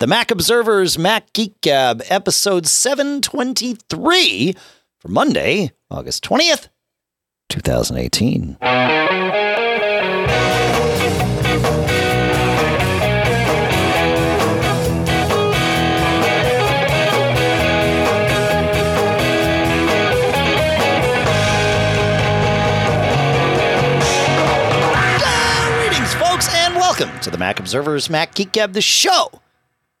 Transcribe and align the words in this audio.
The 0.00 0.06
Mac 0.06 0.30
Observers 0.30 0.96
Mac 0.96 1.30
Geek 1.34 1.60
Gab, 1.60 2.02
episode 2.08 2.66
723 2.66 4.54
for 4.98 5.08
Monday, 5.08 5.72
August 5.90 6.24
20th, 6.24 6.68
2018. 7.50 8.56
Greetings, 25.76 26.14
folks, 26.14 26.48
and 26.54 26.74
welcome 26.74 27.10
to 27.20 27.30
the 27.30 27.36
Mac 27.36 27.60
Observers 27.60 28.08
Mac 28.08 28.34
Geek 28.34 28.52
Gab, 28.52 28.72
the 28.72 28.80
show 28.80 29.30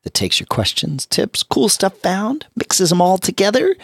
that 0.02 0.14
takes 0.14 0.40
your 0.40 0.46
questions, 0.46 1.06
tips, 1.06 1.42
cool 1.42 1.68
stuff 1.68 1.96
found, 1.98 2.46
mixes 2.56 2.90
them 2.90 3.00
all 3.00 3.18
together 3.18 3.76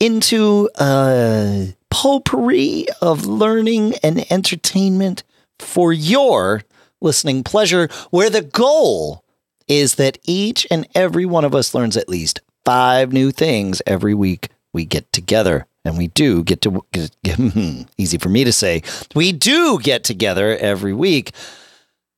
into 0.00 0.68
a 0.78 1.74
potpourri 1.90 2.86
of 3.00 3.26
learning 3.26 3.94
and 4.02 4.30
entertainment 4.30 5.22
for 5.58 5.92
your 5.92 6.62
listening 7.00 7.44
pleasure, 7.44 7.88
where 8.10 8.30
the 8.30 8.42
goal 8.42 9.24
is 9.68 9.94
that 9.96 10.18
each 10.24 10.66
and 10.70 10.86
every 10.94 11.24
one 11.24 11.44
of 11.44 11.54
us 11.54 11.74
learns 11.74 11.96
at 11.96 12.08
least 12.08 12.40
five 12.64 13.12
new 13.12 13.30
things 13.30 13.82
every 13.86 14.14
week 14.14 14.48
we 14.72 14.84
get 14.84 15.10
together. 15.12 15.66
And 15.84 15.98
we 15.98 16.08
do 16.08 16.42
get 16.42 16.62
to, 16.62 16.82
easy 17.98 18.18
for 18.18 18.30
me 18.30 18.44
to 18.44 18.52
say, 18.52 18.82
we 19.14 19.32
do 19.32 19.78
get 19.78 20.02
together 20.02 20.56
every 20.56 20.94
week. 20.94 21.32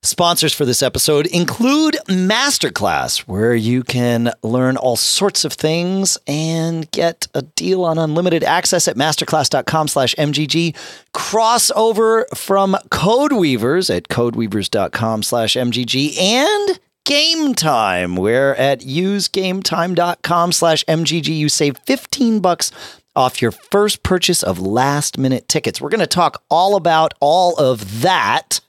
Sponsors 0.06 0.52
for 0.52 0.64
this 0.64 0.84
episode 0.84 1.26
include 1.26 1.96
Masterclass, 2.06 3.18
where 3.20 3.56
you 3.56 3.82
can 3.82 4.32
learn 4.44 4.76
all 4.76 4.94
sorts 4.94 5.44
of 5.44 5.52
things 5.52 6.16
and 6.28 6.88
get 6.92 7.26
a 7.34 7.42
deal 7.42 7.84
on 7.84 7.98
unlimited 7.98 8.44
access 8.44 8.86
at 8.86 8.94
masterclass.com 8.94 9.88
slash 9.88 10.14
MGG. 10.14 10.76
Crossover 11.12 12.24
from 12.36 12.76
Codeweavers 12.90 13.94
at 13.94 14.08
codeweavers.com 14.08 15.24
slash 15.24 15.54
MGG 15.54 16.20
and 16.20 16.80
Game 17.04 17.54
Time, 17.54 18.14
where 18.14 18.56
at 18.56 18.82
usegametime.com 18.82 20.52
slash 20.52 20.84
MGG 20.84 21.36
you 21.36 21.48
save 21.48 21.78
15 21.78 22.38
bucks 22.38 22.70
off 23.16 23.42
your 23.42 23.50
first 23.50 24.04
purchase 24.04 24.44
of 24.44 24.60
last 24.60 25.18
minute 25.18 25.48
tickets. 25.48 25.80
We're 25.80 25.88
going 25.88 25.98
to 25.98 26.06
talk 26.06 26.44
all 26.48 26.76
about 26.76 27.14
all 27.18 27.56
of 27.56 28.02
that 28.02 28.60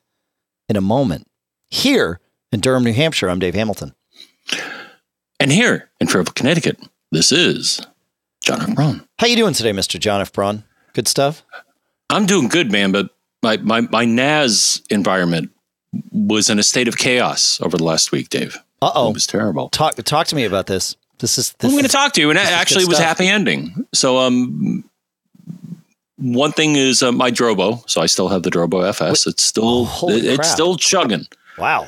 in 0.68 0.76
a 0.76 0.82
moment. 0.82 1.27
Here 1.70 2.20
in 2.52 2.60
Durham, 2.62 2.84
New 2.84 2.94
Hampshire, 2.94 3.30
I'm 3.30 3.40
Dave 3.40 3.56
Hamilton. 3.56 3.94
And 5.40 5.52
here 5.52 5.90
in 6.00 6.08
Fairfield, 6.08 6.36
Connecticut, 6.36 6.80
this 7.12 7.32
is 7.32 7.82
John 8.42 8.62
F. 8.62 8.76
Braun. 8.76 9.08
How 9.20 9.28
you 9.28 9.36
doing 9.36 9.54
today, 9.54 9.72
Mr. 9.72 10.00
John 10.00 10.22
F. 10.22 10.32
Braun? 10.32 10.64
Good 10.94 11.08
stuff? 11.08 11.44
I'm 12.10 12.26
doing 12.26 12.48
good, 12.48 12.72
man, 12.72 12.92
but 12.92 13.10
my, 13.44 13.58
my, 13.58 13.82
my 13.82 14.06
NAS 14.06 14.82
environment 14.90 15.52
was 16.12 16.50
in 16.50 16.58
a 16.58 16.64
state 16.64 16.88
of 16.88 16.98
chaos 16.98 17.60
over 17.62 17.78
the 17.78 17.84
last 17.84 18.12
week, 18.12 18.30
Dave. 18.30 18.58
Uh-oh. 18.82 19.10
It 19.10 19.14
was 19.14 19.28
terrible. 19.28 19.70
Talk 19.70 19.96
talk 19.96 20.28
to 20.28 20.36
me 20.36 20.44
about 20.46 20.68
this. 20.68 20.96
This 21.20 21.38
is 21.40 21.54
this 21.54 21.70
I'm 21.70 21.72
going 21.72 21.84
to 21.84 21.90
talk 21.90 22.14
to 22.14 22.22
you, 22.22 22.30
and 22.30 22.38
it 22.38 22.46
actually 22.46 22.86
was 22.86 22.98
stuff. 22.98 23.08
happy 23.08 23.28
ending. 23.28 23.88
So, 23.94 24.20
um, 24.20 24.84
one 26.18 26.52
thing 26.52 26.76
is 26.76 27.02
uh, 27.02 27.12
my 27.12 27.32
Drobo. 27.32 27.88
So 27.90 28.02
I 28.02 28.06
still 28.06 28.28
have 28.30 28.44
the 28.44 28.52
Drobo 28.52 28.88
FS. 28.88 29.26
It's 29.26 29.44
still 29.44 29.88
Oh, 29.90 30.10
it- 30.10 30.24
it's 30.26 30.52
still 30.52 30.76
chugging, 30.78 31.26
Wow. 31.58 31.88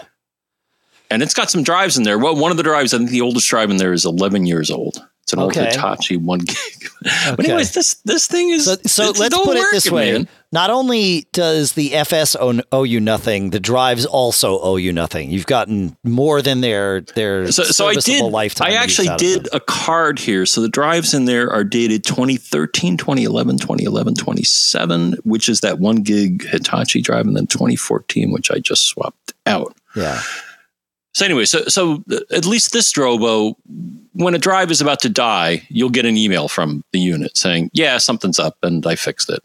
and 1.12 1.22
it's 1.22 1.34
got 1.34 1.50
some 1.50 1.64
drives 1.64 1.98
in 1.98 2.04
there. 2.04 2.18
Well, 2.20 2.36
one 2.36 2.52
of 2.52 2.58
the 2.58 2.64
drives, 2.64 2.94
I 2.94 2.98
think 2.98 3.10
the 3.10 3.22
oldest 3.22 3.50
drive 3.50 3.70
in 3.70 3.78
there 3.78 3.94
is 3.94 4.06
11 4.06 4.46
years 4.46 4.70
old. 4.72 5.06
It's 5.30 5.34
an 5.34 5.40
Okay. 5.42 5.62
old 5.62 5.72
Hitachi 5.74 6.18
one 6.18 6.40
gig. 6.40 6.58
But 7.02 7.40
Okay. 7.40 7.50
anyways, 7.50 7.72
this 7.74 7.94
this 8.04 8.28
thing 8.28 8.50
is 8.50 8.66
So, 8.66 8.76
so 8.86 9.12
let's 9.12 9.38
put 9.38 9.56
it 9.58 9.66
this 9.72 9.90
way. 9.90 10.12
man. 10.14 10.28
Not 10.52 10.72
only 10.72 11.28
does 11.32 11.74
the 11.74 11.94
FS 11.94 12.36
own, 12.36 12.64
owe 12.72 12.82
you 12.84 13.00
nothing, 13.00 13.52
the 13.52 13.60
drives 13.60 14.06
also 14.06 14.60
owe 14.60 14.78
you 14.78 14.92
nothing. 14.92 15.30
You've 15.30 15.46
gotten 15.46 15.96
more 16.04 16.42
than 16.42 16.62
their 16.62 17.02
their 17.02 17.52
So, 17.52 17.64
so 17.64 17.88
I 17.88 17.94
did. 17.94 18.24
lifetime. 18.24 18.72
I 18.72 18.74
actually 18.74 19.10
did 19.18 19.48
a 19.54 19.60
card 19.60 20.18
here. 20.18 20.48
So 20.48 20.60
the 20.62 20.68
drives 20.70 21.14
in 21.14 21.26
there 21.26 21.52
are 21.54 21.64
dated 21.64 22.04
2013, 22.04 22.98
2011, 22.98 23.60
2011, 23.60 24.16
27, 24.16 25.14
which 25.24 25.48
is 25.50 25.60
that 25.62 25.78
one 25.80 25.98
gig 25.98 26.44
Hitachi 26.50 27.02
drive, 27.02 27.28
and 27.28 27.38
then 27.38 27.46
2014, 27.48 28.32
which 28.32 28.50
I 28.52 28.58
just 28.58 28.88
swapped 28.88 29.34
out. 29.46 29.76
Yeah. 29.96 30.20
So 31.14 31.26
anyway, 31.26 31.46
so 31.46 31.64
so 31.66 32.04
uh, 32.12 32.20
at 32.32 32.46
least 32.46 32.72
this 32.72 32.92
Drobo, 32.94 33.56
when 34.14 34.36
a 34.36 34.40
drive 34.40 34.72
is 34.72 34.82
about 34.82 35.02
to 35.02 35.10
die, 35.10 35.64
you'll 35.70 35.90
get 35.90 36.06
an 36.06 36.18
email 36.18 36.48
from 36.48 36.84
the 36.92 37.00
unit 37.00 37.36
saying, 37.38 37.72
"Yeah, 37.74 37.98
something's 37.98 38.40
up, 38.40 38.58
and 38.64 38.86
I 38.86 38.96
fixed 38.96 39.30
it." 39.30 39.44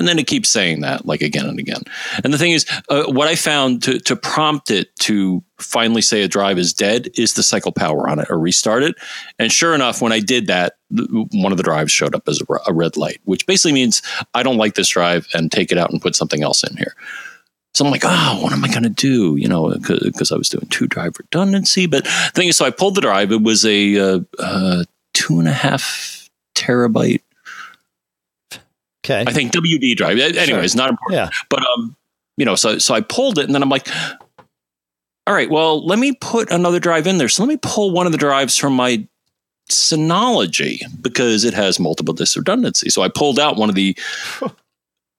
And 0.00 0.08
then 0.08 0.18
it 0.18 0.26
keeps 0.26 0.48
saying 0.48 0.80
that 0.80 1.06
like 1.06 1.22
again 1.22 1.46
and 1.46 1.58
again. 1.58 1.82
And 2.24 2.34
the 2.34 2.38
thing 2.38 2.50
is, 2.50 2.66
uh, 2.88 3.04
what 3.04 3.28
I 3.28 3.36
found 3.36 3.82
to 3.84 4.00
to 4.00 4.16
prompt 4.16 4.70
it 4.72 4.94
to 5.00 5.42
finally 5.58 6.02
say 6.02 6.22
a 6.22 6.28
drive 6.28 6.58
is 6.58 6.72
dead 6.72 7.08
is 7.14 7.32
to 7.34 7.44
cycle 7.44 7.70
power 7.70 8.08
on 8.08 8.18
it 8.18 8.28
or 8.28 8.38
restart 8.38 8.82
it. 8.82 8.96
And 9.38 9.52
sure 9.52 9.72
enough, 9.72 10.02
when 10.02 10.12
I 10.12 10.18
did 10.18 10.48
that, 10.48 10.74
one 10.90 11.52
of 11.52 11.58
the 11.58 11.62
drives 11.62 11.92
showed 11.92 12.16
up 12.16 12.28
as 12.28 12.42
a 12.66 12.72
red 12.72 12.96
light, 12.96 13.20
which 13.24 13.46
basically 13.46 13.72
means 13.72 14.02
I 14.34 14.42
don't 14.42 14.56
like 14.56 14.74
this 14.74 14.88
drive 14.88 15.28
and 15.32 15.50
take 15.50 15.70
it 15.70 15.78
out 15.78 15.90
and 15.90 16.02
put 16.02 16.16
something 16.16 16.42
else 16.42 16.64
in 16.64 16.76
here. 16.76 16.94
So 17.74 17.84
I'm 17.84 17.90
like, 17.90 18.04
oh, 18.04 18.38
what 18.40 18.52
am 18.52 18.64
I 18.64 18.68
going 18.68 18.84
to 18.84 18.88
do? 18.88 19.36
You 19.36 19.48
know, 19.48 19.70
because 19.70 20.30
I 20.30 20.36
was 20.36 20.48
doing 20.48 20.66
two 20.70 20.86
drive 20.86 21.18
redundancy. 21.18 21.86
But 21.86 22.04
the 22.04 22.32
thing 22.34 22.48
is, 22.48 22.56
so 22.56 22.64
I 22.64 22.70
pulled 22.70 22.94
the 22.94 23.00
drive. 23.00 23.32
It 23.32 23.42
was 23.42 23.64
a 23.66 23.98
uh, 23.98 24.20
uh, 24.38 24.84
two 25.12 25.38
and 25.40 25.48
a 25.48 25.52
half 25.52 26.30
terabyte, 26.54 27.20
Okay. 29.04 29.22
I 29.26 29.32
think, 29.32 29.52
WD 29.52 29.96
drive. 29.96 30.18
Anyways, 30.18 30.74
not 30.74 30.88
important. 30.88 31.14
Yeah. 31.14 31.28
But 31.50 31.62
um, 31.66 31.94
you 32.36 32.46
know, 32.46 32.54
so 32.54 32.78
so 32.78 32.94
I 32.94 33.02
pulled 33.02 33.38
it, 33.38 33.44
and 33.44 33.54
then 33.54 33.62
I'm 33.62 33.68
like, 33.68 33.86
all 35.26 35.34
right, 35.34 35.50
well, 35.50 35.84
let 35.84 35.98
me 35.98 36.12
put 36.20 36.50
another 36.50 36.80
drive 36.80 37.06
in 37.06 37.18
there. 37.18 37.28
So 37.28 37.42
let 37.42 37.48
me 37.48 37.58
pull 37.60 37.90
one 37.90 38.06
of 38.06 38.12
the 38.12 38.18
drives 38.18 38.56
from 38.56 38.74
my 38.74 39.06
Synology 39.70 40.80
because 41.00 41.44
it 41.44 41.54
has 41.54 41.80
multiple 41.80 42.14
disk 42.14 42.36
redundancy. 42.36 42.90
So 42.90 43.02
I 43.02 43.08
pulled 43.08 43.38
out 43.38 43.56
one 43.56 43.68
of 43.68 43.74
the 43.74 43.96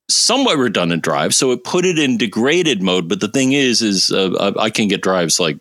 somewhat 0.09 0.57
redundant 0.57 1.03
drives. 1.03 1.35
So 1.35 1.51
it 1.51 1.63
put 1.63 1.85
it 1.85 1.97
in 1.99 2.17
degraded 2.17 2.81
mode. 2.81 3.07
But 3.09 3.19
the 3.21 3.27
thing 3.27 3.53
is, 3.53 3.81
is 3.81 4.11
uh, 4.11 4.53
I 4.57 4.65
I 4.65 4.69
can 4.69 4.87
get 4.87 5.01
drives 5.01 5.39
like 5.39 5.57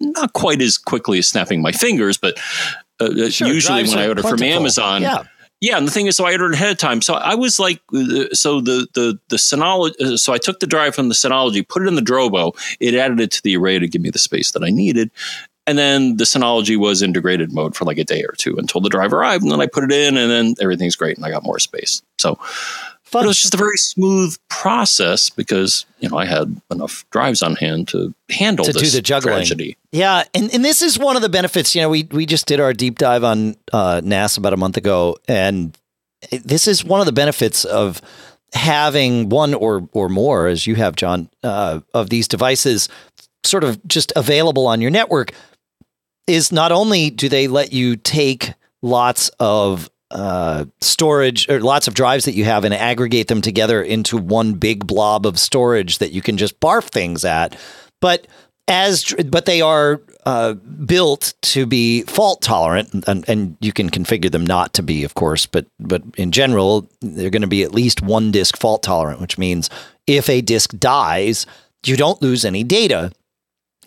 not 0.00 0.32
quite 0.34 0.60
as 0.60 0.76
quickly 0.78 1.18
as 1.18 1.26
snapping 1.28 1.62
my 1.62 1.72
fingers, 1.72 2.18
but 2.18 2.38
uh, 3.00 3.30
Sure, 3.30 3.48
usually 3.48 3.84
when 3.84 3.98
I 3.98 4.08
order 4.08 4.22
from. 4.22 4.42
Amazon, 4.42 5.02
Yeah. 5.02 5.22
yeah, 5.60 5.78
and 5.78 5.86
the 5.86 5.90
thing 5.90 6.06
is, 6.06 6.16
so 6.16 6.24
I 6.26 6.32
ordered 6.32 6.54
ahead 6.54 6.70
of 6.70 6.76
time. 6.78 7.00
So 7.00 7.14
I 7.14 7.34
was 7.34 7.58
like, 7.58 7.80
uh, 7.94 8.26
so 8.32 8.60
the 8.60 8.86
the 8.94 9.18
the 9.28 9.36
Synology. 9.36 9.98
uh, 10.00 10.16
So 10.16 10.32
I 10.32 10.38
took 10.38 10.60
the 10.60 10.66
drive 10.66 10.94
from 10.94 11.08
the 11.08 11.14
Synology, 11.14 11.66
put 11.66 11.82
it 11.82 11.88
in 11.88 11.94
the 11.94 12.02
Drobo. 12.02 12.52
It 12.80 12.94
added 12.94 13.20
it 13.20 13.30
to 13.32 13.42
the 13.42 13.56
array 13.56 13.78
to 13.78 13.88
give 13.88 14.02
me 14.02 14.10
the 14.10 14.18
space 14.18 14.50
that 14.52 14.62
I 14.62 14.70
needed. 14.70 15.10
And 15.66 15.78
then 15.78 16.16
the 16.16 16.24
Synology 16.24 16.76
was 16.76 17.02
in 17.02 17.12
degraded 17.12 17.52
mode 17.52 17.76
for 17.76 17.84
like 17.84 17.98
a 17.98 18.04
day 18.04 18.24
or 18.24 18.34
two 18.36 18.56
until 18.58 18.80
the 18.80 18.88
drive 18.90 19.12
arrived. 19.12 19.44
And 19.44 19.52
then 19.52 19.60
I 19.60 19.66
put 19.66 19.84
it 19.84 19.92
in, 19.92 20.16
and 20.16 20.28
then 20.30 20.54
everything's 20.60 20.96
great, 20.96 21.16
and 21.16 21.24
I 21.24 21.30
got 21.30 21.44
more 21.44 21.60
space. 21.60 22.02
So 22.18 22.38
but 23.12 23.18
Fun. 23.18 23.24
it 23.24 23.28
was 23.28 23.38
just 23.38 23.54
a 23.54 23.58
very 23.58 23.76
smooth 23.76 24.36
process 24.48 25.30
because 25.30 25.86
you 26.00 26.08
know 26.08 26.16
I 26.16 26.24
had 26.24 26.60
enough 26.70 27.04
drives 27.10 27.42
on 27.42 27.54
hand 27.56 27.88
to 27.88 28.12
handle 28.30 28.64
To 28.64 28.72
do 28.72 28.86
the 28.88 29.02
juggling. 29.02 29.34
tragedy. 29.34 29.76
Yeah, 29.92 30.24
and, 30.34 30.52
and 30.54 30.64
this 30.64 30.82
is 30.82 30.98
one 30.98 31.14
of 31.16 31.22
the 31.22 31.28
benefits. 31.28 31.74
You 31.74 31.82
know, 31.82 31.90
we 31.90 32.04
we 32.10 32.26
just 32.26 32.46
did 32.46 32.58
our 32.58 32.72
deep 32.72 32.98
dive 32.98 33.22
on 33.22 33.56
uh, 33.72 34.00
NAS 34.02 34.36
about 34.36 34.52
a 34.52 34.56
month 34.56 34.76
ago, 34.76 35.18
and 35.28 35.76
this 36.30 36.66
is 36.66 36.84
one 36.84 37.00
of 37.00 37.06
the 37.06 37.12
benefits 37.12 37.64
of 37.64 38.00
having 38.54 39.28
one 39.28 39.54
or 39.54 39.88
or 39.92 40.08
more, 40.08 40.46
as 40.48 40.66
you 40.66 40.74
have, 40.76 40.96
John, 40.96 41.28
uh, 41.42 41.80
of 41.94 42.10
these 42.10 42.26
devices, 42.26 42.88
sort 43.44 43.64
of 43.64 43.78
just 43.86 44.12
available 44.16 44.66
on 44.66 44.80
your 44.80 44.90
network. 44.90 45.32
Is 46.26 46.52
not 46.52 46.70
only 46.72 47.10
do 47.10 47.28
they 47.28 47.48
let 47.48 47.72
you 47.72 47.96
take 47.96 48.54
lots 48.80 49.28
of 49.40 49.90
uh, 50.12 50.64
storage 50.80 51.48
or 51.48 51.60
lots 51.60 51.88
of 51.88 51.94
drives 51.94 52.24
that 52.26 52.34
you 52.34 52.44
have 52.44 52.64
and 52.64 52.74
aggregate 52.74 53.28
them 53.28 53.40
together 53.40 53.82
into 53.82 54.16
one 54.16 54.54
big 54.54 54.86
blob 54.86 55.26
of 55.26 55.38
storage 55.38 55.98
that 55.98 56.12
you 56.12 56.22
can 56.22 56.36
just 56.36 56.58
barf 56.60 56.84
things 56.84 57.24
at, 57.24 57.56
but 58.00 58.26
as 58.68 59.14
but 59.26 59.46
they 59.46 59.60
are 59.60 60.00
uh, 60.24 60.54
built 60.54 61.34
to 61.42 61.66
be 61.66 62.02
fault 62.02 62.42
tolerant, 62.42 63.04
and, 63.08 63.28
and 63.28 63.56
you 63.60 63.72
can 63.72 63.90
configure 63.90 64.30
them 64.30 64.46
not 64.46 64.72
to 64.74 64.82
be, 64.82 65.04
of 65.04 65.14
course. 65.14 65.46
But 65.46 65.66
but 65.80 66.02
in 66.16 66.30
general, 66.30 66.88
they're 67.00 67.30
going 67.30 67.42
to 67.42 67.48
be 67.48 67.64
at 67.64 67.74
least 67.74 68.02
one 68.02 68.30
disk 68.30 68.56
fault 68.56 68.82
tolerant, 68.82 69.20
which 69.20 69.36
means 69.36 69.68
if 70.06 70.28
a 70.28 70.40
disk 70.40 70.76
dies, 70.78 71.46
you 71.84 71.96
don't 71.96 72.22
lose 72.22 72.44
any 72.44 72.62
data. 72.62 73.12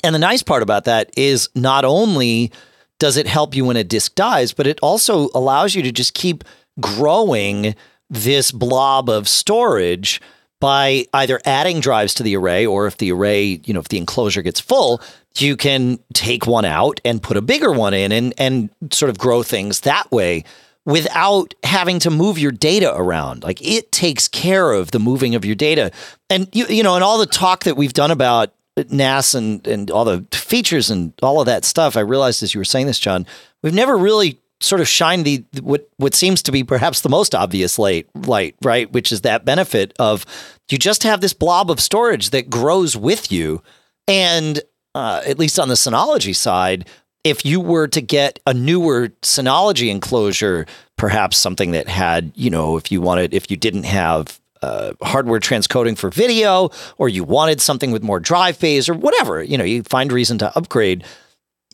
And 0.03 0.13
the 0.13 0.19
nice 0.19 0.43
part 0.43 0.61
about 0.61 0.85
that 0.85 1.09
is 1.17 1.49
not 1.55 1.85
only 1.85 2.51
does 2.99 3.17
it 3.17 3.27
help 3.27 3.55
you 3.55 3.65
when 3.65 3.77
a 3.77 3.83
disk 3.83 4.15
dies, 4.15 4.53
but 4.53 4.67
it 4.67 4.79
also 4.81 5.29
allows 5.33 5.75
you 5.75 5.83
to 5.83 5.91
just 5.91 6.13
keep 6.13 6.43
growing 6.79 7.75
this 8.09 8.51
blob 8.51 9.09
of 9.09 9.27
storage 9.27 10.21
by 10.61 11.05
either 11.13 11.41
adding 11.45 11.79
drives 11.79 12.13
to 12.13 12.23
the 12.23 12.35
array 12.35 12.65
or 12.65 12.87
if 12.87 12.97
the 12.97 13.11
array, 13.11 13.59
you 13.65 13.73
know, 13.73 13.79
if 13.79 13.89
the 13.89 13.97
enclosure 13.97 14.41
gets 14.41 14.59
full, 14.59 15.01
you 15.37 15.57
can 15.57 15.99
take 16.13 16.47
one 16.47 16.65
out 16.65 17.01
and 17.03 17.21
put 17.21 17.37
a 17.37 17.41
bigger 17.41 17.71
one 17.71 17.93
in 17.93 18.11
and 18.11 18.33
and 18.37 18.69
sort 18.91 19.09
of 19.09 19.17
grow 19.17 19.43
things 19.43 19.81
that 19.81 20.09
way 20.11 20.43
without 20.85 21.53
having 21.63 21.99
to 21.99 22.09
move 22.09 22.39
your 22.39 22.51
data 22.51 22.95
around. 22.95 23.43
Like 23.43 23.61
it 23.61 23.91
takes 23.91 24.27
care 24.27 24.71
of 24.71 24.91
the 24.91 24.99
moving 24.99 25.35
of 25.35 25.43
your 25.43 25.55
data. 25.55 25.91
And 26.29 26.47
you 26.53 26.65
you 26.67 26.83
know, 26.83 26.95
and 26.95 27.03
all 27.03 27.17
the 27.17 27.25
talk 27.25 27.65
that 27.65 27.75
we've 27.75 27.93
done 27.93 28.11
about 28.11 28.53
NAS 28.83 29.33
and 29.33 29.65
and 29.67 29.89
all 29.89 30.05
the 30.05 30.25
features 30.31 30.89
and 30.89 31.13
all 31.21 31.39
of 31.39 31.45
that 31.45 31.65
stuff, 31.65 31.95
I 31.95 32.01
realized 32.01 32.43
as 32.43 32.53
you 32.53 32.59
were 32.59 32.65
saying 32.65 32.87
this, 32.87 32.99
John, 32.99 33.25
we've 33.63 33.73
never 33.73 33.97
really 33.97 34.39
sort 34.61 34.81
of 34.81 34.87
shined 34.87 35.25
the 35.25 35.43
what 35.61 35.89
what 35.97 36.13
seems 36.13 36.41
to 36.43 36.51
be 36.51 36.63
perhaps 36.63 37.01
the 37.01 37.09
most 37.09 37.35
obvious 37.35 37.77
light 37.79 38.07
light, 38.15 38.55
right? 38.63 38.91
Which 38.91 39.11
is 39.11 39.21
that 39.21 39.45
benefit 39.45 39.93
of 39.99 40.25
you 40.69 40.77
just 40.77 41.03
have 41.03 41.21
this 41.21 41.33
blob 41.33 41.69
of 41.69 41.79
storage 41.79 42.31
that 42.31 42.49
grows 42.49 42.97
with 42.97 43.31
you. 43.31 43.61
And 44.07 44.61
uh, 44.93 45.21
at 45.25 45.39
least 45.39 45.59
on 45.59 45.67
the 45.67 45.75
Synology 45.75 46.35
side, 46.35 46.87
if 47.23 47.45
you 47.45 47.59
were 47.59 47.87
to 47.87 48.01
get 48.01 48.39
a 48.45 48.53
newer 48.53 49.09
Synology 49.21 49.89
enclosure, 49.89 50.65
perhaps 50.95 51.37
something 51.37 51.71
that 51.71 51.87
had, 51.87 52.31
you 52.35 52.49
know, 52.49 52.77
if 52.77 52.91
you 52.91 53.01
wanted, 53.01 53.33
if 53.33 53.49
you 53.51 53.57
didn't 53.57 53.83
have 53.83 54.39
uh, 54.65 54.93
hardware 55.01 55.39
transcoding 55.39 55.97
for 55.97 56.09
video, 56.09 56.69
or 56.97 57.09
you 57.09 57.23
wanted 57.23 57.61
something 57.61 57.91
with 57.91 58.03
more 58.03 58.19
drive 58.19 58.57
phase, 58.57 58.89
or 58.89 58.93
whatever, 58.93 59.43
you 59.43 59.57
know, 59.57 59.63
you 59.63 59.83
find 59.83 60.11
reason 60.11 60.37
to 60.39 60.57
upgrade. 60.57 61.03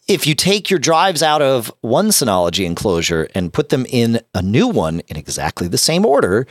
If 0.08 0.28
you 0.28 0.36
take 0.36 0.70
your 0.70 0.80
drives 0.80 1.24
out 1.24 1.42
of 1.42 1.72
one 1.82 2.10
Synology 2.10 2.66
enclosure 2.66 3.28
and 3.36 3.54
put 3.54 3.70
them 3.70 3.86
in 3.90 4.20
a 4.34 4.42
new 4.42 4.68
one 4.68 5.02
in 5.08 5.16
exactly 5.16 5.68
the 5.68 5.78
same 5.78 6.06
order, 6.06 6.48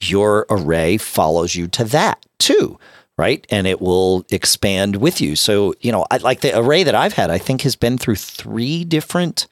your 0.00 0.46
array 0.48 0.96
follows 0.96 1.54
you 1.54 1.68
to 1.68 1.84
that 1.84 2.24
too 2.38 2.78
right? 3.18 3.46
And 3.50 3.66
it 3.66 3.80
will 3.80 4.26
expand 4.30 4.96
with 4.96 5.20
you. 5.20 5.36
So, 5.36 5.74
you 5.80 5.90
know, 5.90 6.06
I, 6.10 6.18
like 6.18 6.40
the 6.40 6.58
array 6.58 6.82
that 6.82 6.94
I've 6.94 7.14
had, 7.14 7.30
I 7.30 7.38
think 7.38 7.62
has 7.62 7.76
been 7.76 7.98
through 7.98 8.16
three 8.16 8.84
different 8.84 9.46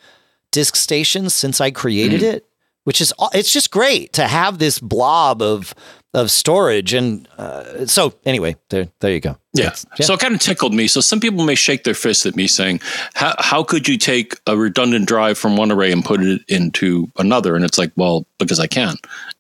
disk 0.50 0.76
stations 0.76 1.34
since 1.34 1.60
I 1.60 1.70
created 1.70 2.20
mm. 2.20 2.34
it, 2.34 2.46
which 2.84 3.00
is, 3.00 3.12
it's 3.32 3.52
just 3.52 3.70
great 3.70 4.12
to 4.14 4.28
have 4.28 4.58
this 4.58 4.78
blob 4.78 5.40
of, 5.40 5.74
of 6.14 6.30
storage. 6.30 6.94
And 6.94 7.28
uh, 7.36 7.86
so 7.86 8.14
anyway, 8.24 8.56
there, 8.70 8.88
there 9.00 9.12
you 9.12 9.20
go. 9.20 9.36
Yeah. 9.52 9.74
yeah. 9.98 10.06
So 10.06 10.14
it 10.14 10.20
kind 10.20 10.34
of 10.34 10.40
tickled 10.40 10.72
me. 10.72 10.86
So 10.86 11.00
some 11.00 11.20
people 11.20 11.44
may 11.44 11.54
shake 11.54 11.84
their 11.84 11.94
fist 11.94 12.24
at 12.24 12.36
me 12.36 12.46
saying, 12.46 12.80
how, 13.14 13.34
how 13.38 13.62
could 13.62 13.86
you 13.88 13.98
take 13.98 14.38
a 14.46 14.56
redundant 14.56 15.06
drive 15.06 15.36
from 15.36 15.56
one 15.56 15.70
array 15.70 15.92
and 15.92 16.04
put 16.04 16.20
it 16.22 16.42
into 16.48 17.08
another? 17.18 17.56
And 17.56 17.64
it's 17.64 17.78
like, 17.78 17.92
well, 17.96 18.26
because 18.38 18.60
I 18.60 18.66
can. 18.66 18.96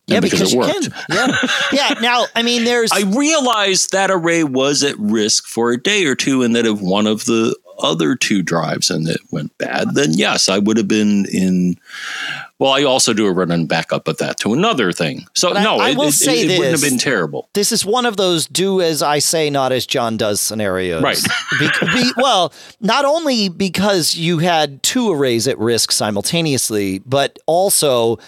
Yeah, 0.06 0.20
because, 0.20 0.52
because 0.52 0.52
it 0.52 0.58
worked. 0.58 0.88
Yeah. 1.08 1.36
yeah. 1.72 2.00
Now, 2.00 2.26
I 2.36 2.42
mean, 2.42 2.64
there's. 2.64 2.92
I 2.92 3.02
realized 3.02 3.92
that 3.92 4.10
array 4.10 4.44
was 4.44 4.82
at 4.82 4.98
risk 4.98 5.46
for 5.46 5.70
a 5.70 5.80
day 5.80 6.04
or 6.04 6.14
two, 6.14 6.42
and 6.42 6.54
that 6.56 6.66
if 6.66 6.78
one 6.80 7.06
of 7.06 7.24
the 7.24 7.56
other 7.78 8.16
two 8.16 8.42
drives 8.42 8.90
and 8.90 9.08
it 9.08 9.20
went 9.30 9.56
bad, 9.58 9.94
then 9.94 10.12
yes, 10.12 10.48
I 10.48 10.58
would 10.58 10.76
have 10.76 10.88
been 10.88 11.26
in. 11.32 11.76
Well, 12.58 12.72
I 12.72 12.84
also 12.84 13.12
do 13.12 13.26
a 13.26 13.32
run 13.32 13.50
and 13.50 13.68
backup 13.68 14.08
of 14.08 14.18
that 14.18 14.38
to 14.40 14.52
another 14.52 14.92
thing. 14.92 15.26
So 15.34 15.52
but 15.52 15.62
no, 15.62 15.76
I, 15.76 15.88
I 15.88 15.90
it, 15.90 15.98
will 15.98 16.08
it, 16.08 16.12
say 16.12 16.42
it, 16.42 16.48
this, 16.48 16.58
wouldn't 16.58 16.80
have 16.80 16.90
been 16.90 16.98
terrible. 16.98 17.48
This 17.54 17.72
is 17.72 17.84
one 17.84 18.06
of 18.06 18.16
those 18.16 18.46
do 18.46 18.80
as 18.80 19.02
I 19.02 19.18
say, 19.18 19.50
not 19.50 19.72
as 19.72 19.86
John 19.86 20.16
does 20.16 20.40
scenarios. 20.40 21.02
Right. 21.02 21.20
be, 21.58 21.68
be, 21.92 22.10
well, 22.16 22.52
not 22.80 23.04
only 23.04 23.48
because 23.48 24.14
you 24.14 24.38
had 24.38 24.82
two 24.82 25.12
arrays 25.12 25.48
at 25.48 25.58
risk 25.58 25.92
simultaneously, 25.92 27.00
but 27.00 27.38
also 27.46 28.18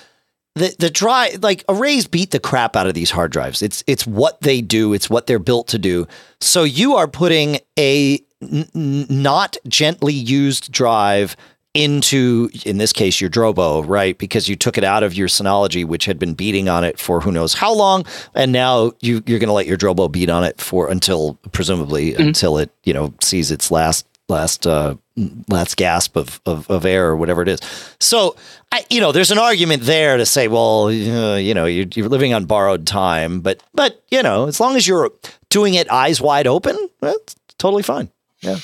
the 0.56 0.74
the 0.78 0.90
drive 0.90 1.42
like 1.42 1.64
arrays 1.68 2.06
beat 2.06 2.32
the 2.32 2.40
crap 2.40 2.74
out 2.74 2.86
of 2.86 2.94
these 2.94 3.10
hard 3.10 3.30
drives. 3.30 3.62
It's 3.62 3.84
it's 3.86 4.06
what 4.06 4.40
they 4.40 4.60
do. 4.60 4.92
It's 4.94 5.08
what 5.08 5.26
they're 5.26 5.38
built 5.38 5.68
to 5.68 5.78
do. 5.78 6.08
So 6.40 6.64
you 6.64 6.96
are 6.96 7.06
putting 7.06 7.58
a 7.78 8.20
n- 8.42 9.06
not 9.08 9.56
gently 9.66 10.12
used 10.12 10.72
drive 10.72 11.36
into 11.76 12.48
in 12.64 12.78
this 12.78 12.92
case 12.92 13.20
your 13.20 13.28
Drobo, 13.28 13.86
right? 13.86 14.16
Because 14.16 14.48
you 14.48 14.56
took 14.56 14.78
it 14.78 14.84
out 14.84 15.02
of 15.02 15.14
your 15.14 15.28
Synology, 15.28 15.84
which 15.84 16.06
had 16.06 16.18
been 16.18 16.34
beating 16.34 16.68
on 16.68 16.84
it 16.84 16.98
for 16.98 17.20
who 17.20 17.30
knows 17.30 17.54
how 17.54 17.72
long, 17.72 18.04
and 18.34 18.50
now 18.50 18.92
you, 19.00 19.22
you're 19.26 19.38
going 19.38 19.48
to 19.48 19.52
let 19.52 19.66
your 19.66 19.76
Drobo 19.76 20.10
beat 20.10 20.30
on 20.30 20.42
it 20.42 20.60
for 20.60 20.90
until 20.90 21.34
presumably 21.52 22.12
mm-hmm. 22.12 22.22
until 22.22 22.58
it 22.58 22.70
you 22.84 22.94
know 22.94 23.12
sees 23.20 23.50
its 23.50 23.70
last 23.70 24.06
last 24.28 24.66
uh, 24.66 24.94
last 25.48 25.76
gasp 25.76 26.16
of, 26.16 26.40
of, 26.46 26.68
of 26.70 26.84
air 26.84 27.08
or 27.08 27.16
whatever 27.16 27.42
it 27.42 27.48
is. 27.48 27.60
So, 28.00 28.36
I, 28.72 28.84
you 28.90 29.00
know, 29.00 29.12
there's 29.12 29.30
an 29.30 29.38
argument 29.38 29.84
there 29.84 30.16
to 30.16 30.26
say, 30.26 30.48
well, 30.48 30.86
uh, 30.86 31.36
you 31.36 31.54
know, 31.54 31.66
you're, 31.66 31.86
you're, 31.94 32.08
living 32.08 32.34
on 32.34 32.44
borrowed 32.44 32.86
time, 32.86 33.40
but 33.40 33.62
but 33.74 34.02
you 34.10 34.22
know, 34.22 34.46
as 34.46 34.60
long 34.60 34.76
as 34.76 34.88
you're 34.88 35.10
doing 35.50 35.74
it 35.74 35.90
eyes 35.90 36.20
wide 36.20 36.46
open, 36.46 36.76
that's 37.00 37.36
totally 37.58 37.82
fine. 37.82 38.10
Yeah, 38.46 38.58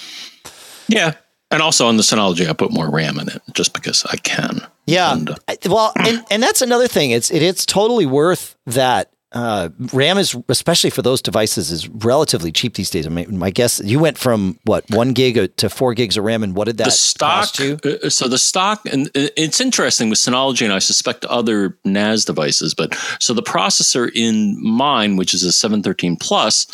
yeah. 0.88 1.12
And 1.50 1.61
also 1.61 1.87
on 1.87 1.99
the 1.99 2.02
Synology, 2.02 2.49
I 2.49 2.55
put 2.55 2.73
more 2.73 2.90
RAM 2.90 3.19
in 3.19 3.29
it 3.29 3.43
just 3.52 3.75
because 3.75 4.06
I 4.06 4.17
can. 4.17 4.67
Yeah. 4.87 5.12
And, 5.12 5.31
uh, 5.31 5.37
well, 5.67 5.93
and, 5.99 6.25
and 6.31 6.43
that's 6.43 6.62
another 6.62 6.88
thing. 6.88 7.11
It's 7.11 7.31
it, 7.31 7.43
it's 7.43 7.67
totally 7.67 8.06
worth 8.06 8.56
that 8.67 9.12
uh, 9.32 9.70
RAM 9.93 10.19
is, 10.19 10.37
especially 10.49 10.90
for 10.90 11.02
those 11.02 11.23
devices, 11.23 11.70
is 11.70 11.88
relatively 11.88 12.52
cheap 12.52 12.75
these 12.75 12.90
days. 12.90 13.06
I 13.06 13.11
mean, 13.11 13.38
my 13.38 13.50
guess 13.50 13.81
you 13.82 13.99
went 13.99 14.19
from 14.19 14.58
what 14.64 14.84
one 14.90 15.12
gig 15.12 15.56
to 15.56 15.70
four 15.70 15.94
gigs 15.94 16.17
of 16.17 16.25
RAM, 16.25 16.43
and 16.43 16.55
what 16.55 16.67
did 16.67 16.76
that 16.79 16.84
the 16.84 16.90
stock, 16.90 17.40
cost 17.40 17.58
you? 17.58 17.79
Uh, 17.84 18.11
so 18.11 18.29
the 18.29 18.38
stock, 18.38 18.82
and 18.90 19.08
uh, 19.08 19.29
it's 19.37 19.61
interesting 19.61 20.11
with 20.11 20.19
Synology, 20.19 20.64
and 20.64 20.73
I 20.73 20.81
suspect 20.81 21.25
other 21.26 21.79
NAS 21.84 22.25
devices, 22.25 22.75
but 22.75 22.94
so 23.20 23.32
the 23.32 23.43
processor 23.43 24.11
in 24.14 24.62
mine, 24.62 25.17
which 25.17 25.32
is 25.32 25.43
a 25.44 25.52
713 25.52 26.17
Plus, 26.17 26.67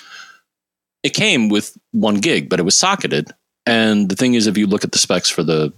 it 1.03 1.11
came 1.11 1.49
with 1.49 1.77
one 1.93 2.17
gig, 2.17 2.49
but 2.49 2.61
it 2.61 2.65
was 2.65 2.75
socketed. 2.75 3.31
And 3.67 4.09
the 4.09 4.17
thing 4.17 4.35
is, 4.35 4.47
if 4.47 4.56
you 4.56 4.67
look 4.67 4.85
at 4.85 4.93
the 4.93 4.99
specs 4.99 5.31
for 5.31 5.43
the 5.43 5.73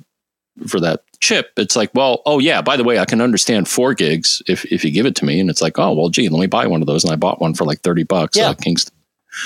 for 0.66 0.80
that 0.80 1.04
chip, 1.20 1.52
it's 1.56 1.76
like, 1.76 1.90
well, 1.94 2.22
oh 2.26 2.38
yeah, 2.38 2.62
by 2.62 2.76
the 2.76 2.84
way, 2.84 2.98
I 2.98 3.04
can 3.04 3.20
understand 3.20 3.68
four 3.68 3.94
gigs 3.94 4.42
if 4.46 4.64
if 4.66 4.84
you 4.84 4.90
give 4.90 5.06
it 5.06 5.16
to 5.16 5.24
me, 5.24 5.40
and 5.40 5.50
it's 5.50 5.62
like, 5.62 5.78
oh 5.78 5.92
well, 5.92 6.08
gee, 6.08 6.28
let 6.28 6.40
me 6.40 6.46
buy 6.46 6.66
one 6.66 6.80
of 6.80 6.86
those, 6.86 7.04
and 7.04 7.12
I 7.12 7.16
bought 7.16 7.40
one 7.40 7.54
for 7.54 7.64
like 7.64 7.80
thirty 7.80 8.04
bucks. 8.04 8.36
Yeah. 8.36 8.50
Uh, 8.50 8.54
Kingston. 8.54 8.94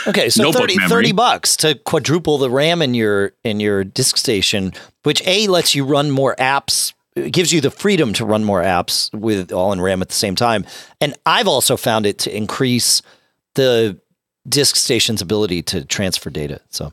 Okay, 0.06 0.30
so 0.30 0.50
30, 0.50 0.76
30, 0.88 1.12
bucks 1.12 1.56
to 1.56 1.74
quadruple 1.74 2.38
the 2.38 2.48
RAM 2.48 2.80
in 2.80 2.94
your 2.94 3.32
in 3.44 3.60
your 3.60 3.84
disk 3.84 4.16
station, 4.16 4.72
which 5.02 5.22
a 5.26 5.46
lets 5.46 5.74
you 5.74 5.84
run 5.84 6.10
more 6.10 6.34
apps, 6.36 6.94
gives 7.30 7.52
you 7.52 7.60
the 7.60 7.70
freedom 7.70 8.14
to 8.14 8.24
run 8.24 8.44
more 8.44 8.62
apps 8.62 9.12
with 9.12 9.52
all 9.52 9.74
in 9.74 9.82
RAM 9.82 10.00
at 10.00 10.08
the 10.08 10.14
same 10.14 10.36
time, 10.36 10.64
and 11.02 11.14
I've 11.26 11.48
also 11.48 11.76
found 11.76 12.06
it 12.06 12.18
to 12.20 12.34
increase 12.34 13.02
the 13.56 14.00
disk 14.48 14.76
station's 14.76 15.22
ability 15.22 15.62
to 15.62 15.84
transfer 15.84 16.30
data. 16.30 16.60
So 16.70 16.92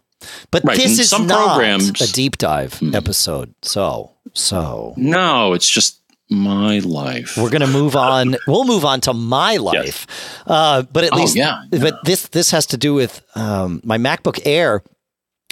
but 0.51 0.63
right. 0.63 0.77
this 0.77 0.99
is 0.99 1.09
some 1.09 1.27
not 1.27 1.55
programs, 1.55 2.01
a 2.01 2.11
deep 2.11 2.37
dive 2.37 2.75
hmm. 2.75 2.95
episode. 2.95 3.53
So, 3.61 4.11
so 4.33 4.93
no, 4.97 5.53
it's 5.53 5.69
just 5.69 6.01
my 6.29 6.79
life. 6.79 7.37
We're 7.37 7.49
going 7.49 7.61
to 7.61 7.67
move 7.67 7.95
on. 7.95 8.37
we'll 8.47 8.65
move 8.65 8.85
on 8.85 9.01
to 9.01 9.13
my 9.13 9.57
life. 9.57 10.07
Yes. 10.09 10.43
Uh, 10.47 10.81
but 10.83 11.03
at 11.03 11.13
oh, 11.13 11.17
least, 11.17 11.35
yeah, 11.35 11.63
yeah, 11.71 11.79
but 11.79 12.05
this 12.05 12.27
this 12.29 12.51
has 12.51 12.65
to 12.67 12.77
do 12.77 12.93
with 12.93 13.21
um, 13.35 13.81
my 13.83 13.97
MacBook 13.97 14.39
Air. 14.45 14.83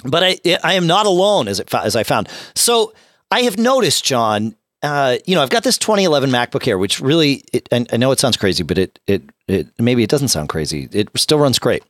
But 0.04 0.22
I 0.22 0.58
I 0.64 0.74
am 0.74 0.86
not 0.86 1.06
alone 1.06 1.48
as 1.48 1.60
it 1.60 1.72
as 1.74 1.96
I 1.96 2.02
found. 2.02 2.28
So 2.54 2.92
I 3.30 3.42
have 3.42 3.58
noticed, 3.58 4.04
John. 4.04 4.56
Uh, 4.82 5.18
you 5.26 5.34
know, 5.34 5.42
I've 5.42 5.50
got 5.50 5.62
this 5.62 5.76
2011 5.76 6.30
MacBook 6.30 6.66
Air, 6.66 6.78
which 6.78 7.00
really, 7.00 7.44
it, 7.52 7.68
I 7.70 7.98
know 7.98 8.12
it 8.12 8.18
sounds 8.18 8.38
crazy, 8.38 8.62
but 8.62 8.78
it, 8.78 8.98
it, 9.06 9.22
it, 9.50 9.68
maybe 9.78 10.02
it 10.02 10.10
doesn't 10.10 10.28
sound 10.28 10.48
crazy. 10.48 10.88
It 10.92 11.08
still 11.16 11.38
runs 11.38 11.58
great 11.58 11.82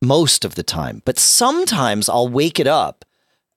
most 0.00 0.44
of 0.44 0.56
the 0.56 0.62
time. 0.62 1.02
But 1.04 1.18
sometimes 1.18 2.08
I'll 2.08 2.28
wake 2.28 2.58
it 2.58 2.66
up 2.66 3.04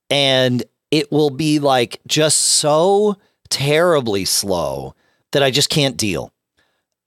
and 0.08 0.62
it 0.90 1.10
will 1.10 1.30
be 1.30 1.58
like 1.58 2.00
just 2.06 2.38
so 2.38 3.16
terribly 3.48 4.24
slow 4.24 4.94
that 5.32 5.42
I 5.42 5.50
just 5.50 5.68
can't 5.68 5.96
deal. 5.96 6.32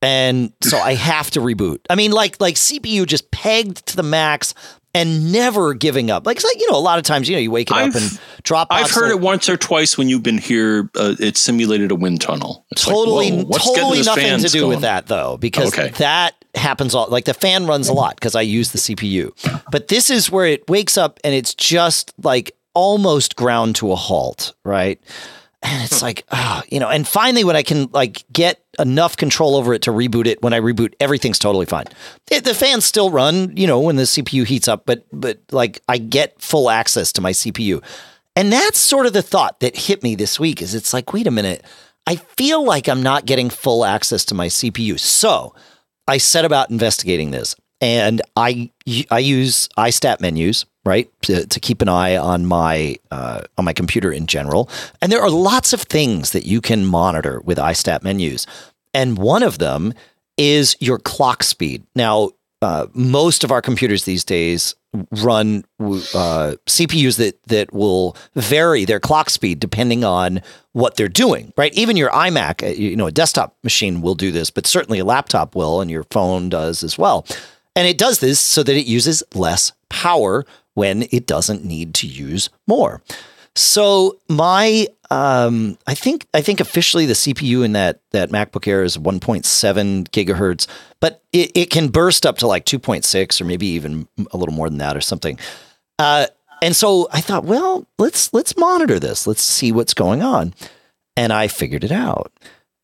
And 0.01 0.53
so 0.61 0.77
I 0.77 0.93
have 0.93 1.31
to 1.31 1.41
reboot. 1.41 1.79
I 1.89 1.95
mean, 1.95 2.11
like 2.11 2.39
like 2.39 2.55
CPU 2.55 3.05
just 3.05 3.31
pegged 3.31 3.85
to 3.87 3.95
the 3.95 4.03
max 4.03 4.53
and 4.93 5.31
never 5.31 5.73
giving 5.73 6.09
up. 6.09 6.25
Like, 6.25 6.41
you 6.43 6.71
know, 6.71 6.77
a 6.77 6.81
lot 6.81 6.97
of 6.97 7.05
times, 7.05 7.29
you 7.29 7.35
know, 7.35 7.41
you 7.41 7.51
wake 7.51 7.71
up 7.71 7.95
and 7.95 8.19
drop. 8.43 8.67
Off. 8.71 8.85
I've 8.85 8.91
heard 8.91 9.11
it 9.11 9.19
once 9.19 9.49
or 9.49 9.57
twice 9.57 9.97
when 9.97 10.09
you've 10.09 10.23
been 10.23 10.37
here. 10.37 10.89
Uh, 10.95 11.15
it 11.19 11.37
simulated 11.37 11.91
a 11.91 11.95
wind 11.95 12.21
tunnel. 12.21 12.65
It's 12.71 12.85
totally, 12.85 13.31
like, 13.31 13.61
totally 13.61 14.01
nothing 14.01 14.39
to 14.39 14.47
do 14.47 14.61
going? 14.61 14.69
with 14.69 14.81
that 14.81 15.07
though, 15.07 15.37
because 15.37 15.77
okay. 15.77 15.89
that 15.97 16.35
happens 16.55 16.95
all 16.95 17.07
like 17.09 17.25
the 17.25 17.33
fan 17.33 17.67
runs 17.67 17.87
a 17.87 17.93
lot 17.93 18.15
because 18.15 18.35
I 18.35 18.41
use 18.41 18.71
the 18.71 18.79
CPU. 18.79 19.31
But 19.71 19.87
this 19.87 20.09
is 20.09 20.31
where 20.31 20.47
it 20.47 20.67
wakes 20.67 20.97
up 20.97 21.19
and 21.23 21.33
it's 21.33 21.53
just 21.53 22.13
like 22.23 22.55
almost 22.73 23.35
ground 23.35 23.75
to 23.75 23.91
a 23.91 23.95
halt, 23.95 24.55
right? 24.63 24.99
And 25.61 25.83
it's 25.83 26.01
like 26.01 26.25
oh, 26.31 26.61
you 26.69 26.79
know 26.79 26.89
and 26.89 27.07
finally 27.07 27.43
when 27.43 27.55
i 27.55 27.63
can 27.63 27.89
like 27.91 28.23
get 28.31 28.63
enough 28.77 29.17
control 29.17 29.55
over 29.55 29.73
it 29.73 29.81
to 29.81 29.91
reboot 29.91 30.25
it 30.25 30.41
when 30.41 30.53
i 30.53 30.59
reboot 30.59 30.93
everything's 30.99 31.39
totally 31.39 31.65
fine. 31.65 31.85
It, 32.31 32.43
the 32.43 32.53
fans 32.53 32.85
still 32.85 33.09
run 33.09 33.55
you 33.55 33.67
know 33.67 33.79
when 33.79 33.95
the 33.95 34.03
cpu 34.03 34.45
heats 34.45 34.67
up 34.67 34.85
but 34.85 35.05
but 35.11 35.39
like 35.51 35.81
i 35.89 35.97
get 35.97 36.41
full 36.41 36.69
access 36.69 37.11
to 37.13 37.21
my 37.21 37.31
cpu 37.31 37.83
and 38.35 38.53
that's 38.53 38.79
sort 38.79 39.05
of 39.05 39.13
the 39.13 39.21
thought 39.21 39.59
that 39.59 39.75
hit 39.75 40.01
me 40.03 40.15
this 40.15 40.39
week 40.39 40.61
is 40.61 40.75
it's 40.75 40.93
like 40.93 41.13
wait 41.13 41.27
a 41.27 41.31
minute. 41.31 41.63
I 42.07 42.15
feel 42.15 42.63
like 42.63 42.87
i'm 42.87 43.03
not 43.03 43.25
getting 43.25 43.49
full 43.49 43.85
access 43.85 44.25
to 44.25 44.35
my 44.35 44.47
cpu 44.47 44.99
so 44.99 45.53
i 46.07 46.17
set 46.17 46.45
about 46.45 46.69
investigating 46.69 47.31
this. 47.31 47.55
And 47.81 48.21
i 48.35 48.71
i 49.11 49.19
use 49.19 49.67
istat 49.77 50.21
menus 50.21 50.65
right? 50.89 51.07
To, 51.21 51.45
to 51.45 51.59
keep 51.59 51.83
an 51.83 51.87
eye 51.87 52.17
on 52.17 52.47
my 52.47 52.97
uh, 53.11 53.41
on 53.59 53.63
my 53.63 53.73
computer 53.73 54.11
in 54.11 54.25
general. 54.25 54.69
And 55.01 55.11
there 55.11 55.21
are 55.21 55.29
lots 55.29 55.71
of 55.71 55.83
things 55.83 56.31
that 56.31 56.47
you 56.47 56.61
can 56.61 56.83
monitor 56.85 57.41
with 57.41 57.59
iStat 57.59 58.03
menus, 58.03 58.47
and 58.93 59.17
one 59.17 59.43
of 59.43 59.59
them 59.59 59.93
is 60.35 60.75
your 60.79 60.97
clock 60.97 61.43
speed. 61.43 61.83
Now, 61.95 62.31
uh, 62.63 62.87
most 62.93 63.43
of 63.43 63.51
our 63.51 63.61
computers 63.61 64.05
these 64.05 64.25
days 64.25 64.75
run 65.11 65.63
uh, 65.79 66.55
CPUs 66.65 67.17
that 67.17 67.39
that 67.45 67.71
will 67.71 68.17
vary 68.33 68.83
their 68.83 68.99
clock 68.99 69.29
speed 69.29 69.59
depending 69.59 70.03
on 70.03 70.41
what 70.71 70.95
they're 70.95 71.07
doing. 71.07 71.53
Right? 71.55 71.73
Even 71.75 71.97
your 71.97 72.09
iMac, 72.09 72.63
uh, 72.63 72.73
you 72.73 72.95
know, 72.95 73.05
a 73.05 73.11
desktop 73.11 73.55
machine 73.63 74.01
will 74.01 74.15
do 74.15 74.31
this, 74.31 74.49
but 74.49 74.65
certainly 74.65 74.97
a 74.97 75.05
laptop 75.05 75.55
will, 75.55 75.81
and 75.81 75.91
your 75.91 76.05
phone 76.09 76.49
does 76.49 76.81
as 76.81 76.97
well. 76.97 77.27
And 77.75 77.87
it 77.87 77.99
does 77.99 78.19
this 78.19 78.39
so 78.39 78.63
that 78.63 78.75
it 78.75 78.87
uses 78.87 79.21
less 79.35 79.71
power 79.89 80.45
when 80.73 81.03
it 81.11 81.25
doesn't 81.25 81.65
need 81.65 81.93
to 81.95 82.07
use 82.07 82.49
more. 82.67 83.01
So 83.55 84.19
my 84.29 84.87
um, 85.11 85.77
I 85.87 85.95
think 85.95 86.27
I 86.33 86.41
think 86.41 86.59
officially 86.59 87.05
the 87.05 87.13
CPU 87.13 87.65
in 87.65 87.73
that 87.73 87.99
that 88.11 88.29
MacBook 88.29 88.67
Air 88.67 88.83
is 88.83 88.97
1.7 88.97 90.07
gigahertz, 90.09 90.67
but 90.99 91.23
it, 91.33 91.51
it 91.55 91.69
can 91.69 91.89
burst 91.89 92.25
up 92.25 92.37
to 92.37 92.47
like 92.47 92.65
2.6 92.65 93.41
or 93.41 93.45
maybe 93.45 93.67
even 93.67 94.07
a 94.31 94.37
little 94.37 94.53
more 94.53 94.69
than 94.69 94.77
that 94.77 94.95
or 94.95 95.01
something. 95.01 95.39
Uh, 95.97 96.27
and 96.61 96.75
so 96.75 97.07
I 97.11 97.21
thought, 97.21 97.43
well, 97.43 97.87
let's 97.97 98.33
let's 98.33 98.55
monitor 98.55 98.99
this. 98.99 99.25
Let's 99.25 99.41
see 99.43 99.71
what's 99.71 99.93
going 99.93 100.21
on. 100.21 100.53
And 101.17 101.33
I 101.33 101.47
figured 101.47 101.83
it 101.83 101.91
out. 101.91 102.31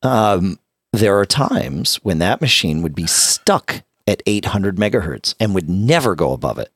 Um, 0.02 0.60
there 0.92 1.18
are 1.18 1.26
times 1.26 1.98
when 1.98 2.20
that 2.20 2.42
machine 2.42 2.82
would 2.82 2.96
be 2.96 3.08
stuck 3.08 3.84
at 4.08 4.22
800 4.26 4.78
megahertz 4.78 5.36
and 5.40 5.54
would 5.54 5.70
never 5.70 6.16
go 6.16 6.32
above 6.34 6.60
it. 6.60 6.72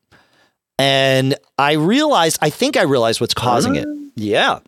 And 0.79 1.35
I 1.57 1.73
realized, 1.73 2.39
I 2.41 2.49
think 2.49 2.77
I 2.77 2.83
realized 2.83 3.19
what's 3.19 3.33
causing 3.33 3.75
it. 3.75 3.85
Yeah. 4.15 4.59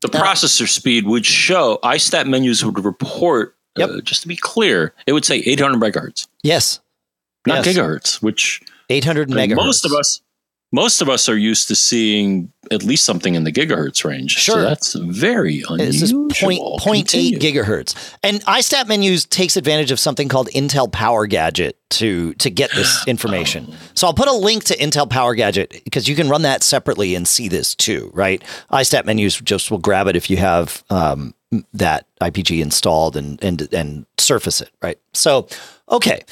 The 0.00 0.08
processor 0.08 0.66
speed 0.66 1.06
would 1.06 1.24
show, 1.24 1.78
iStat 1.82 2.26
menus 2.26 2.64
would 2.64 2.82
report, 2.82 3.54
yep. 3.76 3.90
Uh, 3.90 4.00
just 4.00 4.22
to 4.22 4.28
be 4.28 4.36
clear, 4.36 4.94
it 5.06 5.12
would 5.12 5.24
say 5.24 5.36
800 5.36 5.78
megahertz. 5.78 6.28
Yes. 6.42 6.80
Not 7.46 7.64
yes. 7.64 7.76
gigahertz, 7.76 8.22
which 8.22 8.62
800 8.88 9.28
megahertz. 9.28 9.56
Most 9.56 9.84
of 9.84 9.92
us, 9.92 10.22
most 10.74 11.00
of 11.00 11.08
us 11.08 11.28
are 11.28 11.38
used 11.38 11.68
to 11.68 11.76
seeing 11.76 12.52
at 12.72 12.82
least 12.82 13.04
something 13.04 13.36
in 13.36 13.44
the 13.44 13.52
gigahertz 13.52 14.04
range. 14.04 14.32
Sure. 14.32 14.56
So 14.56 14.62
that's 14.62 14.94
very 14.94 15.62
unusual. 15.68 15.76
This 15.76 16.02
is 16.02 16.12
point, 16.12 16.60
point 16.80 17.14
eight 17.14 17.38
gigahertz. 17.38 17.94
And 18.24 18.40
iStat 18.46 18.88
menus 18.88 19.24
takes 19.24 19.56
advantage 19.56 19.92
of 19.92 20.00
something 20.00 20.28
called 20.28 20.48
Intel 20.48 20.90
Power 20.90 21.28
Gadget 21.28 21.78
to 21.90 22.34
to 22.34 22.50
get 22.50 22.72
this 22.72 23.04
information. 23.06 23.68
oh. 23.70 23.76
So 23.94 24.08
I'll 24.08 24.14
put 24.14 24.26
a 24.26 24.32
link 24.32 24.64
to 24.64 24.76
Intel 24.76 25.08
Power 25.08 25.36
Gadget 25.36 25.80
because 25.84 26.08
you 26.08 26.16
can 26.16 26.28
run 26.28 26.42
that 26.42 26.64
separately 26.64 27.14
and 27.14 27.28
see 27.28 27.46
this 27.46 27.76
too, 27.76 28.10
right? 28.12 28.42
iStat 28.72 29.04
menus 29.04 29.40
just 29.40 29.70
will 29.70 29.78
grab 29.78 30.08
it 30.08 30.16
if 30.16 30.28
you 30.28 30.38
have 30.38 30.82
um, 30.90 31.34
that 31.72 32.06
IPG 32.20 32.60
installed 32.60 33.16
and 33.16 33.40
and 33.44 33.72
and 33.72 34.06
surface 34.18 34.60
it, 34.60 34.70
right? 34.82 34.98
So 35.12 35.46
okay. 35.88 36.22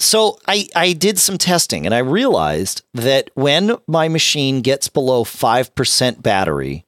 So 0.00 0.38
I, 0.48 0.68
I 0.74 0.92
did 0.94 1.18
some 1.18 1.38
testing 1.38 1.86
and 1.86 1.94
I 1.94 1.98
realized 1.98 2.82
that 2.94 3.30
when 3.34 3.76
my 3.86 4.08
machine 4.08 4.60
gets 4.60 4.88
below 4.88 5.24
5% 5.24 6.22
battery, 6.22 6.84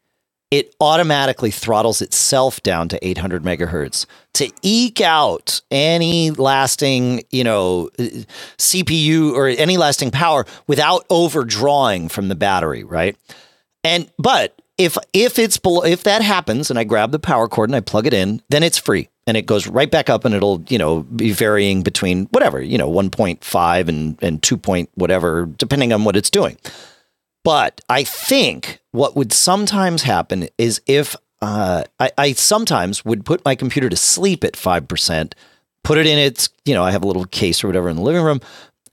it 0.51 0.75
automatically 0.81 1.51
throttles 1.51 2.01
itself 2.01 2.63
down 2.63 2.89
to 2.89 3.07
800 3.07 3.43
megahertz 3.43 4.07
to 4.35 4.51
eke 4.63 5.01
out 5.01 5.61
any 5.71 6.31
lasting, 6.31 7.23
you 7.31 7.43
know, 7.43 7.91
CPU 8.59 9.33
or 9.33 9.49
any 9.49 9.77
lasting 9.77 10.11
power 10.11 10.45
without 10.67 11.07
overdrawing 11.11 12.09
from 12.09 12.29
the 12.29 12.37
battery, 12.37 12.85
right? 12.85 13.17
And 13.83 14.11
but 14.19 14.61
if 14.79 14.97
if 15.13 15.39
it's 15.39 15.59
below 15.59 15.83
if 15.83 16.05
that 16.05 16.23
happens 16.23 16.71
and 16.71 16.79
I 16.79 16.85
grab 16.85 17.11
the 17.11 17.19
power 17.19 17.49
cord 17.49 17.69
and 17.69 17.77
I 17.77 17.81
plug 17.81 18.07
it 18.07 18.15
in, 18.15 18.41
then 18.49 18.63
it's 18.63 18.79
free 18.79 19.09
and 19.27 19.37
it 19.37 19.47
goes 19.47 19.67
right 19.67 19.91
back 19.91 20.11
up 20.11 20.25
and 20.25 20.35
it'll 20.35 20.63
you 20.69 20.79
know 20.79 21.03
be 21.03 21.33
varying 21.33 21.83
between 21.83 22.27
whatever 22.27 22.61
you 22.61 22.79
know 22.79 22.91
1.5 22.91 23.89
and 23.89 24.23
and 24.23 24.43
2 24.43 24.57
point 24.57 24.91
whatever 24.95 25.47
depending 25.47 25.93
on 25.93 26.05
what 26.05 26.17
it's 26.17 26.31
doing. 26.31 26.57
But 27.43 27.81
i 27.89 28.05
think 28.05 28.81
what 28.93 29.17
would 29.17 29.33
sometimes 29.33 30.03
happen 30.03 30.49
is 30.59 30.81
if 30.87 31.17
uh, 31.43 31.85
I, 32.01 32.11
I 32.17 32.33
sometimes 32.33 33.05
would 33.05 33.27
put 33.27 33.45
my 33.45 33.55
computer 33.55 33.91
to 33.91 33.97
sleep 33.97 34.45
at 34.45 34.55
5% 34.55 35.35
put 35.83 35.99
it 35.99 36.07
in 36.07 36.19
its 36.19 36.49
you 36.65 36.75
know 36.75 36.83
i 36.83 36.91
have 36.91 37.03
a 37.03 37.07
little 37.07 37.27
case 37.27 37.63
or 37.63 37.67
whatever 37.67 37.91
in 37.91 37.97
the 37.97 38.03
living 38.03 38.23
room 38.23 38.41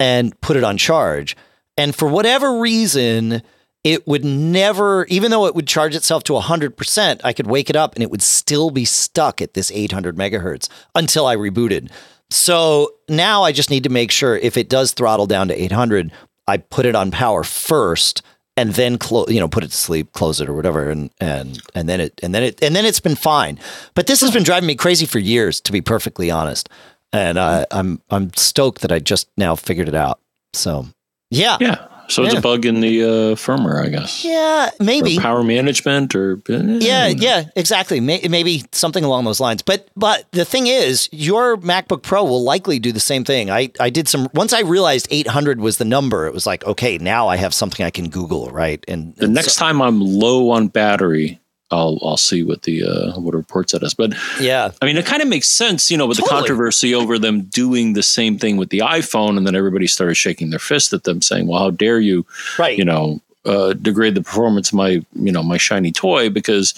and 0.01 0.39
put 0.41 0.57
it 0.57 0.63
on 0.63 0.77
charge. 0.77 1.38
And 1.77 1.95
for 1.95 2.07
whatever 2.07 2.57
reason 2.57 3.43
it 3.83 4.05
would 4.07 4.23
never, 4.23 5.05
even 5.05 5.31
though 5.31 5.47
it 5.47 5.55
would 5.55 5.67
charge 5.67 5.95
itself 5.95 6.23
to 6.25 6.33
100%, 6.33 7.21
I 7.23 7.33
could 7.33 7.47
wake 7.47 7.69
it 7.69 7.75
up 7.75 7.95
and 7.95 8.03
it 8.03 8.11
would 8.11 8.21
still 8.21 8.69
be 8.69 8.85
stuck 8.85 9.41
at 9.41 9.53
this 9.53 9.71
800 9.71 10.15
megahertz 10.15 10.69
until 10.93 11.25
I 11.25 11.35
rebooted. 11.35 11.89
So 12.29 12.93
now 13.09 13.43
I 13.43 13.51
just 13.51 13.69
need 13.69 13.83
to 13.83 13.89
make 13.89 14.11
sure 14.11 14.38
if 14.38 14.55
it 14.55 14.69
does 14.69 14.93
throttle 14.93 15.25
down 15.25 15.47
to 15.47 15.61
800, 15.61 16.11
I 16.47 16.57
put 16.57 16.85
it 16.85 16.95
on 16.95 17.11
power 17.11 17.43
first 17.43 18.21
and 18.55 18.73
then 18.73 18.97
close, 18.97 19.31
you 19.31 19.39
know, 19.39 19.47
put 19.47 19.63
it 19.63 19.71
to 19.71 19.77
sleep, 19.77 20.11
close 20.11 20.39
it 20.39 20.47
or 20.47 20.53
whatever. 20.53 20.89
And, 20.89 21.09
and, 21.19 21.59
and 21.73 21.89
then 21.89 22.00
it, 22.00 22.19
and 22.21 22.35
then 22.35 22.43
it, 22.43 22.61
and 22.63 22.75
then 22.75 22.85
it's 22.85 23.00
been 23.00 23.15
fine. 23.15 23.59
But 23.95 24.07
this 24.07 24.21
has 24.21 24.31
been 24.31 24.43
driving 24.43 24.67
me 24.67 24.75
crazy 24.75 25.05
for 25.05 25.19
years, 25.19 25.59
to 25.61 25.71
be 25.71 25.81
perfectly 25.81 26.29
honest. 26.29 26.69
And 27.11 27.38
uh, 27.38 27.65
I'm, 27.71 28.01
I'm 28.09 28.31
stoked 28.35 28.81
that 28.81 28.91
I 28.91 29.00
just 29.00 29.27
now 29.38 29.55
figured 29.55 29.88
it 29.88 29.95
out. 29.95 30.19
So 30.53 30.85
yeah. 31.31 31.57
Yeah. 31.59 31.88
So 32.12 32.24
it's 32.24 32.34
a 32.34 32.41
bug 32.41 32.65
in 32.65 32.82
the 32.82 33.03
uh, 33.03 33.08
firmware, 33.36 33.84
I 33.84 33.89
guess. 33.89 34.24
Yeah, 34.24 34.70
maybe 34.80 35.18
or 35.18 35.22
power 35.22 35.44
management, 35.44 36.15
or 36.15 36.41
uh, 36.50 36.58
yeah, 36.58 37.08
yeah, 37.08 37.46
exactly. 37.56 38.00
Maybe 38.00 38.63
something 38.72 39.03
along 39.03 39.25
those 39.25 39.39
lines. 39.39 39.62
But 39.62 39.89
but 39.96 40.32
the 40.32 40.46
thing 40.46 40.68
is, 40.68 41.10
your 41.12 41.58
MacBook 41.58 42.03
Pro 42.03 42.24
will 42.24 42.44
likely 42.44 42.80
do 42.80 42.91
the 42.91 43.00
same 43.00 43.24
thing. 43.24 43.50
I 43.50 43.72
I 43.80 43.89
did 43.89 44.08
some 44.08 44.30
once 44.34 44.53
I 44.53 44.62
realized 44.62 45.08
800 45.10 45.60
was 45.60 45.77
the 45.77 45.86
number. 45.86 46.27
It 46.27 46.34
was 46.34 46.46
like 46.46 46.63
okay, 46.65 46.98
now 46.98 47.27
I 47.27 47.38
have 47.38 47.53
something 47.53 47.86
I 47.86 47.89
can 47.89 48.10
Google, 48.10 48.50
right? 48.51 48.84
And 48.88 49.15
the 49.15 49.27
next 49.27 49.53
so, 49.53 49.65
time 49.65 49.82
I'm 49.82 50.00
low 50.00 50.51
on 50.51 50.68
battery, 50.68 51.40
I'll 51.71 51.99
I'll 52.01 52.17
see 52.17 52.43
what 52.43 52.63
the 52.63 52.83
uh, 52.83 53.19
what 53.19 53.33
reports 53.33 53.73
at 53.73 53.83
us. 53.83 53.93
But 53.93 54.13
yeah, 54.39 54.71
I 54.81 54.85
mean, 54.85 54.97
it 54.97 55.05
kind 55.05 55.21
of 55.21 55.27
makes 55.27 55.47
sense, 55.47 55.89
you 55.89 55.97
know, 55.97 56.05
with 56.05 56.17
totally. 56.17 56.29
the 56.29 56.39
controversy 56.39 56.93
over 56.93 57.17
them 57.17 57.43
doing 57.43 57.93
the 57.93 58.03
same 58.03 58.37
thing 58.37 58.57
with 58.57 58.69
the 58.69 58.79
iPhone, 58.79 59.37
and 59.37 59.47
then 59.47 59.55
everybody 59.55 59.87
started 59.87 60.15
shaking 60.15 60.49
their 60.49 60.59
fist 60.59 60.93
at 60.93 61.03
them, 61.03 61.21
saying, 61.21 61.47
"Well, 61.47 61.59
how 61.59 61.69
dare 61.71 61.99
you, 61.99 62.25
right? 62.59 62.77
You 62.77 62.85
know, 62.85 63.21
uh, 63.45 63.73
degrade 63.73 64.15
the 64.15 64.21
performance 64.21 64.69
of 64.69 64.75
my 64.75 65.03
you 65.13 65.31
know 65.31 65.43
my 65.43 65.57
shiny 65.57 65.91
toy 65.91 66.29
because 66.29 66.73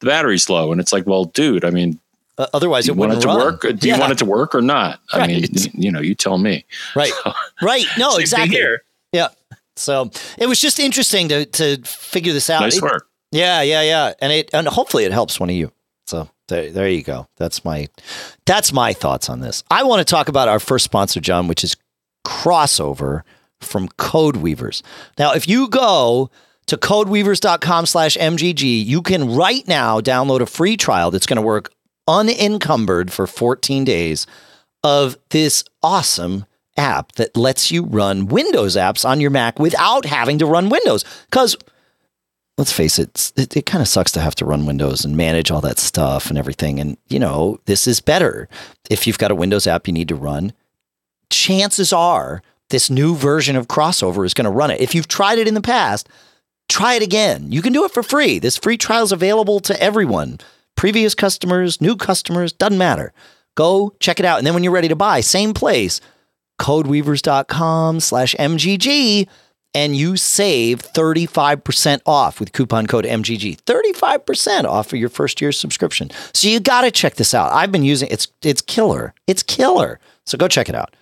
the 0.00 0.06
battery's 0.06 0.48
low." 0.48 0.72
And 0.72 0.80
it's 0.80 0.92
like, 0.92 1.06
well, 1.06 1.24
dude, 1.24 1.64
I 1.64 1.70
mean. 1.70 2.00
Uh, 2.38 2.46
otherwise, 2.52 2.86
it 2.86 2.94
want 2.94 3.14
it 3.14 3.20
to 3.22 3.28
run. 3.28 3.38
work. 3.38 3.62
Do 3.62 3.88
yeah. 3.88 3.94
you 3.94 4.00
want 4.00 4.12
it 4.12 4.18
to 4.18 4.26
work 4.26 4.54
or 4.54 4.60
not? 4.60 5.00
I 5.10 5.20
right. 5.20 5.28
mean, 5.28 5.46
you 5.72 5.90
know, 5.90 6.00
you 6.00 6.14
tell 6.14 6.36
me. 6.36 6.66
Right. 6.94 7.10
So, 7.24 7.32
right. 7.62 7.86
No, 7.96 8.18
exactly. 8.18 8.60
Yeah. 9.10 9.28
So 9.76 10.10
it 10.36 10.46
was 10.46 10.60
just 10.60 10.78
interesting 10.78 11.28
to 11.28 11.46
to 11.46 11.78
figure 11.82 12.34
this 12.34 12.50
out. 12.50 12.60
Nice 12.60 12.76
it, 12.76 12.82
work. 12.82 13.08
Yeah, 13.32 13.62
yeah, 13.62 13.82
yeah. 13.82 14.12
And 14.20 14.32
it 14.32 14.50
and 14.52 14.68
hopefully 14.68 15.04
it 15.04 15.12
helps 15.12 15.40
one 15.40 15.50
of 15.50 15.56
you. 15.56 15.72
So 16.06 16.28
there, 16.48 16.70
there 16.70 16.88
you 16.88 17.02
go. 17.02 17.26
That's 17.36 17.64
my 17.64 17.88
that's 18.44 18.72
my 18.72 18.92
thoughts 18.92 19.28
on 19.28 19.40
this. 19.40 19.64
I 19.70 19.82
want 19.82 20.06
to 20.06 20.10
talk 20.10 20.28
about 20.28 20.48
our 20.48 20.60
first 20.60 20.84
sponsor, 20.84 21.20
John, 21.20 21.48
which 21.48 21.64
is 21.64 21.76
crossover 22.24 23.22
from 23.60 23.88
Code 23.96 24.36
Weavers. 24.36 24.82
Now, 25.18 25.32
if 25.32 25.48
you 25.48 25.68
go 25.68 26.30
to 26.66 26.76
codeweavers.com 26.76 27.86
slash 27.86 28.16
MGG, 28.16 28.84
you 28.84 29.02
can 29.02 29.34
right 29.34 29.66
now 29.66 30.00
download 30.00 30.40
a 30.40 30.46
free 30.46 30.76
trial 30.76 31.10
that's 31.10 31.26
going 31.26 31.36
to 31.36 31.42
work 31.42 31.72
unencumbered 32.08 33.12
for 33.12 33.26
14 33.26 33.84
days 33.84 34.26
of 34.82 35.16
this 35.30 35.64
awesome 35.82 36.44
app 36.76 37.12
that 37.12 37.36
lets 37.36 37.70
you 37.70 37.84
run 37.84 38.26
Windows 38.26 38.76
apps 38.76 39.08
on 39.08 39.20
your 39.20 39.30
Mac 39.30 39.58
without 39.58 40.04
having 40.04 40.38
to 40.38 40.46
run 40.46 40.68
Windows. 40.68 41.04
Because 41.30 41.56
let's 42.58 42.72
face 42.72 42.98
it, 42.98 43.32
it, 43.36 43.56
it 43.56 43.66
kind 43.66 43.82
of 43.82 43.88
sucks 43.88 44.12
to 44.12 44.20
have 44.20 44.34
to 44.36 44.44
run 44.44 44.66
Windows 44.66 45.04
and 45.04 45.16
manage 45.16 45.50
all 45.50 45.60
that 45.60 45.78
stuff 45.78 46.28
and 46.28 46.38
everything. 46.38 46.80
And, 46.80 46.96
you 47.08 47.18
know, 47.18 47.60
this 47.66 47.86
is 47.86 48.00
better. 48.00 48.48
If 48.88 49.06
you've 49.06 49.18
got 49.18 49.30
a 49.30 49.34
Windows 49.34 49.66
app 49.66 49.86
you 49.86 49.92
need 49.92 50.08
to 50.08 50.14
run, 50.14 50.52
chances 51.30 51.92
are 51.92 52.42
this 52.70 52.90
new 52.90 53.14
version 53.14 53.56
of 53.56 53.68
Crossover 53.68 54.24
is 54.24 54.34
going 54.34 54.46
to 54.46 54.50
run 54.50 54.70
it. 54.70 54.80
If 54.80 54.94
you've 54.94 55.08
tried 55.08 55.38
it 55.38 55.48
in 55.48 55.54
the 55.54 55.60
past, 55.60 56.08
try 56.68 56.94
it 56.94 57.02
again. 57.02 57.52
You 57.52 57.62
can 57.62 57.72
do 57.72 57.84
it 57.84 57.92
for 57.92 58.02
free. 58.02 58.38
This 58.38 58.56
free 58.56 58.76
trial 58.76 59.04
is 59.04 59.12
available 59.12 59.60
to 59.60 59.80
everyone. 59.80 60.38
Previous 60.76 61.14
customers, 61.14 61.80
new 61.80 61.96
customers, 61.96 62.52
doesn't 62.52 62.78
matter. 62.78 63.12
Go 63.54 63.94
check 64.00 64.18
it 64.18 64.26
out. 64.26 64.38
And 64.38 64.46
then 64.46 64.54
when 64.54 64.64
you're 64.64 64.72
ready 64.72 64.88
to 64.88 64.96
buy, 64.96 65.20
same 65.20 65.54
place, 65.54 66.00
codeweavers.com 66.60 68.00
slash 68.00 68.34
MGG 68.34 69.28
and 69.76 69.94
you 69.94 70.16
save 70.16 70.82
35% 70.82 72.00
off 72.06 72.40
with 72.40 72.52
coupon 72.52 72.86
code 72.86 73.04
MGG. 73.04 73.58
35% 73.58 74.64
off 74.64 74.88
for 74.88 74.96
your 74.96 75.10
first 75.10 75.42
year 75.42 75.52
subscription. 75.52 76.10
So 76.32 76.48
you 76.48 76.60
got 76.60 76.80
to 76.80 76.90
check 76.90 77.16
this 77.16 77.34
out. 77.34 77.52
I've 77.52 77.70
been 77.70 77.84
using 77.84 78.08
it's 78.10 78.28
it's 78.42 78.62
killer. 78.62 79.12
It's 79.26 79.42
killer. 79.42 80.00
So 80.24 80.38
go 80.38 80.48
check 80.48 80.70
it 80.70 80.74
out. 80.74 80.96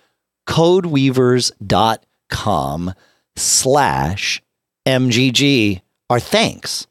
codeweavers.com 0.47 2.93
slash 3.37 4.41
MGG 4.85 5.81
Our 6.09 6.19
thanks 6.19 6.87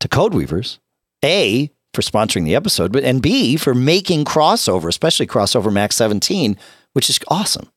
to 0.00 0.08
Codeweavers. 0.08 0.78
A, 1.24 1.70
for 1.94 2.02
sponsoring 2.02 2.44
the 2.44 2.56
episode, 2.56 2.90
but 2.90 3.04
and 3.04 3.22
B, 3.22 3.56
for 3.56 3.74
making 3.74 4.24
crossover, 4.24 4.88
especially 4.88 5.26
crossover 5.26 5.72
Max 5.72 5.94
17, 5.96 6.56
which 6.94 7.10
is 7.10 7.20
awesome. 7.28 7.70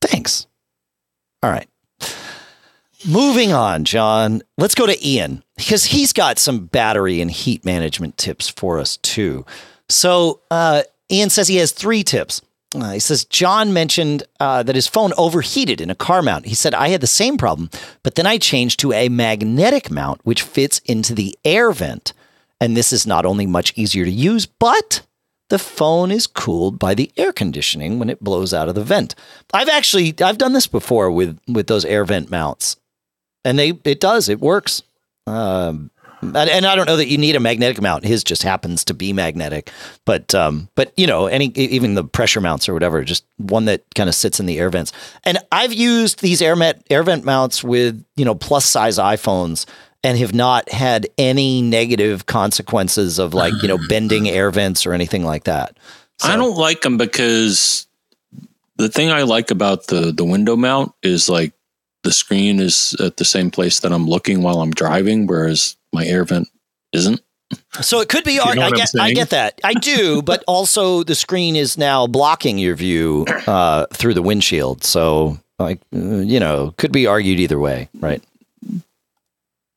Thanks. 0.00 0.46
All 1.42 1.50
right. 1.50 1.69
Moving 3.08 3.52
on, 3.52 3.84
John. 3.84 4.42
Let's 4.58 4.74
go 4.74 4.86
to 4.86 5.06
Ian 5.06 5.42
because 5.56 5.86
he's 5.86 6.12
got 6.12 6.38
some 6.38 6.66
battery 6.66 7.20
and 7.20 7.30
heat 7.30 7.64
management 7.64 8.18
tips 8.18 8.48
for 8.48 8.78
us 8.78 8.98
too. 8.98 9.46
So, 9.88 10.40
uh, 10.50 10.82
Ian 11.10 11.30
says 11.30 11.48
he 11.48 11.56
has 11.56 11.72
three 11.72 12.04
tips. 12.04 12.42
Uh, 12.74 12.92
he 12.92 13.00
says 13.00 13.24
John 13.24 13.72
mentioned 13.72 14.22
uh, 14.38 14.62
that 14.62 14.76
his 14.76 14.86
phone 14.86 15.12
overheated 15.16 15.80
in 15.80 15.90
a 15.90 15.94
car 15.94 16.22
mount. 16.22 16.46
He 16.46 16.54
said 16.54 16.72
I 16.74 16.88
had 16.88 17.00
the 17.00 17.06
same 17.08 17.36
problem, 17.36 17.70
but 18.04 18.14
then 18.14 18.26
I 18.26 18.38
changed 18.38 18.78
to 18.80 18.92
a 18.92 19.08
magnetic 19.08 19.90
mount 19.90 20.20
which 20.24 20.42
fits 20.42 20.78
into 20.84 21.14
the 21.14 21.36
air 21.44 21.72
vent, 21.72 22.12
and 22.60 22.76
this 22.76 22.92
is 22.92 23.06
not 23.06 23.26
only 23.26 23.46
much 23.46 23.72
easier 23.76 24.04
to 24.04 24.10
use, 24.10 24.46
but 24.46 25.02
the 25.48 25.58
phone 25.58 26.12
is 26.12 26.28
cooled 26.28 26.78
by 26.78 26.94
the 26.94 27.10
air 27.16 27.32
conditioning 27.32 27.98
when 27.98 28.08
it 28.08 28.22
blows 28.22 28.54
out 28.54 28.68
of 28.68 28.76
the 28.76 28.84
vent. 28.84 29.16
I've 29.52 29.68
actually 29.68 30.14
I've 30.22 30.38
done 30.38 30.52
this 30.52 30.68
before 30.68 31.10
with 31.10 31.40
with 31.48 31.66
those 31.66 31.84
air 31.84 32.04
vent 32.04 32.30
mounts, 32.30 32.76
and 33.44 33.58
they 33.58 33.78
it 33.84 34.00
does 34.00 34.28
it 34.28 34.40
works. 34.40 34.82
Um, 35.26 35.90
and, 36.22 36.66
I 36.66 36.74
don't 36.74 36.86
know 36.86 36.96
that 36.96 37.08
you 37.08 37.18
need 37.18 37.36
a 37.36 37.40
magnetic 37.40 37.80
mount. 37.80 38.04
His 38.04 38.22
just 38.22 38.42
happens 38.42 38.84
to 38.84 38.94
be 38.94 39.12
magnetic, 39.12 39.70
but 40.04 40.34
um, 40.34 40.68
but 40.74 40.92
you 40.96 41.06
know, 41.06 41.26
any 41.26 41.46
even 41.46 41.94
the 41.94 42.04
pressure 42.04 42.40
mounts 42.40 42.68
or 42.68 42.74
whatever, 42.74 43.02
just 43.04 43.24
one 43.38 43.64
that 43.66 43.82
kind 43.94 44.08
of 44.08 44.14
sits 44.14 44.38
in 44.38 44.46
the 44.46 44.58
air 44.58 44.70
vents. 44.70 44.92
And 45.24 45.38
I've 45.50 45.72
used 45.72 46.20
these 46.20 46.42
air, 46.42 46.56
met, 46.56 46.84
air 46.90 47.02
vent 47.02 47.24
mounts 47.24 47.64
with 47.64 48.04
you 48.16 48.24
know 48.24 48.34
plus 48.34 48.66
size 48.66 48.98
iPhones 48.98 49.66
and 50.02 50.18
have 50.18 50.34
not 50.34 50.70
had 50.70 51.06
any 51.18 51.62
negative 51.62 52.26
consequences 52.26 53.18
of 53.18 53.32
like 53.32 53.54
you 53.62 53.68
know 53.68 53.78
bending 53.88 54.28
air 54.28 54.50
vents 54.50 54.86
or 54.86 54.92
anything 54.92 55.24
like 55.24 55.44
that. 55.44 55.78
So. 56.18 56.28
I 56.28 56.36
don't 56.36 56.56
like 56.56 56.82
them 56.82 56.98
because 56.98 57.86
the 58.76 58.90
thing 58.90 59.10
I 59.10 59.22
like 59.22 59.50
about 59.50 59.86
the 59.86 60.12
the 60.12 60.24
window 60.24 60.56
mount 60.56 60.92
is 61.02 61.30
like 61.30 61.54
the 62.02 62.12
screen 62.12 62.60
is 62.60 62.94
at 63.00 63.16
the 63.16 63.24
same 63.24 63.50
place 63.50 63.80
that 63.80 63.92
I'm 63.92 64.06
looking 64.06 64.42
while 64.42 64.60
I'm 64.60 64.70
driving, 64.70 65.26
whereas 65.26 65.76
my 65.92 66.04
air 66.04 66.24
vent 66.24 66.48
isn't. 66.92 67.20
So 67.80 68.00
it 68.00 68.08
could 68.08 68.24
be. 68.24 68.34
You 68.34 68.54
know 68.54 68.62
I, 68.62 68.70
get, 68.70 68.90
I 68.98 69.12
get 69.12 69.30
that. 69.30 69.60
I 69.64 69.74
do, 69.74 70.22
but 70.24 70.44
also 70.46 71.02
the 71.02 71.14
screen 71.14 71.56
is 71.56 71.76
now 71.76 72.06
blocking 72.06 72.58
your 72.58 72.76
view 72.76 73.26
uh, 73.46 73.86
through 73.92 74.14
the 74.14 74.22
windshield. 74.22 74.84
So, 74.84 75.38
like, 75.58 75.80
uh, 75.94 75.98
you 75.98 76.40
know, 76.40 76.74
could 76.78 76.92
be 76.92 77.06
argued 77.06 77.40
either 77.40 77.58
way, 77.58 77.88
right? 77.98 78.22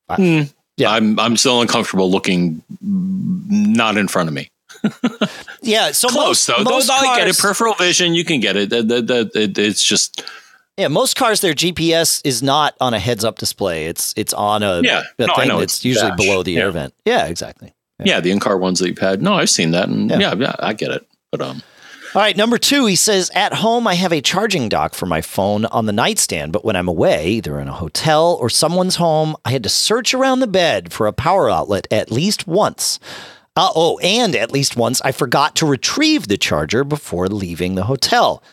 Hmm. 0.08 0.42
Yeah, 0.76 0.90
I'm. 0.90 1.18
I'm 1.18 1.36
still 1.36 1.60
uncomfortable 1.60 2.10
looking 2.10 2.62
not 2.80 3.96
in 3.96 4.08
front 4.08 4.28
of 4.28 4.34
me. 4.34 4.50
yeah, 5.62 5.92
so 5.92 6.08
close 6.08 6.26
most, 6.26 6.46
though. 6.46 6.62
Most 6.64 6.88
cars, 6.88 7.02
I 7.04 7.16
get 7.16 7.28
it. 7.28 7.38
Peripheral 7.38 7.74
vision, 7.74 8.14
you 8.14 8.24
can 8.24 8.40
get 8.40 8.56
it. 8.56 8.70
It's 8.72 9.82
just 9.82 10.24
yeah, 10.76 10.88
most 10.88 11.16
cars 11.16 11.40
their 11.40 11.54
GPS 11.54 12.20
is 12.24 12.42
not 12.42 12.74
on 12.80 12.94
a 12.94 12.98
heads 12.98 13.24
up 13.24 13.38
display. 13.38 13.86
It's 13.86 14.12
it's 14.16 14.32
on 14.32 14.62
a, 14.62 14.82
yeah. 14.82 15.02
a 15.18 15.26
no, 15.26 15.34
thing 15.34 15.48
that's 15.48 15.62
it's 15.62 15.84
usually 15.84 16.10
dash. 16.10 16.18
below 16.18 16.42
the 16.42 16.52
yeah. 16.52 16.60
air 16.60 16.70
vent. 16.72 16.94
Yeah, 17.04 17.26
exactly. 17.26 17.74
Yeah. 18.00 18.16
yeah. 18.16 18.20
the 18.20 18.30
in-car 18.30 18.58
ones 18.58 18.80
that 18.80 18.88
you've 18.88 18.98
had. 18.98 19.22
No, 19.22 19.34
I've 19.34 19.50
seen 19.50 19.70
that 19.70 19.88
and 19.88 20.10
yeah. 20.10 20.18
yeah, 20.18 20.34
yeah, 20.34 20.56
I 20.58 20.72
get 20.72 20.90
it. 20.90 21.06
But 21.30 21.42
um 21.42 21.62
all 22.14 22.22
right, 22.22 22.36
number 22.36 22.58
two, 22.58 22.86
he 22.86 22.94
says, 22.94 23.28
At 23.34 23.54
home, 23.54 23.88
I 23.88 23.94
have 23.94 24.12
a 24.12 24.20
charging 24.20 24.68
dock 24.68 24.94
for 24.94 25.04
my 25.04 25.20
phone 25.20 25.64
on 25.64 25.86
the 25.86 25.92
nightstand, 25.92 26.52
but 26.52 26.64
when 26.64 26.76
I'm 26.76 26.86
away, 26.86 27.26
either 27.26 27.58
in 27.58 27.66
a 27.66 27.72
hotel 27.72 28.38
or 28.40 28.48
someone's 28.48 28.94
home, 28.96 29.34
I 29.44 29.50
had 29.50 29.64
to 29.64 29.68
search 29.68 30.14
around 30.14 30.38
the 30.38 30.46
bed 30.46 30.92
for 30.92 31.08
a 31.08 31.12
power 31.12 31.50
outlet 31.50 31.88
at 31.90 32.12
least 32.12 32.46
once. 32.46 33.00
Uh, 33.56 33.70
oh, 33.74 33.98
and 33.98 34.36
at 34.36 34.52
least 34.52 34.76
once, 34.76 35.00
I 35.00 35.10
forgot 35.10 35.56
to 35.56 35.66
retrieve 35.66 36.28
the 36.28 36.38
charger 36.38 36.84
before 36.84 37.26
leaving 37.26 37.74
the 37.74 37.84
hotel 37.84 38.44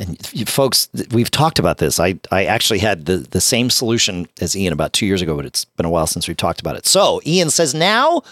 and 0.00 0.18
you 0.32 0.46
folks, 0.46 0.88
we've 1.12 1.30
talked 1.30 1.58
about 1.58 1.78
this. 1.78 2.00
I, 2.00 2.18
I 2.32 2.46
actually 2.46 2.80
had 2.80 3.04
the, 3.04 3.18
the 3.18 3.40
same 3.40 3.70
solution 3.70 4.26
as 4.40 4.56
Ian 4.56 4.72
about 4.72 4.92
two 4.92 5.06
years 5.06 5.22
ago, 5.22 5.36
but 5.36 5.46
it's 5.46 5.64
been 5.64 5.86
a 5.86 5.90
while 5.90 6.06
since 6.06 6.26
we've 6.26 6.36
talked 6.36 6.60
about 6.60 6.74
it. 6.76 6.86
So 6.86 7.20
Ian 7.24 7.50
says, 7.50 7.74
now 7.74 8.22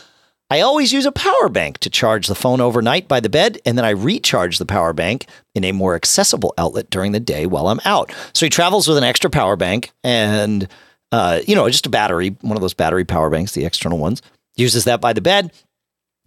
I 0.50 0.61
always 0.61 0.94
use 0.94 1.04
a 1.04 1.12
power 1.12 1.50
bank 1.50 1.78
to 1.78 1.90
charge 1.90 2.26
the 2.26 2.35
phone 2.35 2.62
overnight 2.62 3.07
by 3.07 3.20
the 3.20 3.28
bed, 3.28 3.59
and 3.66 3.76
then 3.76 3.85
I 3.85 3.90
recharge 3.90 4.57
the 4.57 4.64
power 4.64 4.94
bank 4.94 5.26
in 5.54 5.62
a 5.62 5.72
more 5.72 5.94
accessible 5.94 6.54
outlet 6.57 6.88
during 6.88 7.12
the 7.12 7.20
day 7.20 7.44
while 7.44 7.68
I'm 7.68 7.81
out. 7.85 8.12
So 8.33 8.46
he 8.46 8.50
travels 8.50 8.88
with 8.88 8.96
an 8.96 9.04
extra 9.04 9.28
power 9.28 9.57
bank 9.57 9.92
and, 10.02 10.66
uh, 11.12 11.40
you 11.46 11.54
know, 11.54 11.68
just 11.68 11.87
a 11.87 11.90
battery, 11.90 12.31
one 12.40 12.57
of 12.57 12.62
those 12.62 12.74
battery 12.74 13.04
power 13.04 13.28
banks, 13.28 13.52
the 13.52 13.66
external 13.66 13.98
ones, 13.98 14.22
uses 14.57 14.85
that 14.85 15.02
by 15.02 15.12
the 15.12 15.20
bed, 15.20 15.52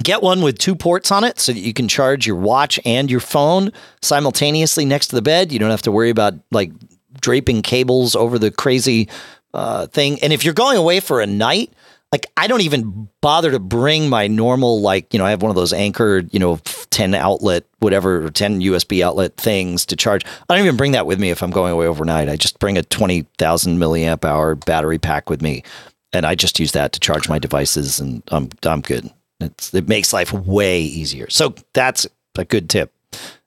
Get 0.01 0.21
one 0.21 0.41
with 0.41 0.57
two 0.57 0.75
ports 0.75 1.11
on 1.11 1.23
it 1.23 1.39
so 1.39 1.51
that 1.51 1.59
you 1.59 1.73
can 1.73 1.87
charge 1.87 2.25
your 2.25 2.37
watch 2.37 2.79
and 2.85 3.11
your 3.11 3.19
phone 3.19 3.71
simultaneously 4.01 4.85
next 4.85 5.07
to 5.07 5.15
the 5.15 5.21
bed. 5.21 5.51
You 5.51 5.59
don't 5.59 5.69
have 5.69 5.81
to 5.83 5.91
worry 5.91 6.09
about 6.09 6.33
like 6.51 6.71
draping 7.19 7.61
cables 7.61 8.15
over 8.15 8.39
the 8.39 8.51
crazy 8.51 9.09
uh, 9.53 9.87
thing. 9.87 10.19
And 10.23 10.31
if 10.31 10.45
you're 10.45 10.53
going 10.53 10.77
away 10.77 11.01
for 11.01 11.21
a 11.21 11.27
night, 11.27 11.73
like 12.11 12.25
I 12.35 12.47
don't 12.47 12.61
even 12.61 13.07
bother 13.21 13.51
to 13.51 13.59
bring 13.59 14.09
my 14.09 14.27
normal 14.27 14.81
like 14.81 15.13
you 15.13 15.19
know 15.19 15.25
I 15.25 15.29
have 15.29 15.41
one 15.41 15.49
of 15.49 15.55
those 15.55 15.73
Anker 15.73 16.19
you 16.31 16.39
know 16.39 16.57
10 16.89 17.15
outlet 17.15 17.63
whatever 17.79 18.29
10 18.29 18.61
USB 18.61 19.01
outlet 19.01 19.37
things 19.37 19.85
to 19.87 19.95
charge. 19.95 20.25
I 20.25 20.55
don't 20.55 20.65
even 20.65 20.77
bring 20.77 20.91
that 20.91 21.05
with 21.05 21.19
me 21.19 21.29
if 21.29 21.41
I'm 21.41 21.51
going 21.51 21.71
away 21.71 21.87
overnight. 21.87 22.29
I 22.29 22.35
just 22.35 22.59
bring 22.59 22.77
a 22.77 22.83
20,000 22.83 23.77
milliamp 23.77 24.25
hour 24.25 24.55
battery 24.55 24.99
pack 24.99 25.29
with 25.29 25.41
me 25.41 25.63
and 26.11 26.25
I 26.25 26.35
just 26.35 26.59
use 26.59 26.73
that 26.73 26.91
to 26.93 26.99
charge 26.99 27.29
my 27.29 27.39
devices 27.39 27.99
and 27.99 28.23
I'm 28.27 28.49
I'm 28.63 28.81
good. 28.81 29.09
It's, 29.41 29.73
it 29.73 29.88
makes 29.88 30.13
life 30.13 30.34
way 30.34 30.82
easier. 30.82 31.30
So 31.30 31.56
that's 31.73 32.08
a 32.38 32.45
good 32.45 32.69
tip. 32.69 32.93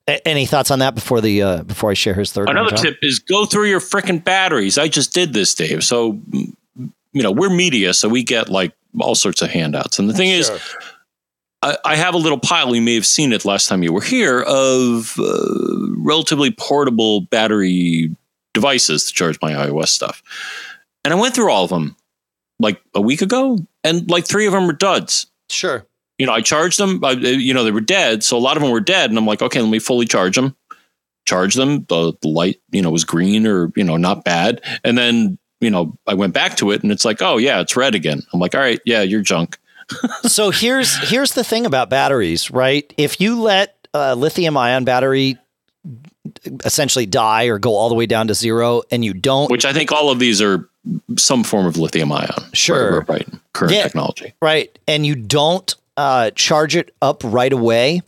A- 0.07 0.25
any 0.27 0.45
thoughts 0.45 0.71
on 0.71 0.79
that 0.79 0.95
before 0.95 1.21
the 1.21 1.41
uh, 1.41 1.63
before 1.63 1.91
I 1.91 1.93
share 1.93 2.13
his 2.13 2.31
third? 2.31 2.49
Another 2.49 2.75
tip 2.75 2.97
is 3.01 3.19
go 3.19 3.45
through 3.45 3.69
your 3.69 3.79
freaking 3.79 4.23
batteries. 4.23 4.77
I 4.77 4.87
just 4.87 5.13
did 5.13 5.33
this, 5.33 5.53
Dave. 5.55 5.83
So 5.83 6.19
you 6.33 7.23
know 7.23 7.31
we're 7.31 7.49
media, 7.49 7.93
so 7.93 8.07
we 8.07 8.23
get 8.23 8.49
like 8.49 8.73
all 8.99 9.15
sorts 9.15 9.41
of 9.41 9.49
handouts. 9.49 9.99
And 9.99 10.09
the 10.09 10.13
thing 10.13 10.29
sure. 10.29 10.55
is, 10.55 10.75
I, 11.61 11.77
I, 11.83 11.95
have 11.95 12.13
a 12.13 12.17
little 12.17 12.39
pile. 12.39 12.75
You 12.75 12.81
may 12.81 12.95
have 12.95 13.05
seen 13.05 13.33
it 13.33 13.45
last 13.45 13.67
time 13.67 13.83
you 13.83 13.91
were 13.91 14.01
here 14.01 14.41
of 14.41 15.19
uh, 15.19 15.33
relatively 15.97 16.51
portable 16.51 17.21
battery 17.21 18.15
devices 18.53 19.05
to 19.05 19.13
charge 19.13 19.37
my 19.41 19.51
iOS 19.51 19.87
stuff. 19.87 20.23
And 21.03 21.13
I 21.13 21.17
went 21.17 21.35
through 21.35 21.51
all 21.51 21.63
of 21.63 21.69
them 21.69 21.95
like 22.59 22.81
a 22.93 23.01
week 23.01 23.21
ago, 23.21 23.59
and 23.83 24.09
like 24.09 24.25
three 24.25 24.45
of 24.45 24.53
them 24.53 24.67
were 24.67 24.73
duds. 24.73 25.27
Sure. 25.49 25.85
You 26.17 26.25
know, 26.25 26.33
I 26.33 26.41
charged 26.41 26.79
them. 26.79 27.03
I, 27.03 27.11
you 27.11 27.53
know, 27.53 27.63
they 27.63 27.71
were 27.71 27.81
dead, 27.81 28.23
so 28.23 28.37
a 28.37 28.39
lot 28.39 28.55
of 28.55 28.63
them 28.63 28.71
were 28.71 28.79
dead, 28.79 29.09
and 29.09 29.19
I'm 29.19 29.25
like, 29.25 29.41
okay, 29.41 29.61
let 29.61 29.69
me 29.69 29.79
fully 29.79 30.05
charge 30.05 30.35
them. 30.35 30.55
Charge 31.25 31.55
them. 31.55 31.85
The, 31.89 32.13
the 32.21 32.27
light, 32.27 32.61
you 32.71 32.81
know, 32.81 32.91
was 32.91 33.03
green 33.03 33.45
or 33.45 33.71
you 33.75 33.83
know 33.83 33.97
not 33.97 34.23
bad, 34.23 34.61
and 34.83 34.97
then 34.97 35.37
you 35.59 35.69
know 35.69 35.97
I 36.07 36.13
went 36.13 36.33
back 36.33 36.55
to 36.57 36.71
it, 36.71 36.83
and 36.83 36.91
it's 36.91 37.03
like, 37.03 37.21
oh 37.21 37.37
yeah, 37.37 37.59
it's 37.59 37.75
red 37.75 37.95
again. 37.95 38.21
I'm 38.33 38.39
like, 38.39 38.55
all 38.55 38.61
right, 38.61 38.79
yeah, 38.85 39.01
you're 39.01 39.21
junk. 39.21 39.57
so 40.23 40.51
here's 40.51 40.95
here's 41.09 41.33
the 41.33 41.43
thing 41.43 41.65
about 41.65 41.89
batteries, 41.89 42.49
right? 42.49 42.91
If 42.97 43.19
you 43.19 43.41
let 43.41 43.87
uh, 43.93 44.09
a 44.11 44.15
lithium 44.15 44.55
ion 44.57 44.85
battery 44.85 45.37
essentially 46.63 47.05
die 47.05 47.45
or 47.45 47.59
go 47.59 47.75
all 47.75 47.89
the 47.89 47.95
way 47.95 48.05
down 48.05 48.27
to 48.27 48.33
zero, 48.33 48.83
and 48.91 49.03
you 49.03 49.13
don't, 49.13 49.49
which 49.51 49.65
I 49.65 49.73
think 49.73 49.91
all 49.91 50.09
of 50.09 50.19
these 50.19 50.41
are 50.41 50.69
some 51.17 51.43
form 51.43 51.65
of 51.65 51.77
lithium 51.77 52.11
ion. 52.11 52.29
Sure. 52.53 52.99
Right. 52.99 53.09
right 53.09 53.27
current 53.53 53.73
yeah, 53.73 53.83
technology. 53.83 54.33
Right. 54.41 54.77
And 54.87 55.05
you 55.05 55.15
don't 55.15 55.73
uh, 55.97 56.31
charge 56.31 56.75
it 56.75 56.93
up 57.01 57.23
right 57.23 57.51
away. 57.51 58.01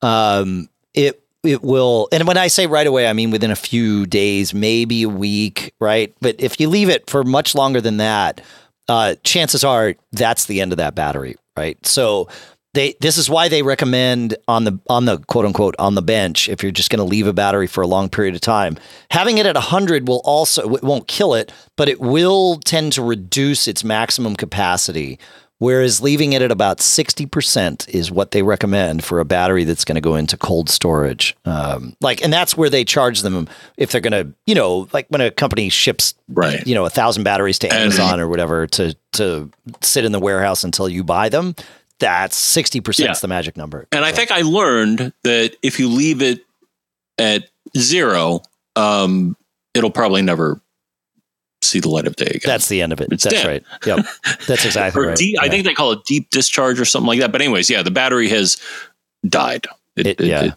Um, 0.00 0.68
it 0.94 1.20
it 1.42 1.62
will 1.62 2.08
and 2.10 2.26
when 2.26 2.38
i 2.38 2.46
say 2.46 2.66
right 2.66 2.86
away 2.86 3.06
i 3.06 3.12
mean 3.12 3.30
within 3.30 3.50
a 3.50 3.56
few 3.56 4.06
days 4.06 4.54
maybe 4.54 5.02
a 5.02 5.08
week 5.08 5.74
right 5.78 6.14
but 6.22 6.34
if 6.38 6.58
you 6.58 6.70
leave 6.70 6.88
it 6.88 7.08
for 7.10 7.22
much 7.22 7.54
longer 7.54 7.82
than 7.82 7.98
that 7.98 8.40
uh, 8.88 9.14
chances 9.24 9.64
are 9.64 9.94
that's 10.12 10.46
the 10.46 10.60
end 10.60 10.72
of 10.72 10.78
that 10.78 10.94
battery 10.94 11.36
right 11.56 11.84
so 11.86 12.28
they 12.74 12.94
this 13.00 13.16
is 13.16 13.30
why 13.30 13.48
they 13.48 13.62
recommend 13.62 14.36
on 14.46 14.64
the 14.64 14.78
on 14.88 15.06
the 15.06 15.18
quote 15.18 15.46
unquote 15.46 15.74
on 15.78 15.94
the 15.94 16.02
bench 16.02 16.48
if 16.48 16.62
you're 16.62 16.72
just 16.72 16.90
going 16.90 16.98
to 16.98 17.04
leave 17.04 17.26
a 17.26 17.32
battery 17.32 17.66
for 17.66 17.82
a 17.82 17.86
long 17.86 18.08
period 18.08 18.34
of 18.34 18.40
time. 18.40 18.76
Having 19.10 19.38
it 19.38 19.46
at 19.46 19.54
100 19.54 20.06
will 20.06 20.20
also 20.24 20.74
it 20.74 20.82
won't 20.82 21.08
kill 21.08 21.34
it 21.34 21.52
but 21.76 21.88
it 21.88 22.00
will 22.00 22.56
tend 22.56 22.92
to 22.92 23.02
reduce 23.02 23.66
its 23.66 23.82
maximum 23.82 24.36
capacity 24.36 25.18
whereas 25.58 26.00
leaving 26.00 26.32
it 26.32 26.42
at 26.42 26.50
about 26.50 26.78
60% 26.78 27.88
is 27.88 28.10
what 28.10 28.32
they 28.32 28.42
recommend 28.42 29.04
for 29.04 29.20
a 29.20 29.24
battery 29.24 29.64
that's 29.64 29.84
going 29.84 29.94
to 29.94 30.00
go 30.00 30.16
into 30.16 30.36
cold 30.36 30.68
storage. 30.68 31.36
Um, 31.44 31.96
like 32.00 32.22
and 32.22 32.32
that's 32.32 32.56
where 32.56 32.68
they 32.68 32.84
charge 32.84 33.22
them 33.22 33.48
if 33.76 33.92
they're 33.92 34.00
going 34.00 34.12
to 34.12 34.34
you 34.46 34.54
know 34.54 34.88
like 34.92 35.06
when 35.08 35.20
a 35.20 35.30
company 35.30 35.68
ships 35.68 36.14
right. 36.28 36.66
you 36.66 36.74
know 36.74 36.84
a 36.84 36.90
thousand 36.90 37.22
batteries 37.22 37.58
to 37.60 37.72
amazon 37.72 38.20
or 38.22 38.28
whatever 38.28 38.66
to 38.66 38.96
to 39.12 39.48
sit 39.80 40.04
in 40.04 40.12
the 40.12 40.18
warehouse 40.18 40.64
until 40.64 40.88
you 40.88 41.04
buy 41.04 41.28
them 41.28 41.54
that's 42.00 42.38
60% 42.56 42.98
yeah. 42.98 43.10
is 43.12 43.20
the 43.20 43.28
magic 43.28 43.56
number. 43.56 43.86
And 43.92 44.04
so. 44.04 44.08
I 44.08 44.12
think 44.12 44.30
I 44.30 44.42
learned 44.42 45.12
that 45.22 45.56
if 45.62 45.78
you 45.78 45.88
leave 45.88 46.22
it 46.22 46.44
at 47.18 47.48
zero, 47.76 48.40
um, 48.76 49.36
it'll 49.74 49.90
probably 49.90 50.22
never 50.22 50.60
see 51.62 51.80
the 51.80 51.88
light 51.88 52.06
of 52.06 52.16
day 52.16 52.26
again. 52.26 52.40
That's 52.44 52.68
the 52.68 52.82
end 52.82 52.92
of 52.92 53.00
it. 53.00 53.08
It's 53.12 53.24
That's 53.24 53.36
dead. 53.36 53.46
right. 53.46 53.62
Yep. 53.86 54.06
That's 54.46 54.64
exactly 54.66 55.06
right. 55.06 55.16
deep, 55.16 55.36
I 55.40 55.48
think 55.48 55.64
they 55.64 55.72
call 55.74 55.92
it 55.92 56.04
deep 56.04 56.30
discharge 56.30 56.78
or 56.80 56.84
something 56.84 57.06
like 57.08 57.20
that. 57.20 57.32
But 57.32 57.40
anyways, 57.40 57.70
yeah, 57.70 57.82
the 57.82 57.90
battery 57.90 58.28
has 58.28 58.58
died. 59.26 59.66
It, 59.96 60.06
It- 60.06 60.20
it- 60.20 60.26
yeah. 60.26 60.44
it 60.44 60.54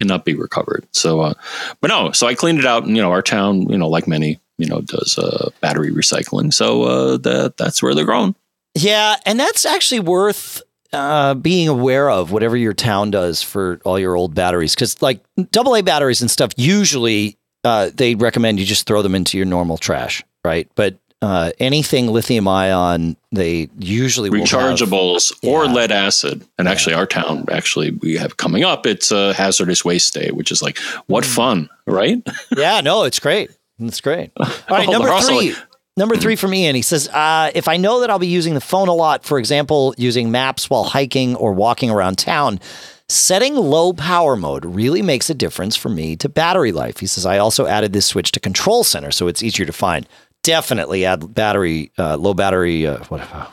cannot 0.00 0.24
be 0.24 0.34
recovered. 0.34 0.86
So, 0.92 1.20
uh, 1.20 1.34
but 1.80 1.88
no, 1.88 2.12
so 2.12 2.26
I 2.26 2.34
cleaned 2.34 2.58
it 2.60 2.66
out, 2.66 2.84
and 2.84 2.96
you 2.96 3.02
know, 3.02 3.10
our 3.10 3.22
town, 3.22 3.68
you 3.68 3.76
know, 3.76 3.88
like 3.88 4.06
many, 4.08 4.38
you 4.56 4.66
know, 4.66 4.80
does 4.80 5.18
uh, 5.18 5.50
battery 5.60 5.90
recycling. 5.90 6.52
So 6.54 6.82
uh, 6.84 7.16
that 7.18 7.56
that's 7.56 7.82
where 7.82 7.94
they're 7.94 8.04
growing. 8.04 8.34
Yeah, 8.74 9.16
and 9.26 9.40
that's 9.40 9.66
actually 9.66 10.00
worth 10.00 10.62
uh, 10.92 11.34
being 11.34 11.68
aware 11.68 12.10
of. 12.10 12.30
Whatever 12.32 12.56
your 12.56 12.72
town 12.74 13.10
does 13.10 13.42
for 13.42 13.80
all 13.84 13.98
your 13.98 14.16
old 14.16 14.34
batteries, 14.34 14.74
because 14.74 15.00
like 15.02 15.20
AA 15.56 15.82
batteries 15.82 16.20
and 16.20 16.30
stuff, 16.30 16.50
usually 16.56 17.36
uh, 17.64 17.90
they 17.94 18.14
recommend 18.14 18.58
you 18.60 18.64
just 18.66 18.86
throw 18.86 19.02
them 19.02 19.14
into 19.14 19.36
your 19.36 19.46
normal 19.46 19.76
trash, 19.78 20.22
right? 20.44 20.68
But 20.74 20.96
uh, 21.20 21.50
anything 21.58 22.06
lithium 22.06 22.46
ion, 22.46 23.16
they 23.32 23.68
usually 23.78 24.30
will 24.30 24.38
have- 24.38 24.48
rechargeables 24.48 25.32
or 25.42 25.64
Yeah. 25.66 25.72
lead 25.72 25.90
acid. 25.92 26.44
And 26.58 26.68
actually, 26.68 26.94
our 26.94 27.06
town 27.06 27.44
actually 27.50 27.90
we 27.90 28.16
have 28.16 28.36
coming 28.36 28.62
up. 28.64 28.86
It's 28.86 29.10
a 29.10 29.34
hazardous 29.34 29.84
waste 29.84 30.14
day, 30.14 30.30
which 30.30 30.52
is 30.52 30.62
like 30.62 30.78
what 31.06 31.24
Hmm. 31.24 31.30
fun, 31.32 31.68
right? 31.86 32.22
Yeah, 32.56 32.80
no, 32.82 33.02
it's 33.02 33.18
great. 33.18 33.50
It's 33.80 34.00
great. 34.00 34.30
All 34.36 34.46
right, 34.70 34.88
number 34.88 35.08
three. 35.20 35.54
Number 35.98 36.16
three 36.16 36.36
from 36.36 36.54
Ian, 36.54 36.76
he 36.76 36.82
says, 36.82 37.08
uh, 37.08 37.50
if 37.56 37.66
I 37.66 37.76
know 37.76 37.98
that 37.98 38.08
I'll 38.08 38.20
be 38.20 38.28
using 38.28 38.54
the 38.54 38.60
phone 38.60 38.86
a 38.86 38.94
lot, 38.94 39.24
for 39.24 39.36
example, 39.36 39.96
using 39.98 40.30
maps 40.30 40.70
while 40.70 40.84
hiking 40.84 41.34
or 41.34 41.52
walking 41.52 41.90
around 41.90 42.18
town, 42.18 42.60
setting 43.08 43.56
low 43.56 43.92
power 43.92 44.36
mode 44.36 44.64
really 44.64 45.02
makes 45.02 45.28
a 45.28 45.34
difference 45.34 45.74
for 45.74 45.88
me 45.88 46.14
to 46.14 46.28
battery 46.28 46.70
life. 46.70 47.00
He 47.00 47.08
says, 47.08 47.26
I 47.26 47.38
also 47.38 47.66
added 47.66 47.92
this 47.92 48.06
switch 48.06 48.30
to 48.30 48.38
control 48.38 48.84
center 48.84 49.10
so 49.10 49.26
it's 49.26 49.42
easier 49.42 49.66
to 49.66 49.72
find. 49.72 50.06
Definitely 50.44 51.04
add 51.04 51.34
battery, 51.34 51.90
uh, 51.98 52.16
low 52.16 52.32
battery, 52.32 52.86
uh, 52.86 53.02
what, 53.06 53.50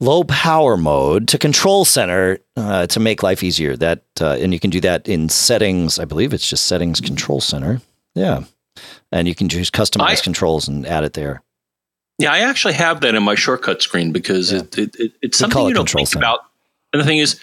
low 0.00 0.24
power 0.24 0.76
mode 0.76 1.28
to 1.28 1.38
control 1.38 1.86
center 1.86 2.40
uh, 2.58 2.86
to 2.88 3.00
make 3.00 3.22
life 3.22 3.42
easier. 3.42 3.74
That 3.74 4.02
uh, 4.20 4.36
and 4.38 4.52
you 4.52 4.60
can 4.60 4.68
do 4.68 4.80
that 4.80 5.08
in 5.08 5.30
settings. 5.30 5.98
I 5.98 6.04
believe 6.04 6.34
it's 6.34 6.46
just 6.46 6.66
settings 6.66 7.00
control 7.00 7.40
center. 7.40 7.80
Yeah, 8.14 8.44
and 9.10 9.26
you 9.28 9.34
can 9.34 9.48
just 9.48 9.72
customize 9.72 10.18
I- 10.18 10.22
controls 10.22 10.68
and 10.68 10.86
add 10.86 11.04
it 11.04 11.12
there. 11.14 11.42
Yeah, 12.18 12.32
I 12.32 12.40
actually 12.40 12.74
have 12.74 13.00
that 13.00 13.14
in 13.14 13.22
my 13.22 13.34
shortcut 13.34 13.82
screen 13.82 14.12
because 14.12 14.52
Yeah. 14.52 14.60
it, 14.60 14.78
it, 14.78 14.96
it, 14.96 15.12
it's 15.22 15.38
We 15.38 15.44
something 15.44 15.64
it 15.64 15.68
you 15.68 15.74
don't 15.74 15.90
think 15.90 16.08
center. 16.08 16.22
about. 16.24 16.40
And 16.92 17.00
the 17.00 17.06
thing 17.06 17.18
is, 17.18 17.40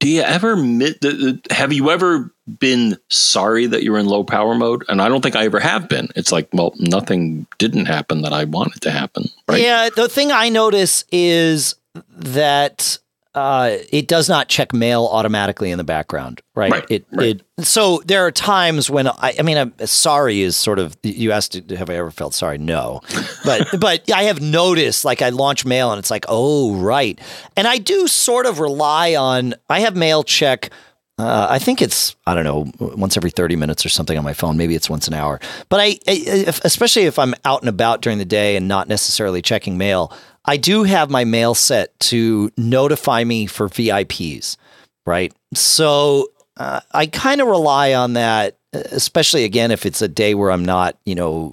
do 0.00 0.08
you 0.08 0.20
ever 0.22 0.56
mi- 0.56 0.94
the, 1.00 1.40
the, 1.48 1.54
have 1.54 1.72
you 1.72 1.90
ever 1.90 2.34
been 2.58 2.98
sorry 3.08 3.66
that 3.66 3.84
you're 3.84 3.98
in 3.98 4.06
low 4.06 4.24
power 4.24 4.54
mode? 4.56 4.84
And 4.88 5.00
I 5.00 5.08
don't 5.08 5.22
think 5.22 5.36
I 5.36 5.44
ever 5.44 5.60
have 5.60 5.88
been. 5.88 6.08
It's 6.16 6.32
like, 6.32 6.48
well, 6.52 6.74
nothing 6.78 7.46
didn't 7.58 7.86
happen 7.86 8.22
that 8.22 8.32
I 8.32 8.44
wanted 8.44 8.82
to 8.82 8.90
happen. 8.90 9.26
Right? 9.48 9.62
Yeah, 9.62 9.88
the 9.94 10.08
thing 10.08 10.32
I 10.32 10.48
notice 10.48 11.04
is 11.12 11.76
that 12.10 12.98
uh, 13.34 13.78
it 13.90 14.08
does 14.08 14.28
not 14.28 14.48
check 14.48 14.74
mail 14.74 15.08
automatically 15.10 15.70
in 15.70 15.78
the 15.78 15.84
background, 15.84 16.42
right? 16.54 16.70
Right, 16.70 16.84
It, 16.90 17.06
right. 17.12 17.40
it 17.58 17.66
so 17.66 18.02
there 18.04 18.26
are 18.26 18.30
times 18.30 18.90
when 18.90 19.08
I, 19.08 19.34
I 19.38 19.42
mean, 19.42 19.56
I'm, 19.56 19.72
sorry 19.86 20.42
is 20.42 20.54
sort 20.56 20.78
of 20.78 20.96
you 21.02 21.32
asked, 21.32 21.54
have 21.70 21.88
I 21.88 21.94
ever 21.94 22.10
felt 22.10 22.34
sorry? 22.34 22.58
No, 22.58 23.00
but 23.44 23.68
but 23.80 24.10
I 24.10 24.24
have 24.24 24.40
noticed 24.42 25.04
like 25.04 25.22
I 25.22 25.30
launch 25.30 25.64
mail 25.64 25.92
and 25.92 25.98
it's 25.98 26.10
like, 26.10 26.26
oh 26.28 26.74
right, 26.74 27.18
and 27.56 27.66
I 27.66 27.78
do 27.78 28.06
sort 28.06 28.44
of 28.46 28.58
rely 28.60 29.14
on. 29.14 29.54
I 29.70 29.80
have 29.80 29.96
mail 29.96 30.24
check. 30.24 30.70
Uh, 31.18 31.46
I 31.48 31.58
think 31.58 31.80
it's 31.80 32.16
I 32.26 32.34
don't 32.34 32.44
know 32.44 32.70
once 32.96 33.16
every 33.16 33.30
thirty 33.30 33.54
minutes 33.56 33.86
or 33.86 33.88
something 33.88 34.18
on 34.18 34.24
my 34.24 34.32
phone. 34.34 34.56
Maybe 34.56 34.74
it's 34.74 34.90
once 34.90 35.06
an 35.08 35.14
hour. 35.14 35.40
But 35.68 35.80
I, 35.80 35.84
I 35.84 36.00
if, 36.26 36.64
especially 36.64 37.04
if 37.04 37.18
I'm 37.18 37.34
out 37.44 37.60
and 37.60 37.68
about 37.68 38.00
during 38.02 38.18
the 38.18 38.24
day 38.24 38.56
and 38.56 38.66
not 38.66 38.88
necessarily 38.88 39.40
checking 39.40 39.78
mail, 39.78 40.12
I 40.44 40.56
do 40.56 40.82
have 40.82 41.10
my 41.10 41.24
mail 41.24 41.54
set 41.54 41.98
to 42.00 42.50
notify 42.56 43.24
me 43.24 43.46
for 43.46 43.68
VIPs. 43.68 44.56
Right, 45.04 45.34
so 45.54 46.28
uh, 46.56 46.80
I 46.92 47.06
kind 47.06 47.40
of 47.40 47.48
rely 47.48 47.92
on 47.92 48.12
that, 48.12 48.56
especially 48.72 49.42
again 49.42 49.72
if 49.72 49.84
it's 49.84 50.00
a 50.00 50.06
day 50.06 50.34
where 50.34 50.50
I'm 50.50 50.64
not, 50.64 50.96
you 51.04 51.14
know. 51.14 51.52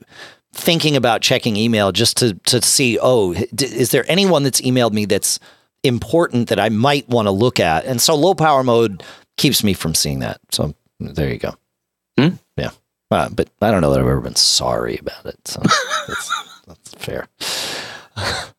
Uh, 0.00 0.02
thinking 0.54 0.96
about 0.96 1.20
checking 1.20 1.54
email 1.54 1.92
just 1.92 2.16
to 2.16 2.32
to 2.46 2.62
see 2.62 2.98
oh 3.02 3.34
d- 3.34 3.66
is 3.66 3.90
there 3.90 4.10
anyone 4.10 4.42
that's 4.42 4.58
emailed 4.62 4.94
me 4.94 5.04
that's 5.04 5.38
important 5.86 6.48
that 6.48 6.60
I 6.60 6.68
might 6.68 7.08
want 7.08 7.26
to 7.26 7.30
look 7.30 7.60
at. 7.60 7.84
And 7.84 8.00
so 8.00 8.14
low 8.14 8.34
power 8.34 8.62
mode 8.62 9.02
keeps 9.36 9.62
me 9.64 9.74
from 9.74 9.94
seeing 9.94 10.20
that. 10.20 10.40
So 10.50 10.74
there 11.00 11.32
you 11.32 11.38
go. 11.38 11.54
Hmm. 12.18 12.36
Yeah. 12.56 12.70
Uh, 13.10 13.28
but 13.28 13.48
I 13.62 13.70
don't 13.70 13.82
know 13.82 13.90
that 13.90 14.00
I've 14.00 14.06
ever 14.06 14.20
been 14.20 14.34
sorry 14.36 14.98
about 14.98 15.26
it. 15.26 15.46
So 15.46 15.60
that's, 16.08 16.64
that's 16.66 16.94
fair. 16.94 17.28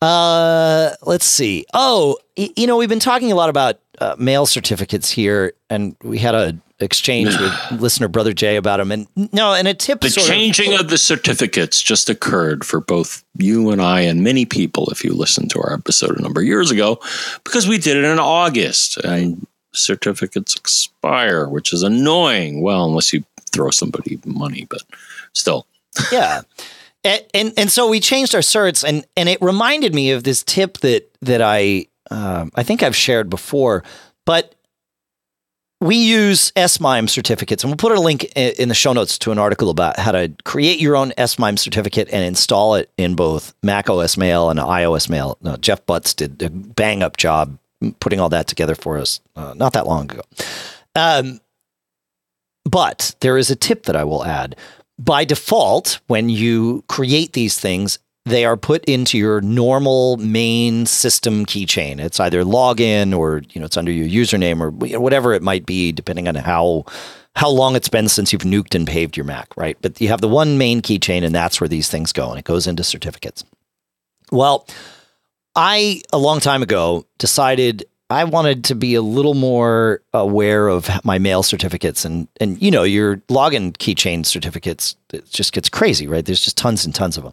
Uh, 0.00 0.90
let's 1.02 1.24
see. 1.24 1.64
Oh, 1.74 2.18
y- 2.36 2.50
you 2.56 2.66
know, 2.66 2.76
we've 2.76 2.88
been 2.88 2.98
talking 2.98 3.30
a 3.30 3.36
lot 3.36 3.48
about 3.48 3.78
uh, 4.00 4.16
mail 4.18 4.46
certificates 4.46 5.08
here, 5.08 5.52
and 5.70 5.94
we 6.02 6.18
had 6.18 6.34
a 6.34 6.56
exchange 6.80 7.38
with 7.38 7.52
listener 7.80 8.08
brother 8.08 8.32
Jay 8.32 8.56
about 8.56 8.78
them. 8.78 8.90
And 8.90 9.06
no, 9.32 9.52
and 9.54 9.68
a 9.68 9.74
tip. 9.74 10.00
The 10.00 10.10
sort 10.10 10.26
of- 10.26 10.32
changing 10.32 10.74
of 10.74 10.88
the 10.88 10.98
certificates 10.98 11.80
just 11.80 12.10
occurred 12.10 12.64
for 12.64 12.80
both 12.80 13.22
you 13.38 13.70
and 13.70 13.80
I 13.80 14.00
and 14.00 14.24
many 14.24 14.44
people 14.44 14.88
if 14.90 15.04
you 15.04 15.14
listened 15.14 15.50
to 15.52 15.60
our 15.60 15.72
episode 15.72 16.18
a 16.18 16.22
number 16.22 16.40
of 16.40 16.48
years 16.48 16.72
ago 16.72 16.98
because 17.44 17.68
we 17.68 17.78
did 17.78 17.96
it 17.96 18.04
in 18.04 18.18
August 18.18 18.96
and 19.04 19.46
certificates 19.72 20.56
expire, 20.56 21.48
which 21.48 21.72
is 21.72 21.84
annoying. 21.84 22.60
Well, 22.60 22.86
unless 22.86 23.12
you 23.12 23.22
throw 23.52 23.70
somebody 23.70 24.18
money, 24.24 24.66
but 24.68 24.82
still. 25.32 25.64
yeah. 26.10 26.40
And, 27.04 27.22
and 27.34 27.52
and 27.56 27.70
so 27.70 27.88
we 27.88 27.98
changed 27.98 28.34
our 28.34 28.42
certs, 28.42 28.84
and 28.84 29.04
and 29.16 29.28
it 29.28 29.40
reminded 29.42 29.94
me 29.94 30.12
of 30.12 30.24
this 30.24 30.42
tip 30.42 30.78
that 30.78 31.10
that 31.20 31.42
I 31.42 31.86
um, 32.10 32.50
I 32.54 32.62
think 32.62 32.82
I've 32.82 32.96
shared 32.96 33.28
before, 33.28 33.82
but 34.24 34.54
we 35.80 35.96
use 35.96 36.52
SMIME 36.56 37.08
certificates, 37.08 37.64
and 37.64 37.70
we'll 37.72 37.76
put 37.76 37.90
a 37.90 38.00
link 38.00 38.24
in 38.36 38.68
the 38.68 38.74
show 38.74 38.92
notes 38.92 39.18
to 39.18 39.32
an 39.32 39.38
article 39.38 39.68
about 39.68 39.98
how 39.98 40.12
to 40.12 40.32
create 40.44 40.78
your 40.78 40.94
own 40.94 41.12
SMIME 41.18 41.56
certificate 41.56 42.08
and 42.12 42.24
install 42.24 42.76
it 42.76 42.88
in 42.96 43.16
both 43.16 43.52
Mac 43.64 43.90
OS 43.90 44.16
Mail 44.16 44.48
and 44.48 44.60
iOS 44.60 45.10
Mail. 45.10 45.38
No, 45.42 45.56
Jeff 45.56 45.84
Butts 45.84 46.14
did 46.14 46.40
a 46.40 46.50
bang 46.50 47.02
up 47.02 47.16
job 47.16 47.58
putting 47.98 48.20
all 48.20 48.28
that 48.28 48.46
together 48.46 48.76
for 48.76 48.96
us 48.96 49.20
uh, 49.34 49.54
not 49.56 49.72
that 49.72 49.88
long 49.88 50.08
ago. 50.08 50.22
Um, 50.94 51.40
but 52.64 53.16
there 53.18 53.36
is 53.36 53.50
a 53.50 53.56
tip 53.56 53.84
that 53.86 53.96
I 53.96 54.04
will 54.04 54.24
add 54.24 54.54
by 55.04 55.24
default, 55.24 56.00
when 56.06 56.28
you 56.28 56.84
create 56.88 57.32
these 57.32 57.58
things, 57.58 57.98
they 58.24 58.44
are 58.44 58.56
put 58.56 58.84
into 58.84 59.18
your 59.18 59.40
normal 59.40 60.16
main 60.18 60.86
system 60.86 61.44
keychain. 61.44 61.98
It's 61.98 62.20
either 62.20 62.44
login 62.44 63.16
or 63.16 63.42
you 63.50 63.60
know 63.60 63.66
it's 63.66 63.76
under 63.76 63.90
your 63.90 64.06
username 64.06 64.60
or 64.60 64.70
whatever 64.98 65.32
it 65.32 65.42
might 65.42 65.66
be, 65.66 65.90
depending 65.90 66.28
on 66.28 66.36
how 66.36 66.84
how 67.34 67.48
long 67.48 67.74
it's 67.74 67.88
been 67.88 68.08
since 68.08 68.32
you've 68.32 68.42
nuked 68.42 68.74
and 68.74 68.86
paved 68.86 69.16
your 69.16 69.24
Mac, 69.24 69.56
right? 69.56 69.76
But 69.80 70.00
you 70.00 70.08
have 70.08 70.20
the 70.20 70.28
one 70.28 70.58
main 70.58 70.82
keychain, 70.82 71.24
and 71.24 71.34
that's 71.34 71.60
where 71.60 71.68
these 71.68 71.88
things 71.88 72.12
go, 72.12 72.30
and 72.30 72.38
it 72.38 72.44
goes 72.44 72.66
into 72.66 72.84
certificates. 72.84 73.44
Well, 74.30 74.68
I 75.56 76.02
a 76.12 76.18
long 76.18 76.40
time 76.40 76.62
ago 76.62 77.06
decided 77.18 77.84
I 78.12 78.24
wanted 78.24 78.64
to 78.64 78.74
be 78.74 78.94
a 78.94 79.02
little 79.02 79.34
more 79.34 80.02
aware 80.12 80.68
of 80.68 80.90
my 81.04 81.18
mail 81.18 81.42
certificates 81.42 82.04
and 82.04 82.28
and 82.40 82.60
you 82.60 82.70
know 82.70 82.82
your 82.82 83.16
login 83.28 83.72
keychain 83.76 84.24
certificates 84.24 84.96
it 85.12 85.28
just 85.30 85.52
gets 85.52 85.68
crazy 85.68 86.06
right 86.06 86.24
there's 86.24 86.44
just 86.44 86.56
tons 86.56 86.84
and 86.84 86.94
tons 86.94 87.16
of 87.16 87.24
them 87.24 87.32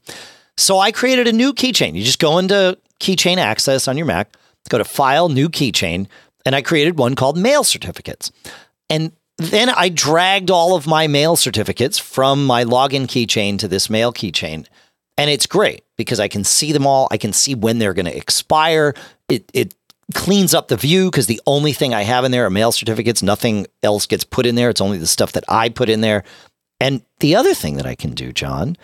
so 0.58 0.80
I 0.80 0.92
created 0.92 1.28
a 1.28 1.34
new 1.34 1.54
keychain 1.54 1.96
you 1.96 2.04
just 2.04 2.20
go 2.20 2.38
into 2.38 2.78
keychain 3.00 3.38
access 3.38 3.88
on 3.88 3.98
your 3.98 4.06
Mac 4.06 4.36
go 4.70 4.78
to 4.78 4.86
file 4.86 5.30
new 5.30 5.50
keychain 5.50 6.08
and 6.46 6.56
I 6.56 6.62
created 6.62 6.98
one 6.98 7.16
called 7.16 7.38
mail 7.38 7.64
certificates 7.64 8.32
and 8.90 9.12
then 9.38 9.70
I 9.70 9.90
dragged 9.90 10.52
all 10.52 10.76
of 10.76 10.86
my 10.86 11.08
mail 11.08 11.36
certificates 11.36 11.98
from 11.98 12.46
my 12.46 12.64
login 12.64 13.04
keychain 13.04 13.58
to 13.60 13.68
this 13.68 13.90
mail 13.90 14.14
keychain 14.14 14.66
and 15.20 15.30
it's 15.30 15.46
great 15.46 15.84
because 15.98 16.22
I 16.22 16.30
can 16.30 16.46
see 16.46 16.72
them 16.72 16.88
all. 16.88 17.10
I 17.12 17.18
can 17.18 17.34
see 17.34 17.54
when 17.54 17.78
they're 17.78 17.94
going 17.94 18.06
to 18.06 18.16
expire. 18.16 18.94
It 19.28 19.44
it 19.54 19.76
cleans 20.14 20.54
up 20.54 20.68
the 20.68 20.78
view 20.78 21.10
because 21.10 21.28
the 21.28 21.42
only 21.46 21.74
thing 21.74 21.94
I 21.94 22.04
have 22.04 22.26
in 22.26 22.32
there 22.32 22.46
are 22.46 22.50
mail 22.50 22.72
certificates. 22.72 23.22
Nothing 23.22 23.68
else 23.84 24.06
gets 24.06 24.24
put 24.24 24.46
in 24.46 24.56
there. 24.56 24.70
It's 24.70 24.82
only 24.82 24.98
the 24.98 25.08
stuff 25.08 25.32
that 25.34 25.44
I 25.48 25.70
put 25.70 25.90
in 25.90 26.02
there. 26.02 26.24
And 26.80 27.02
the 27.20 27.36
other 27.36 27.54
thing 27.54 27.76
that 27.78 27.86
I 27.86 27.96
can 27.96 28.12
do, 28.12 28.32
John, 28.32 28.78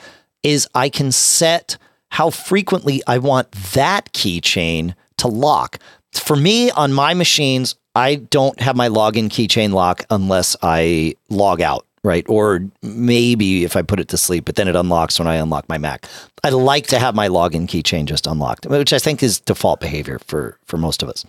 is 0.44 0.68
I 0.76 0.90
can 0.90 1.12
set 1.12 1.78
how 2.10 2.30
frequently 2.30 3.02
I 3.08 3.18
want 3.18 3.52
that 3.74 4.12
keychain 4.14 4.96
to 5.18 5.28
lock. 5.28 5.80
For 6.14 6.36
me, 6.36 6.72
on 6.72 6.94
my 6.94 7.14
machines, 7.14 7.76
I 7.96 8.16
don't 8.16 8.60
have 8.60 8.76
my 8.76 8.90
login 8.90 9.30
keychain 9.30 9.72
lock 9.72 10.06
unless 10.10 10.56
I 10.62 11.16
log 11.30 11.62
out, 11.62 11.85
right? 12.06 12.26
Or 12.30 12.62
maybe 12.82 13.66
if 13.66 13.76
I 13.76 13.82
put 13.82 14.00
it 14.00 14.08
to 14.10 14.18
sleep, 14.18 14.46
but 14.46 14.56
then 14.56 14.68
it 14.68 14.76
unlocks 14.76 15.20
when 15.20 15.28
I 15.28 15.36
unlock 15.36 15.68
my 15.68 15.78
Mac. 15.78 16.08
I 16.44 16.50
like 16.50 16.88
to 16.88 17.00
have 17.00 17.16
my 17.16 17.28
login 17.28 17.68
keychain 17.68 18.06
just 18.06 18.28
unlocked, 18.28 18.68
which 18.68 18.94
I 18.94 19.00
think 19.00 19.24
is 19.24 19.40
default 19.40 19.80
behavior 19.80 20.20
for 20.20 20.58
for 20.66 20.78
most 20.78 21.02
of 21.04 21.10
us. 21.10 21.26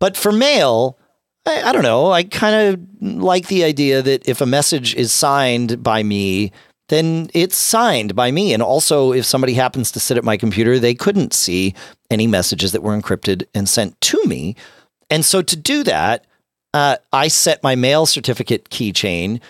But 0.00 0.16
for 0.16 0.32
mail, 0.32 0.98
I, 1.46 1.62
I 1.62 1.72
don't 1.72 1.82
know. 1.82 2.10
I 2.10 2.24
kind 2.24 2.56
of 2.56 3.22
like 3.22 3.48
the 3.48 3.64
idea 3.64 4.02
that 4.02 4.26
if 4.28 4.40
a 4.40 4.46
message 4.46 4.94
is 4.94 5.12
signed 5.12 5.82
by 5.82 6.02
me, 6.02 6.52
then 6.88 7.30
it's 7.34 7.56
signed 7.56 8.14
by 8.14 8.30
me. 8.30 8.52
And 8.52 8.62
also, 8.62 9.12
if 9.12 9.24
somebody 9.26 9.54
happens 9.54 9.92
to 9.92 10.00
sit 10.00 10.16
at 10.16 10.24
my 10.24 10.36
computer, 10.36 10.78
they 10.78 10.94
couldn't 10.94 11.34
see 11.34 11.74
any 12.10 12.26
messages 12.26 12.72
that 12.72 12.82
were 12.82 12.98
encrypted 12.98 13.44
and 13.54 13.68
sent 13.68 14.00
to 14.00 14.22
me. 14.24 14.56
And 15.10 15.24
so 15.24 15.42
to 15.42 15.56
do 15.56 15.84
that, 15.84 16.26
uh, 16.74 16.96
I 17.12 17.28
set 17.28 17.62
my 17.62 17.74
mail 17.74 18.06
certificate 18.06 18.70
keychain 18.70 19.40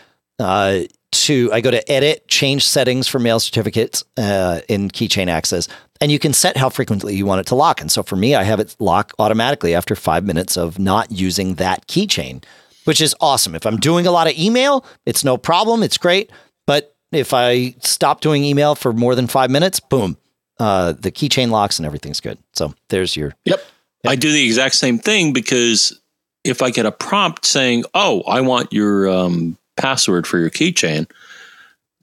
uh, 0.43 0.83
to, 1.13 1.51
I 1.53 1.61
go 1.61 1.71
to 1.71 1.91
edit, 1.91 2.27
change 2.29 2.67
settings 2.67 3.07
for 3.07 3.19
mail 3.19 3.39
certificates 3.39 4.03
uh, 4.17 4.61
in 4.69 4.91
keychain 4.91 5.29
access, 5.29 5.69
and 6.01 6.11
you 6.11 6.19
can 6.19 6.33
set 6.33 6.57
how 6.57 6.69
frequently 6.69 7.15
you 7.15 7.27
want 7.27 7.41
it 7.41 7.47
to 7.49 7.55
lock. 7.55 7.81
And 7.81 7.91
so 7.91 8.03
for 8.03 8.17
me, 8.17 8.35
I 8.35 8.43
have 8.43 8.59
it 8.61 8.75
lock 8.79 9.13
automatically 9.19 9.75
after 9.75 9.95
five 9.95 10.25
minutes 10.25 10.57
of 10.57 10.79
not 10.79 11.13
using 11.13 11.55
that 11.57 11.87
keychain, 11.87 12.43
which 12.85 13.01
is 13.01 13.15
awesome. 13.21 13.55
If 13.55 13.67
I'm 13.67 13.77
doing 13.77 14.07
a 14.07 14.11
lot 14.11 14.27
of 14.27 14.37
email, 14.37 14.85
it's 15.07 15.23
no 15.23 15.37
problem. 15.37 15.83
It's 15.83 15.99
great. 15.99 16.33
But 16.67 16.97
if 17.13 17.33
I 17.33 17.75
stop 17.81 18.21
doing 18.21 18.43
email 18.45 18.75
for 18.75 18.93
more 18.93 19.15
than 19.15 19.27
five 19.27 19.51
minutes, 19.51 19.81
boom, 19.81 20.17
uh, 20.59 20.93
the 20.93 21.13
keychain 21.13 21.51
locks 21.51 21.79
and 21.79 21.87
everything's 21.87 22.21
good. 22.21 22.39
So 22.53 22.75
there's 22.89 23.17
your. 23.17 23.35
Yep. 23.45 23.63
I 24.07 24.17
do 24.17 24.33
the 24.33 24.45
exact 24.45 24.75
same 24.75 24.99
thing 24.99 25.33
because 25.33 26.01
if 26.43 26.63
I 26.63 26.71
get 26.71 26.87
a 26.87 26.93
prompt 26.93 27.47
saying, 27.47 27.85
"Oh, 27.95 28.23
I 28.23 28.41
want 28.41 28.73
your 28.73 29.09
um, 29.09 29.57
password 29.77 30.27
for 30.27 30.39
your 30.39 30.51
keychain," 30.51 31.09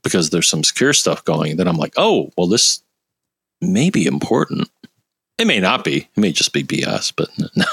because 0.03 0.29
there's 0.29 0.47
some 0.47 0.63
secure 0.63 0.93
stuff 0.93 1.25
going, 1.25 1.58
then 1.58 1.67
I'm 1.67 1.77
like, 1.77 1.93
"Oh, 1.97 2.32
well, 2.38 2.47
this 2.47 2.82
may 3.62 3.89
be 3.89 4.05
important. 4.05 4.69
It 5.38 5.47
may 5.47 5.60
not 5.60 5.84
be. 5.84 5.97
It 5.97 6.17
may 6.17 6.32
just 6.32 6.53
be 6.53 6.63
BS, 6.63 7.13
but." 7.15 7.29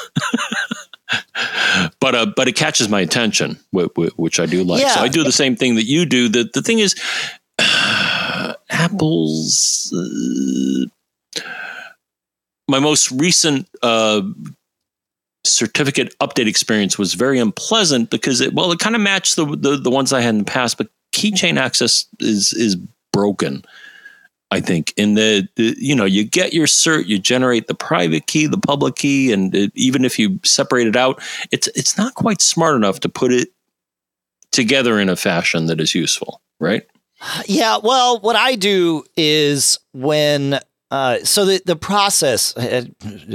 but 2.01 2.15
uh, 2.15 2.27
but 2.37 2.49
it 2.49 2.57
catches 2.57 2.89
my 2.89 3.01
attention, 3.01 3.59
which 3.71 4.41
I 4.41 4.47
do 4.47 4.65
like. 4.65 4.83
Yeah. 4.83 4.95
So 4.95 5.01
I 5.01 5.09
do 5.09 5.25
the 5.25 5.33
same 5.33 5.57
thing 5.57 5.77
that 5.77 5.85
you 5.85 6.07
do. 6.07 6.29
The 6.29 6.49
the 6.53 6.63
thing 6.63 6.79
is, 6.79 6.95
uh, 7.59 8.55
Apple's 8.71 9.93
uh, 9.97 10.87
my 12.69 12.79
most 12.79 13.11
recent 13.13 13.69
uh, 13.83 14.23
certificate 15.53 16.17
update 16.19 16.47
experience 16.47 16.99
was 16.99 17.15
very 17.15 17.39
unpleasant 17.39 18.11
because 18.11 18.41
it 18.41 18.55
well 18.55 18.73
it 18.73 18.79
kind 18.79 18.95
of 18.95 19.01
matched 19.01 19.37
the, 19.37 19.45
the, 19.45 19.77
the 19.77 19.91
ones 19.91 20.13
I 20.13 20.21
had 20.21 20.31
in 20.31 20.39
the 20.39 20.45
past, 20.45 20.79
but 20.79 20.89
keychain 21.13 21.59
access 21.59 22.07
is 22.21 22.53
is 22.53 22.77
broken. 23.13 23.65
I 24.53 24.61
think 24.61 24.95
in 24.97 25.15
the, 25.15 25.49
the, 25.57 25.75
you 25.79 25.95
know 25.95 26.05
you 26.05 26.25
get 26.25 26.53
your 26.53 26.67
cert, 26.67 27.07
you 27.07 27.19
generate 27.19 27.67
the 27.67 27.75
private 27.75 28.27
key, 28.27 28.47
the 28.47 28.59
public 28.59 28.97
key, 28.97 29.33
and 29.33 29.55
it, 29.55 29.73
even 29.75 30.05
if 30.05 30.19
you 30.19 30.39
separate 30.45 30.87
it 30.87 30.97
out, 30.97 31.21
it's 31.51 31.67
it's 31.69 31.99
not 31.99 32.15
quite 32.15 32.41
smart 32.41 32.77
enough 32.77 33.01
to 33.01 33.09
put 33.09 33.33
it 33.33 33.49
together 34.53 35.01
in 35.01 35.09
a 35.09 35.17
fashion 35.17 35.67
that 35.67 35.81
is 35.81 35.95
useful, 35.95 36.41
right? 36.61 36.87
Yeah. 37.47 37.79
Well, 37.83 38.21
what 38.21 38.37
I 38.37 38.55
do 38.57 39.05
is 39.17 39.79
when 39.93 40.61
uh, 40.91 41.19
so 41.25 41.45
the 41.45 41.61
the 41.67 41.77
process 41.77 42.57
uh, 42.57 42.85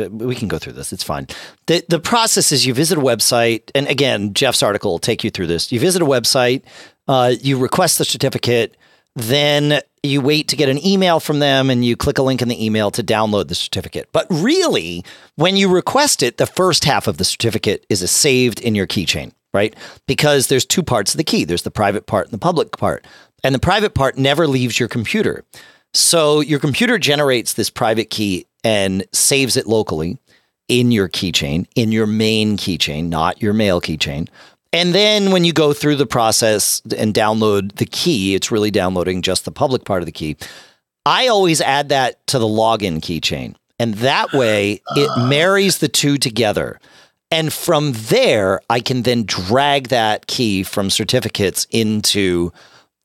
we 0.09 0.35
can 0.35 0.47
go 0.47 0.57
through 0.57 0.73
this. 0.73 0.93
It's 0.93 1.03
fine. 1.03 1.27
the 1.67 1.83
The 1.87 1.99
process 1.99 2.51
is 2.51 2.65
you 2.65 2.73
visit 2.73 2.97
a 2.97 3.01
website, 3.01 3.71
and 3.75 3.87
again, 3.87 4.33
Jeff's 4.33 4.63
article 4.63 4.91
will 4.91 4.99
take 4.99 5.23
you 5.23 5.29
through 5.29 5.47
this. 5.47 5.71
You 5.71 5.79
visit 5.79 6.01
a 6.01 6.05
website, 6.05 6.63
uh, 7.07 7.33
you 7.41 7.57
request 7.57 7.97
the 7.97 8.05
certificate, 8.05 8.77
then 9.15 9.81
you 10.01 10.21
wait 10.21 10.47
to 10.47 10.55
get 10.55 10.69
an 10.69 10.83
email 10.85 11.19
from 11.19 11.39
them, 11.39 11.69
and 11.69 11.83
you 11.83 11.97
click 11.97 12.17
a 12.17 12.23
link 12.23 12.41
in 12.41 12.47
the 12.47 12.65
email 12.65 12.89
to 12.91 13.03
download 13.03 13.49
the 13.49 13.55
certificate. 13.55 14.09
But 14.13 14.27
really, 14.29 15.03
when 15.35 15.57
you 15.57 15.67
request 15.67 16.23
it, 16.23 16.37
the 16.37 16.47
first 16.47 16.85
half 16.85 17.05
of 17.05 17.17
the 17.17 17.25
certificate 17.25 17.85
is 17.89 18.09
saved 18.09 18.61
in 18.61 18.75
your 18.75 18.87
keychain, 18.87 19.33
right? 19.53 19.75
Because 20.07 20.47
there's 20.47 20.65
two 20.65 20.83
parts 20.83 21.13
of 21.13 21.17
the 21.17 21.25
key. 21.25 21.43
There's 21.43 21.63
the 21.63 21.71
private 21.71 22.05
part 22.05 22.27
and 22.27 22.33
the 22.33 22.37
public 22.37 22.77
part, 22.77 23.05
and 23.43 23.53
the 23.53 23.59
private 23.59 23.93
part 23.93 24.17
never 24.17 24.47
leaves 24.47 24.79
your 24.79 24.87
computer. 24.89 25.43
So 25.93 26.39
your 26.39 26.59
computer 26.59 26.97
generates 26.97 27.53
this 27.53 27.69
private 27.69 28.09
key 28.09 28.45
and 28.63 29.05
saves 29.11 29.57
it 29.57 29.67
locally 29.67 30.17
in 30.67 30.91
your 30.91 31.09
keychain, 31.09 31.67
in 31.75 31.91
your 31.91 32.07
main 32.07 32.55
keychain, 32.55 33.09
not 33.09 33.41
your 33.41 33.53
mail 33.53 33.81
keychain. 33.81 34.29
And 34.73 34.95
then 34.95 35.31
when 35.31 35.43
you 35.43 35.51
go 35.51 35.73
through 35.73 35.97
the 35.97 36.05
process 36.05 36.81
and 36.97 37.13
download 37.13 37.75
the 37.75 37.85
key, 37.85 38.35
it's 38.35 38.51
really 38.51 38.71
downloading 38.71 39.21
just 39.21 39.43
the 39.43 39.51
public 39.51 39.83
part 39.83 40.01
of 40.01 40.05
the 40.05 40.13
key. 40.13 40.37
I 41.05 41.27
always 41.27 41.59
add 41.59 41.89
that 41.89 42.25
to 42.27 42.39
the 42.39 42.45
login 42.45 43.01
keychain. 43.01 43.55
And 43.79 43.95
that 43.95 44.31
way 44.31 44.81
it 44.95 45.27
marries 45.27 45.79
the 45.79 45.89
two 45.89 46.17
together. 46.17 46.79
And 47.31 47.51
from 47.51 47.93
there, 47.93 48.61
I 48.69 48.79
can 48.79 49.01
then 49.01 49.23
drag 49.23 49.87
that 49.87 50.27
key 50.27 50.63
from 50.63 50.89
certificates 50.89 51.65
into 51.71 52.53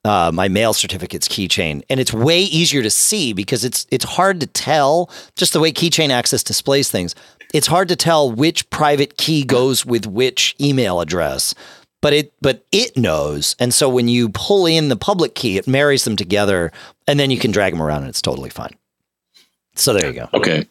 uh, 0.05 0.31
my 0.33 0.47
mail 0.47 0.73
certificates 0.73 1.27
keychain, 1.27 1.83
and 1.89 1.99
it's 1.99 2.13
way 2.13 2.41
easier 2.41 2.81
to 2.81 2.89
see 2.89 3.33
because 3.33 3.65
it's 3.65 3.85
it's 3.91 4.05
hard 4.05 4.39
to 4.39 4.47
tell 4.47 5.09
just 5.35 5.53
the 5.53 5.59
way 5.59 5.71
keychain 5.71 6.09
access 6.09 6.43
displays 6.43 6.89
things. 6.89 7.15
It's 7.53 7.67
hard 7.67 7.87
to 7.89 7.95
tell 7.95 8.31
which 8.31 8.69
private 8.69 9.17
key 9.17 9.43
goes 9.43 9.85
with 9.85 10.05
which 10.05 10.55
email 10.59 11.01
address, 11.01 11.55
but 12.01 12.13
it 12.13 12.33
but 12.41 12.65
it 12.71 12.97
knows, 12.97 13.55
and 13.59 13.73
so 13.73 13.89
when 13.89 14.07
you 14.07 14.29
pull 14.29 14.65
in 14.65 14.89
the 14.89 14.95
public 14.95 15.35
key, 15.35 15.57
it 15.57 15.67
marries 15.67 16.03
them 16.03 16.15
together, 16.15 16.71
and 17.07 17.19
then 17.19 17.31
you 17.31 17.37
can 17.37 17.51
drag 17.51 17.73
them 17.73 17.81
around, 17.81 18.01
and 18.01 18.09
it's 18.09 18.21
totally 18.21 18.49
fine. 18.49 18.75
So 19.75 19.93
there 19.93 20.07
you 20.07 20.13
go. 20.13 20.29
Okay. 20.33 20.67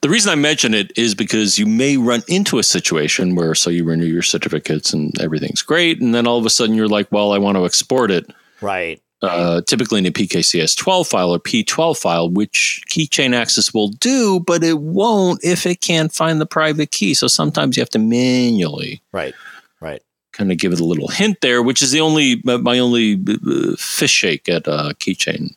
The 0.00 0.08
reason 0.08 0.32
I 0.32 0.34
mention 0.34 0.74
it 0.74 0.90
is 0.98 1.14
because 1.14 1.60
you 1.60 1.66
may 1.66 1.96
run 1.96 2.22
into 2.26 2.58
a 2.58 2.64
situation 2.64 3.36
where, 3.36 3.54
so 3.54 3.70
you 3.70 3.84
renew 3.84 4.06
your 4.06 4.22
certificates 4.22 4.92
and 4.92 5.16
everything's 5.20 5.62
great, 5.62 6.00
and 6.00 6.12
then 6.12 6.26
all 6.26 6.38
of 6.38 6.46
a 6.46 6.50
sudden 6.50 6.74
you're 6.74 6.88
like, 6.88 7.10
well, 7.12 7.32
I 7.32 7.38
want 7.38 7.56
to 7.56 7.64
export 7.64 8.10
it 8.10 8.28
Right. 8.60 9.00
Uh, 9.22 9.62
typically 9.62 9.98
in 9.98 10.06
a 10.06 10.10
PKCS 10.10 10.76
12 10.76 11.08
file 11.08 11.34
or 11.34 11.38
P12 11.38 11.96
file, 11.96 12.28
which 12.28 12.82
keychain 12.90 13.34
access 13.34 13.72
will 13.72 13.88
do, 13.88 14.40
but 14.40 14.62
it 14.62 14.78
won't 14.78 15.42
if 15.42 15.64
it 15.64 15.80
can't 15.80 16.12
find 16.12 16.38
the 16.38 16.46
private 16.46 16.90
key. 16.90 17.14
So 17.14 17.26
sometimes 17.26 17.76
you 17.76 17.80
have 17.80 17.88
to 17.90 17.98
manually. 17.98 19.02
Right. 19.12 19.34
Right. 19.80 20.02
Kind 20.32 20.52
of 20.52 20.58
give 20.58 20.72
it 20.72 20.80
a 20.80 20.84
little 20.84 21.08
hint 21.08 21.40
there, 21.40 21.62
which 21.62 21.80
is 21.82 21.92
the 21.92 22.00
only, 22.00 22.42
my 22.44 22.78
only 22.78 23.14
uh, 23.14 23.74
fish 23.78 24.10
shake 24.10 24.50
at 24.50 24.68
uh, 24.68 24.92
keychain. 24.98 25.54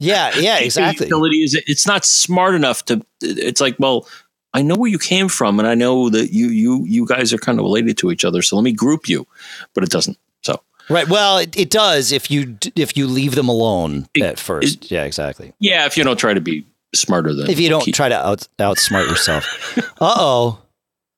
yeah. 0.00 0.32
Yeah. 0.40 0.58
Exactly. 0.58 1.06
Utility 1.06 1.44
is 1.44 1.54
it's 1.66 1.86
not 1.86 2.04
smart 2.04 2.56
enough 2.56 2.84
to, 2.86 3.00
it's 3.22 3.60
like, 3.60 3.76
well, 3.78 4.08
I 4.52 4.62
know 4.62 4.74
where 4.74 4.90
you 4.90 4.98
came 4.98 5.28
from 5.28 5.60
and 5.60 5.68
I 5.68 5.76
know 5.76 6.10
that 6.10 6.32
you, 6.32 6.48
you, 6.48 6.84
you 6.84 7.06
guys 7.06 7.32
are 7.32 7.38
kind 7.38 7.60
of 7.60 7.62
related 7.62 7.96
to 7.98 8.10
each 8.10 8.24
other. 8.24 8.42
So 8.42 8.56
let 8.56 8.64
me 8.64 8.72
group 8.72 9.08
you, 9.08 9.28
but 9.72 9.84
it 9.84 9.90
doesn't. 9.90 10.18
So 10.42 10.60
Right. 10.90 11.08
Well, 11.08 11.38
it, 11.38 11.56
it 11.56 11.70
does 11.70 12.10
if 12.12 12.30
you 12.30 12.58
if 12.74 12.96
you 12.96 13.06
leave 13.06 13.36
them 13.36 13.48
alone 13.48 14.08
it, 14.14 14.22
at 14.22 14.38
first. 14.38 14.84
It, 14.84 14.90
yeah, 14.90 15.04
exactly. 15.04 15.52
Yeah, 15.60 15.86
if 15.86 15.96
you 15.96 16.04
don't 16.04 16.18
try 16.18 16.34
to 16.34 16.40
be 16.40 16.66
smarter 16.94 17.32
than 17.32 17.48
if 17.48 17.60
you 17.60 17.68
don't 17.68 17.84
keep. 17.84 17.94
try 17.94 18.08
to 18.08 18.26
out 18.26 18.48
outsmart 18.58 19.08
yourself. 19.08 19.78
uh 19.78 20.14
oh, 20.18 20.58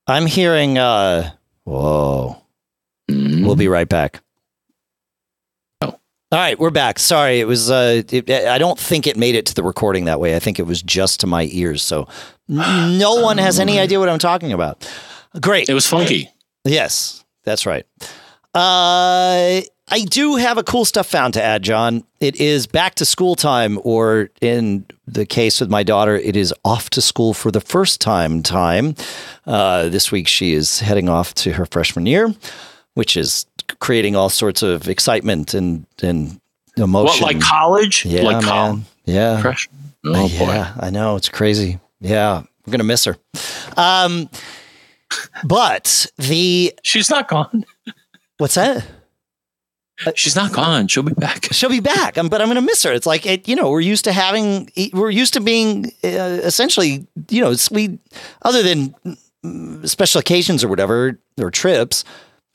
I'm 0.06 0.26
hearing. 0.26 0.78
uh 0.78 1.30
Whoa. 1.64 2.42
Mm-hmm. 3.10 3.46
We'll 3.46 3.56
be 3.56 3.68
right 3.68 3.88
back. 3.88 4.20
Oh. 5.80 5.88
All 5.88 5.98
right, 6.32 6.58
we're 6.58 6.70
back. 6.70 6.98
Sorry, 6.98 7.40
it 7.40 7.46
was. 7.46 7.70
Uh, 7.70 8.02
it, 8.08 8.30
I 8.30 8.58
don't 8.58 8.78
think 8.78 9.06
it 9.06 9.16
made 9.16 9.34
it 9.34 9.46
to 9.46 9.54
the 9.54 9.62
recording 9.62 10.04
that 10.06 10.20
way. 10.20 10.36
I 10.36 10.38
think 10.38 10.58
it 10.58 10.66
was 10.66 10.82
just 10.82 11.20
to 11.20 11.26
my 11.26 11.48
ears. 11.52 11.82
So 11.82 12.08
no 12.48 13.14
one 13.22 13.38
has 13.38 13.58
any 13.58 13.78
idea 13.78 13.98
what 13.98 14.08
I'm 14.08 14.18
talking 14.18 14.52
about. 14.52 14.88
Great. 15.40 15.68
It 15.68 15.74
was 15.74 15.86
funky. 15.86 16.30
Yes, 16.64 17.24
that's 17.44 17.64
right. 17.64 17.86
Uh, 18.54 19.62
I 19.88 20.04
do 20.08 20.36
have 20.36 20.58
a 20.58 20.62
cool 20.62 20.84
stuff 20.84 21.06
found 21.06 21.34
to 21.34 21.42
add, 21.42 21.62
John. 21.62 22.04
It 22.20 22.36
is 22.36 22.66
back 22.66 22.94
to 22.96 23.04
school 23.04 23.34
time, 23.34 23.78
or 23.82 24.30
in 24.40 24.86
the 25.06 25.26
case 25.26 25.60
with 25.60 25.70
my 25.70 25.82
daughter, 25.82 26.16
it 26.16 26.36
is 26.36 26.54
off 26.64 26.90
to 26.90 27.02
school 27.02 27.34
for 27.34 27.50
the 27.50 27.60
first 27.60 28.00
time 28.00 28.42
time. 28.42 28.94
Uh, 29.46 29.88
this 29.88 30.12
week, 30.12 30.28
she 30.28 30.54
is 30.54 30.80
heading 30.80 31.08
off 31.08 31.34
to 31.34 31.52
her 31.52 31.66
freshman 31.66 32.06
year, 32.06 32.34
which 32.94 33.16
is 33.16 33.46
creating 33.80 34.16
all 34.16 34.28
sorts 34.28 34.62
of 34.62 34.88
excitement 34.88 35.54
and, 35.54 35.86
and 36.02 36.40
emotion. 36.76 37.24
What, 37.24 37.34
like 37.34 37.42
college? 37.42 38.04
Yeah, 38.04 38.22
like 38.22 38.44
man. 38.44 38.84
Yeah. 39.04 39.40
Freshman. 39.40 39.78
Oh, 40.04 40.26
yeah, 40.26 40.74
I 40.78 40.90
know. 40.90 41.16
It's 41.16 41.28
crazy. 41.28 41.78
Yeah. 42.00 42.42
We're 42.66 42.70
going 42.70 42.78
to 42.78 42.84
miss 42.84 43.04
her. 43.04 43.16
Um, 43.76 44.28
but 45.44 46.06
the. 46.16 46.72
She's 46.82 47.10
not 47.10 47.28
gone. 47.28 47.64
What's 48.42 48.56
that? 48.56 48.84
Uh, 50.04 50.10
She's 50.16 50.34
not 50.34 50.52
gone. 50.52 50.88
She'll 50.88 51.04
be 51.04 51.14
back. 51.14 51.46
She'll 51.52 51.70
be 51.70 51.78
back. 51.78 52.18
Um, 52.18 52.28
but 52.28 52.40
I'm 52.40 52.48
going 52.48 52.56
to 52.56 52.60
miss 52.60 52.82
her. 52.82 52.92
It's 52.92 53.06
like 53.06 53.24
it, 53.24 53.46
you 53.46 53.54
know, 53.54 53.70
we're 53.70 53.80
used 53.80 54.02
to 54.06 54.12
having, 54.12 54.68
we're 54.92 55.10
used 55.10 55.34
to 55.34 55.40
being 55.40 55.92
uh, 56.02 56.40
essentially, 56.42 57.06
you 57.30 57.40
know, 57.40 57.54
we 57.70 58.00
other 58.42 58.64
than 58.64 58.96
mm, 59.44 59.88
special 59.88 60.18
occasions 60.18 60.64
or 60.64 60.68
whatever 60.68 61.20
or 61.40 61.52
trips, 61.52 62.04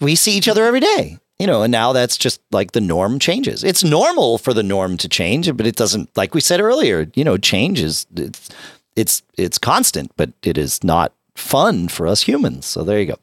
we 0.02 0.15
see 0.15 0.34
each 0.34 0.50
other 0.50 0.65
every 0.65 0.82
day. 0.82 1.19
You 1.39 1.47
know, 1.47 1.63
and 1.63 1.71
now 1.71 1.93
that's 1.93 2.17
just 2.17 2.41
like 2.52 2.73
the 2.73 2.82
norm 2.82 3.17
changes. 3.17 3.63
It's 3.63 3.82
normal 3.82 4.39
for 4.39 4.54
the 4.54 4.63
norm 4.63 4.97
to 4.97 5.08
change, 5.08 5.56
but 5.56 5.65
it 5.65 5.78
doesn't. 5.78 6.10
Like 6.17 6.34
we 6.34 6.41
said 6.41 6.60
earlier, 6.60 7.10
you 7.15 7.23
know, 7.23 7.38
change 7.38 7.80
is 7.80 8.06
it's 8.13 8.50
it's 8.97 9.23
it's 9.38 9.58
constant, 9.58 10.12
but 10.17 10.34
it 10.43 10.58
is 10.58 10.84
not 10.84 11.13
fun 11.36 11.88
for 11.88 12.08
us 12.08 12.23
humans. 12.23 12.65
So 12.65 12.84
there 12.84 13.00
you 13.00 13.06
go. 13.06 13.19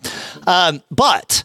Um, 0.47 0.83
but 0.91 1.45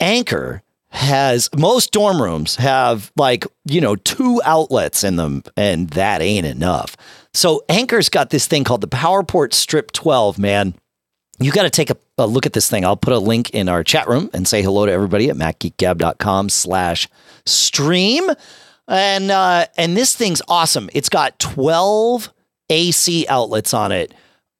Anker 0.00 0.62
has 0.90 1.50
most 1.56 1.92
dorm 1.92 2.20
rooms 2.20 2.56
have 2.56 3.12
like, 3.16 3.46
you 3.64 3.80
know, 3.80 3.96
two 3.96 4.40
outlets 4.44 5.04
in 5.04 5.16
them, 5.16 5.42
and 5.56 5.90
that 5.90 6.22
ain't 6.22 6.46
enough. 6.46 6.96
So 7.34 7.62
Anker's 7.68 8.08
got 8.08 8.30
this 8.30 8.46
thing 8.46 8.64
called 8.64 8.80
the 8.80 8.88
PowerPort 8.88 9.52
Strip 9.52 9.92
12, 9.92 10.38
man. 10.38 10.74
You 11.40 11.52
got 11.52 11.62
to 11.64 11.70
take 11.70 11.90
a, 11.90 11.96
a, 12.16 12.26
look 12.26 12.46
at 12.46 12.52
this 12.52 12.68
thing. 12.68 12.84
I'll 12.84 12.96
put 12.96 13.12
a 13.12 13.18
link 13.18 13.50
in 13.50 13.68
our 13.68 13.84
chat 13.84 14.08
room 14.08 14.28
and 14.32 14.48
say 14.48 14.62
hello 14.62 14.86
to 14.86 14.92
everybody 14.92 15.30
at 15.30 15.36
macgeekgab.com 15.36 16.48
slash 16.48 17.08
stream. 17.46 18.28
And 18.88 19.30
uh, 19.30 19.66
and 19.76 19.96
this 19.96 20.16
thing's 20.16 20.42
awesome. 20.48 20.88
It's 20.94 21.10
got 21.10 21.38
12 21.38 22.32
AC 22.70 23.26
outlets 23.28 23.74
on 23.74 23.92
it 23.92 24.14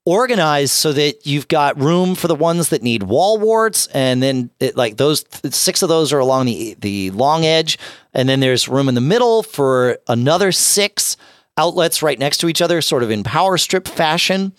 organized 0.09 0.73
so 0.73 0.91
that 0.91 1.27
you've 1.27 1.49
got 1.49 1.79
room 1.79 2.15
for 2.15 2.29
the 2.29 2.35
ones 2.35 2.71
that 2.71 2.83
need 2.83 3.03
wall 3.03 3.39
warts 3.39 3.89
and 3.89 4.23
then 4.23 4.49
it, 4.59 4.75
like 4.75 4.97
those 4.97 5.23
six 5.51 5.83
of 5.83 5.91
those 5.91 6.15
are 6.15 6.19
along 6.19 6.47
the 6.47 6.75
the 6.81 7.11
long 7.11 7.45
edge 7.45 7.79
and 8.15 8.27
then 8.27 8.41
there's 8.41 8.69
room 8.69 8.89
in 8.89 8.95
the 8.95 9.03
middle 9.03 9.43
for 9.43 9.99
another 10.09 10.51
six 10.51 11.19
outlets 11.59 12.03
right 12.03 12.19
next 12.19 12.39
to 12.39 12.49
each 12.49 12.63
other 12.63 12.81
sort 12.81 13.03
of 13.03 13.11
in 13.11 13.23
power 13.23 13.59
strip 13.59 13.87
fashion. 13.87 14.55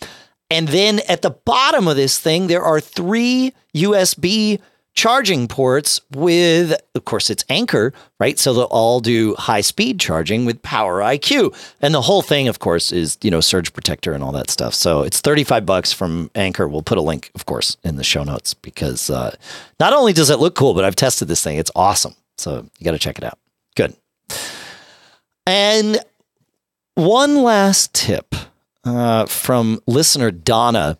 And 0.52 0.68
then 0.68 1.00
at 1.08 1.24
the 1.24 1.32
bottom 1.32 1.88
of 1.88 1.96
this 1.96 2.20
thing 2.20 2.46
there 2.46 2.64
are 2.64 2.80
three 2.80 3.54
USB 3.76 4.60
charging 4.96 5.48
ports 5.48 6.02
with, 6.12 6.74
of 6.96 7.06
course, 7.06 7.30
it's 7.30 7.46
Anker, 7.50 7.94
right? 8.20 8.38
So 8.38 8.54
they'll 8.54 8.64
all 8.66 9.00
do 9.00 9.36
high 9.36 9.62
speed 9.62 10.00
charging 10.00 10.46
with 10.46 10.62
Power 10.62 11.00
IQ. 11.00 11.56
And 11.82 11.94
the 11.94 12.02
whole 12.02 12.22
thing, 12.22 12.48
of 12.48 12.60
course, 12.60 12.92
is, 12.92 13.18
you 13.22 13.32
know, 13.32 13.40
surge 13.40 13.72
protector 13.72 14.14
and 14.14 14.24
all 14.24 14.32
that 14.34 14.50
stuff. 14.50 14.74
So 14.74 15.04
it's 15.04 15.22
35 15.22 15.66
bucks 15.66 15.94
from 15.94 16.30
Anker. 16.36 16.68
We'll 16.68 16.82
put 16.82 16.98
a 16.98 17.02
link, 17.02 17.32
of 17.36 17.46
course, 17.46 17.78
in 17.84 17.96
the 17.96 18.04
show 18.04 18.24
notes 18.24 18.54
because 18.54 19.10
uh, 19.10 19.36
not 19.80 19.94
only 19.94 20.14
does 20.14 20.30
it 20.30 20.40
look 20.40 20.56
cool, 20.56 20.74
but 20.74 20.84
I've 20.84 20.96
tested 20.96 21.28
this 21.28 21.44
thing. 21.44 21.58
It's 21.58 21.72
awesome. 21.76 22.16
So 22.38 22.66
you 22.78 22.86
got 22.86 22.92
to 22.92 23.00
check 23.00 23.18
it 23.18 23.24
out. 23.24 23.38
Good. 23.76 23.96
And 25.46 26.00
one 26.96 27.44
last 27.44 27.94
tip 27.94 28.36
uh, 28.84 29.26
from 29.26 29.80
listener 29.88 30.32
Donna, 30.32 30.98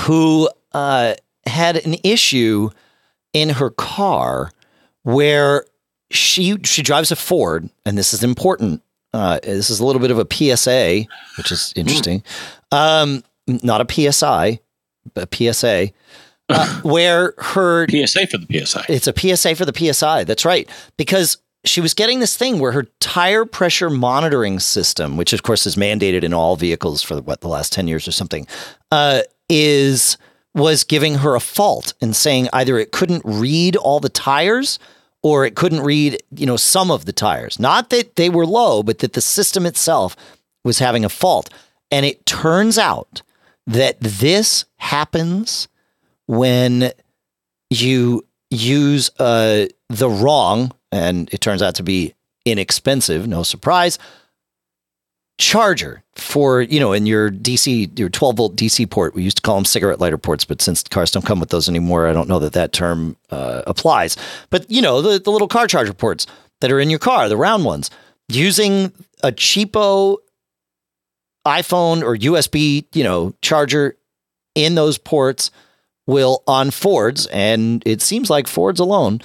who 0.00 0.50
uh, 0.72 1.14
had 1.46 1.76
an 1.76 1.96
issue 2.02 2.70
in 3.36 3.50
her 3.50 3.68
car 3.68 4.50
where 5.02 5.66
she 6.10 6.56
she 6.64 6.82
drives 6.82 7.12
a 7.12 7.16
Ford, 7.16 7.68
and 7.84 7.98
this 7.98 8.14
is 8.14 8.24
important. 8.24 8.82
Uh, 9.12 9.38
this 9.42 9.68
is 9.70 9.78
a 9.78 9.84
little 9.84 10.00
bit 10.00 10.10
of 10.10 10.18
a 10.18 10.26
PSA, 10.30 11.04
which 11.36 11.52
is 11.52 11.72
interesting. 11.76 12.22
Um, 12.72 13.22
not 13.46 13.80
a 13.80 14.12
PSI, 14.12 14.60
but 15.14 15.28
a 15.30 15.52
PSA. 15.52 15.90
Uh, 16.48 16.80
where 16.82 17.34
her 17.38 17.86
PSA 17.88 18.26
for 18.26 18.38
the 18.38 18.64
PSI. 18.64 18.84
It's 18.88 19.06
a 19.06 19.14
PSA 19.36 19.54
for 19.56 19.64
the 19.64 19.92
PSI. 19.92 20.24
That's 20.24 20.44
right. 20.44 20.68
Because 20.96 21.38
she 21.64 21.80
was 21.80 21.92
getting 21.92 22.20
this 22.20 22.36
thing 22.36 22.58
where 22.58 22.72
her 22.72 22.84
tire 23.00 23.44
pressure 23.44 23.90
monitoring 23.90 24.60
system, 24.60 25.16
which 25.16 25.32
of 25.32 25.42
course 25.42 25.66
is 25.66 25.74
mandated 25.76 26.22
in 26.22 26.32
all 26.32 26.56
vehicles 26.56 27.02
for 27.02 27.20
what 27.20 27.40
the 27.40 27.48
last 27.48 27.72
10 27.72 27.88
years 27.88 28.06
or 28.06 28.12
something, 28.12 28.46
uh, 28.92 29.22
is 29.48 30.16
was 30.56 30.84
giving 30.84 31.16
her 31.16 31.34
a 31.34 31.40
fault 31.40 31.92
and 32.00 32.16
saying 32.16 32.48
either 32.52 32.78
it 32.78 32.90
couldn't 32.90 33.22
read 33.24 33.76
all 33.76 34.00
the 34.00 34.08
tires 34.08 34.78
or 35.22 35.44
it 35.44 35.54
couldn't 35.54 35.82
read, 35.82 36.22
you 36.34 36.46
know, 36.46 36.56
some 36.56 36.90
of 36.90 37.04
the 37.04 37.12
tires. 37.12 37.60
Not 37.60 37.90
that 37.90 38.16
they 38.16 38.30
were 38.30 38.46
low, 38.46 38.82
but 38.82 39.00
that 39.00 39.12
the 39.12 39.20
system 39.20 39.66
itself 39.66 40.16
was 40.64 40.78
having 40.78 41.04
a 41.04 41.10
fault. 41.10 41.50
And 41.90 42.06
it 42.06 42.24
turns 42.24 42.78
out 42.78 43.22
that 43.66 44.00
this 44.00 44.64
happens 44.78 45.68
when 46.26 46.90
you 47.68 48.24
use 48.50 49.10
uh, 49.18 49.66
the 49.88 50.08
wrong, 50.08 50.72
and 50.90 51.28
it 51.32 51.40
turns 51.40 51.60
out 51.60 51.74
to 51.74 51.82
be 51.82 52.14
inexpensive, 52.44 53.26
no 53.26 53.42
surprise, 53.42 53.98
charger 55.38 56.02
for 56.14 56.62
you 56.62 56.80
know 56.80 56.92
in 56.92 57.04
your 57.04 57.30
DC 57.30 57.98
your 57.98 58.08
12 58.08 58.36
volt 58.36 58.56
DC 58.56 58.88
port. 58.88 59.14
We 59.14 59.22
used 59.22 59.36
to 59.38 59.42
call 59.42 59.56
them 59.56 59.64
cigarette 59.64 60.00
lighter 60.00 60.18
ports, 60.18 60.44
but 60.44 60.62
since 60.62 60.82
cars 60.82 61.10
don't 61.10 61.24
come 61.24 61.40
with 61.40 61.50
those 61.50 61.68
anymore, 61.68 62.06
I 62.06 62.12
don't 62.12 62.28
know 62.28 62.38
that 62.38 62.54
that 62.54 62.72
term 62.72 63.16
uh, 63.30 63.62
applies. 63.66 64.16
But 64.50 64.70
you 64.70 64.80
know 64.82 65.02
the 65.02 65.18
the 65.18 65.30
little 65.30 65.48
car 65.48 65.66
charger 65.66 65.92
ports 65.92 66.26
that 66.60 66.72
are 66.72 66.80
in 66.80 66.90
your 66.90 66.98
car, 66.98 67.28
the 67.28 67.36
round 67.36 67.64
ones, 67.64 67.90
using 68.28 68.92
a 69.22 69.30
cheapo 69.32 70.16
iPhone 71.46 72.02
or 72.02 72.16
USB 72.16 72.86
you 72.94 73.04
know 73.04 73.34
charger 73.42 73.96
in 74.54 74.74
those 74.74 74.96
ports 74.96 75.50
will 76.06 76.42
on 76.46 76.70
Fords, 76.70 77.26
and 77.26 77.82
it 77.84 78.00
seems 78.00 78.30
like 78.30 78.46
Fords 78.46 78.80
alone 78.80 79.20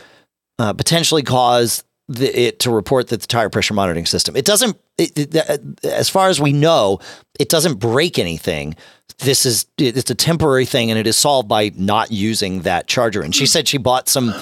uh, 0.60 0.74
potentially 0.74 1.24
cause 1.24 1.84
the, 2.16 2.48
it 2.48 2.60
to 2.60 2.72
report 2.72 3.08
that 3.10 3.22
the 3.22 3.28
tire 3.28 3.50
pressure 3.50 3.74
monitoring 3.74 4.06
system. 4.06 4.36
It 4.36 4.46
doesn't, 4.46 4.78
it, 4.98 5.18
it, 5.18 5.50
uh, 5.50 5.58
as 5.88 6.10
far 6.10 6.30
as 6.30 6.40
we 6.40 6.54
know, 6.54 7.00
it 7.40 7.50
doesn't 7.50 7.76
break 7.76 8.20
anything. 8.20 8.76
This 9.20 9.46
is 9.46 9.66
it's 9.78 10.10
a 10.10 10.16
temporary 10.16 10.66
thing, 10.66 10.90
and 10.90 11.00
it 11.00 11.06
is 11.06 11.18
solved 11.18 11.48
by 11.48 11.72
not 11.76 12.12
using 12.12 12.62
that 12.62 12.88
charger. 12.88 13.22
And 13.22 13.36
she 13.36 13.44
hmm. 13.44 13.48
said 13.48 13.68
she 13.68 13.78
bought 13.78 14.10
some 14.10 14.34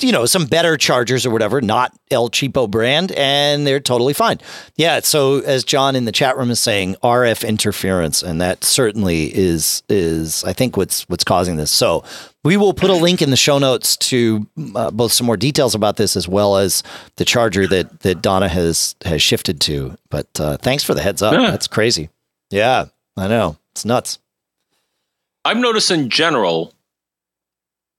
you 0.00 0.12
know, 0.12 0.26
some 0.26 0.46
better 0.46 0.76
chargers 0.76 1.26
or 1.26 1.30
whatever, 1.30 1.60
not 1.60 1.92
El 2.10 2.30
Cheapo 2.30 2.70
brand, 2.70 3.12
and 3.12 3.66
they're 3.66 3.80
totally 3.80 4.12
fine. 4.12 4.38
Yeah. 4.76 5.00
So 5.00 5.40
as 5.40 5.64
John 5.64 5.96
in 5.96 6.04
the 6.04 6.12
chat 6.12 6.36
room 6.36 6.50
is 6.50 6.60
saying, 6.60 6.96
RF 7.02 7.46
interference, 7.46 8.22
and 8.22 8.40
that 8.40 8.64
certainly 8.64 9.34
is 9.34 9.82
is 9.88 10.44
I 10.44 10.52
think 10.52 10.76
what's 10.76 11.08
what's 11.08 11.24
causing 11.24 11.56
this. 11.56 11.70
So 11.70 12.04
we 12.44 12.56
will 12.56 12.74
put 12.74 12.90
a 12.90 12.94
link 12.94 13.20
in 13.20 13.30
the 13.30 13.36
show 13.36 13.58
notes 13.58 13.96
to 13.96 14.46
uh, 14.74 14.90
both 14.90 15.12
some 15.12 15.26
more 15.26 15.36
details 15.36 15.74
about 15.74 15.96
this 15.96 16.16
as 16.16 16.28
well 16.28 16.56
as 16.56 16.82
the 17.16 17.24
charger 17.24 17.66
that 17.66 18.00
that 18.00 18.22
Donna 18.22 18.48
has 18.48 18.94
has 19.04 19.20
shifted 19.22 19.60
to. 19.62 19.96
But 20.10 20.28
uh, 20.40 20.56
thanks 20.58 20.84
for 20.84 20.94
the 20.94 21.02
heads 21.02 21.22
up. 21.22 21.34
Yeah. 21.34 21.50
That's 21.50 21.66
crazy. 21.66 22.10
Yeah, 22.50 22.86
I 23.16 23.28
know 23.28 23.56
it's 23.72 23.84
nuts. 23.84 24.18
I've 25.44 25.56
noticed 25.56 25.90
in 25.90 26.10
general 26.10 26.74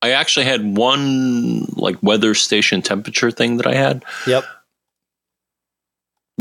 I 0.02 0.12
actually 0.12 0.46
had 0.46 0.78
one 0.78 1.66
like 1.76 2.02
weather 2.02 2.34
station 2.34 2.82
temperature 2.82 3.32
thing 3.32 3.58
that 3.58 3.68
I 3.68 3.76
had. 3.76 4.04
Yep. 4.28 4.46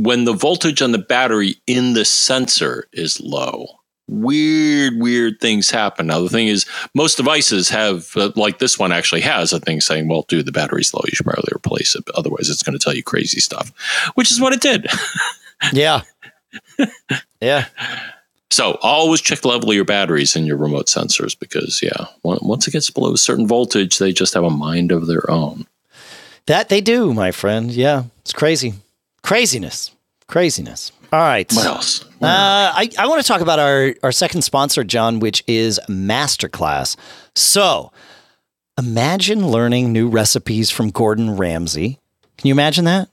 When 0.00 0.24
the 0.24 0.32
voltage 0.32 0.80
on 0.80 0.92
the 0.92 0.98
battery 0.98 1.56
in 1.66 1.94
the 1.94 2.04
sensor 2.04 2.86
is 2.92 3.20
low, 3.20 3.66
weird, 4.08 4.94
weird 4.96 5.40
things 5.40 5.70
happen. 5.70 6.06
Now, 6.06 6.20
the 6.20 6.28
thing 6.28 6.48
is, 6.48 6.66
most 6.94 7.16
devices 7.16 7.68
have, 7.68 8.16
uh, 8.16 8.30
like 8.36 8.58
this 8.58 8.78
one 8.78 8.92
actually 8.92 9.20
has 9.22 9.52
a 9.52 9.60
thing 9.60 9.80
saying, 9.80 10.08
well, 10.08 10.24
dude, 10.28 10.46
the 10.46 10.52
battery's 10.52 10.94
low. 10.94 11.02
You 11.04 11.14
should 11.14 11.26
probably 11.26 11.52
replace 11.54 11.94
it. 11.94 12.04
But 12.06 12.14
otherwise, 12.14 12.48
it's 12.48 12.62
going 12.62 12.78
to 12.78 12.82
tell 12.82 12.94
you 12.94 13.02
crazy 13.02 13.40
stuff, 13.40 13.72
which 14.14 14.30
is 14.30 14.40
what 14.40 14.52
it 14.52 14.60
did. 14.60 14.86
yeah. 15.72 16.02
Yeah. 17.40 17.66
So 18.50 18.78
always 18.82 19.20
check 19.20 19.40
the 19.40 19.48
level 19.48 19.68
of 19.68 19.76
your 19.76 19.84
batteries 19.84 20.34
in 20.34 20.46
your 20.46 20.56
remote 20.56 20.86
sensors 20.86 21.38
because, 21.38 21.80
yeah, 21.82 22.06
once 22.22 22.66
it 22.66 22.70
gets 22.70 22.88
below 22.90 23.12
a 23.12 23.18
certain 23.18 23.46
voltage, 23.46 23.98
they 23.98 24.12
just 24.12 24.34
have 24.34 24.44
a 24.44 24.50
mind 24.50 24.90
of 24.90 25.06
their 25.06 25.30
own. 25.30 25.66
That 26.46 26.70
they 26.70 26.80
do, 26.80 27.12
my 27.12 27.30
friend. 27.30 27.70
Yeah, 27.70 28.04
it's 28.22 28.32
crazy. 28.32 28.74
Craziness. 29.22 29.90
Craziness. 30.28 30.92
All 31.12 31.20
right. 31.20 31.50
What 31.52 31.66
else? 31.66 32.04
Uh, 32.04 32.08
I, 32.22 32.90
I 32.98 33.06
want 33.06 33.20
to 33.22 33.26
talk 33.28 33.40
about 33.40 33.58
our, 33.58 33.94
our 34.02 34.12
second 34.12 34.42
sponsor, 34.42 34.84
John, 34.84 35.20
which 35.20 35.44
is 35.46 35.78
Masterclass. 35.88 36.96
So 37.34 37.92
imagine 38.78 39.48
learning 39.48 39.92
new 39.92 40.08
recipes 40.08 40.70
from 40.70 40.90
Gordon 40.90 41.36
Ramsay. 41.36 41.98
Can 42.38 42.48
you 42.48 42.52
imagine 42.52 42.84
that? 42.86 43.08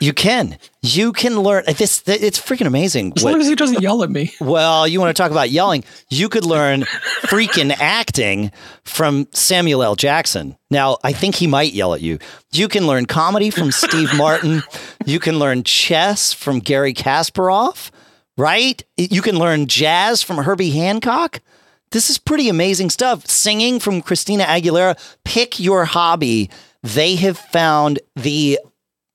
You 0.00 0.12
can. 0.12 0.58
You 0.82 1.12
can 1.12 1.40
learn 1.40 1.64
this. 1.66 2.02
It's 2.06 2.40
freaking 2.40 2.66
amazing. 2.66 3.12
As 3.16 3.24
long 3.24 3.40
as 3.40 3.46
he 3.46 3.54
doesn't 3.54 3.80
yell 3.82 4.02
at 4.02 4.10
me. 4.10 4.32
Well, 4.40 4.86
you 4.86 5.00
want 5.00 5.14
to 5.14 5.20
talk 5.20 5.30
about 5.30 5.50
yelling? 5.50 5.84
You 6.10 6.28
could 6.28 6.44
learn 6.44 6.82
freaking 7.22 7.74
acting 7.80 8.52
from 8.84 9.26
Samuel 9.32 9.82
L. 9.82 9.96
Jackson. 9.96 10.56
Now, 10.70 10.98
I 11.02 11.12
think 11.12 11.34
he 11.36 11.46
might 11.46 11.72
yell 11.72 11.94
at 11.94 12.00
you. 12.00 12.18
You 12.52 12.68
can 12.68 12.86
learn 12.86 13.06
comedy 13.06 13.50
from 13.50 13.72
Steve 13.72 14.14
Martin. 14.16 14.62
You 15.06 15.18
can 15.18 15.38
learn 15.38 15.64
chess 15.64 16.32
from 16.32 16.58
Gary 16.58 16.94
Kasparov. 16.94 17.90
Right? 18.36 18.82
You 18.96 19.22
can 19.22 19.38
learn 19.38 19.66
jazz 19.66 20.22
from 20.22 20.38
Herbie 20.38 20.70
Hancock. 20.70 21.40
This 21.90 22.10
is 22.10 22.18
pretty 22.18 22.48
amazing 22.48 22.90
stuff. 22.90 23.26
Singing 23.26 23.78
from 23.78 24.02
Christina 24.02 24.44
Aguilera. 24.44 24.98
Pick 25.24 25.60
your 25.60 25.84
hobby. 25.84 26.50
They 26.82 27.14
have 27.16 27.38
found 27.38 28.00
the 28.16 28.58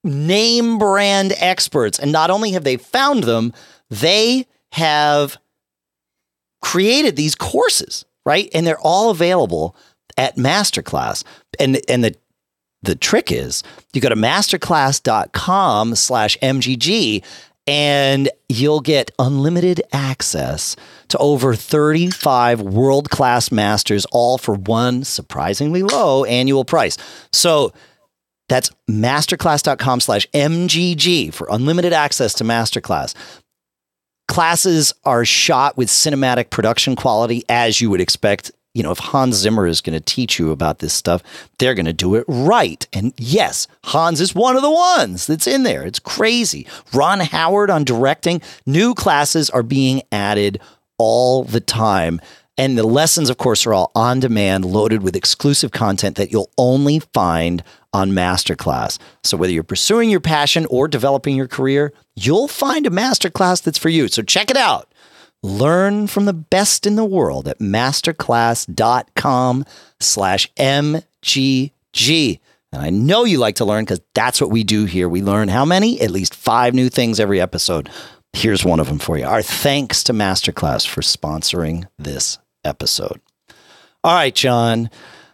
name 0.04 0.78
brand 0.78 1.34
experts. 1.38 2.00
And 2.00 2.12
not 2.12 2.30
only 2.30 2.52
have 2.52 2.64
they 2.64 2.78
found 2.78 3.24
them, 3.24 3.54
they 3.90 4.48
have 4.72 5.38
created 6.62 7.16
these 7.16 7.36
courses, 7.36 8.06
right? 8.26 8.50
And 8.54 8.66
they're 8.66 8.80
all 8.80 9.10
available 9.10 9.76
at 10.18 10.36
Masterclass. 10.36 11.24
And 11.60 11.80
and 11.90 12.04
the 12.04 12.16
the 12.82 12.96
trick 12.96 13.32
is 13.32 13.64
you 13.94 14.02
go 14.02 14.10
to 14.10 14.16
masterclass.com 14.16 15.96
slash 15.96 16.38
MGG 16.42 17.24
and 17.68 18.30
you'll 18.48 18.80
get 18.80 19.12
unlimited 19.20 19.82
access 19.92 20.76
to 21.10 21.18
over 21.20 21.54
35 21.54 22.62
world 22.62 23.10
class 23.10 23.52
masters, 23.52 24.06
all 24.12 24.38
for 24.38 24.56
one 24.56 25.04
surprisingly 25.04 25.84
low 25.84 26.24
annual 26.24 26.66
price. 26.66 26.98
So 27.32 27.74
That's 28.50 28.72
masterclass.com 28.90 30.02
slash 30.02 30.28
MGG 30.34 31.34
for 31.34 31.48
unlimited 31.50 31.94
access 31.94 32.34
to 32.36 32.44
Masterclass. 32.44 33.14
Classes 34.28 34.94
are 35.06 35.26
shot 35.26 35.78
with 35.78 35.88
cinematic 35.88 36.50
production 36.50 36.96
quality, 36.96 37.44
as 37.50 37.80
you 37.80 37.90
would 37.90 38.02
expect. 38.02 38.52
You 38.76 38.84
know, 38.84 38.92
if 38.92 39.00
Hans 39.00 39.36
Zimmer 39.36 39.66
is 39.66 39.82
going 39.82 39.98
to 39.98 40.04
teach 40.06 40.38
you 40.38 40.52
about 40.52 40.80
this 40.80 40.94
stuff, 40.94 41.24
they're 41.58 41.74
going 41.74 41.88
to 41.88 41.94
do 41.94 42.14
it 42.16 42.26
right. 42.28 42.86
And 42.94 43.14
yes, 43.18 43.68
Hans 43.86 44.22
is 44.22 44.36
one 44.36 44.56
of 44.56 44.62
the 44.62 44.70
ones 44.70 45.26
that's 45.26 45.48
in 45.48 45.64
there. 45.64 45.84
It's 45.84 45.98
crazy. 45.98 46.68
Ron 46.94 47.22
Howard 47.22 47.72
on 47.72 47.84
directing. 47.84 48.42
New 48.68 48.94
classes 48.94 49.50
are 49.50 49.64
being 49.64 50.04
added 50.12 50.62
all 51.00 51.44
the 51.44 51.60
time. 51.62 52.22
And 52.60 52.78
the 52.78 52.84
lessons, 52.84 53.30
of 53.30 53.38
course, 53.38 53.66
are 53.66 53.74
all 53.74 53.90
on 53.96 54.20
demand, 54.20 54.66
loaded 54.66 55.02
with 55.02 55.16
exclusive 55.16 55.72
content 55.72 56.18
that 56.18 56.30
you'll 56.30 56.52
only 56.58 57.00
find 57.00 57.64
on 57.94 58.12
Masterclass. 58.12 59.00
So 59.24 59.38
whether 59.38 59.54
you're 59.54 59.64
pursuing 59.64 60.10
your 60.10 60.20
passion 60.20 60.66
or 60.66 60.90
developing 60.90 61.38
your 61.38 61.48
career, 61.48 61.94
you'll 62.18 62.50
find 62.50 62.86
a 62.86 62.90
masterclass 62.90 63.64
that's 63.64 63.78
for 63.78 63.88
you. 63.88 64.10
So 64.10 64.24
check 64.24 64.52
it 64.52 64.58
out. 64.58 64.94
Learn 65.42 66.08
from 66.08 66.26
the 66.26 66.34
best 66.34 66.86
in 66.86 66.98
the 66.98 67.06
world 67.06 67.48
at 67.48 67.60
masterclass.com 67.60 69.66
slash 70.02 70.54
MGG. 70.56 72.40
And 72.74 72.82
I 72.82 72.90
know 72.90 73.24
you 73.24 73.38
like 73.38 73.56
to 73.56 73.64
learn 73.64 73.86
because 73.86 74.02
that's 74.14 74.42
what 74.42 74.52
we 74.52 74.66
do 74.66 74.84
here. 74.84 75.08
We 75.08 75.22
learn 75.22 75.48
how 75.48 75.64
many? 75.64 76.02
At 76.02 76.12
least 76.12 76.36
five 76.36 76.74
new 76.74 76.90
things 76.90 77.22
every 77.22 77.40
episode. 77.40 77.90
Here's 78.34 78.66
one 78.66 78.82
of 78.82 78.90
them 78.90 79.00
for 79.00 79.18
you. 79.18 79.24
Our 79.24 79.42
thanks 79.42 80.04
to 80.04 80.14
Masterclass 80.14 80.86
for 80.86 81.00
sponsoring 81.00 81.88
this 81.98 82.38
episode. 82.64 83.22
All 84.04 84.16
right, 84.16 84.34
John. 84.34 84.90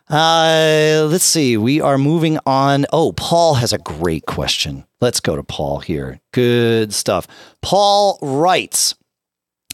Uh, 0.09 1.07
let's 1.09 1.25
see. 1.25 1.57
We 1.57 1.81
are 1.81 1.97
moving 1.97 2.37
on. 2.45 2.85
Oh, 2.93 3.11
Paul 3.13 3.55
has 3.55 3.73
a 3.73 3.79
great 3.79 4.25
question. 4.25 4.85
Let's 5.01 5.19
go 5.19 5.35
to 5.35 5.43
Paul 5.43 5.79
here. 5.79 6.19
Good 6.31 6.93
stuff. 6.93 7.27
Paul 7.61 8.19
writes. 8.21 8.95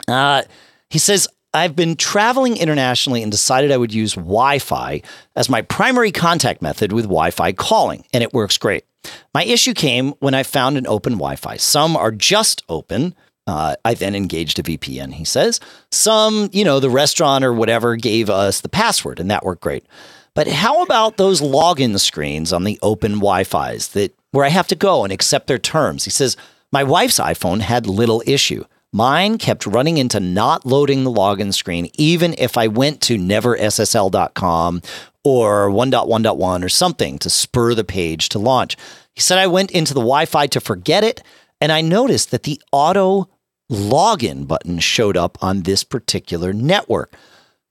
Uh, 0.07 0.43
he 0.89 0.99
says, 0.99 1.27
I've 1.53 1.75
been 1.75 1.97
traveling 1.97 2.55
internationally 2.55 3.21
and 3.21 3.31
decided 3.31 3.71
I 3.71 3.77
would 3.77 3.93
use 3.93 4.13
Wi 4.13 4.59
Fi 4.59 5.01
as 5.35 5.49
my 5.49 5.61
primary 5.61 6.11
contact 6.11 6.61
method 6.61 6.93
with 6.93 7.05
Wi 7.05 7.31
Fi 7.31 7.51
calling, 7.51 8.05
and 8.13 8.23
it 8.23 8.33
works 8.33 8.57
great. 8.57 8.85
My 9.33 9.43
issue 9.43 9.73
came 9.73 10.11
when 10.19 10.33
I 10.33 10.43
found 10.43 10.77
an 10.77 10.87
open 10.87 11.13
Wi 11.13 11.35
Fi. 11.35 11.57
Some 11.57 11.97
are 11.97 12.11
just 12.11 12.63
open, 12.69 13.15
uh, 13.51 13.75
I 13.83 13.93
then 13.93 14.15
engaged 14.15 14.59
a 14.59 14.63
VPN, 14.63 15.13
he 15.13 15.25
says. 15.25 15.59
Some, 15.91 16.49
you 16.53 16.63
know, 16.63 16.79
the 16.79 16.89
restaurant 16.89 17.43
or 17.43 17.53
whatever 17.53 17.97
gave 17.97 18.29
us 18.29 18.61
the 18.61 18.69
password, 18.69 19.19
and 19.19 19.29
that 19.29 19.43
worked 19.43 19.61
great. 19.61 19.85
But 20.33 20.47
how 20.47 20.81
about 20.81 21.17
those 21.17 21.41
login 21.41 21.99
screens 21.99 22.53
on 22.53 22.63
the 22.63 22.79
open 22.81 23.13
Wi 23.13 23.43
Fi's 23.43 23.89
that 23.89 24.15
where 24.31 24.45
I 24.45 24.49
have 24.49 24.67
to 24.67 24.75
go 24.75 25.03
and 25.03 25.11
accept 25.11 25.47
their 25.47 25.57
terms? 25.57 26.05
He 26.05 26.11
says, 26.11 26.37
My 26.71 26.83
wife's 26.83 27.19
iPhone 27.19 27.59
had 27.59 27.85
little 27.85 28.23
issue. 28.25 28.63
Mine 28.93 29.37
kept 29.37 29.65
running 29.65 29.97
into 29.97 30.19
not 30.19 30.65
loading 30.65 31.03
the 31.03 31.11
login 31.11 31.53
screen, 31.53 31.89
even 31.97 32.35
if 32.37 32.57
I 32.57 32.67
went 32.67 33.01
to 33.01 33.17
neverssl.com 33.17 34.81
or 35.23 35.69
1.1.1 35.69 36.63
or 36.63 36.69
something 36.69 37.19
to 37.19 37.29
spur 37.29 37.73
the 37.73 37.83
page 37.83 38.29
to 38.29 38.39
launch. 38.39 38.77
He 39.13 39.21
said 39.21 39.37
I 39.37 39.47
went 39.47 39.71
into 39.71 39.93
the 39.93 39.99
Wi 39.99 40.25
Fi 40.25 40.47
to 40.47 40.61
forget 40.61 41.03
it 41.03 41.21
and 41.61 41.71
I 41.71 41.81
noticed 41.81 42.31
that 42.31 42.43
the 42.43 42.59
auto 42.71 43.29
login 43.71 44.47
button 44.47 44.79
showed 44.79 45.17
up 45.17 45.37
on 45.41 45.61
this 45.61 45.83
particular 45.83 46.53
network, 46.53 47.15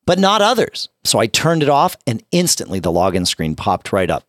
but 0.07 0.18
not 0.18 0.42
others. 0.42 0.88
So 1.05 1.18
I 1.18 1.26
turned 1.26 1.62
it 1.62 1.68
off 1.68 1.96
and 2.07 2.24
instantly 2.32 2.80
the 2.80 2.90
login 2.90 3.26
screen 3.26 3.55
popped 3.55 3.92
right 3.92 4.11
up. 4.11 4.24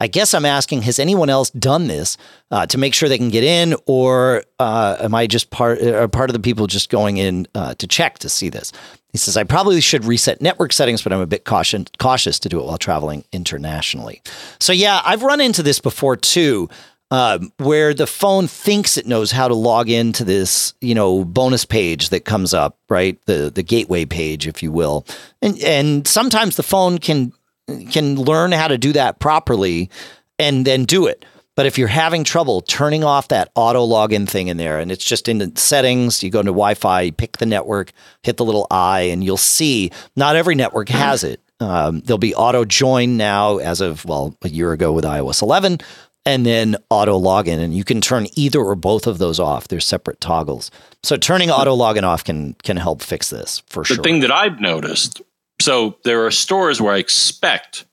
I 0.00 0.06
guess 0.06 0.34
I'm 0.34 0.44
asking, 0.44 0.82
has 0.82 0.98
anyone 0.98 1.30
else 1.30 1.50
done 1.50 1.86
this 1.86 2.18
uh, 2.50 2.66
to 2.66 2.78
make 2.78 2.94
sure 2.94 3.08
they 3.08 3.16
can 3.16 3.30
get 3.30 3.44
in, 3.44 3.74
or 3.86 4.44
uh, 4.58 4.96
am 5.00 5.14
I 5.14 5.26
just 5.26 5.50
part 5.50 5.78
part 6.12 6.28
of 6.28 6.34
the 6.34 6.40
people 6.40 6.66
just 6.66 6.90
going 6.90 7.16
in 7.16 7.46
uh, 7.54 7.74
to 7.74 7.86
check 7.86 8.18
to 8.18 8.28
see 8.28 8.48
this? 8.48 8.72
He 9.12 9.18
says 9.18 9.36
I 9.36 9.44
probably 9.44 9.80
should 9.80 10.04
reset 10.04 10.42
network 10.42 10.72
settings, 10.72 11.00
but 11.00 11.12
I'm 11.12 11.20
a 11.20 11.26
bit 11.26 11.44
caution, 11.44 11.86
cautious 12.00 12.40
to 12.40 12.48
do 12.48 12.58
it 12.58 12.66
while 12.66 12.76
traveling 12.76 13.24
internationally. 13.32 14.20
So 14.58 14.72
yeah, 14.72 15.00
I've 15.04 15.22
run 15.22 15.40
into 15.40 15.62
this 15.62 15.78
before 15.78 16.16
too 16.16 16.68
um, 17.10 17.52
where 17.58 17.94
the 17.94 18.06
phone 18.06 18.46
thinks 18.46 18.96
it 18.96 19.06
knows 19.06 19.30
how 19.30 19.48
to 19.48 19.54
log 19.54 19.88
into 19.88 20.24
this, 20.24 20.74
you 20.80 20.94
know, 20.94 21.24
bonus 21.24 21.64
page 21.64 22.08
that 22.08 22.24
comes 22.24 22.54
up, 22.54 22.78
right? 22.88 23.18
The 23.26 23.50
the 23.54 23.62
gateway 23.62 24.04
page, 24.04 24.46
if 24.46 24.62
you 24.62 24.72
will, 24.72 25.06
and 25.42 25.58
and 25.62 26.06
sometimes 26.08 26.56
the 26.56 26.62
phone 26.62 26.98
can 26.98 27.32
can 27.90 28.16
learn 28.16 28.52
how 28.52 28.68
to 28.68 28.78
do 28.78 28.92
that 28.92 29.20
properly 29.20 29.90
and 30.38 30.66
then 30.66 30.84
do 30.84 31.06
it. 31.06 31.24
But 31.56 31.66
if 31.66 31.78
you're 31.78 31.86
having 31.86 32.24
trouble 32.24 32.62
turning 32.62 33.04
off 33.04 33.28
that 33.28 33.50
auto 33.54 33.86
login 33.86 34.28
thing 34.28 34.48
in 34.48 34.56
there, 34.56 34.80
and 34.80 34.90
it's 34.90 35.04
just 35.04 35.28
in 35.28 35.38
the 35.38 35.52
settings, 35.54 36.22
you 36.22 36.30
go 36.30 36.40
into 36.40 36.50
Wi 36.50 36.74
Fi, 36.74 37.12
pick 37.12 37.36
the 37.36 37.46
network, 37.46 37.92
hit 38.22 38.38
the 38.38 38.44
little 38.44 38.66
I, 38.70 39.02
and 39.02 39.22
you'll 39.22 39.36
see 39.36 39.92
not 40.16 40.34
every 40.34 40.56
network 40.56 40.88
has 40.88 41.22
it. 41.22 41.40
Um, 41.60 42.00
there'll 42.00 42.18
be 42.18 42.34
auto 42.34 42.64
join 42.64 43.16
now 43.16 43.58
as 43.58 43.80
of, 43.80 44.04
well, 44.04 44.36
a 44.42 44.48
year 44.48 44.72
ago 44.72 44.92
with 44.92 45.04
iOS 45.04 45.40
11 45.40 45.78
and 46.26 46.46
then 46.46 46.76
auto 46.90 47.18
login. 47.18 47.58
And 47.58 47.74
you 47.74 47.84
can 47.84 48.00
turn 48.00 48.26
either 48.34 48.60
or 48.60 48.74
both 48.74 49.06
of 49.06 49.18
those 49.18 49.38
off. 49.38 49.68
They're 49.68 49.80
separate 49.80 50.20
toggles. 50.20 50.70
So 51.02 51.16
turning 51.16 51.50
auto 51.50 51.76
login 51.76 52.02
off 52.02 52.24
can 52.24 52.54
can 52.62 52.76
help 52.76 53.02
fix 53.02 53.30
this 53.30 53.62
for 53.66 53.82
the 53.82 53.86
sure. 53.86 53.96
The 53.98 54.02
thing 54.02 54.20
that 54.20 54.32
I've 54.32 54.60
noticed, 54.60 55.20
so 55.60 55.96
there 56.04 56.24
are 56.24 56.30
stores 56.30 56.80
where 56.80 56.94
I 56.94 56.98
expect. 56.98 57.84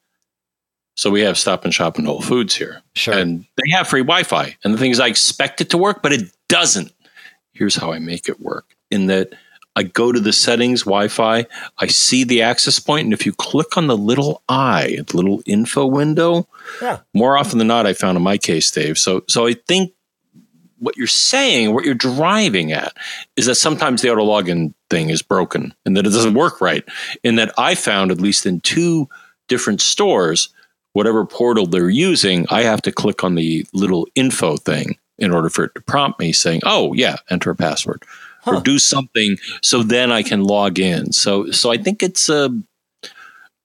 So 0.96 1.10
we 1.10 1.22
have 1.22 1.38
Stop 1.38 1.64
and 1.64 1.74
Shop 1.74 1.98
and 1.98 2.06
Whole 2.06 2.22
Foods 2.22 2.54
here, 2.54 2.82
sure. 2.94 3.14
and 3.14 3.46
they 3.56 3.72
have 3.72 3.88
free 3.88 4.02
Wi-Fi. 4.02 4.56
And 4.64 4.74
the 4.74 4.78
thing 4.78 4.92
is, 4.92 5.00
I 5.00 5.08
expect 5.08 5.62
it 5.62 5.70
to 5.72 5.78
work, 5.78 6.02
but 6.04 6.12
it 6.12 6.30
doesn't. 6.50 6.92
Here's 7.54 7.76
how 7.76 7.92
I 7.92 8.00
make 8.00 8.28
it 8.28 8.40
work: 8.42 8.76
in 8.92 9.08
that 9.08 9.34
I 9.76 9.84
go 9.84 10.12
to 10.12 10.20
the 10.20 10.34
settings 10.34 10.82
Wi-Fi, 10.82 11.46
I 11.78 11.88
see 11.88 12.24
the 12.24 12.42
access 12.42 12.80
point, 12.80 13.06
and 13.06 13.14
if 13.14 13.26
you 13.26 13.32
click 13.32 13.78
on 13.78 13.88
the 13.88 13.98
little 13.98 14.44
eye, 14.50 14.98
the 15.08 15.16
little 15.16 15.42
info 15.46 15.86
window, 15.86 16.48
yeah. 16.82 17.00
more 17.14 17.38
often 17.38 17.58
than 17.58 17.68
not, 17.68 17.86
I 17.86 17.94
found 17.94 18.18
in 18.18 18.24
my 18.24 18.38
case, 18.38 18.70
Dave. 18.70 18.98
So, 18.98 19.24
so 19.30 19.48
I 19.48 19.54
think 19.54 19.94
what 20.80 20.98
you're 20.98 21.08
saying, 21.08 21.74
what 21.74 21.86
you're 21.86 21.94
driving 21.94 22.72
at, 22.72 22.94
is 23.38 23.46
that 23.46 23.56
sometimes 23.56 24.02
the 24.02 24.12
auto 24.12 24.26
login 24.26 24.74
thing 24.90 25.10
is 25.10 25.22
broken 25.22 25.74
and 25.86 25.96
that 25.96 26.06
it 26.06 26.10
doesn't 26.10 26.34
work 26.34 26.60
right. 26.60 26.84
In 27.24 27.36
that 27.36 27.54
I 27.58 27.76
found, 27.76 28.12
at 28.12 28.20
least 28.20 28.46
in 28.46 28.62
two 28.62 29.08
different 29.48 29.80
stores, 29.80 30.50
whatever 30.94 31.26
portal 31.26 31.68
they're 31.68 31.90
using, 31.90 32.46
I 32.50 32.64
have 32.64 32.82
to 32.82 32.92
click 32.92 33.24
on 33.24 33.36
the 33.36 33.66
little 33.74 34.08
info 34.16 34.58
thing 34.58 34.98
in 35.18 35.32
order 35.32 35.50
for 35.50 35.66
it 35.66 35.76
to 35.76 35.82
prompt 35.82 36.20
me 36.20 36.34
saying, 36.34 36.62
"Oh, 36.66 36.94
yeah, 36.94 37.18
enter 37.30 37.52
a 37.52 37.56
password." 37.56 38.04
Huh. 38.42 38.58
or 38.58 38.62
do 38.62 38.80
something 38.80 39.38
so 39.62 39.84
then 39.84 40.12
I 40.12 40.24
can 40.24 40.44
log 40.44 40.80
in. 40.80 41.12
So 41.12 41.52
so 41.52 41.72
I 41.72 41.78
think 41.78 42.04
it's 42.04 42.30
a 42.30 42.50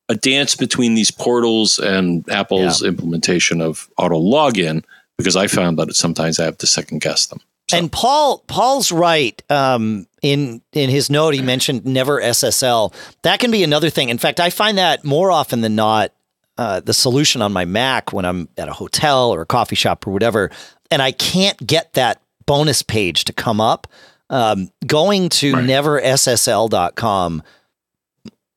a 0.08 0.14
dance 0.14 0.54
between 0.54 0.94
these 0.94 1.10
portals 1.10 1.78
and 1.78 2.28
Apple's 2.30 2.82
yeah. 2.82 2.88
implementation 2.88 3.60
of 3.60 3.88
auto 3.98 4.20
login 4.20 4.84
because 5.18 5.36
I 5.36 5.46
found 5.46 5.78
that 5.78 5.94
sometimes 5.96 6.38
I 6.38 6.44
have 6.44 6.58
to 6.58 6.66
second 6.66 7.00
guess 7.00 7.26
them. 7.26 7.40
So. 7.70 7.78
And 7.78 7.90
Paul 7.90 8.44
Paul's 8.46 8.92
right. 8.92 9.42
Um, 9.50 10.06
in 10.22 10.62
in 10.72 10.88
his 10.88 11.10
note, 11.10 11.34
he 11.34 11.42
mentioned 11.42 11.84
never 11.84 12.20
SSL. 12.20 12.94
That 13.22 13.40
can 13.40 13.50
be 13.50 13.64
another 13.64 13.90
thing. 13.90 14.08
In 14.08 14.18
fact, 14.18 14.38
I 14.38 14.50
find 14.50 14.78
that 14.78 15.04
more 15.04 15.32
often 15.32 15.62
than 15.62 15.74
not, 15.74 16.12
uh, 16.58 16.80
the 16.80 16.94
solution 16.94 17.42
on 17.42 17.52
my 17.52 17.64
Mac 17.64 18.12
when 18.12 18.24
I'm 18.24 18.48
at 18.56 18.68
a 18.68 18.72
hotel 18.72 19.30
or 19.30 19.42
a 19.42 19.46
coffee 19.46 19.74
shop 19.74 20.06
or 20.06 20.12
whatever, 20.12 20.50
and 20.92 21.02
I 21.02 21.10
can't 21.10 21.64
get 21.66 21.94
that 21.94 22.22
bonus 22.46 22.82
page 22.82 23.24
to 23.24 23.32
come 23.32 23.60
up 23.60 23.88
um, 24.30 24.70
going 24.86 25.28
to 25.28 25.52
right. 25.52 25.64
neverssl.com 25.64 27.42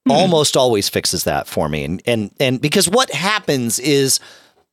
mm-hmm. 0.10 0.12
almost 0.12 0.58
always 0.58 0.90
fixes 0.90 1.24
that 1.24 1.48
for 1.48 1.70
me. 1.70 1.84
And, 1.84 2.02
and, 2.06 2.32
and 2.40 2.62
because 2.62 2.90
what 2.90 3.12
happens 3.12 3.80
is 3.80 4.20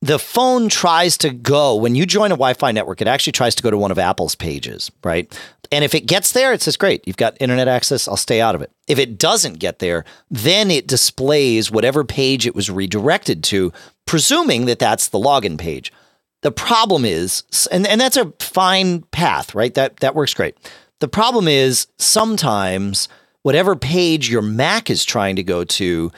the 0.02 0.18
phone 0.18 0.68
tries 0.68 1.16
to 1.18 1.30
go 1.30 1.74
when 1.74 1.94
you 1.94 2.06
join 2.06 2.30
a 2.30 2.36
Wi-Fi 2.36 2.72
network, 2.72 3.00
it 3.00 3.08
actually 3.08 3.32
tries 3.32 3.54
to 3.54 3.62
go 3.62 3.70
to 3.70 3.78
one 3.78 3.90
of 3.90 3.98
Apple's 3.98 4.34
pages, 4.34 4.90
right? 5.02 5.38
And 5.72 5.84
if 5.84 5.94
it 5.94 6.06
gets 6.06 6.32
there, 6.32 6.52
it 6.52 6.62
says, 6.62 6.76
great, 6.76 7.06
you've 7.06 7.16
got 7.16 7.36
internet 7.40 7.66
access. 7.66 8.06
I'll 8.06 8.16
stay 8.16 8.40
out 8.40 8.54
of 8.54 8.62
it. 8.62 8.70
If 8.86 8.98
it 8.98 9.18
doesn't 9.18 9.58
get 9.58 9.78
there, 9.78 10.04
then 10.30 10.70
it 10.70 10.86
displays 10.86 11.70
whatever 11.70 12.04
page 12.04 12.46
it 12.46 12.54
was 12.54 12.70
redirected 12.70 13.42
to, 13.44 13.72
presuming 14.06 14.66
that 14.66 14.78
that's 14.78 15.08
the 15.08 15.18
login 15.18 15.58
page. 15.58 15.92
The 16.42 16.52
problem 16.52 17.04
is, 17.04 17.42
and, 17.72 17.86
and 17.86 18.00
that's 18.00 18.16
a 18.16 18.32
fine 18.38 19.02
path, 19.10 19.54
right? 19.54 19.74
That 19.74 19.96
that 19.98 20.14
works 20.14 20.34
great. 20.34 20.56
The 21.00 21.08
problem 21.08 21.46
is 21.46 21.86
sometimes 21.98 23.08
whatever 23.42 23.76
page 23.76 24.30
your 24.30 24.42
Mac 24.42 24.90
is 24.90 25.04
trying 25.04 25.36
to 25.36 25.42
go 25.42 25.62
to 25.64 26.10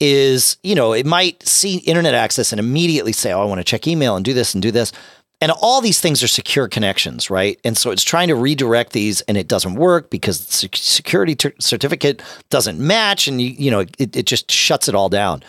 is, 0.00 0.56
you 0.62 0.74
know, 0.74 0.92
it 0.92 1.06
might 1.06 1.46
see 1.46 1.78
internet 1.78 2.14
access 2.14 2.52
and 2.52 2.58
immediately 2.58 3.12
say, 3.12 3.32
oh, 3.32 3.40
I 3.40 3.44
want 3.44 3.60
to 3.60 3.64
check 3.64 3.86
email 3.86 4.16
and 4.16 4.24
do 4.24 4.34
this 4.34 4.54
and 4.54 4.62
do 4.62 4.70
this. 4.70 4.92
And 5.40 5.52
all 5.52 5.80
these 5.80 6.00
things 6.00 6.22
are 6.22 6.28
secure 6.28 6.68
connections, 6.68 7.30
right? 7.30 7.60
And 7.64 7.76
so 7.76 7.90
it's 7.90 8.02
trying 8.02 8.28
to 8.28 8.34
redirect 8.34 8.92
these 8.92 9.20
and 9.22 9.36
it 9.36 9.48
doesn't 9.48 9.74
work 9.74 10.10
because 10.10 10.46
the 10.46 10.68
security 10.74 11.34
ter- 11.34 11.54
certificate 11.58 12.22
doesn't 12.50 12.78
match 12.78 13.28
and, 13.28 13.40
you, 13.40 13.50
you 13.50 13.70
know, 13.70 13.80
it, 13.80 14.16
it 14.16 14.26
just 14.26 14.50
shuts 14.50 14.88
it 14.88 14.94
all 14.94 15.08
down. 15.08 15.42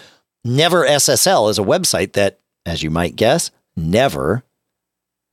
Never 0.43 0.85
SSL 0.85 1.49
is 1.49 1.57
a 1.57 1.63
website 1.63 2.13
that, 2.13 2.39
as 2.65 2.83
you 2.83 2.89
might 2.89 3.15
guess, 3.15 3.51
never 3.75 4.43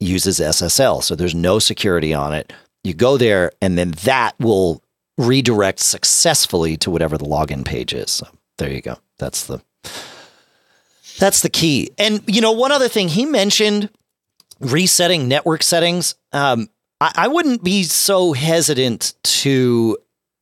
uses 0.00 0.38
SSL. 0.38 1.02
So 1.02 1.14
there's 1.14 1.34
no 1.34 1.58
security 1.58 2.14
on 2.14 2.32
it. 2.34 2.52
You 2.84 2.94
go 2.94 3.16
there, 3.16 3.52
and 3.60 3.78
then 3.78 3.92
that 4.04 4.34
will 4.38 4.82
redirect 5.18 5.78
successfully 5.78 6.76
to 6.78 6.90
whatever 6.90 7.16
the 7.16 7.24
login 7.24 7.64
page 7.64 7.94
is. 7.94 8.10
So 8.10 8.26
there 8.58 8.70
you 8.70 8.80
go. 8.80 8.98
That's 9.18 9.46
the 9.46 9.62
that's 11.18 11.42
the 11.42 11.50
key. 11.50 11.90
And 11.98 12.22
you 12.26 12.40
know, 12.40 12.52
one 12.52 12.72
other 12.72 12.88
thing 12.88 13.08
he 13.08 13.26
mentioned 13.26 13.90
resetting 14.60 15.28
network 15.28 15.62
settings. 15.62 16.14
Um, 16.32 16.68
I, 17.00 17.12
I 17.14 17.28
wouldn't 17.28 17.62
be 17.62 17.82
so 17.82 18.32
hesitant 18.32 19.14
to 19.22 19.98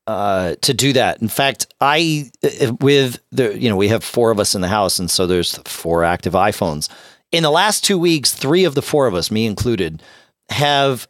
uh, 0.07 0.57
to 0.62 0.74
do 0.74 0.93
that. 0.93 1.20
In 1.22 1.28
fact, 1.28 1.72
I 1.80 2.30
uh, 2.45 2.74
with 2.80 3.20
the 3.30 3.59
you 3.59 3.68
know 3.68 3.76
we 3.76 3.88
have 3.88 4.05
four 4.05 4.30
of 4.30 4.41
us 4.41 4.55
in 4.55 4.61
the 4.61 4.68
house, 4.68 4.99
and 4.99 5.11
so 5.11 5.26
there's 5.26 5.57
four 5.59 6.05
active 6.05 6.34
iPhones. 6.34 6.88
In 7.32 7.43
the 7.43 7.51
last 7.51 7.84
two 7.84 7.99
weeks, 7.99 8.32
three 8.32 8.64
of 8.64 8.74
the 8.74 8.82
four 8.82 9.07
of 9.07 9.14
us, 9.14 9.30
me 9.30 9.47
included, 9.47 10.03
have 10.49 11.07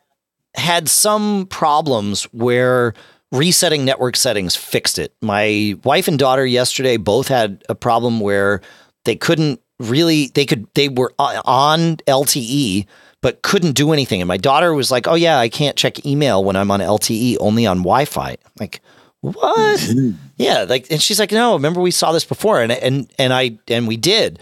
had 0.55 0.89
some 0.89 1.47
problems 1.47 2.25
where 2.25 2.95
resetting 3.33 3.85
network 3.85 4.17
settings 4.17 4.57
fixed 4.57 4.99
it. 4.99 5.15
My 5.23 5.75
wife 5.85 6.09
and 6.09 6.19
daughter 6.19 6.45
yesterday 6.45 6.97
both 6.97 7.29
had 7.29 7.63
a 7.69 7.75
problem 7.75 8.21
where 8.21 8.61
they 9.05 9.17
couldn't 9.17 9.61
really 9.79 10.27
they 10.35 10.45
could 10.45 10.67
they 10.75 10.89
were 10.89 11.13
on 11.19 11.97
LTE 12.07 12.87
but 13.23 13.43
couldn't 13.43 13.73
do 13.73 13.93
anything 13.93 14.21
and 14.21 14.29
my 14.29 14.37
daughter 14.37 14.73
was 14.75 14.91
like, 14.91 15.07
"Oh 15.07 15.15
yeah, 15.15 15.39
I 15.39 15.49
can't 15.49 15.77
check 15.77 16.05
email 16.07 16.43
when 16.43 16.57
I'm 16.57 16.71
on 16.71 16.81
LTE, 16.81 17.37
only 17.41 17.67
on 17.67 17.79
Wi-Fi." 17.79 18.37
Like, 18.59 18.81
"What?" 19.21 19.81
Mm-hmm. 19.81 20.17
yeah, 20.37 20.65
like 20.69 20.91
and 20.91 21.03
she's 21.03 21.21
like, 21.21 21.33
"No, 21.33 21.53
remember 21.55 21.81
we 21.81 21.91
saw 21.91 22.13
this 22.13 22.25
before." 22.25 22.63
And 22.63 22.73
and 22.73 23.13
and 23.19 23.33
I 23.33 23.59
and 23.69 23.87
we 23.87 23.97
did. 23.97 24.39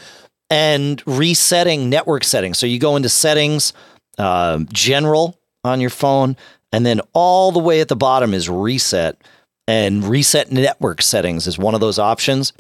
And 0.50 1.02
resetting 1.06 1.90
network 1.90 2.24
settings. 2.24 2.58
So 2.58 2.66
you 2.66 2.78
go 2.78 2.96
into 2.96 3.08
settings, 3.10 3.74
uh, 4.16 4.60
general 4.72 5.37
on 5.64 5.80
your 5.80 5.90
phone, 5.90 6.36
and 6.72 6.84
then 6.84 7.00
all 7.12 7.52
the 7.52 7.58
way 7.58 7.80
at 7.80 7.88
the 7.88 7.96
bottom 7.96 8.34
is 8.34 8.48
reset. 8.48 9.20
And 9.66 10.04
reset 10.04 10.50
network 10.50 11.02
settings 11.02 11.46
is 11.46 11.58
one 11.58 11.74
of 11.74 11.80
those 11.80 11.98
options. 11.98 12.52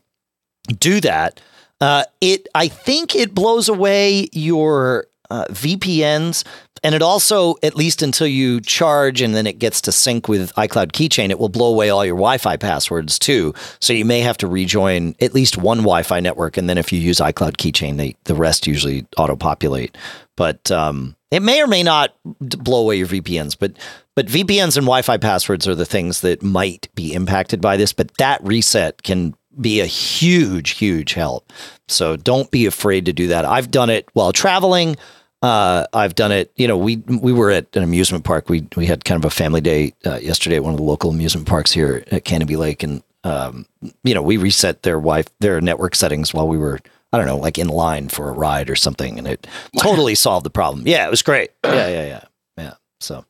Do 0.78 1.00
that. 1.00 1.40
Uh, 1.80 2.04
it, 2.20 2.48
I 2.54 2.68
think, 2.68 3.14
it 3.14 3.34
blows 3.34 3.68
away 3.68 4.28
your 4.32 5.06
uh, 5.30 5.46
VPNs, 5.46 6.44
and 6.82 6.94
it 6.94 7.02
also, 7.02 7.56
at 7.62 7.76
least 7.76 8.02
until 8.02 8.26
you 8.26 8.60
charge 8.60 9.20
and 9.20 9.34
then 9.34 9.46
it 9.46 9.58
gets 9.58 9.80
to 9.82 9.92
sync 9.92 10.28
with 10.28 10.54
iCloud 10.54 10.92
Keychain, 10.92 11.30
it 11.30 11.38
will 11.38 11.48
blow 11.48 11.72
away 11.72 11.90
all 11.90 12.04
your 12.04 12.16
Wi-Fi 12.16 12.56
passwords 12.56 13.18
too. 13.18 13.54
So 13.80 13.92
you 13.92 14.04
may 14.04 14.20
have 14.20 14.38
to 14.38 14.46
rejoin 14.46 15.14
at 15.20 15.34
least 15.34 15.56
one 15.56 15.78
Wi-Fi 15.78 16.20
network, 16.20 16.56
and 16.56 16.68
then 16.68 16.78
if 16.78 16.92
you 16.92 17.00
use 17.00 17.18
iCloud 17.18 17.56
Keychain, 17.56 17.96
they, 17.96 18.16
the 18.24 18.34
rest 18.34 18.66
usually 18.66 19.06
auto-populate. 19.16 19.96
But 20.36 20.70
um, 20.70 21.16
it 21.30 21.40
may 21.40 21.62
or 21.62 21.66
may 21.66 21.82
not 21.82 22.14
blow 22.24 22.80
away 22.80 22.96
your 22.96 23.06
VPNs, 23.06 23.56
but 23.58 23.72
but 24.14 24.26
VPNs 24.26 24.76
and 24.76 24.86
Wi-Fi 24.86 25.16
passwords 25.18 25.68
are 25.68 25.74
the 25.74 25.86
things 25.86 26.22
that 26.22 26.42
might 26.42 26.88
be 26.94 27.12
impacted 27.12 27.60
by 27.60 27.76
this. 27.76 27.92
But 27.92 28.16
that 28.16 28.42
reset 28.42 29.02
can 29.02 29.34
be 29.60 29.80
a 29.80 29.86
huge, 29.86 30.70
huge 30.70 31.14
help. 31.14 31.52
So 31.88 32.16
don't 32.16 32.50
be 32.50 32.66
afraid 32.66 33.06
to 33.06 33.12
do 33.12 33.28
that. 33.28 33.44
I've 33.44 33.70
done 33.70 33.90
it 33.90 34.08
while 34.12 34.32
traveling. 34.32 34.96
Uh, 35.40 35.86
I've 35.92 36.14
done 36.14 36.32
it. 36.32 36.50
You 36.56 36.66
know, 36.66 36.76
we 36.76 36.96
we 36.96 37.32
were 37.32 37.50
at 37.50 37.76
an 37.76 37.82
amusement 37.82 38.24
park. 38.24 38.48
We 38.48 38.66
we 38.76 38.86
had 38.86 39.04
kind 39.04 39.22
of 39.22 39.24
a 39.24 39.34
family 39.34 39.60
day 39.60 39.94
uh, 40.04 40.16
yesterday 40.16 40.56
at 40.56 40.64
one 40.64 40.72
of 40.72 40.78
the 40.78 40.84
local 40.84 41.10
amusement 41.10 41.46
parks 41.46 41.72
here 41.72 42.02
at 42.10 42.24
Canobie 42.24 42.56
Lake, 42.56 42.82
and 42.82 43.02
um, 43.22 43.66
you 44.02 44.14
know, 44.14 44.22
we 44.22 44.36
reset 44.36 44.82
their 44.82 44.98
wife 44.98 45.26
their 45.38 45.60
network 45.60 45.94
settings 45.94 46.34
while 46.34 46.48
we 46.48 46.58
were 46.58 46.80
I 47.12 47.18
don't 47.18 47.26
know, 47.26 47.38
like 47.38 47.58
in 47.58 47.68
line 47.68 48.08
for 48.08 48.28
a 48.28 48.32
ride 48.32 48.68
or 48.68 48.76
something, 48.76 49.18
and 49.18 49.26
it 49.26 49.46
totally 49.80 50.14
solved 50.14 50.44
the 50.44 50.50
problem. 50.50 50.86
Yeah, 50.86 51.06
it 51.06 51.10
was 51.10 51.22
great. 51.22 51.50
Yeah, 51.64 51.88
yeah, 51.88 52.06
yeah, 52.06 52.24
yeah. 52.58 52.74
So 53.00 53.24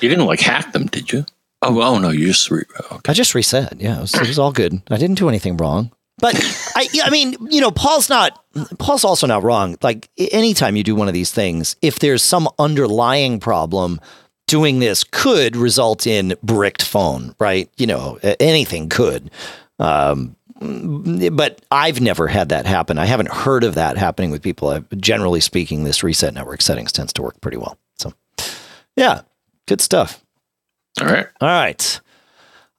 you 0.00 0.08
didn't 0.08 0.26
like 0.26 0.40
hack 0.40 0.72
them, 0.72 0.86
did 0.86 1.12
you? 1.12 1.24
Oh, 1.62 1.80
oh 1.80 1.98
no, 1.98 2.10
you 2.10 2.26
just 2.26 2.50
re- 2.50 2.64
okay. 2.92 3.10
I 3.10 3.14
just 3.14 3.34
reset. 3.34 3.80
Yeah, 3.80 3.98
it 3.98 4.00
was, 4.02 4.14
it 4.14 4.28
was 4.28 4.38
all 4.38 4.52
good. 4.52 4.82
I 4.90 4.98
didn't 4.98 5.18
do 5.18 5.28
anything 5.28 5.56
wrong. 5.56 5.92
But 6.18 6.34
I, 6.74 6.88
I 7.04 7.10
mean, 7.10 7.36
you 7.50 7.60
know, 7.60 7.70
Paul's 7.70 8.08
not. 8.08 8.42
Paul's 8.78 9.04
also 9.04 9.26
not 9.26 9.42
wrong. 9.42 9.76
Like 9.82 10.08
anytime 10.16 10.76
you 10.76 10.82
do 10.82 10.94
one 10.94 11.08
of 11.08 11.14
these 11.14 11.30
things, 11.30 11.76
if 11.82 11.98
there's 11.98 12.22
some 12.22 12.48
underlying 12.58 13.38
problem, 13.38 14.00
doing 14.46 14.78
this 14.78 15.04
could 15.04 15.56
result 15.56 16.06
in 16.06 16.34
bricked 16.42 16.82
phone, 16.82 17.34
right? 17.38 17.70
You 17.76 17.86
know, 17.86 18.18
anything 18.40 18.88
could. 18.88 19.30
Um, 19.78 20.35
but 20.60 21.60
I've 21.70 22.00
never 22.00 22.28
had 22.28 22.48
that 22.48 22.66
happen. 22.66 22.98
I 22.98 23.06
haven't 23.06 23.30
heard 23.30 23.64
of 23.64 23.74
that 23.74 23.96
happening 23.96 24.30
with 24.30 24.42
people. 24.42 24.68
I've, 24.68 24.88
generally 24.98 25.40
speaking, 25.40 25.84
this 25.84 26.02
reset 26.02 26.34
network 26.34 26.62
settings 26.62 26.92
tends 26.92 27.12
to 27.14 27.22
work 27.22 27.40
pretty 27.40 27.56
well. 27.58 27.78
So, 27.98 28.12
yeah, 28.96 29.22
good 29.66 29.80
stuff. 29.80 30.22
All 31.00 31.06
right. 31.06 31.26
All 31.40 31.48
right. 31.48 32.00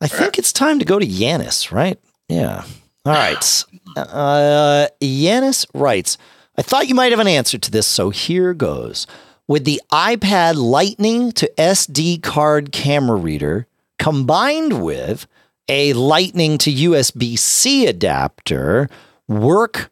I 0.01 0.05
All 0.05 0.09
think 0.09 0.21
right. 0.21 0.39
it's 0.39 0.51
time 0.51 0.80
to 0.80 0.86
go 0.86 0.99
to 0.99 1.05
Yanis, 1.05 1.71
right? 1.71 1.99
Yeah. 2.30 2.63
All 3.05 3.13
right. 3.13 3.63
Uh, 3.95 4.86
Yanis 5.01 5.65
writes, 5.73 6.19
I 6.55 6.61
thought 6.61 6.88
you 6.88 6.93
might 6.93 7.11
have 7.11 7.19
an 7.19 7.28
answer 7.28 7.57
to 7.57 7.71
this, 7.71 7.88
so 7.88 8.11
here 8.11 8.53
goes. 8.53 9.07
With 9.47 9.65
the 9.65 9.82
iPad 9.91 10.55
Lightning 10.55 11.32
to 11.32 11.51
SD 11.57 12.21
card 12.21 12.71
camera 12.71 13.17
reader 13.17 13.65
combined 13.97 14.84
with 14.84 15.25
a 15.68 15.93
Lightning 15.93 16.57
to 16.59 16.72
USB 16.72 17.38
C 17.38 17.88
adapter, 17.88 18.89
work 19.28 19.91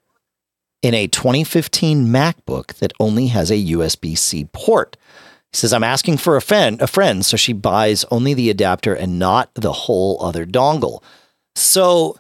in 0.81 0.93
a 0.93 1.07
2015 1.07 2.07
MacBook 2.07 2.75
that 2.75 2.93
only 2.99 3.27
has 3.27 3.51
a 3.51 3.55
USB 3.55 4.17
C 4.17 4.47
port. 4.53 4.97
He 5.51 5.57
says, 5.57 5.73
I'm 5.73 5.83
asking 5.83 6.17
for 6.17 6.35
a 6.35 6.41
friend, 6.41 6.81
a 6.81 6.87
friend, 6.87 7.25
so 7.25 7.37
she 7.37 7.53
buys 7.53 8.05
only 8.11 8.33
the 8.33 8.49
adapter 8.49 8.93
and 8.93 9.17
not 9.17 9.49
the 9.55 9.73
whole 9.73 10.21
other 10.21 10.45
dongle. 10.45 11.01
So, 11.55 12.19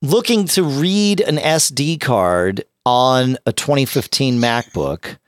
looking 0.00 0.46
to 0.46 0.62
read 0.62 1.20
an 1.20 1.36
SD 1.36 2.00
card 2.00 2.64
on 2.84 3.36
a 3.46 3.52
2015 3.52 4.38
MacBook 4.38 5.18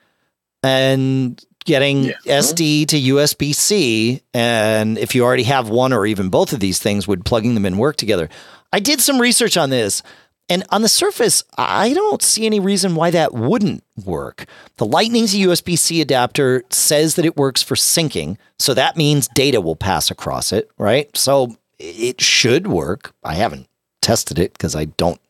and 0.63 1.45
getting 1.65 2.05
yeah. 2.05 2.15
SD 2.27 2.87
to 2.89 3.01
USB 3.01 3.55
C, 3.55 4.23
and 4.33 4.99
if 4.99 5.15
you 5.15 5.25
already 5.25 5.45
have 5.45 5.69
one 5.69 5.93
or 5.93 6.07
even 6.07 6.29
both 6.29 6.53
of 6.53 6.61
these 6.61 6.79
things, 6.79 7.09
would 7.09 7.25
plugging 7.25 7.55
them 7.55 7.67
in 7.67 7.79
work 7.79 7.97
together? 7.97 8.29
I 8.73 8.81
did 8.81 9.01
some 9.01 9.21
research 9.21 9.57
on 9.57 9.71
this. 9.71 10.03
And 10.49 10.65
on 10.69 10.83
the 10.83 10.89
surface, 10.89 11.43
I 11.57 11.95
don't 11.95 12.21
see 12.21 12.45
any 12.45 12.61
reason 12.61 12.97
why 12.97 13.11
that 13.13 13.33
wouldn't 13.33 13.83
work. 14.05 14.45
The 14.77 14.85
Lightning's 14.85 15.35
USB 15.35 15.79
C 15.79 16.03
adapter 16.03 16.65
says 16.69 17.15
that 17.15 17.25
it 17.25 17.37
works 17.37 17.63
for 17.63 17.77
syncing. 17.77 18.37
So 18.59 18.75
that 18.75 18.97
means 18.97 19.29
data 19.29 19.63
will 19.63 19.77
pass 19.77 20.11
across 20.11 20.53
it, 20.53 20.71
right? 20.77 21.09
So 21.17 21.57
it 21.79 22.21
should 22.21 22.67
work. 22.67 23.15
I 23.25 23.35
haven't 23.35 23.69
tested 24.03 24.39
it 24.39 24.53
because 24.53 24.77
I 24.77 24.85
don't 24.85 25.21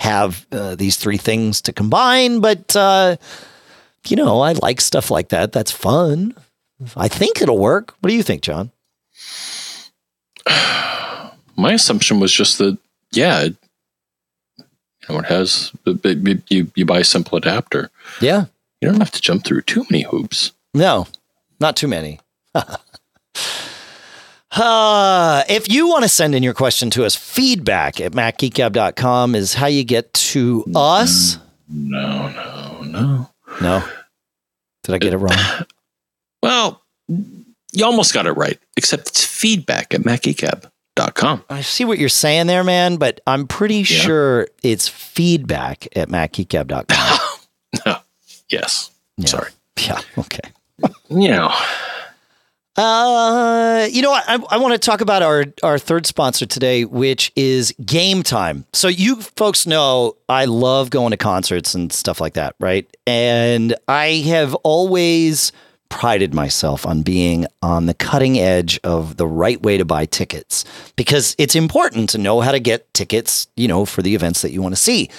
have 0.00 0.46
uh, 0.52 0.74
these 0.74 0.96
three 0.96 1.16
things 1.16 1.62
to 1.62 1.72
combine, 1.72 2.40
but, 2.40 2.76
uh, 2.76 3.16
you 4.06 4.16
know, 4.16 4.40
I 4.40 4.52
like 4.52 4.80
stuff 4.80 5.10
like 5.10 5.28
that. 5.30 5.52
That's 5.52 5.72
fun. 5.72 6.34
I 6.96 7.08
think 7.08 7.42
it'll 7.42 7.58
work. 7.58 7.94
What 8.00 8.10
do 8.10 8.16
you 8.16 8.22
think, 8.22 8.42
John? 8.42 8.70
My 11.56 11.72
assumption 11.72 12.20
was 12.20 12.32
just 12.32 12.58
that, 12.58 12.78
yeah, 13.10 13.48
know, 15.08 15.18
it 15.18 15.26
has 15.26 15.72
you 16.48 16.70
you 16.74 16.84
buy 16.84 16.98
a 17.00 17.04
simple 17.04 17.38
adapter. 17.38 17.90
Yeah, 18.20 18.46
you 18.80 18.88
don't 18.88 19.00
have 19.00 19.12
to 19.12 19.20
jump 19.20 19.44
through 19.44 19.62
too 19.62 19.84
many 19.90 20.04
hoops. 20.04 20.52
No, 20.74 21.06
not 21.60 21.76
too 21.76 21.88
many. 21.88 22.20
uh, 24.52 25.44
if 25.48 25.70
you 25.70 25.88
want 25.88 26.04
to 26.04 26.08
send 26.08 26.34
in 26.34 26.42
your 26.42 26.54
question 26.54 26.90
to 26.90 27.04
us, 27.04 27.14
feedback 27.14 28.00
at 28.00 28.12
macgeekgab.com 28.12 29.34
is 29.34 29.54
how 29.54 29.66
you 29.66 29.84
get 29.84 30.12
to 30.12 30.64
us. 30.74 31.38
No, 31.68 32.30
no, 32.30 32.82
no. 32.82 33.30
No. 33.60 33.82
Did 34.84 34.94
I 34.94 34.98
get 34.98 35.12
it 35.12 35.18
wrong? 35.18 35.38
Well, 36.40 36.80
you 37.08 37.84
almost 37.84 38.14
got 38.14 38.26
it 38.26 38.30
right, 38.34 38.60
except 38.76 39.08
it's 39.08 39.24
feedback 39.24 39.92
at 39.92 40.02
macgeekgab 40.02 40.70
macgeekgab.com. 40.98 41.44
I 41.48 41.60
see 41.62 41.84
what 41.84 41.98
you're 41.98 42.08
saying 42.08 42.46
there, 42.46 42.64
man, 42.64 42.96
but 42.96 43.20
I'm 43.26 43.46
pretty 43.46 43.76
yeah. 43.76 43.84
sure 43.84 44.48
it's 44.62 44.88
feedback 44.88 45.86
at 45.96 46.08
macgeekgab.com. 46.08 47.18
no. 47.86 47.98
Yes. 48.48 48.90
Yeah. 49.16 49.26
Sorry. 49.26 49.50
Yeah. 49.80 50.00
Okay. 50.18 50.50
you 51.10 51.28
know. 51.28 51.52
Uh, 52.78 53.88
you 53.90 54.02
know, 54.02 54.12
I, 54.12 54.38
I 54.50 54.56
want 54.58 54.72
to 54.72 54.78
talk 54.78 55.00
about 55.00 55.20
our, 55.20 55.46
our 55.64 55.80
third 55.80 56.06
sponsor 56.06 56.46
today, 56.46 56.84
which 56.84 57.32
is 57.34 57.74
Game 57.84 58.22
Time. 58.22 58.66
So, 58.72 58.86
you 58.86 59.20
folks 59.20 59.66
know 59.66 60.14
I 60.28 60.44
love 60.44 60.90
going 60.90 61.10
to 61.10 61.16
concerts 61.16 61.74
and 61.74 61.92
stuff 61.92 62.20
like 62.20 62.34
that, 62.34 62.54
right? 62.60 62.88
And 63.04 63.74
I 63.88 64.22
have 64.28 64.54
always 64.56 65.50
prided 65.88 66.34
myself 66.34 66.86
on 66.86 67.02
being 67.02 67.46
on 67.62 67.86
the 67.86 67.94
cutting 67.94 68.38
edge 68.38 68.78
of 68.84 69.16
the 69.16 69.26
right 69.26 69.60
way 69.60 69.76
to 69.76 69.84
buy 69.84 70.04
tickets 70.04 70.64
because 70.94 71.34
it's 71.36 71.56
important 71.56 72.10
to 72.10 72.18
know 72.18 72.40
how 72.40 72.52
to 72.52 72.60
get 72.60 72.94
tickets, 72.94 73.48
you 73.56 73.66
know, 73.66 73.86
for 73.86 74.02
the 74.02 74.14
events 74.14 74.42
that 74.42 74.52
you 74.52 74.62
want 74.62 74.76
to 74.76 74.80
see. 74.80 75.10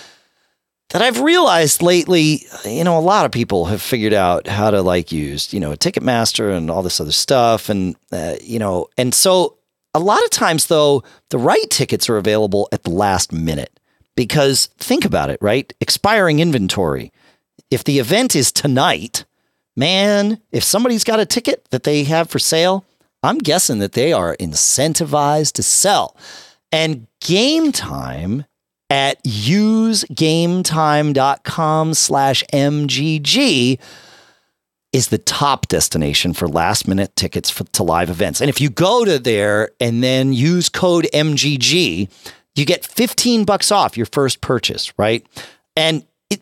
That 0.89 1.01
I've 1.01 1.21
realized 1.21 1.81
lately, 1.81 2.45
you 2.65 2.83
know, 2.83 2.97
a 2.97 2.99
lot 2.99 3.25
of 3.25 3.31
people 3.31 3.65
have 3.65 3.81
figured 3.81 4.13
out 4.13 4.47
how 4.47 4.71
to 4.71 4.81
like 4.81 5.11
use, 5.11 5.53
you 5.53 5.59
know, 5.59 5.71
a 5.71 5.77
Ticketmaster 5.77 6.55
and 6.55 6.69
all 6.71 6.81
this 6.81 6.99
other 6.99 7.11
stuff. 7.11 7.69
And, 7.69 7.95
uh, 8.11 8.35
you 8.41 8.59
know, 8.59 8.87
and 8.97 9.13
so 9.13 9.57
a 9.93 9.99
lot 9.99 10.23
of 10.23 10.29
times, 10.29 10.67
though, 10.67 11.03
the 11.29 11.37
right 11.37 11.69
tickets 11.69 12.09
are 12.09 12.17
available 12.17 12.69
at 12.71 12.83
the 12.83 12.89
last 12.89 13.31
minute 13.31 13.79
because 14.15 14.67
think 14.77 15.05
about 15.05 15.29
it, 15.29 15.39
right? 15.41 15.71
Expiring 15.79 16.39
inventory. 16.39 17.11
If 17.71 17.83
the 17.83 17.99
event 17.99 18.35
is 18.35 18.51
tonight, 18.51 19.25
man, 19.75 20.41
if 20.51 20.63
somebody's 20.63 21.03
got 21.03 21.19
a 21.19 21.25
ticket 21.25 21.67
that 21.71 21.83
they 21.83 22.03
have 22.03 22.29
for 22.29 22.39
sale, 22.39 22.85
I'm 23.21 23.37
guessing 23.37 23.79
that 23.79 23.93
they 23.93 24.13
are 24.13 24.35
incentivized 24.37 25.53
to 25.53 25.63
sell. 25.63 26.15
And 26.71 27.07
game 27.21 27.71
time 27.71 28.45
at 28.89 29.23
usegametime.com 29.23 31.93
slash 31.93 32.43
MGG 32.51 33.79
is 34.91 35.09
the 35.09 35.19
top 35.19 35.67
destination 35.67 36.33
for 36.33 36.47
last 36.47 36.87
minute 36.87 37.15
tickets 37.15 37.49
for, 37.49 37.63
to 37.65 37.83
live 37.83 38.09
events. 38.09 38.41
And 38.41 38.49
if 38.49 38.59
you 38.59 38.69
go 38.69 39.05
to 39.05 39.19
there 39.19 39.71
and 39.79 40.03
then 40.03 40.33
use 40.33 40.69
code 40.69 41.07
MGG, 41.13 42.09
you 42.55 42.65
get 42.65 42.85
15 42.85 43.45
bucks 43.45 43.71
off 43.71 43.95
your 43.95 44.07
first 44.07 44.41
purchase, 44.41 44.91
right? 44.97 45.25
And 45.75 46.05
it, 46.31 46.41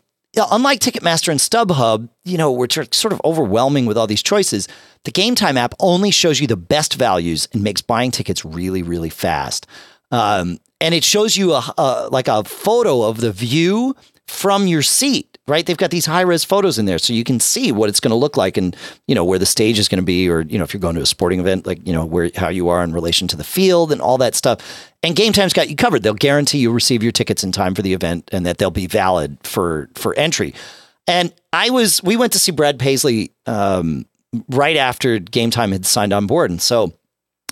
unlike 0.50 0.80
Ticketmaster 0.80 1.28
and 1.28 1.38
StubHub, 1.38 2.08
you 2.24 2.38
know, 2.38 2.50
which 2.50 2.78
are 2.78 2.86
sort 2.90 3.12
of 3.12 3.20
overwhelming 3.24 3.84
with 3.84 3.98
all 3.98 4.06
these 4.06 4.22
choices, 4.22 4.66
the 5.04 5.10
Game 5.10 5.34
Time 5.34 5.58
app 5.58 5.74
only 5.78 6.10
shows 6.10 6.40
you 6.40 6.46
the 6.46 6.56
best 6.56 6.94
values 6.94 7.48
and 7.52 7.62
makes 7.62 7.82
buying 7.82 8.10
tickets 8.10 8.44
really, 8.44 8.82
really 8.82 9.10
fast. 9.10 9.66
Um, 10.10 10.58
and 10.80 10.94
it 10.94 11.04
shows 11.04 11.36
you 11.36 11.52
a, 11.52 11.74
a 11.76 12.08
like 12.10 12.28
a 12.28 12.44
photo 12.44 13.02
of 13.02 13.20
the 13.20 13.32
view 13.32 13.94
from 14.26 14.66
your 14.66 14.82
seat 14.82 15.38
right? 15.48 15.64
They've 15.64 15.76
got 15.76 15.90
these 15.90 16.06
high 16.06 16.20
res 16.20 16.44
photos 16.44 16.78
in 16.78 16.84
there 16.84 16.98
so 16.98 17.12
you 17.12 17.24
can 17.24 17.40
see 17.40 17.72
what 17.72 17.88
it's 17.88 18.00
going 18.00 18.10
to 18.10 18.16
look 18.16 18.36
like 18.36 18.56
and 18.56 18.76
you 19.08 19.14
know 19.14 19.24
where 19.24 19.38
the 19.38 19.46
stage 19.46 19.78
is 19.78 19.88
going 19.88 19.98
to 19.98 20.04
be 20.04 20.28
or 20.28 20.42
you 20.42 20.58
know 20.58 20.64
if 20.64 20.72
you're 20.72 20.80
going 20.80 20.94
to 20.94 21.00
a 21.00 21.06
sporting 21.06 21.40
event 21.40 21.66
like 21.66 21.84
you 21.86 21.92
know 21.92 22.04
where 22.04 22.30
how 22.36 22.48
you 22.48 22.68
are 22.68 22.84
in 22.84 22.92
relation 22.92 23.26
to 23.28 23.36
the 23.36 23.44
field 23.44 23.90
and 23.90 24.00
all 24.00 24.18
that 24.18 24.34
stuff. 24.34 24.92
And 25.02 25.16
game 25.16 25.32
time's 25.32 25.52
got 25.52 25.70
you 25.70 25.76
covered. 25.76 26.02
They'll 26.02 26.14
guarantee 26.14 26.58
you 26.58 26.70
receive 26.70 27.02
your 27.02 27.12
tickets 27.12 27.42
in 27.42 27.52
time 27.52 27.74
for 27.74 27.82
the 27.82 27.94
event 27.94 28.28
and 28.32 28.44
that 28.46 28.58
they'll 28.58 28.70
be 28.70 28.86
valid 28.86 29.38
for 29.42 29.88
for 29.94 30.14
entry. 30.14 30.54
And 31.06 31.32
i 31.52 31.70
was 31.70 32.02
we 32.02 32.16
went 32.16 32.32
to 32.34 32.38
see 32.38 32.52
brad 32.52 32.78
paisley 32.78 33.32
um, 33.46 34.04
right 34.50 34.76
after 34.76 35.18
game 35.18 35.50
time 35.50 35.72
had 35.72 35.86
signed 35.86 36.12
on 36.12 36.26
board. 36.26 36.50
And 36.50 36.60
so 36.60 36.92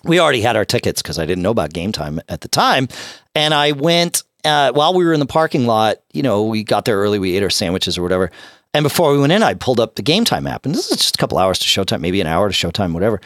we 0.07 0.21
already 0.21 0.41
had 0.41 0.57
our 0.57 0.65
tickets 0.65 1.03
because 1.03 1.19
I 1.19 1.27
didn't 1.27 1.43
know 1.43 1.51
about 1.51 1.73
game 1.73 1.93
time 1.93 2.21
at 2.29 2.41
the 2.41 2.49
time. 2.49 2.89
And 3.35 3.53
I 3.53 3.73
went 3.73 4.23
uh, 4.45 4.73
while 4.73 4.95
we 4.95 5.05
were 5.05 5.13
in 5.13 5.21
the 5.21 5.27
parking 5.27 5.67
lot. 5.67 5.97
You 6.13 6.23
know, 6.23 6.45
we 6.45 6.65
got 6.65 6.85
there 6.85 6.97
early. 6.97 7.19
We 7.19 7.37
ate 7.37 7.43
our 7.43 7.51
sandwiches 7.51 7.99
or 7.99 8.03
whatever. 8.03 8.31
And 8.75 8.83
before 8.83 9.13
we 9.13 9.19
went 9.19 9.33
in, 9.33 9.43
I 9.43 9.55
pulled 9.55 9.81
up 9.81 9.95
the 9.95 10.03
game 10.03 10.25
time 10.25 10.47
app, 10.47 10.67
and 10.67 10.75
this 10.75 10.91
is 10.91 10.99
just 10.99 11.17
a 11.17 11.19
couple 11.19 11.39
hours 11.39 11.59
to 11.61 11.67
showtime, 11.67 12.01
maybe 12.01 12.21
an 12.21 12.27
hour 12.27 12.51
to 12.51 12.55
showtime, 12.55 12.93
whatever. 12.93 13.21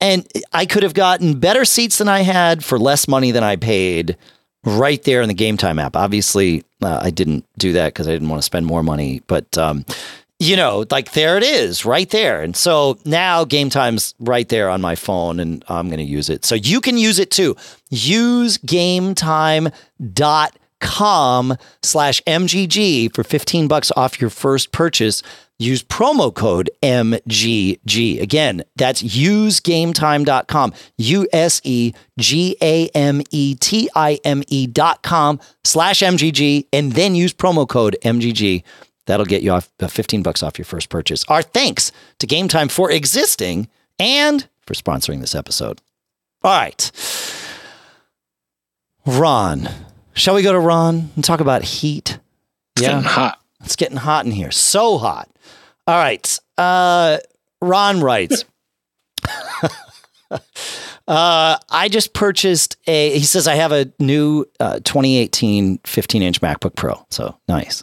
And 0.00 0.26
I 0.52 0.66
could 0.66 0.82
have 0.82 0.94
gotten 0.94 1.38
better 1.38 1.64
seats 1.64 1.98
than 1.98 2.08
I 2.08 2.20
had 2.20 2.64
for 2.64 2.78
less 2.78 3.06
money 3.06 3.30
than 3.30 3.44
I 3.44 3.56
paid 3.56 4.16
right 4.64 5.02
there 5.04 5.22
in 5.22 5.28
the 5.28 5.34
game 5.34 5.56
time 5.56 5.78
app. 5.78 5.96
Obviously, 5.96 6.64
uh, 6.82 7.00
I 7.00 7.10
didn't 7.10 7.44
do 7.58 7.72
that 7.74 7.94
because 7.94 8.08
I 8.08 8.12
didn't 8.12 8.28
want 8.28 8.40
to 8.40 8.46
spend 8.46 8.66
more 8.66 8.82
money. 8.82 9.22
But 9.26 9.56
um, 9.56 9.84
you 10.38 10.56
know, 10.56 10.84
like 10.90 11.12
there 11.12 11.36
it 11.36 11.42
is 11.42 11.84
right 11.84 12.08
there. 12.10 12.42
And 12.42 12.56
so 12.56 12.98
now 13.04 13.44
game 13.44 13.70
time's 13.70 14.14
right 14.20 14.48
there 14.48 14.70
on 14.70 14.80
my 14.80 14.94
phone 14.94 15.40
and 15.40 15.64
I'm 15.68 15.88
going 15.88 15.98
to 15.98 16.04
use 16.04 16.30
it. 16.30 16.44
So 16.44 16.54
you 16.54 16.80
can 16.80 16.96
use 16.96 17.18
it 17.18 17.32
too. 17.32 17.56
Use 17.90 18.56
gametime.com 18.58 19.72
slash 21.82 22.22
MGG 22.22 23.14
for 23.14 23.24
15 23.24 23.66
bucks 23.66 23.90
off 23.96 24.20
your 24.20 24.30
first 24.30 24.70
purchase. 24.70 25.24
Use 25.60 25.82
promo 25.82 26.32
code 26.32 26.70
MGG. 26.84 28.20
Again, 28.22 28.62
that's 28.76 29.02
usegametime.com, 29.02 30.72
U 30.98 31.26
S 31.32 31.60
E 31.64 31.92
G 32.16 32.56
A 32.62 32.86
M 32.94 33.22
E 33.32 33.56
T 33.56 33.90
I 33.96 34.20
M 34.22 34.44
E 34.46 34.68
dot 34.68 35.02
com 35.02 35.40
slash 35.64 35.98
MGG, 35.98 36.66
and 36.72 36.92
then 36.92 37.16
use 37.16 37.34
promo 37.34 37.68
code 37.68 37.96
MGG 38.04 38.62
That'll 39.08 39.24
get 39.24 39.42
you 39.42 39.52
off 39.52 39.70
uh, 39.80 39.88
15 39.88 40.22
bucks 40.22 40.42
off 40.42 40.58
your 40.58 40.66
first 40.66 40.90
purchase. 40.90 41.24
Our 41.28 41.40
thanks 41.40 41.92
to 42.18 42.26
Game 42.26 42.46
Time 42.46 42.68
for 42.68 42.90
existing 42.90 43.68
and 43.98 44.46
for 44.60 44.74
sponsoring 44.74 45.22
this 45.22 45.34
episode. 45.34 45.80
All 46.44 46.52
right. 46.52 46.92
Ron, 49.06 49.70
shall 50.12 50.34
we 50.34 50.42
go 50.42 50.52
to 50.52 50.60
Ron 50.60 51.08
and 51.14 51.24
talk 51.24 51.40
about 51.40 51.64
heat? 51.64 52.18
It's 52.76 52.82
yeah. 52.82 52.88
getting 52.88 53.04
hot. 53.04 53.40
It's 53.64 53.76
getting 53.76 53.96
hot 53.96 54.26
in 54.26 54.30
here. 54.30 54.50
So 54.50 54.98
hot. 54.98 55.30
All 55.86 55.96
right. 55.96 56.38
Uh, 56.58 57.16
Ron 57.62 58.02
writes. 58.02 58.44
Uh, 61.08 61.56
I 61.70 61.88
just 61.88 62.12
purchased 62.12 62.76
a. 62.86 63.18
He 63.18 63.24
says 63.24 63.48
I 63.48 63.54
have 63.54 63.72
a 63.72 63.90
new 63.98 64.44
uh, 64.60 64.80
2018 64.80 65.78
15 65.78 66.22
inch 66.22 66.42
MacBook 66.42 66.76
Pro. 66.76 67.02
So 67.08 67.34
nice. 67.48 67.82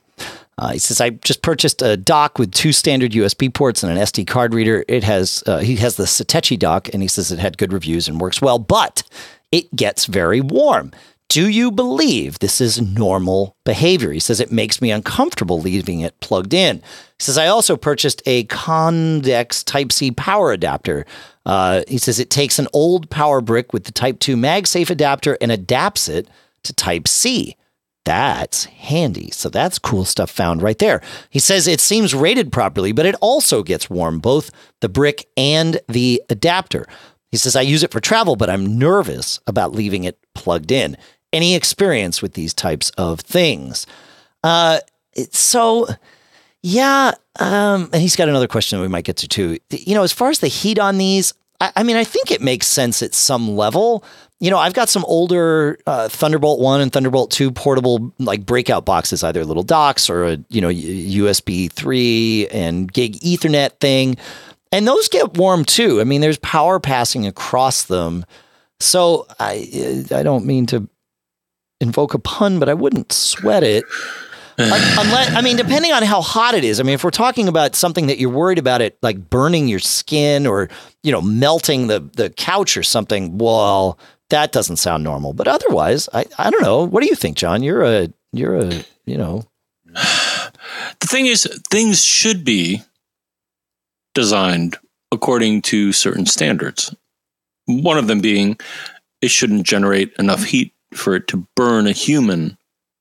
Uh, 0.57 0.71
he 0.71 0.79
says, 0.79 1.01
I 1.01 1.09
just 1.09 1.41
purchased 1.41 1.81
a 1.81 1.97
dock 1.97 2.39
with 2.39 2.51
two 2.51 2.71
standard 2.71 3.11
USB 3.11 3.53
ports 3.53 3.83
and 3.83 3.91
an 3.91 4.03
SD 4.03 4.25
card 4.25 4.53
reader. 4.53 4.85
It 4.87 5.03
has, 5.03 5.43
uh, 5.45 5.59
he 5.59 5.75
has 5.77 5.97
the 5.97 6.05
Satechi 6.05 6.57
dock 6.57 6.89
and 6.93 7.01
he 7.01 7.09
says 7.09 7.31
it 7.31 7.39
had 7.39 7.57
good 7.57 7.73
reviews 7.73 8.07
and 8.07 8.21
works 8.21 8.41
well, 8.41 8.57
but 8.59 9.03
it 9.51 9.75
gets 9.75 10.05
very 10.05 10.39
warm. 10.39 10.91
Do 11.27 11.49
you 11.49 11.71
believe 11.71 12.39
this 12.39 12.61
is 12.61 12.79
normal 12.79 13.57
behavior? 13.65 14.11
He 14.11 14.19
says 14.19 14.39
it 14.39 14.51
makes 14.51 14.81
me 14.81 14.91
uncomfortable 14.91 15.59
leaving 15.59 15.99
it 15.99 16.19
plugged 16.19 16.53
in. 16.53 16.77
He 16.77 16.83
says, 17.19 17.37
I 17.37 17.47
also 17.47 17.75
purchased 17.75 18.21
a 18.25 18.45
Condex 18.45 19.63
Type 19.63 19.91
C 19.91 20.11
power 20.11 20.53
adapter. 20.53 21.05
Uh, 21.45 21.83
he 21.87 21.97
says 21.97 22.19
it 22.19 22.29
takes 22.29 22.59
an 22.59 22.67
old 22.73 23.09
power 23.09 23.41
brick 23.41 23.73
with 23.73 23.85
the 23.85 23.91
Type 23.91 24.19
2 24.19 24.37
MagSafe 24.37 24.89
adapter 24.89 25.37
and 25.41 25.51
adapts 25.51 26.07
it 26.07 26.29
to 26.63 26.73
Type 26.73 27.07
C. 27.07 27.57
That's 28.05 28.65
handy. 28.65 29.31
So 29.31 29.49
that's 29.49 29.79
cool 29.79 30.05
stuff 30.05 30.29
found 30.29 30.61
right 30.61 30.77
there. 30.77 31.01
He 31.31 31.39
says 31.39 31.67
it 31.67 31.81
seems 31.81 32.13
rated 32.13 32.51
properly, 32.51 32.91
but 32.91 33.05
it 33.05 33.15
also 33.19 33.63
gets 33.63 33.89
warm, 33.89 34.19
both 34.19 34.51
the 34.79 34.89
brick 34.89 35.27
and 35.35 35.79
the 35.89 36.21
adapter. 36.29 36.85
He 37.31 37.37
says, 37.37 37.55
I 37.55 37.61
use 37.61 37.83
it 37.83 37.91
for 37.91 37.99
travel, 37.99 38.35
but 38.35 38.49
I'm 38.49 38.77
nervous 38.77 39.39
about 39.47 39.73
leaving 39.73 40.03
it 40.03 40.19
plugged 40.35 40.71
in. 40.71 40.95
Any 41.33 41.55
experience 41.55 42.21
with 42.21 42.33
these 42.33 42.53
types 42.53 42.91
of 42.91 43.19
things? 43.19 43.87
Uh, 44.43 44.79
so, 45.31 45.87
yeah. 46.61 47.11
Um, 47.39 47.89
and 47.91 48.01
he's 48.01 48.15
got 48.15 48.29
another 48.29 48.47
question 48.47 48.77
that 48.77 48.83
we 48.83 48.87
might 48.87 49.03
get 49.03 49.17
to 49.17 49.27
too. 49.27 49.57
You 49.71 49.95
know, 49.95 50.03
as 50.03 50.13
far 50.13 50.29
as 50.29 50.39
the 50.39 50.47
heat 50.47 50.79
on 50.79 50.97
these, 50.97 51.33
I, 51.59 51.71
I 51.77 51.83
mean, 51.83 51.95
I 51.95 52.03
think 52.03 52.31
it 52.31 52.41
makes 52.41 52.67
sense 52.67 53.01
at 53.01 53.15
some 53.15 53.49
level 53.57 54.03
you 54.39 54.51
know, 54.51 54.57
I've 54.57 54.73
got 54.73 54.89
some 54.89 55.05
older 55.05 55.79
uh, 55.87 56.09
Thunderbolt 56.09 56.59
1 56.59 56.81
and 56.81 56.91
Thunderbolt 56.91 57.31
2 57.31 57.51
portable 57.51 58.13
like 58.19 58.45
breakout 58.45 58.85
boxes, 58.85 59.23
either 59.23 59.45
little 59.45 59.63
docks 59.63 60.09
or 60.09 60.25
a, 60.25 60.37
you 60.49 60.61
know, 60.61 60.69
USB 60.69 61.71
3 61.71 62.47
and 62.47 62.91
gig 62.91 63.13
Ethernet 63.21 63.79
thing. 63.79 64.17
And 64.71 64.87
those 64.87 65.07
get 65.07 65.37
warm 65.37 65.63
too. 65.63 66.01
I 66.01 66.03
mean, 66.03 66.19
there's 66.19 66.37
power 66.39 66.79
passing 66.79 67.25
across 67.25 67.83
them. 67.83 68.25
So 68.81 69.25
I 69.39 70.03
I 70.11 70.21
don't 70.21 70.45
mean 70.45 70.65
to 70.67 70.89
invoke 71.79 72.13
a 72.13 72.19
pun, 72.19 72.59
but 72.59 72.67
I 72.67 72.73
wouldn't 72.73 73.13
sweat 73.13 73.63
it. 73.63 73.85
Unless, 74.57 75.35
I 75.35 75.41
mean, 75.41 75.57
depending 75.57 75.91
on 75.91 76.03
how 76.03 76.21
hot 76.21 76.55
it 76.55 76.63
is. 76.63 76.79
I 76.79 76.83
mean, 76.83 76.93
if 76.93 77.03
we're 77.03 77.09
talking 77.09 77.49
about 77.49 77.75
something 77.75 78.07
that 78.07 78.19
you're 78.19 78.29
worried 78.29 78.57
about 78.57 78.81
it 78.81 78.97
like 79.01 79.29
burning 79.29 79.67
your 79.67 79.79
skin 79.79 80.47
or, 80.47 80.69
you 81.03 81.11
know, 81.11 81.21
melting 81.21 81.87
the, 81.87 81.99
the 82.15 82.29
couch 82.29 82.77
or 82.77 82.83
something, 82.83 83.37
well, 83.37 83.99
that 84.29 84.51
doesn't 84.51 84.77
sound 84.77 85.03
normal. 85.03 85.33
But 85.33 85.47
otherwise, 85.47 86.09
I, 86.13 86.25
I 86.37 86.49
don't 86.49 86.63
know. 86.63 86.83
What 86.83 87.01
do 87.01 87.07
you 87.07 87.15
think, 87.15 87.37
John? 87.37 87.63
You're 87.63 87.83
a 87.83 88.09
you're 88.31 88.55
a 88.55 88.83
you 89.05 89.17
know. 89.17 89.43
The 91.01 91.07
thing 91.07 91.25
is, 91.25 91.45
things 91.69 92.03
should 92.03 92.43
be 92.43 92.81
designed 94.13 94.77
according 95.11 95.61
to 95.63 95.91
certain 95.91 96.25
standards. 96.25 96.95
One 97.65 97.97
of 97.97 98.07
them 98.07 98.21
being 98.21 98.57
it 99.21 99.29
shouldn't 99.29 99.65
generate 99.65 100.13
enough 100.17 100.43
heat 100.43 100.73
for 100.93 101.15
it 101.15 101.27
to 101.27 101.47
burn 101.55 101.87
a 101.87 101.91
human, 101.91 102.57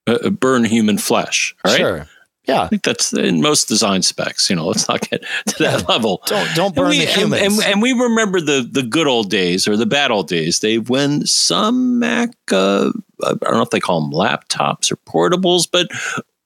uh, 0.07 0.29
burn 0.29 0.65
human 0.65 0.97
flesh. 0.97 1.55
Right? 1.63 1.77
Sure. 1.77 2.07
Yeah, 2.47 2.63
I 2.63 2.67
think 2.67 2.83
that's 2.83 3.11
in 3.13 3.41
most 3.41 3.67
design 3.67 4.01
specs. 4.01 4.49
You 4.49 4.55
know, 4.55 4.67
let's 4.67 4.87
not 4.87 5.01
get 5.09 5.23
to 5.47 5.63
that 5.63 5.89
level. 5.89 6.21
Don't 6.27 6.55
don't 6.55 6.75
burn 6.75 6.89
we, 6.89 6.99
the 6.99 7.05
humans. 7.05 7.41
And, 7.41 7.53
and, 7.53 7.63
and, 7.63 7.81
we 7.81 7.93
remember 7.93 8.39
the 8.39 8.67
the 8.69 8.83
good 8.83 9.07
old 9.07 9.29
days 9.29 9.67
or 9.67 9.75
the 9.75 9.85
bad 9.85 10.11
old 10.11 10.27
days, 10.27 10.59
Dave, 10.59 10.89
when 10.89 11.25
some 11.25 11.99
Mac, 11.99 12.29
uh, 12.51 12.91
I 13.23 13.29
don't 13.29 13.53
know 13.53 13.61
if 13.61 13.71
they 13.71 13.79
call 13.79 14.01
them 14.01 14.11
laptops 14.11 14.91
or 14.91 14.97
portables, 14.97 15.67
but 15.69 15.87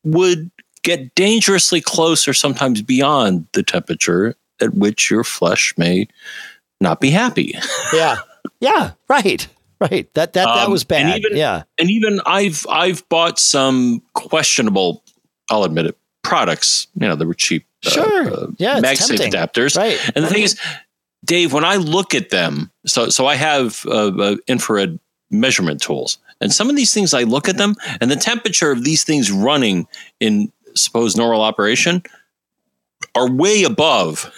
would 0.04 0.50
get 0.84 1.14
dangerously 1.16 1.82
close 1.82 2.28
or 2.28 2.34
sometimes 2.34 2.82
beyond 2.82 3.48
the 3.54 3.64
temperature 3.64 4.36
at 4.62 4.74
which 4.74 5.12
your 5.12 5.24
flesh 5.24 5.74
may 5.78 6.08
not 6.80 7.02
be 7.02 7.10
happy. 7.10 7.56
yeah, 7.94 8.18
yeah, 8.60 8.92
right. 9.08 9.48
Right. 9.82 10.14
That 10.14 10.34
that 10.34 10.46
that 10.46 10.66
um, 10.66 10.72
was 10.72 10.84
bad. 10.84 11.06
And 11.06 11.26
even, 11.26 11.38
yeah. 11.38 11.64
And 11.78 11.90
even 11.90 12.20
I've 12.26 12.66
I've 12.70 13.08
bought 13.08 13.40
some 13.40 14.02
questionable 14.14 15.04
I'll 15.50 15.64
admit 15.64 15.86
it, 15.86 15.98
products. 16.24 16.88
You 16.96 17.08
know, 17.08 17.16
they 17.16 17.26
were 17.26 17.34
cheap. 17.34 17.66
uh, 17.86 17.90
Sure. 17.90 18.34
uh, 18.34 18.48
Yeah, 18.58 18.80
MagSafe 18.80 19.18
adapters. 19.32 19.78
Right. 19.78 19.98
And 20.16 20.24
the 20.26 20.30
thing 20.30 20.44
is, 20.44 20.60
Dave, 21.26 21.52
when 21.54 21.66
I 21.66 21.76
look 21.76 22.14
at 22.16 22.30
them, 22.30 22.72
so 22.86 23.10
so 23.10 23.26
I 23.28 23.36
have 23.36 23.86
uh, 23.86 24.08
uh, 24.18 24.36
infrared 24.48 25.00
measurement 25.32 25.82
tools, 25.82 26.18
and 26.42 26.52
some 26.54 26.70
of 26.70 26.76
these 26.76 26.94
things 26.94 27.14
I 27.14 27.24
look 27.24 27.50
at 27.50 27.58
them, 27.58 27.76
and 28.02 28.10
the 28.10 28.16
temperature 28.16 28.72
of 28.72 28.84
these 28.84 29.04
things 29.04 29.32
running 29.32 29.88
in 30.20 30.52
supposed 30.76 31.18
normal 31.18 31.42
operation 31.42 32.04
are 33.16 33.30
way 33.30 33.64
above 33.64 34.32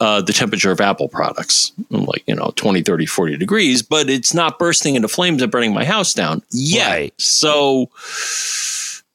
uh, 0.00 0.20
the 0.22 0.32
temperature 0.32 0.70
of 0.70 0.80
Apple 0.80 1.08
products, 1.08 1.72
like 1.90 2.22
you 2.26 2.34
know 2.34 2.52
20, 2.56 2.82
30, 2.82 3.06
40 3.06 3.36
degrees, 3.36 3.82
but 3.82 4.10
it's 4.10 4.34
not 4.34 4.58
bursting 4.58 4.94
into 4.94 5.08
flames 5.08 5.42
and 5.42 5.50
burning 5.50 5.74
my 5.74 5.84
house 5.84 6.14
down 6.14 6.42
yet. 6.50 6.88
Right. 6.88 7.14
So 7.18 7.90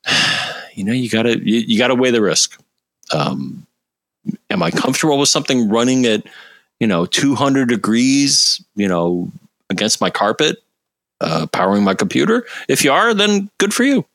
you 0.73 0.83
know 0.83 0.93
you 0.93 1.09
gotta 1.09 1.39
you, 1.39 1.59
you 1.59 1.77
gotta 1.77 1.95
weigh 1.95 2.11
the 2.11 2.21
risk. 2.21 2.61
Um, 3.13 3.65
am 4.49 4.63
I 4.63 4.71
comfortable 4.71 5.17
with 5.17 5.29
something 5.29 5.69
running 5.69 6.05
at, 6.05 6.23
you 6.79 6.87
know, 6.87 7.05
200 7.05 7.69
degrees, 7.69 8.63
you 8.75 8.87
know, 8.87 9.31
against 9.69 10.01
my 10.01 10.09
carpet, 10.09 10.57
uh, 11.19 11.47
powering 11.47 11.83
my 11.83 11.93
computer? 11.93 12.45
If 12.67 12.83
you 12.83 12.91
are, 12.91 13.13
then 13.13 13.49
good 13.57 13.73
for 13.73 13.83
you. 13.83 14.05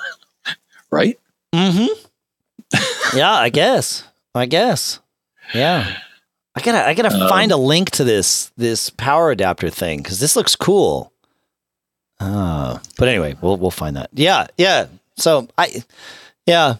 right? 0.90 1.18
Mm-hmm. 1.54 3.16
yeah, 3.16 3.32
I 3.32 3.48
guess. 3.48 4.04
I 4.34 4.46
guess. 4.46 5.00
Yeah. 5.54 5.96
I 6.54 6.60
gotta 6.60 6.86
I 6.86 6.94
gotta 6.94 7.14
Um, 7.14 7.28
find 7.28 7.50
a 7.52 7.56
link 7.56 7.90
to 7.92 8.04
this 8.04 8.50
this 8.56 8.90
power 8.90 9.30
adapter 9.30 9.70
thing 9.70 10.02
because 10.02 10.20
this 10.20 10.36
looks 10.36 10.54
cool. 10.56 11.12
Uh, 12.20 12.78
but 12.98 13.08
anyway, 13.08 13.36
we'll 13.40 13.56
we'll 13.56 13.70
find 13.70 13.96
that. 13.96 14.10
Yeah, 14.12 14.46
yeah. 14.58 14.86
So 15.16 15.48
I 15.58 15.82
yeah. 16.46 16.76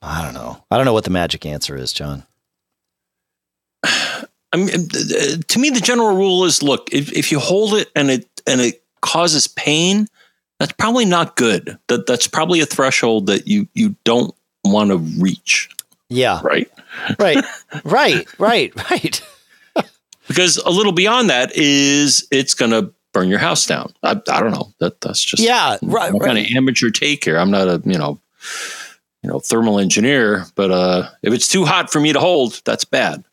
I 0.00 0.22
don't 0.22 0.34
know. 0.34 0.62
I 0.70 0.76
don't 0.76 0.84
know 0.84 0.92
what 0.92 1.02
the 1.04 1.10
magic 1.10 1.44
answer 1.44 1.76
is, 1.76 1.92
John. 1.92 2.22
I 3.84 4.56
mean, 4.56 4.68
uh, 4.70 5.36
to 5.48 5.58
me, 5.58 5.70
the 5.70 5.80
general 5.82 6.16
rule 6.16 6.44
is: 6.44 6.62
look, 6.62 6.88
if, 6.92 7.12
if 7.12 7.32
you 7.32 7.38
hold 7.40 7.74
it 7.74 7.88
and 7.96 8.10
it 8.10 8.26
and 8.46 8.60
it 8.60 8.82
causes 9.02 9.48
pain, 9.48 10.06
that's 10.60 10.72
probably 10.72 11.04
not 11.04 11.36
good. 11.36 11.76
That 11.88 12.06
that's 12.06 12.28
probably 12.28 12.60
a 12.60 12.66
threshold 12.66 13.26
that 13.26 13.46
you 13.48 13.66
you 13.74 13.96
don't 14.04 14.34
want 14.64 14.90
to 14.90 14.98
reach, 15.20 15.68
Yeah. 16.10 16.40
right? 16.42 16.70
Right. 17.18 17.44
right. 17.84 18.26
Right. 18.38 18.90
Right. 18.90 19.22
Because 20.26 20.58
a 20.58 20.70
little 20.70 20.92
beyond 20.92 21.30
that 21.30 21.56
is 21.56 22.26
it's 22.30 22.54
going 22.54 22.70
to 22.70 22.92
burn 23.12 23.28
your 23.28 23.38
house 23.38 23.66
down. 23.66 23.92
I, 24.02 24.10
I 24.30 24.40
don't 24.40 24.50
know. 24.52 24.72
That 24.78 25.00
that's 25.00 25.24
just 25.24 25.42
Yeah. 25.42 25.78
Right. 25.82 26.12
right. 26.12 26.22
kind 26.22 26.38
of 26.38 26.44
amateur 26.54 26.90
take 26.90 27.24
here. 27.24 27.38
I'm 27.38 27.50
not 27.50 27.68
a 27.68 27.82
you 27.84 27.98
know 27.98 28.20
you 29.22 29.30
know 29.30 29.40
thermal 29.40 29.78
engineer, 29.78 30.44
but 30.54 30.70
uh, 30.70 31.08
if 31.22 31.32
it's 31.32 31.48
too 31.48 31.64
hot 31.64 31.90
for 31.90 32.00
me 32.00 32.12
to 32.12 32.20
hold, 32.20 32.60
that's 32.64 32.84
bad. 32.84 33.24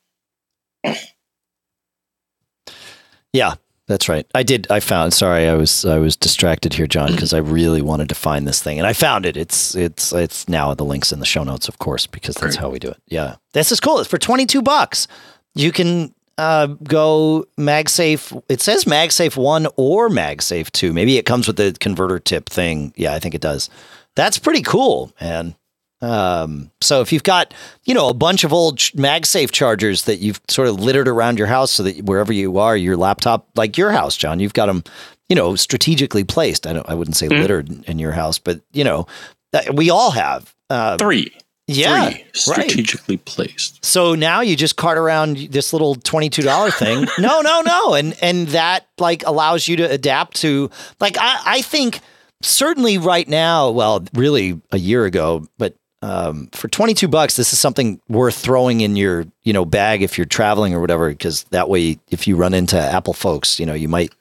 Yeah, 3.34 3.56
that's 3.88 4.10
right. 4.10 4.26
I 4.34 4.44
did. 4.44 4.68
I 4.70 4.80
found. 4.80 5.14
Sorry, 5.14 5.48
I 5.48 5.54
was 5.56 5.86
I 5.86 5.98
was 6.00 6.16
distracted 6.16 6.74
here, 6.74 6.88
John, 6.88 7.12
because 7.14 7.34
I 7.34 7.38
really 7.38 7.82
wanted 7.82 8.10
to 8.10 8.16
find 8.16 8.48
this 8.48 8.62
thing, 8.62 8.78
and 8.80 8.88
I 8.88 8.94
found 8.94 9.26
it. 9.26 9.38
It's 9.38 9.76
it's 9.76 10.12
it's 10.12 10.50
now 10.50 10.74
the 10.74 10.86
links 10.86 11.12
in 11.12 11.20
the 11.20 11.26
show 11.26 11.44
notes, 11.44 11.68
of 11.68 11.80
course, 11.80 12.08
because 12.08 12.36
that's 12.36 12.56
Great. 12.56 12.62
how 12.62 12.70
we 12.70 12.80
do 12.80 12.90
it. 12.90 12.98
Yeah, 13.08 13.36
this 13.54 13.72
is 13.72 13.80
cool. 13.80 14.00
It's 14.00 14.10
for 14.10 14.18
twenty 14.18 14.46
two 14.46 14.62
bucks. 14.62 15.08
You 15.54 15.72
can 15.72 16.14
uh, 16.38 16.68
go 16.68 17.46
MagSafe. 17.58 18.44
It 18.50 18.62
says 18.62 18.86
MagSafe 18.86 19.38
one 19.38 19.68
or 19.78 20.10
MagSafe 20.10 20.72
two. 20.72 20.92
Maybe 20.92 21.18
it 21.18 21.26
comes 21.26 21.48
with 21.48 21.58
the 21.58 21.76
converter 21.80 22.20
tip 22.20 22.50
thing. 22.50 22.94
Yeah, 22.96 23.14
I 23.14 23.20
think 23.20 23.36
it 23.36 23.42
does. 23.42 23.70
That's 24.16 24.40
pretty 24.40 24.62
cool, 24.62 25.14
man. 25.22 25.56
Um, 26.02 26.72
so 26.82 27.02
if 27.02 27.12
you've 27.12 27.24
got, 27.24 27.54
you 27.86 27.94
know, 27.94 28.10
a 28.10 28.14
bunch 28.14 28.44
of 28.44 28.54
old 28.54 28.78
MagSafe 28.78 29.52
chargers 29.52 30.04
that 30.04 30.18
you've 30.18 30.42
sort 30.50 30.68
of 30.68 30.80
littered 30.80 31.08
around 31.08 31.38
your 31.38 31.48
house 31.48 31.72
so 31.72 31.84
that 31.84 32.04
wherever 32.04 32.34
you 32.34 32.58
are, 32.58 32.76
your 32.76 32.98
laptop, 32.98 33.48
like 33.56 33.78
your 33.78 33.92
house, 33.92 34.16
John, 34.18 34.40
you've 34.40 34.54
got 34.54 34.68
them, 34.68 34.84
you 35.30 35.36
know, 35.36 35.56
strategically 35.56 36.24
placed. 36.24 36.68
I 36.68 36.74
don't, 36.74 36.88
I 36.90 36.94
wouldn't 36.94 37.16
say 37.16 37.28
littered 37.28 37.70
in 37.88 37.98
your 37.98 38.12
house, 38.12 38.38
but 38.40 38.62
you 38.74 38.84
know, 38.84 39.08
we 39.74 39.90
all 39.90 40.12
have. 40.12 40.54
Uh, 40.70 40.98
Three, 40.98 41.32
yeah, 41.68 42.10
three 42.10 42.14
right. 42.24 42.36
strategically 42.36 43.18
placed. 43.18 43.84
So 43.84 44.14
now 44.16 44.42
you 44.42 44.56
just 44.56 44.76
cart 44.76 44.98
around 44.98 45.38
this 45.38 45.74
little 45.74 45.96
twenty-two 45.96 46.44
dollar 46.44 46.72
thing. 46.72 47.08
no, 47.20 47.42
no, 47.42 47.62
no, 47.62 47.94
and 47.94 48.16
and 48.22 48.48
that 48.50 48.88
like 49.00 49.26
allows 49.26 49.68
you 49.68 49.78
to 49.78 49.90
adapt 49.90 50.38
to 50.38 50.70
like 51.00 51.18
I 51.20 51.42
I 51.46 51.62
think 51.62 52.02
certainly 52.44 52.98
right 52.98 53.28
now. 53.28 53.72
Well, 53.72 54.06
really 54.14 54.62
a 54.72 54.78
year 54.78 55.06
ago, 55.06 55.48
but 55.58 55.76
um, 56.06 56.50
for 56.52 56.68
twenty-two 56.68 57.08
bucks, 57.08 57.36
this 57.36 57.52
is 57.54 57.60
something 57.60 58.00
worth 58.08 58.38
throwing 58.38 58.82
in 58.82 58.96
your 58.96 59.26
you 59.44 59.54
know 59.54 59.66
bag 59.66 60.04
if 60.04 60.18
you're 60.18 60.26
traveling 60.26 60.74
or 60.76 60.80
whatever, 60.80 61.10
because 61.10 61.44
that 61.50 61.68
way, 61.68 61.98
if 62.10 62.28
you 62.28 62.36
run 62.36 62.54
into 62.54 62.78
Apple 62.78 63.14
folks, 63.14 63.60
you 63.60 63.66
know 63.66 63.74
you 63.74 63.88
might 63.88 64.14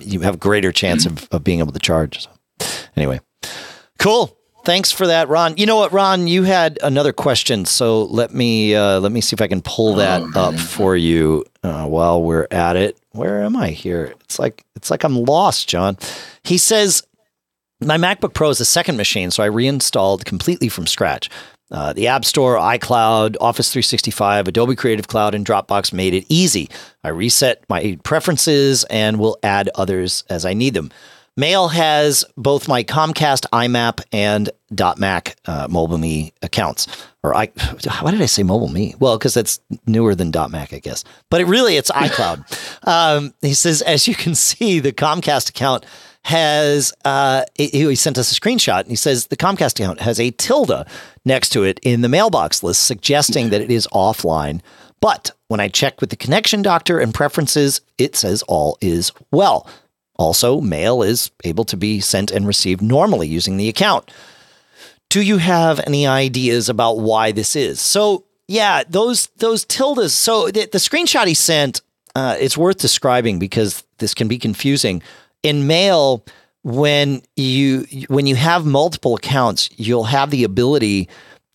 you 0.00 0.20
have 0.20 0.38
greater 0.38 0.72
chance 0.72 1.06
of, 1.06 1.28
of 1.30 1.44
being 1.44 1.60
able 1.60 1.72
to 1.72 1.78
charge. 1.78 2.22
So 2.24 2.30
anyway, 2.96 3.20
cool. 3.98 4.34
Thanks 4.64 4.92
for 4.92 5.06
that, 5.06 5.28
Ron. 5.28 5.56
You 5.56 5.66
know 5.66 5.76
what, 5.76 5.92
Ron? 5.92 6.26
You 6.26 6.42
had 6.42 6.78
another 6.82 7.12
question, 7.12 7.64
so 7.64 8.04
let 8.04 8.34
me 8.34 8.74
uh, 8.74 9.00
let 9.00 9.12
me 9.12 9.20
see 9.20 9.34
if 9.34 9.40
I 9.40 9.48
can 9.48 9.62
pull 9.62 9.94
that 9.94 10.22
up 10.36 10.56
for 10.56 10.96
you 10.96 11.44
uh, 11.62 11.86
while 11.86 12.22
we're 12.22 12.48
at 12.50 12.76
it. 12.76 12.98
Where 13.12 13.42
am 13.42 13.56
I 13.56 13.70
here? 13.70 14.12
It's 14.24 14.38
like 14.38 14.64
it's 14.76 14.90
like 14.90 15.04
I'm 15.04 15.24
lost, 15.24 15.68
John. 15.68 15.96
He 16.42 16.58
says 16.58 17.02
my 17.80 17.96
MacBook 17.96 18.34
Pro 18.34 18.50
is 18.50 18.60
a 18.60 18.64
second 18.64 18.96
machine, 18.96 19.30
so 19.30 19.42
I 19.42 19.46
reinstalled 19.46 20.24
completely 20.24 20.68
from 20.68 20.86
scratch. 20.86 21.30
Uh, 21.70 21.92
the 21.92 22.06
App 22.06 22.24
Store, 22.24 22.56
iCloud, 22.56 23.36
Office 23.40 23.70
365, 23.70 24.48
Adobe 24.48 24.74
Creative 24.74 25.06
Cloud, 25.06 25.34
and 25.34 25.44
Dropbox 25.44 25.92
made 25.92 26.14
it 26.14 26.24
easy. 26.28 26.70
I 27.04 27.10
reset 27.10 27.62
my 27.68 27.98
preferences 28.04 28.84
and 28.84 29.18
will 29.18 29.38
add 29.42 29.68
others 29.74 30.24
as 30.30 30.44
I 30.44 30.54
need 30.54 30.74
them. 30.74 30.90
Mail 31.36 31.68
has 31.68 32.24
both 32.36 32.66
my 32.66 32.82
Comcast 32.82 33.46
IMAP 33.52 34.02
and 34.12 34.50
.Mac 34.98 35.36
uh, 35.46 35.68
MobileMe 35.68 36.32
accounts. 36.42 36.88
Or 37.22 37.32
I, 37.32 37.46
why 38.00 38.10
did 38.10 38.22
I 38.22 38.26
say 38.26 38.42
MobileMe? 38.42 38.98
Well, 38.98 39.18
because 39.18 39.34
that's 39.34 39.60
newer 39.86 40.16
than 40.16 40.32
.Mac, 40.50 40.72
I 40.72 40.80
guess. 40.80 41.04
But 41.30 41.42
it 41.42 41.44
really, 41.44 41.76
it's 41.76 41.92
iCloud. 41.92 42.88
um, 42.88 43.34
he 43.40 43.54
says, 43.54 43.82
as 43.82 44.08
you 44.08 44.16
can 44.16 44.34
see, 44.34 44.80
the 44.80 44.92
Comcast 44.92 45.50
account 45.50 45.84
has 46.24 46.92
uh, 47.04 47.44
he 47.54 47.94
sent 47.94 48.18
us 48.18 48.30
a 48.30 48.38
screenshot 48.38 48.80
and 48.80 48.90
he 48.90 48.96
says 48.96 49.26
the 49.26 49.36
Comcast 49.36 49.80
account 49.80 50.00
has 50.00 50.20
a 50.20 50.30
tilde 50.32 50.86
next 51.24 51.50
to 51.50 51.64
it 51.64 51.80
in 51.82 52.02
the 52.02 52.08
mailbox 52.08 52.62
list, 52.62 52.82
suggesting 52.82 53.50
that 53.50 53.60
it 53.60 53.70
is 53.70 53.88
offline. 53.92 54.60
But 55.00 55.30
when 55.46 55.60
I 55.60 55.68
check 55.68 56.00
with 56.00 56.10
the 56.10 56.16
connection 56.16 56.62
doctor 56.62 56.98
and 56.98 57.14
preferences, 57.14 57.80
it 57.98 58.16
says 58.16 58.42
all 58.42 58.76
is 58.80 59.12
well. 59.30 59.66
Also, 60.16 60.60
mail 60.60 61.02
is 61.02 61.30
able 61.44 61.64
to 61.64 61.76
be 61.76 62.00
sent 62.00 62.30
and 62.30 62.46
received 62.46 62.82
normally 62.82 63.28
using 63.28 63.56
the 63.56 63.68
account. 63.68 64.10
Do 65.08 65.22
you 65.22 65.38
have 65.38 65.80
any 65.86 66.06
ideas 66.06 66.68
about 66.68 66.98
why 66.98 67.32
this 67.32 67.54
is? 67.54 67.80
So, 67.80 68.24
yeah, 68.48 68.82
those 68.88 69.28
those 69.36 69.64
tildes. 69.64 70.12
So 70.14 70.46
the, 70.46 70.68
the 70.70 70.78
screenshot 70.78 71.26
he 71.26 71.34
sent, 71.34 71.80
uh, 72.14 72.36
it's 72.38 72.58
worth 72.58 72.78
describing 72.78 73.38
because 73.38 73.84
this 73.98 74.12
can 74.12 74.26
be 74.26 74.38
confusing. 74.38 75.02
In 75.42 75.66
mail, 75.66 76.24
when 76.64 77.22
you 77.36 77.86
when 78.08 78.26
you 78.26 78.36
have 78.36 78.66
multiple 78.66 79.16
accounts, 79.16 79.70
you'll 79.76 80.04
have 80.04 80.30
the 80.30 80.44
ability 80.44 81.08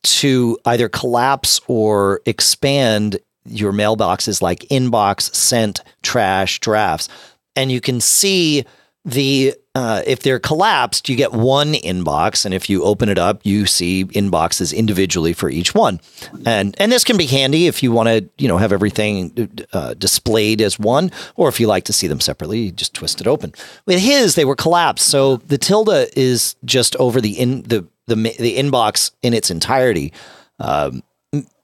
to 0.04 0.58
either 0.66 0.90
collapse 0.90 1.62
or 1.68 2.22
expand 2.26 3.20
your 3.46 3.72
mailboxes 3.72 4.42
like 4.42 4.60
inbox, 4.72 5.34
sent, 5.36 5.82
trash, 6.02 6.60
drafts, 6.60 7.10
and 7.56 7.72
you 7.72 7.82
can 7.82 8.00
see 8.00 8.66
the 9.06 9.56
uh, 9.76 10.04
if 10.06 10.20
they're 10.20 10.40
collapsed, 10.40 11.10
you 11.10 11.16
get 11.16 11.34
one 11.34 11.74
inbox, 11.74 12.46
and 12.46 12.54
if 12.54 12.70
you 12.70 12.84
open 12.84 13.10
it 13.10 13.18
up, 13.18 13.42
you 13.44 13.66
see 13.66 14.06
inboxes 14.06 14.76
individually 14.76 15.34
for 15.34 15.50
each 15.50 15.74
one, 15.74 16.00
and 16.46 16.76
and 16.80 16.92
this 16.92 17.04
can 17.04 17.18
be 17.18 17.26
handy 17.26 17.68
if 17.68 17.84
you 17.84 17.92
want 17.92 18.08
to 18.08 18.30
you 18.38 18.48
know 18.48 18.58
have 18.58 18.72
everything 18.72 19.66
uh, 19.74 19.94
displayed 19.96 20.62
as 20.62 20.80
one, 20.80 21.12
or 21.36 21.50
if 21.50 21.60
you 21.60 21.68
like 21.68 21.86
to 21.86 21.94
see 21.94 22.08
them 22.08 22.20
separately, 22.20 22.60
you 22.60 22.72
just 22.72 22.94
twist 22.94 23.20
it 23.20 23.28
open. 23.28 23.52
With 23.86 24.00
his, 24.00 24.36
they 24.36 24.46
were 24.46 24.56
collapsed, 24.56 25.08
so 25.08 25.38
the 25.38 25.58
tilde 25.58 26.08
is 26.16 26.56
just 26.64 26.96
over 26.98 27.20
the 27.20 27.32
in 27.32 27.64
the 27.64 27.86
the 28.06 28.16
the 28.16 28.58
inbox 28.58 29.12
in 29.22 29.34
its 29.34 29.50
entirety. 29.50 30.14
Um, 30.60 31.04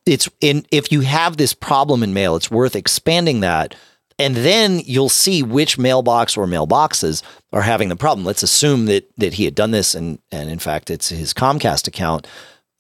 it's 0.06 0.28
in 0.42 0.66
if 0.72 0.92
you 0.92 1.02
have 1.02 1.38
this 1.38 1.54
problem 1.54 2.04
in 2.04 2.14
mail, 2.14 2.36
it's 2.36 2.52
worth 2.52 2.76
expanding 2.76 3.42
that 3.42 3.76
and 4.20 4.36
then 4.36 4.82
you'll 4.86 5.10
see 5.10 5.42
which 5.42 5.78
mailbox 5.78 6.36
or 6.36 6.46
mailboxes 6.46 7.24
are 7.54 7.62
having 7.62 7.90
the 7.90 7.96
problem. 7.96 8.26
Let's 8.26 8.44
assume 8.44 8.86
that 8.86 9.10
that 9.18 9.34
he 9.34 9.46
had 9.46 9.56
done 9.56 9.72
this, 9.72 9.96
and 9.96 10.20
and 10.32 10.50
in 10.50 10.60
fact, 10.60 10.90
it's 10.92 11.10
his 11.10 11.34
Comcast 11.34 11.88
account. 11.88 12.28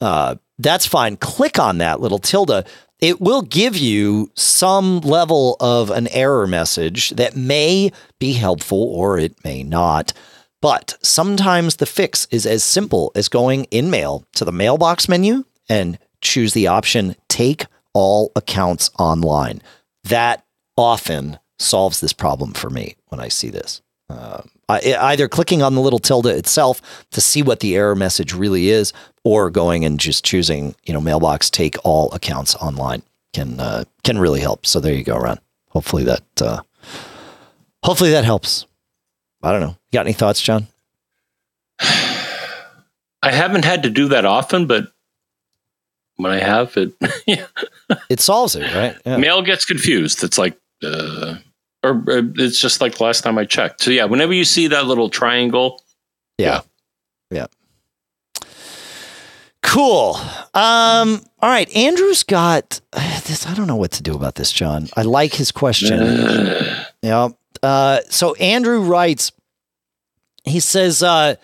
Uh, 0.01 0.35
that's 0.59 0.85
fine. 0.85 1.17
Click 1.17 1.57
on 1.57 1.77
that 1.79 2.01
little 2.01 2.19
tilde. 2.19 2.67
It 2.99 3.21
will 3.21 3.41
give 3.41 3.77
you 3.77 4.29
some 4.35 4.99
level 4.99 5.55
of 5.61 5.89
an 5.89 6.09
error 6.09 6.45
message 6.45 7.11
that 7.11 7.35
may 7.35 7.91
be 8.19 8.33
helpful 8.33 8.83
or 8.83 9.17
it 9.17 9.41
may 9.45 9.63
not. 9.63 10.11
But 10.61 10.97
sometimes 11.01 11.77
the 11.77 11.85
fix 11.85 12.27
is 12.29 12.45
as 12.45 12.61
simple 12.61 13.13
as 13.15 13.29
going 13.29 13.63
in 13.65 13.89
mail 13.89 14.25
to 14.35 14.43
the 14.43 14.51
mailbox 14.51 15.07
menu 15.07 15.45
and 15.69 15.97
choose 16.19 16.51
the 16.51 16.67
option 16.67 17.15
take 17.29 17.67
all 17.93 18.33
accounts 18.35 18.89
online. 18.99 19.61
That 20.03 20.43
often 20.79 21.39
solves 21.59 21.99
this 21.99 22.13
problem 22.13 22.53
for 22.53 22.69
me 22.69 22.95
when 23.07 23.19
I 23.19 23.27
see 23.27 23.49
this. 23.49 23.81
Uh, 24.09 24.41
I, 24.67 24.95
either 24.99 25.27
clicking 25.27 25.61
on 25.61 25.75
the 25.75 25.81
little 25.81 25.99
tilde 25.99 26.27
itself 26.27 26.81
to 27.11 27.21
see 27.21 27.43
what 27.43 27.59
the 27.59 27.75
error 27.75 27.95
message 27.95 28.33
really 28.33 28.69
is, 28.69 28.93
or 29.23 29.49
going 29.51 29.85
and 29.85 29.99
just 29.99 30.23
choosing, 30.23 30.73
you 30.85 30.93
know, 30.93 31.01
mailbox 31.01 31.49
take 31.49 31.75
all 31.83 32.11
accounts 32.11 32.55
online 32.55 33.03
can 33.33 33.59
uh, 33.59 33.83
can 34.03 34.17
really 34.17 34.39
help. 34.39 34.65
So 34.65 34.79
there 34.79 34.93
you 34.93 35.03
go, 35.03 35.17
Ron. 35.17 35.39
Hopefully 35.69 36.03
that 36.05 36.41
uh, 36.41 36.61
hopefully 37.83 38.11
that 38.11 38.25
helps. 38.25 38.65
I 39.43 39.51
don't 39.51 39.61
know. 39.61 39.77
You 39.91 39.93
got 39.93 40.05
any 40.05 40.13
thoughts, 40.13 40.41
John? 40.41 40.67
I 41.79 43.31
haven't 43.31 43.65
had 43.65 43.83
to 43.83 43.89
do 43.89 44.09
that 44.09 44.25
often, 44.25 44.65
but 44.65 44.91
when 46.17 46.31
I 46.31 46.39
have 46.39 46.75
it, 46.77 46.93
yeah. 47.27 47.45
it 48.09 48.19
solves 48.19 48.55
it, 48.55 48.73
right? 48.75 48.97
Yeah. 49.05 49.17
Mail 49.17 49.41
gets 49.41 49.65
confused. 49.65 50.23
It's 50.23 50.37
like, 50.37 50.57
uh, 50.83 51.35
or, 51.83 51.91
or, 51.91 52.31
it's 52.35 52.59
just 52.59 52.81
like 52.81 52.97
the 52.97 53.03
last 53.03 53.23
time 53.23 53.37
I 53.37 53.45
checked. 53.45 53.81
So 53.83 53.91
yeah, 53.91 54.05
whenever 54.05 54.33
you 54.33 54.45
see 54.45 54.67
that 54.67 54.85
little 54.85 55.09
triangle, 55.09 55.81
yeah, 56.37 56.61
yeah. 57.31 57.47
yeah. 58.41 58.47
Cool. 59.61 60.15
Um, 60.53 61.21
all 61.39 61.49
right. 61.49 61.69
Andrew's 61.75 62.23
got 62.23 62.81
uh, 62.93 63.19
this. 63.21 63.45
I 63.45 63.53
don't 63.53 63.67
know 63.67 63.75
what 63.75 63.91
to 63.93 64.03
do 64.03 64.15
about 64.15 64.35
this, 64.35 64.51
John. 64.51 64.87
I 64.95 65.03
like 65.03 65.33
his 65.33 65.51
question. 65.51 65.99
yeah. 67.01 67.29
Uh, 67.61 67.99
so 68.09 68.33
Andrew 68.35 68.81
writes, 68.81 69.31
he 70.43 70.59
says, 70.59 71.03
uh, 71.03 71.35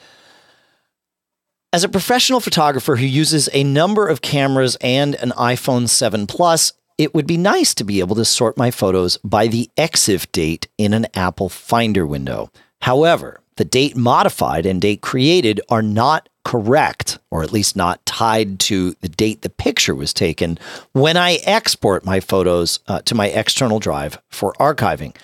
as 1.73 1.83
a 1.83 1.89
professional 1.89 2.39
photographer 2.39 2.95
who 2.95 3.05
uses 3.05 3.49
a 3.51 3.63
number 3.63 4.07
of 4.07 4.21
cameras 4.21 4.77
and 4.79 5.15
an 5.15 5.31
iPhone 5.31 5.89
7 5.89 6.25
Plus, 6.25 6.71
it 6.97 7.13
would 7.13 7.27
be 7.27 7.37
nice 7.37 7.73
to 7.75 7.83
be 7.83 7.99
able 7.99 8.15
to 8.15 8.25
sort 8.25 8.57
my 8.57 8.71
photos 8.71 9.17
by 9.23 9.47
the 9.47 9.69
EXIF 9.77 10.31
date 10.31 10.67
in 10.77 10.93
an 10.93 11.07
Apple 11.13 11.49
Finder 11.49 12.05
window. 12.05 12.51
However, 12.81 13.41
the 13.57 13.65
date 13.65 13.95
modified 13.95 14.65
and 14.65 14.81
date 14.81 15.01
created 15.01 15.61
are 15.69 15.81
not 15.81 16.29
correct, 16.43 17.17
or 17.31 17.41
at 17.41 17.51
least 17.51 17.75
not 17.75 18.05
tied 18.05 18.59
to 18.59 18.95
the 19.01 19.09
date 19.09 19.41
the 19.41 19.49
picture 19.49 19.95
was 19.95 20.13
taken 20.13 20.59
when 20.93 21.17
I 21.17 21.39
export 21.45 22.05
my 22.05 22.19
photos 22.19 22.79
uh, 22.87 23.01
to 23.01 23.15
my 23.15 23.27
external 23.27 23.79
drive 23.79 24.21
for 24.29 24.53
archiving. 24.59 25.15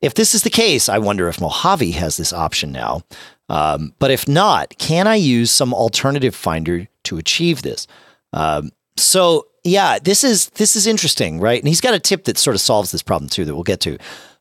If 0.00 0.14
this 0.14 0.34
is 0.34 0.42
the 0.42 0.50
case, 0.50 0.88
I 0.88 0.98
wonder 0.98 1.28
if 1.28 1.40
Mojave 1.40 1.90
has 1.92 2.16
this 2.16 2.32
option 2.32 2.72
now. 2.72 3.02
Um, 3.50 3.92
but 3.98 4.10
if 4.10 4.26
not, 4.26 4.78
can 4.78 5.06
I 5.06 5.16
use 5.16 5.50
some 5.50 5.74
alternative 5.74 6.34
finder 6.34 6.88
to 7.04 7.18
achieve 7.18 7.62
this? 7.62 7.86
Um, 8.32 8.70
so 8.96 9.46
yeah, 9.64 9.98
this 9.98 10.24
is 10.24 10.48
this 10.50 10.76
is 10.76 10.86
interesting, 10.86 11.40
right? 11.40 11.60
And 11.60 11.68
he's 11.68 11.80
got 11.80 11.94
a 11.94 11.98
tip 11.98 12.24
that 12.24 12.38
sort 12.38 12.54
of 12.54 12.60
solves 12.60 12.92
this 12.92 13.02
problem 13.02 13.28
too 13.28 13.44
that 13.44 13.54
we'll 13.54 13.62
get 13.64 13.80
to. 13.80 13.98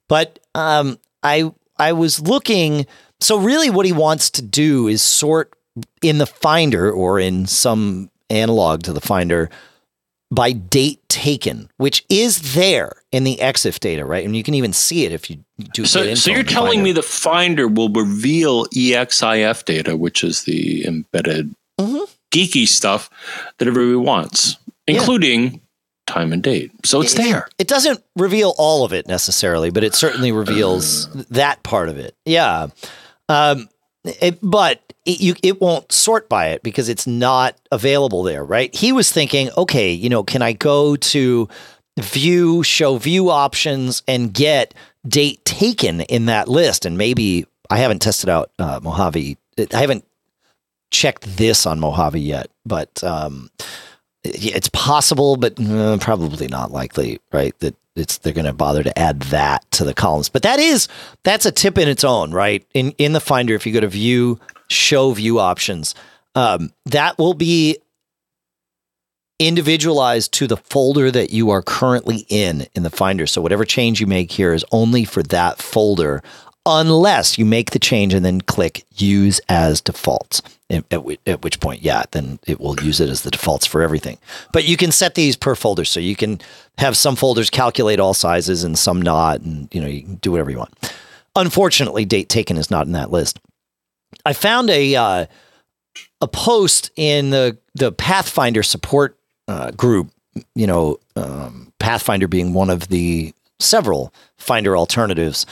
But 0.07 0.39
um, 0.55 0.99
I 1.24 1.51
I 1.78 1.93
was 1.93 2.20
looking. 2.20 2.86
So 3.20 3.38
really, 3.38 3.70
what 3.70 3.86
he 3.86 3.91
wants 3.91 4.30
to 4.32 4.41
do 4.41 4.88
is 4.88 5.01
sort 5.01 5.53
in 6.01 6.17
the 6.17 6.26
Finder 6.26 6.91
or 6.91 7.20
in 7.20 7.47
some 7.47 8.09
analog 8.30 8.84
to 8.84 8.93
the 8.93 9.01
Finder 9.01 9.49
by 10.32 10.51
date 10.51 11.01
taken, 11.09 11.70
which 11.78 12.05
is 12.09 12.53
there 12.53 12.93
in 13.11 13.24
the 13.24 13.38
EXIF 13.38 13.80
data, 13.80 14.05
right? 14.05 14.24
And 14.24 14.36
you 14.36 14.43
can 14.43 14.53
even 14.53 14.74
see 14.74 15.05
it 15.05 15.11
if 15.11 15.30
you 15.30 15.43
do. 15.74 15.86
So, 15.86 16.13
so 16.13 16.32
you're 16.32 16.43
telling 16.43 16.80
Finder. 16.80 16.84
me 16.84 16.91
the 16.91 17.01
Finder 17.01 17.67
will 17.67 17.89
reveal 17.89 18.65
EXIF 18.67 19.65
data, 19.65 19.97
which 19.97 20.24
is 20.24 20.43
the 20.43 20.86
embedded 20.86 21.55
mm-hmm. 21.80 22.03
geeky 22.32 22.67
stuff 22.67 23.09
that 23.57 23.67
everybody 23.67 23.95
wants, 23.95 24.57
including 24.89 25.53
yeah. 25.53 25.59
time 26.07 26.33
and 26.33 26.43
date. 26.43 26.71
So 26.85 27.01
it's 27.01 27.13
it, 27.13 27.17
there. 27.17 27.47
It 27.57 27.67
doesn't 27.67 28.03
reveal 28.15 28.53
all 28.57 28.85
of 28.85 28.93
it 28.93 29.07
necessarily, 29.07 29.69
but 29.69 29.83
it 29.83 29.95
certainly 29.95 30.31
reveals 30.31 31.07
uh, 31.15 31.23
that 31.31 31.63
part 31.63 31.89
of 31.89 31.97
it. 31.97 32.15
Yeah. 32.25 32.67
Um, 33.27 33.69
it, 34.03 34.39
but 34.41 34.81
it, 35.05 35.19
you, 35.19 35.35
it 35.43 35.61
won't 35.61 35.91
sort 35.91 36.29
by 36.29 36.47
it 36.47 36.63
because 36.63 36.89
it's 36.89 37.07
not 37.07 37.55
available 37.71 38.23
there, 38.23 38.43
right? 38.43 38.73
He 38.73 38.91
was 38.91 39.11
thinking, 39.11 39.49
okay, 39.57 39.91
you 39.91 40.09
know, 40.09 40.23
can 40.23 40.41
I 40.41 40.53
go 40.53 40.95
to 40.95 41.49
view, 41.99 42.63
show 42.63 42.97
view 42.97 43.29
options 43.29 44.03
and 44.07 44.33
get 44.33 44.73
date 45.07 45.43
taken 45.45 46.01
in 46.01 46.25
that 46.25 46.47
list? 46.47 46.85
And 46.85 46.97
maybe 46.97 47.45
I 47.69 47.77
haven't 47.77 48.01
tested 48.01 48.29
out 48.29 48.51
uh, 48.57 48.79
Mojave. 48.81 49.37
I 49.57 49.79
haven't 49.79 50.05
checked 50.91 51.37
this 51.37 51.65
on 51.65 51.79
Mojave 51.79 52.19
yet, 52.19 52.49
but 52.65 53.03
um, 53.03 53.49
it's 54.24 54.70
possible, 54.70 55.38
but 55.38 55.59
uh, 55.59 55.97
probably 55.99 56.47
not 56.47 56.72
likely, 56.72 57.20
right? 57.32 57.57
That 57.59 57.76
it's 57.95 58.17
they're 58.17 58.34
going 58.34 58.45
to 58.45 58.53
bother 58.53 58.84
to 58.84 58.97
add 58.97 59.22
that 59.24 59.70
to 59.72 59.84
the 59.84 59.93
columns. 59.93 60.30
But 60.30 60.43
that 60.43 60.59
is 60.59 60.88
that's 61.24 61.45
a 61.45 61.51
tip 61.51 61.78
in 61.78 61.88
its 61.88 62.03
own, 62.03 62.32
right? 62.32 62.65
In 62.74 62.91
in 62.97 63.13
the 63.13 63.20
Finder, 63.20 63.55
if 63.55 63.65
you 63.65 63.74
go 63.74 63.80
to 63.80 63.88
View, 63.88 64.39
Show 64.70 65.11
View 65.11 65.39
Options, 65.39 65.95
um, 66.36 66.72
that 66.86 67.17
will 67.17 67.34
be 67.34 67.78
individualized 69.39 70.34
to 70.34 70.47
the 70.47 70.57
folder 70.57 71.09
that 71.09 71.32
you 71.32 71.49
are 71.49 71.61
currently 71.61 72.26
in 72.30 72.67
in 72.76 72.84
the 72.84 72.89
Finder. 72.89 73.26
So 73.26 73.41
whatever 73.41 73.65
change 73.65 74.01
you 74.01 74.07
make 74.07 74.32
here 74.32 74.53
is 74.53 74.65
only 74.72 75.05
for 75.05 75.24
that 75.24 75.61
folder 75.61 76.22
unless 76.66 77.38
you 77.38 77.45
make 77.45 77.72
the 77.72 77.80
change 77.80 78.14
and 78.14 78.26
then 78.26 78.41
click 78.41 78.86
use 78.95 79.39
as 79.49 79.82
defaults. 79.82 80.41
At, 80.72 80.84
at, 81.26 81.41
which 81.41 81.60
point, 81.60 81.82
yeah, 81.82 82.03
then 82.12 82.38
it 82.45 82.60
will 82.60 82.80
use 82.82 82.99
it 82.99 83.10
as 83.10 83.24
the 83.24 83.32
defaults 83.32 83.66
for 83.66 83.82
everything. 83.82 84.20
But 84.53 84.66
you 84.66 84.78
can 84.78 84.91
set 84.91 85.16
these 85.16 85.36
per 85.36 85.55
folder, 85.55 85.84
so 85.84 85.99
you 85.99 86.16
can 86.16 86.39
have 86.78 86.95
some 86.95 87.16
folders 87.16 87.49
calculate 87.49 87.99
all 87.99 88.14
sizes 88.14 88.64
and 88.64 88.78
some 88.78 89.01
not, 89.01 89.41
and 89.41 89.68
you 89.74 89.82
know 89.82 89.88
you 89.88 90.03
can 90.03 90.16
do 90.16 90.32
whatever 90.32 90.51
you 90.51 90.60
want. 90.60 90.93
Unfortunately, 91.36 92.05
date 92.05 92.30
taken 92.30 92.55
is 92.55 92.70
not 92.70 92.86
in 92.86 92.91
that 92.91 93.10
list. 93.10 93.39
I 94.28 94.34
found 94.34 94.70
a 94.70 94.95
uh, 94.95 95.26
a 96.22 96.28
post 96.28 96.91
in 96.95 97.32
the 97.32 97.57
the 97.74 97.91
Pathfinder 97.91 98.62
support 98.62 99.18
uh, 99.47 99.72
group. 99.72 100.12
You 100.53 100.68
know, 100.68 100.99
um, 101.16 101.74
Pathfinder 101.80 102.28
being 102.28 102.53
one 102.53 102.70
of 102.70 102.89
the 102.89 103.34
several 103.60 104.14
Finder 104.38 104.78
alternatives 104.78 105.47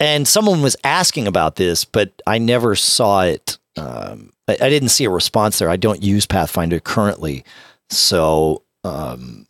and 0.00 0.26
someone 0.28 0.62
was 0.62 0.76
asking 0.84 1.26
about 1.26 1.56
this, 1.56 1.84
but 1.84 2.10
I 2.26 2.38
never 2.38 2.74
saw 2.74 3.22
it. 3.22 3.58
Um, 3.76 4.32
I, 4.48 4.52
I, 4.60 4.68
didn't 4.68 4.90
see 4.90 5.04
a 5.04 5.10
response 5.10 5.58
there. 5.58 5.68
I 5.68 5.76
don't 5.76 6.02
use 6.02 6.26
Pathfinder 6.26 6.80
currently, 6.80 7.44
so. 7.90 8.62
Um, 8.84 9.46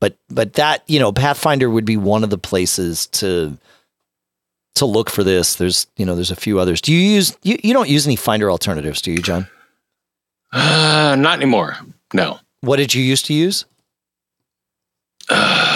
but 0.00 0.16
but 0.28 0.54
that 0.54 0.82
you 0.86 0.98
know 0.98 1.12
Pathfinder 1.12 1.68
would 1.68 1.84
be 1.84 1.96
one 1.96 2.22
of 2.22 2.30
the 2.30 2.38
places 2.38 3.06
to 3.08 3.56
to 4.76 4.86
look 4.86 5.10
for 5.10 5.24
this. 5.24 5.56
There's 5.56 5.86
you 5.96 6.06
know 6.06 6.14
there's 6.14 6.30
a 6.30 6.36
few 6.36 6.58
others. 6.58 6.80
Do 6.80 6.92
you 6.92 7.00
use 7.00 7.36
you, 7.42 7.58
you 7.62 7.72
don't 7.72 7.88
use 7.88 8.06
any 8.06 8.16
Finder 8.16 8.50
alternatives, 8.50 9.02
do 9.02 9.10
you, 9.10 9.20
John? 9.20 9.48
Uh, 10.52 11.16
not 11.18 11.38
anymore. 11.38 11.76
No. 12.14 12.38
What 12.60 12.76
did 12.76 12.94
you 12.94 13.02
used 13.02 13.26
to 13.26 13.34
use? 13.34 13.64
Uh, 15.28 15.75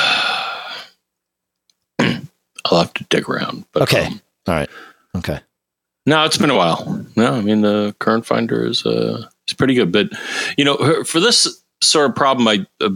I'll 2.71 2.79
have 2.79 2.95
to 2.95 3.05
dig 3.05 3.29
around. 3.29 3.65
But, 3.73 3.83
okay. 3.83 4.07
Um, 4.07 4.21
All 4.47 4.55
right. 4.55 4.71
Okay. 5.17 5.41
No, 6.07 6.25
it's 6.25 6.39
been 6.39 6.51
a 6.51 6.57
while. 6.57 7.05
No, 7.17 7.35
I 7.35 7.41
mean 7.41 7.61
the 7.61 7.95
current 7.99 8.25
finder 8.27 8.67
is 8.67 8.87
uh 8.87 9.27
is 9.47 9.55
pretty 9.55 9.75
good, 9.75 9.93
but 9.93 10.09
you 10.57 10.65
know 10.65 11.05
for 11.05 11.21
this 11.21 11.63
sort 11.83 12.11
of 12.11 12.17
problem, 12.17 12.49
I 12.49 12.67
uh, 12.81 12.91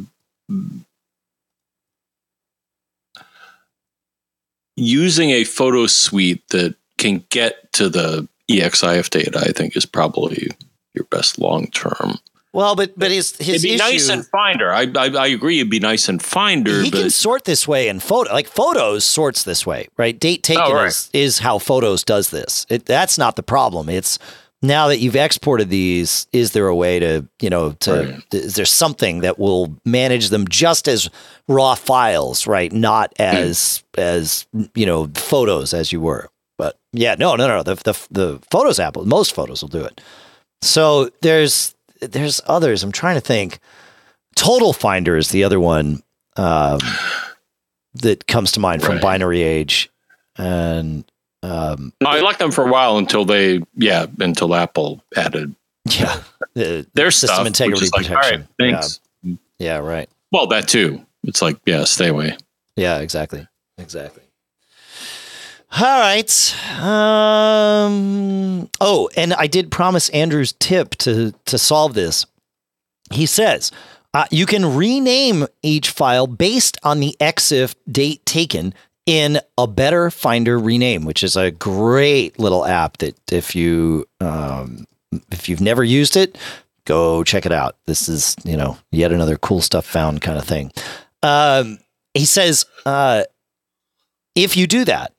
using 4.77 5.31
a 5.31 5.45
photo 5.45 5.87
suite 5.87 6.49
that 6.49 6.75
can 6.99 7.25
get 7.31 7.73
to 7.75 7.89
the 7.89 8.29
EXIF 8.51 9.11
data, 9.11 9.39
I 9.39 9.53
think, 9.53 9.77
is 9.77 9.87
probably 9.87 10.49
your 10.95 11.05
best 11.05 11.39
long 11.39 11.67
term 11.69 12.19
well, 12.55 12.77
but 12.77 12.97
but 12.97 13.11
his 13.11 13.37
his 13.37 13.49
it'd 13.49 13.63
be 13.63 13.75
issue, 13.75 13.83
nice 13.83 14.09
in 14.09 14.23
Finder. 14.23 14.73
I, 14.73 14.87
I, 14.97 15.09
I 15.09 15.27
agree. 15.27 15.59
It'd 15.59 15.71
be 15.71 15.81
nice 15.81 16.09
in 16.09 16.21
Finder. 16.21 16.83
He 16.83 16.91
but, 16.91 17.01
can 17.01 17.11
sort 17.11 17.45
this 17.45 17.67
way 17.67 17.89
in 17.89 17.99
photo. 17.99 18.33
Like 18.33 18.47
photos 18.47 19.05
sorts 19.05 19.43
this 19.43 19.67
way, 19.67 19.89
right? 19.97 20.19
Date 20.19 20.45
taken 20.45 20.63
oh, 20.65 20.75
right. 20.75 20.87
is 20.87 21.11
is 21.13 21.39
how 21.41 21.59
photos 21.59 22.05
does 22.05 22.31
this. 22.31 22.65
It, 22.71 22.87
that's 22.87 23.19
not 23.19 23.35
the 23.35 23.43
problem. 23.43 23.89
It's 23.89 24.21
now 24.63 24.87
that 24.87 25.01
you've 25.01 25.17
exported 25.17 25.69
these, 25.69 26.29
is 26.33 26.53
there 26.53 26.69
a 26.69 26.77
way 26.77 27.01
to 27.01 27.27
you 27.43 27.51
know 27.51 27.73
to 27.81 27.93
right. 27.93 28.23
is 28.33 28.55
there 28.55 28.65
something 28.65 29.21
that 29.23 29.37
will 29.37 29.77
manage 29.85 30.29
them 30.29 30.47
just 30.47 30.87
as 30.87 31.11
raw 31.49 31.75
files, 31.75 32.47
right? 32.47 32.73
Not 32.73 33.13
as 33.19 33.83
mm. 33.97 34.01
as 34.01 34.47
you 34.77 34.87
know 34.87 35.11
photos 35.15 35.75
as 35.75 35.91
you 35.91 36.01
were. 36.01 36.29
But 36.57 36.79
yeah, 36.93 37.17
no, 37.19 37.35
no, 37.35 37.49
no. 37.49 37.65
The 37.65 37.75
the 37.75 38.07
the 38.13 38.41
photos 38.49 38.79
app, 38.79 38.97
most 38.97 39.35
photos 39.35 39.61
will 39.61 39.69
do 39.69 39.85
it. 39.85 40.01
So 40.63 41.11
there's 41.21 41.75
there's 42.13 42.41
others. 42.47 42.83
I'm 42.83 42.93
trying 42.93 43.17
to 43.17 43.21
think. 43.21 43.59
Total 44.37 44.73
Finder 44.73 45.17
is 45.17 45.29
the 45.29 45.45
other 45.45 45.61
one 45.61 46.03
um, 46.37 46.79
that 47.95 48.27
comes 48.27 48.53
to 48.53 48.61
mind 48.61 48.83
from 48.83 48.95
right. 48.95 49.03
Binary 49.03 49.43
Age, 49.43 49.91
and 50.37 51.05
Um, 51.43 51.93
I 52.05 52.21
liked 52.21 52.39
them 52.41 52.51
for 52.51 52.67
a 52.67 52.71
while 52.71 52.97
until 52.99 53.25
they, 53.25 53.61
yeah, 53.77 54.07
until 54.19 54.55
Apple 54.55 55.03
added 55.17 55.55
yeah, 55.89 56.21
the 56.55 56.87
their 56.95 57.11
system 57.13 57.35
stuff, 57.37 57.47
integrity 57.47 57.87
like, 57.93 58.07
protection. 58.07 58.41
right, 58.41 58.49
thanks. 58.59 59.01
Yeah, 59.23 59.35
yeah, 59.59 59.77
right. 59.79 60.09
Well, 60.33 60.47
that 60.49 60.67
too. 60.67 61.05
It's 61.23 61.41
like, 61.43 61.59
yeah, 61.67 61.85
stay 61.85 62.09
away. 62.09 62.37
Yeah, 62.75 62.99
exactly. 62.99 63.47
Exactly. 63.79 64.24
All 65.77 65.99
right. 65.99 66.55
Um, 66.81 68.71
oh, 68.81 69.11
and 69.17 69.35
I 69.35 69.49
did 69.49 69.73
promise 69.73 70.09
Andrew's 70.11 70.53
tip 70.53 70.95
to 70.97 71.35
to 71.47 71.59
solve 71.59 71.95
this. 71.95 72.27
He 73.13 73.27
says 73.27 73.73
uh, 74.13 74.27
you 74.31 74.47
can 74.47 74.77
rename 74.77 75.47
each 75.63 75.91
file 75.91 76.29
based 76.29 76.79
on 76.85 77.01
the 77.01 77.17
EXIF 77.19 77.75
date 77.91 78.25
taken 78.25 78.73
in 79.07 79.41
a 79.59 79.67
Better 79.67 80.13
Finder 80.13 80.61
rename, 80.61 81.05
which 81.05 81.25
is 81.25 81.37
a 81.37 81.51
great 81.51 82.39
little 82.39 82.65
app 82.65 82.99
that 82.99 83.17
if 83.33 83.57
you 83.57 84.07
um, 84.21 84.87
if 85.33 85.49
you've 85.49 85.61
never 85.61 85.83
used 85.83 86.17
it, 86.17 86.39
go 86.85 87.25
check 87.25 87.47
it 87.47 87.53
out. 87.53 87.77
This 87.87 88.09
is 88.09 88.37
you 88.45 88.57
know 88.57 88.79
yet 88.93 89.11
another 89.11 89.37
cool 89.37 89.61
stuff 89.61 89.85
found 89.85 90.23
kind 90.23 90.39
of 90.39 90.45
thing. 90.45 90.71
Um, 91.25 91.79
he 92.15 92.27
says 92.27 92.65
uh, 92.87 93.25
if 94.35 94.57
you 94.57 94.67
do 94.67 94.85
that, 94.85 95.14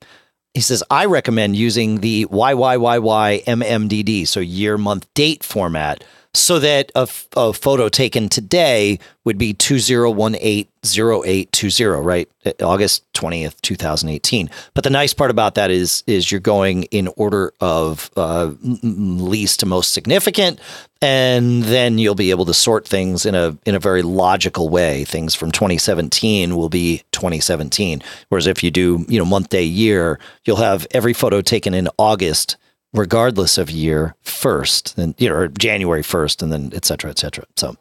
he 0.55 0.61
says 0.61 0.81
I 0.89 1.05
recommend 1.05 1.57
using 1.57 1.99
the 1.99 2.25
YYYY 2.27 3.43
MMDD, 3.43 4.25
so 4.25 4.39
year, 4.39 4.77
month, 4.77 5.05
date 5.13 5.43
format, 5.43 6.03
so 6.35 6.59
that 6.59 6.91
a, 6.95 7.07
photo 7.53 7.87
taken 7.89 8.29
today 8.29 8.99
would 9.23 9.37
be 9.37 9.53
20180820, 9.53 12.03
right? 12.03 12.27
Uh, 12.45 12.51
August 12.61 13.03
20th, 13.13 13.61
2018. 13.61 14.49
But 14.73 14.83
the 14.83 14.89
nice 14.89 15.13
part 15.13 15.31
about 15.31 15.55
that 15.55 15.71
is 15.71 16.03
is 16.07 16.31
you're 16.31 16.39
going 16.39 16.83
in 16.83 17.09
order 17.15 17.53
of 17.59 18.09
uh, 18.15 18.51
least 18.61 19.59
to 19.61 19.65
most 19.65 19.93
significant 19.93 20.59
and 21.01 21.63
then 21.63 21.97
you'll 21.97 22.15
be 22.15 22.29
able 22.31 22.45
to 22.45 22.53
sort 22.53 22.87
things 22.87 23.25
in 23.25 23.35
a 23.35 23.57
in 23.65 23.75
a 23.75 23.79
very 23.79 24.01
logical 24.01 24.69
way. 24.69 25.03
Things 25.03 25.35
from 25.35 25.51
2017 25.51 26.55
will 26.55 26.69
be 26.69 27.03
2017, 27.11 28.01
whereas 28.29 28.47
if 28.47 28.63
you 28.63 28.71
do, 28.71 29.05
you 29.07 29.19
know, 29.19 29.25
month, 29.25 29.49
day, 29.49 29.63
year, 29.63 30.19
you'll 30.45 30.55
have 30.57 30.87
every 30.91 31.13
photo 31.13 31.41
taken 31.41 31.73
in 31.73 31.89
August 31.97 32.57
regardless 32.95 33.57
of 33.57 33.69
year 33.69 34.15
first 34.21 34.97
and 34.97 35.13
you 35.17 35.29
know 35.29 35.47
January 35.47 36.01
1st 36.01 36.41
and 36.41 36.51
then 36.51 36.71
et 36.73 36.85
cetera, 36.85 37.09
et 37.09 37.19
cetera. 37.19 37.45
So 37.55 37.75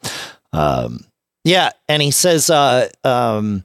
um 0.52 1.00
yeah, 1.44 1.70
and 1.88 2.02
he 2.02 2.10
says 2.10 2.50
uh 2.50 2.88
um 3.04 3.64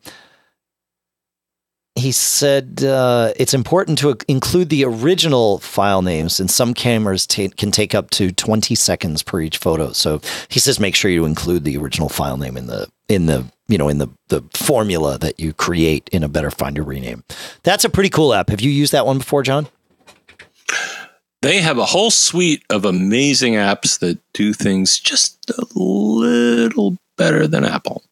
he 1.99 2.11
said 2.11 2.83
uh, 2.83 3.33
it's 3.35 3.53
important 3.53 3.99
to 3.99 4.17
include 4.27 4.69
the 4.69 4.85
original 4.85 5.59
file 5.59 6.01
names, 6.01 6.39
and 6.39 6.49
some 6.49 6.73
cameras 6.73 7.27
ta- 7.27 7.49
can 7.57 7.71
take 7.71 7.93
up 7.93 8.09
to 8.11 8.31
20 8.31 8.73
seconds 8.75 9.21
per 9.21 9.41
each 9.41 9.57
photo. 9.57 9.91
So 9.91 10.21
he 10.47 10.59
says 10.59 10.79
make 10.79 10.95
sure 10.95 11.11
you 11.11 11.25
include 11.25 11.65
the 11.65 11.77
original 11.77 12.09
file 12.09 12.37
name 12.37 12.57
in 12.57 12.67
the 12.67 12.87
in 13.07 13.27
the 13.27 13.45
you 13.67 13.77
know 13.77 13.89
in 13.89 13.99
the 13.99 14.07
the 14.29 14.41
formula 14.53 15.17
that 15.19 15.39
you 15.39 15.53
create 15.53 16.09
in 16.11 16.23
a 16.23 16.29
Better 16.29 16.51
Finder 16.51 16.83
rename. 16.83 17.23
That's 17.63 17.83
a 17.83 17.89
pretty 17.89 18.09
cool 18.09 18.33
app. 18.33 18.49
Have 18.49 18.61
you 18.61 18.71
used 18.71 18.93
that 18.93 19.05
one 19.05 19.19
before, 19.19 19.43
John? 19.43 19.67
They 21.41 21.61
have 21.61 21.77
a 21.77 21.85
whole 21.85 22.11
suite 22.11 22.63
of 22.69 22.83
amazing 22.85 23.53
apps 23.53 23.99
that 23.99 24.19
do 24.33 24.53
things 24.53 24.99
just 24.99 25.49
a 25.51 25.65
little 25.73 26.97
better 27.17 27.47
than 27.47 27.63
Apple. 27.63 28.03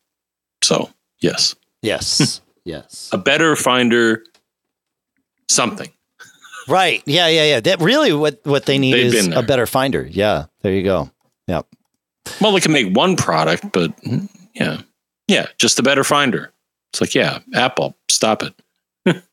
So, 0.63 0.89
yes, 1.19 1.55
Yes. 1.81 2.41
yes. 2.63 3.09
a 3.11 3.17
better 3.17 3.55
finder 3.55 4.23
something. 5.49 5.89
Right. 6.67 7.01
Yeah. 7.05 7.27
Yeah. 7.27 7.45
Yeah. 7.45 7.59
That 7.61 7.79
really 7.79 8.11
what 8.11 8.39
what 8.45 8.65
they 8.65 8.77
need 8.77 8.93
They've 8.93 9.13
is 9.13 9.27
a 9.27 9.41
better 9.41 9.65
finder. 9.65 10.05
Yeah. 10.09 10.45
There 10.61 10.73
you 10.73 10.83
go. 10.83 11.09
Yep. 11.47 11.65
Well, 12.41 12.51
they 12.51 12.59
can 12.59 12.73
make 12.73 12.93
one 12.93 13.15
product, 13.15 13.71
but 13.71 13.95
mm, 14.01 14.27
yeah, 14.53 14.81
yeah, 15.29 15.47
just 15.57 15.79
a 15.79 15.83
better 15.83 16.03
finder. 16.03 16.51
It's 16.91 16.99
like, 16.99 17.15
yeah, 17.15 17.39
Apple, 17.53 17.95
stop 18.09 18.43
it. 18.43 18.53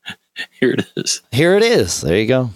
Here 0.61 0.71
it 0.73 0.87
is. 0.97 1.23
Here 1.33 1.57
it 1.57 1.65
is. 1.65 2.03
There 2.03 2.17
you 2.17 2.29
go. 2.29 2.51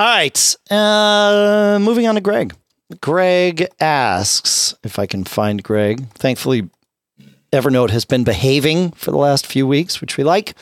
All 0.00 0.06
right. 0.06 0.56
Uh, 0.70 1.78
moving 1.78 2.06
on 2.06 2.14
to 2.14 2.22
Greg. 2.22 2.54
Greg 3.02 3.68
asks 3.80 4.74
if 4.82 4.98
I 4.98 5.04
can 5.04 5.24
find 5.24 5.62
Greg. 5.62 6.08
Thankfully, 6.14 6.70
Evernote 7.52 7.90
has 7.90 8.06
been 8.06 8.24
behaving 8.24 8.92
for 8.92 9.10
the 9.10 9.18
last 9.18 9.46
few 9.46 9.66
weeks, 9.66 10.00
which 10.00 10.16
we 10.16 10.24
like. 10.24 10.54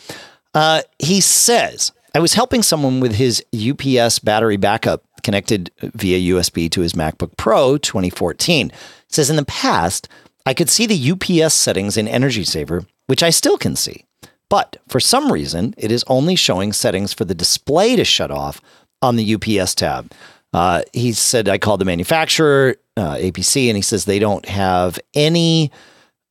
Uh, 0.54 0.82
he 0.98 1.20
says, 1.20 1.92
I 2.16 2.18
was 2.18 2.34
helping 2.34 2.64
someone 2.64 2.98
with 2.98 3.14
his 3.14 3.40
UPS 3.54 4.18
battery 4.18 4.56
backup 4.56 5.04
connected 5.22 5.70
via 5.82 6.34
USB 6.34 6.68
to 6.72 6.80
his 6.80 6.94
MacBook 6.94 7.36
Pro 7.36 7.78
2014. 7.78 8.70
It 8.70 8.74
says, 9.06 9.30
in 9.30 9.36
the 9.36 9.44
past, 9.44 10.08
I 10.46 10.52
could 10.52 10.68
see 10.68 10.84
the 10.84 11.12
UPS 11.12 11.54
settings 11.54 11.96
in 11.96 12.08
Energy 12.08 12.42
Saver, 12.42 12.86
which 13.06 13.22
I 13.22 13.30
still 13.30 13.56
can 13.56 13.76
see. 13.76 14.04
But 14.48 14.78
for 14.88 14.98
some 14.98 15.30
reason, 15.30 15.74
it 15.78 15.92
is 15.92 16.04
only 16.08 16.34
showing 16.34 16.72
settings 16.72 17.12
for 17.12 17.24
the 17.24 17.36
display 17.36 17.94
to 17.94 18.04
shut 18.04 18.32
off 18.32 18.60
on 19.02 19.16
the 19.16 19.34
UPS 19.34 19.74
tab. 19.74 20.12
Uh, 20.52 20.82
he 20.92 21.12
said, 21.12 21.48
I 21.48 21.58
called 21.58 21.80
the 21.80 21.84
manufacturer, 21.84 22.76
uh, 22.96 23.14
APC, 23.14 23.68
and 23.68 23.76
he 23.76 23.82
says 23.82 24.04
they 24.04 24.18
don't 24.18 24.46
have 24.46 24.98
any 25.14 25.70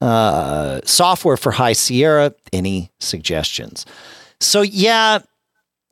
uh, 0.01 0.82
software 0.84 1.38
for 1.38 1.51
High 1.51 1.74
Sierra. 1.74 2.34
Any 2.51 2.91
suggestions? 2.99 3.86
So, 4.39 4.61
yeah, 4.61 5.20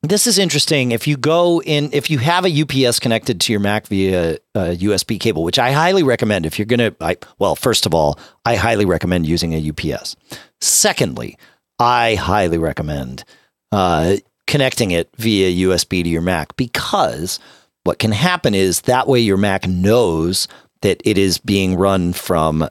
this 0.01 0.27
is 0.27 0.37
interesting. 0.37 0.91
If 0.91 1.07
you 1.07 1.17
go 1.17 1.61
in, 1.61 1.89
if 1.93 2.09
you 2.09 2.17
have 2.19 2.45
a 2.45 2.61
UPS 2.61 2.99
connected 2.99 3.39
to 3.41 3.53
your 3.53 3.59
Mac 3.59 3.87
via 3.87 4.37
USB 4.55 5.19
cable, 5.19 5.43
which 5.43 5.59
I 5.59 5.71
highly 5.71 6.03
recommend 6.03 6.45
if 6.45 6.57
you're 6.59 6.65
going 6.65 6.93
to, 6.95 7.17
well, 7.39 7.55
first 7.55 7.85
of 7.85 7.93
all, 7.93 8.19
I 8.43 8.55
highly 8.55 8.85
recommend 8.85 9.25
using 9.25 9.53
a 9.53 9.69
UPS. 9.69 10.15
Secondly, 10.61 11.37
I 11.79 12.15
highly 12.15 12.57
recommend 12.57 13.23
uh, 13.71 14.17
connecting 14.47 14.91
it 14.91 15.09
via 15.17 15.67
USB 15.67 16.03
to 16.03 16.09
your 16.09 16.21
Mac 16.21 16.55
because 16.55 17.39
what 17.83 17.99
can 17.99 18.11
happen 18.11 18.53
is 18.53 18.81
that 18.81 19.07
way 19.07 19.19
your 19.19 19.37
Mac 19.37 19.67
knows 19.67 20.47
that 20.81 21.01
it 21.05 21.17
is 21.17 21.37
being 21.37 21.75
run 21.75 22.13
from, 22.13 22.67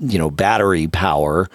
you 0.00 0.18
know, 0.18 0.30
battery 0.30 0.86
power, 0.88 1.48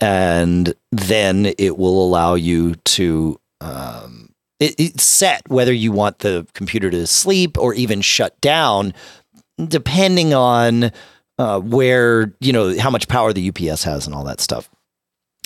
and 0.00 0.74
then 0.90 1.52
it 1.58 1.76
will 1.78 2.04
allow 2.04 2.34
you 2.34 2.74
to 2.74 3.40
um, 3.60 4.30
it, 4.60 5.00
set 5.00 5.42
whether 5.48 5.72
you 5.72 5.92
want 5.92 6.20
the 6.20 6.46
computer 6.54 6.90
to 6.90 7.06
sleep 7.06 7.58
or 7.58 7.74
even 7.74 8.00
shut 8.00 8.38
down, 8.40 8.94
depending 9.68 10.34
on 10.34 10.90
uh, 11.38 11.60
where 11.60 12.34
you 12.40 12.52
know 12.52 12.78
how 12.78 12.90
much 12.90 13.08
power 13.08 13.32
the 13.32 13.48
UPS 13.48 13.84
has 13.84 14.06
and 14.06 14.14
all 14.14 14.24
that 14.24 14.40
stuff. 14.40 14.68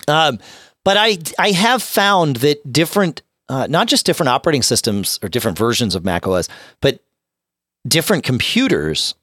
Um, 0.07 0.39
but 0.85 0.97
I 0.97 1.19
I 1.39 1.53
have 1.53 1.83
found 1.83 2.37
that 2.37 2.73
different, 2.73 3.23
uh, 3.49 3.67
not 3.69 3.89
just 3.89 4.07
different 4.07 4.29
operating 4.29 4.63
systems 4.63 5.19
or 5.23 5.29
different 5.29 5.59
versions 5.59 5.95
of 5.95 6.05
Mac 6.05 6.27
OS, 6.27 6.49
but 6.81 7.01
different 7.87 8.25
computers 8.25 9.15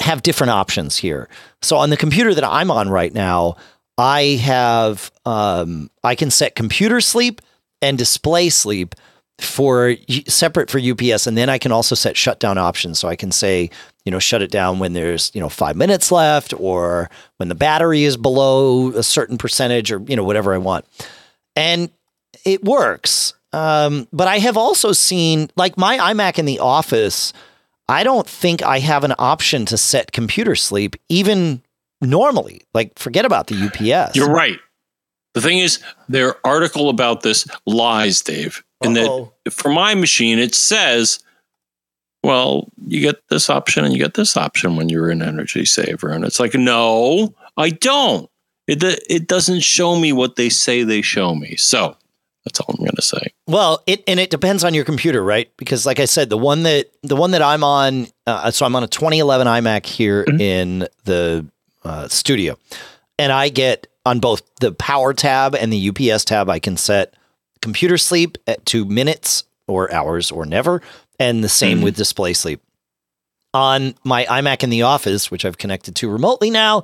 have 0.00 0.22
different 0.22 0.50
options 0.50 0.96
here. 0.96 1.28
So 1.62 1.76
on 1.76 1.90
the 1.90 1.96
computer 1.96 2.34
that 2.34 2.44
I'm 2.44 2.70
on 2.70 2.88
right 2.88 3.12
now, 3.12 3.56
I 3.96 4.40
have 4.42 5.12
um, 5.24 5.90
I 6.02 6.14
can 6.14 6.30
set 6.30 6.54
computer 6.54 7.00
sleep 7.00 7.40
and 7.80 7.96
display 7.96 8.48
sleep 8.48 8.94
for 9.40 9.94
separate 10.26 10.70
for 10.70 10.78
UPS, 10.78 11.26
and 11.26 11.36
then 11.36 11.48
I 11.48 11.58
can 11.58 11.72
also 11.72 11.94
set 11.94 12.16
shutdown 12.16 12.56
options. 12.56 12.98
So 12.98 13.08
I 13.08 13.16
can 13.16 13.32
say, 13.32 13.70
you 14.04 14.12
know, 14.12 14.18
shut 14.18 14.42
it 14.42 14.50
down 14.50 14.78
when 14.78 14.94
there's 14.94 15.30
you 15.34 15.40
know 15.40 15.48
five 15.48 15.76
minutes 15.76 16.10
left, 16.10 16.54
or 16.58 17.10
when 17.36 17.48
the 17.48 17.54
battery 17.54 18.04
is 18.04 18.16
below 18.16 18.90
a 18.92 19.02
certain 19.02 19.38
percentage, 19.38 19.92
or 19.92 20.02
you 20.06 20.16
know 20.16 20.24
whatever 20.24 20.54
I 20.54 20.58
want, 20.58 20.86
and 21.54 21.90
it 22.44 22.64
works. 22.64 23.34
Um, 23.52 24.08
but 24.12 24.26
I 24.26 24.38
have 24.38 24.56
also 24.56 24.92
seen 24.92 25.48
like 25.56 25.78
my 25.78 25.98
iMac 25.98 26.38
in 26.38 26.44
the 26.44 26.58
office. 26.58 27.32
I 27.88 28.02
don't 28.02 28.28
think 28.28 28.62
I 28.62 28.80
have 28.80 29.04
an 29.04 29.14
option 29.18 29.66
to 29.66 29.78
set 29.78 30.12
computer 30.12 30.56
sleep 30.56 30.96
even 31.08 31.62
normally. 32.00 32.62
Like 32.74 32.98
forget 32.98 33.24
about 33.24 33.46
the 33.46 33.56
UPS. 33.56 34.16
You're 34.16 34.30
right. 34.30 34.58
The 35.34 35.40
thing 35.40 35.58
is, 35.58 35.80
their 36.08 36.36
article 36.46 36.88
about 36.88 37.22
this 37.22 37.46
lies, 37.66 38.20
Dave. 38.22 38.62
Uh-oh. 38.84 39.32
that 39.44 39.52
for 39.52 39.70
my 39.70 39.94
machine, 39.94 40.38
it 40.38 40.54
says, 40.54 41.18
well, 42.22 42.68
you 42.86 43.00
get 43.00 43.16
this 43.28 43.50
option 43.50 43.84
and 43.84 43.92
you 43.92 43.98
get 43.98 44.14
this 44.14 44.36
option 44.36 44.76
when 44.76 44.88
you're 44.88 45.10
in 45.10 45.22
Energy 45.22 45.64
Saver. 45.64 46.10
And 46.10 46.24
it's 46.24 46.40
like, 46.40 46.54
no, 46.54 47.34
I 47.56 47.70
don't. 47.70 48.30
It, 48.66 48.82
it 49.10 49.26
doesn't 49.26 49.62
show 49.62 49.98
me 49.98 50.12
what 50.12 50.36
they 50.36 50.48
say 50.48 50.84
they 50.84 51.02
show 51.02 51.34
me. 51.34 51.56
So 51.56 51.96
that's 52.44 52.60
all 52.60 52.66
I'm 52.70 52.76
going 52.84 52.96
to 52.96 53.02
say. 53.02 53.20
Well, 53.46 53.82
it 53.86 54.02
and 54.06 54.20
it 54.20 54.30
depends 54.30 54.64
on 54.64 54.74
your 54.74 54.84
computer, 54.84 55.22
right? 55.22 55.50
Because, 55.56 55.86
like 55.86 55.98
I 56.00 56.04
said, 56.04 56.28
the 56.30 56.38
one 56.38 56.62
that 56.64 56.90
the 57.02 57.16
one 57.16 57.30
that 57.32 57.42
I'm 57.42 57.64
on, 57.64 58.08
uh, 58.26 58.50
so 58.50 58.66
I'm 58.66 58.76
on 58.76 58.84
a 58.84 58.88
2011 58.88 59.46
iMac 59.46 59.86
here 59.86 60.24
Mhm. 60.24 60.40
in 60.40 60.88
the 61.04 61.46
uh, 61.84 62.08
studio, 62.08 62.56
and 63.18 63.32
I 63.32 63.48
get 63.48 63.86
on 64.06 64.20
both 64.20 64.42
the 64.60 64.72
power 64.72 65.14
tab 65.14 65.54
and 65.54 65.72
the 65.72 65.88
UPS 65.88 66.24
tab. 66.24 66.48
I 66.50 66.58
can 66.58 66.76
set 66.76 67.14
computer 67.62 67.96
sleep 67.98 68.36
at 68.46 68.64
two 68.66 68.84
minutes 68.84 69.44
or 69.66 69.92
hours 69.92 70.30
or 70.30 70.44
never. 70.44 70.82
And 71.18 71.44
the 71.44 71.48
same 71.48 71.80
Mhm. 71.80 71.84
with 71.84 71.96
display 71.96 72.32
sleep. 72.34 72.60
On 73.54 73.94
my 74.02 74.24
iMac 74.24 74.64
in 74.64 74.70
the 74.70 74.82
office, 74.82 75.30
which 75.30 75.44
I've 75.44 75.58
connected 75.58 75.94
to 75.96 76.08
remotely 76.10 76.50
now, 76.50 76.82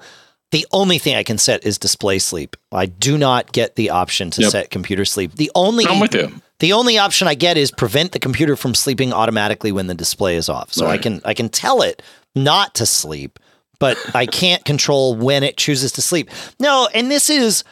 the 0.52 0.66
only 0.72 0.98
thing 0.98 1.14
I 1.14 1.22
can 1.22 1.38
set 1.38 1.64
is 1.64 1.78
display 1.78 2.18
sleep. 2.18 2.56
I 2.72 2.86
do 2.86 3.16
not 3.16 3.52
get 3.52 3.76
the 3.76 3.90
option 3.90 4.30
to 4.30 4.42
Yep. 4.42 4.50
set 4.50 4.70
computer 4.70 5.04
sleep. 5.04 5.34
The 5.36 5.50
only 5.54 5.86
I'm 5.86 6.00
with 6.00 6.14
you. 6.14 6.32
the 6.58 6.72
only 6.72 6.98
option 6.98 7.28
I 7.28 7.34
get 7.34 7.56
is 7.56 7.70
prevent 7.70 8.12
the 8.12 8.18
computer 8.18 8.56
from 8.56 8.74
sleeping 8.74 9.12
automatically 9.12 9.70
when 9.72 9.86
the 9.86 9.94
display 9.94 10.36
is 10.36 10.48
off. 10.48 10.72
So 10.72 10.86
I 10.86 10.98
can 10.98 11.20
I 11.24 11.34
can 11.34 11.48
tell 11.48 11.82
it 11.82 12.02
not 12.34 12.74
to 12.76 12.86
sleep, 12.86 13.38
but 13.78 13.96
I 14.14 14.26
can't 14.40 14.64
control 14.64 15.14
when 15.14 15.42
it 15.44 15.56
chooses 15.56 15.92
to 15.92 16.02
sleep. 16.02 16.30
No, 16.58 16.88
and 16.94 17.10
this 17.10 17.30
is 17.30 17.62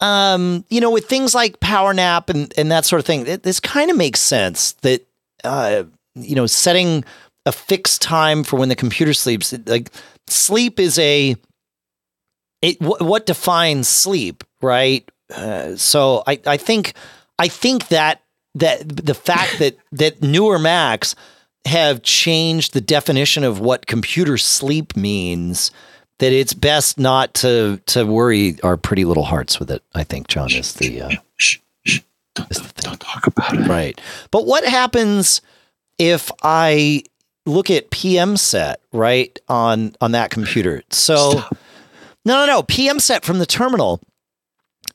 um, 0.00 0.64
you 0.68 0.80
know, 0.80 0.90
with 0.90 1.06
things 1.08 1.34
like 1.34 1.60
power 1.60 1.94
nap 1.94 2.28
and, 2.28 2.52
and 2.58 2.70
that 2.72 2.84
sort 2.84 2.98
of 3.00 3.06
thing, 3.06 3.26
it, 3.26 3.42
this 3.44 3.60
kind 3.60 3.90
of 3.90 3.96
makes 3.96 4.20
sense 4.20 4.72
that 4.82 5.06
uh, 5.44 5.84
you 6.16 6.34
know, 6.34 6.46
setting 6.46 7.04
a 7.46 7.52
fixed 7.52 8.02
time 8.02 8.42
for 8.44 8.58
when 8.58 8.68
the 8.68 8.76
computer 8.76 9.14
sleeps, 9.14 9.52
it- 9.52 9.68
like 9.68 9.90
sleep 10.26 10.80
is 10.80 10.98
a 10.98 11.36
it 12.64 12.82
wh- 12.82 13.00
what 13.00 13.26
defines 13.26 13.88
sleep, 13.88 14.44
right? 14.62 15.08
Uh, 15.34 15.76
so 15.76 16.22
I, 16.26 16.40
I 16.46 16.56
think 16.56 16.94
I 17.38 17.48
think 17.48 17.88
that 17.88 18.22
that 18.54 18.88
the 19.04 19.14
fact 19.14 19.58
that 19.58 19.76
that 19.92 20.22
newer 20.22 20.58
Macs 20.58 21.14
have 21.66 22.02
changed 22.02 22.74
the 22.74 22.80
definition 22.80 23.42
of 23.42 23.58
what 23.58 23.86
computer 23.86 24.36
sleep 24.36 24.96
means 24.96 25.70
that 26.18 26.30
it's 26.32 26.52
best 26.54 26.98
not 26.98 27.34
to 27.34 27.80
to 27.86 28.04
worry 28.04 28.56
our 28.62 28.76
pretty 28.76 29.04
little 29.04 29.24
hearts 29.24 29.58
with 29.58 29.70
it. 29.70 29.82
I 29.94 30.04
think 30.04 30.28
John 30.28 30.52
is 30.52 30.74
the 30.74 31.02
uh, 31.02 31.10
Shh, 31.36 31.58
shh. 31.84 32.00
Don't, 32.34 32.48
don't, 32.50 32.74
don't 32.76 33.00
talk 33.00 33.26
about 33.26 33.54
it. 33.54 33.66
right. 33.66 34.00
But 34.30 34.46
what 34.46 34.64
happens 34.64 35.40
if 35.98 36.30
I 36.42 37.02
look 37.46 37.70
at 37.70 37.90
pmset 37.90 38.76
right 38.92 39.36
on 39.48 39.96
on 40.00 40.12
that 40.12 40.30
computer? 40.30 40.82
So 40.90 41.30
Stop. 41.32 41.56
No, 42.24 42.44
no, 42.44 42.46
no. 42.46 42.62
pmset 42.62 43.24
from 43.24 43.38
the 43.38 43.46
terminal. 43.46 44.00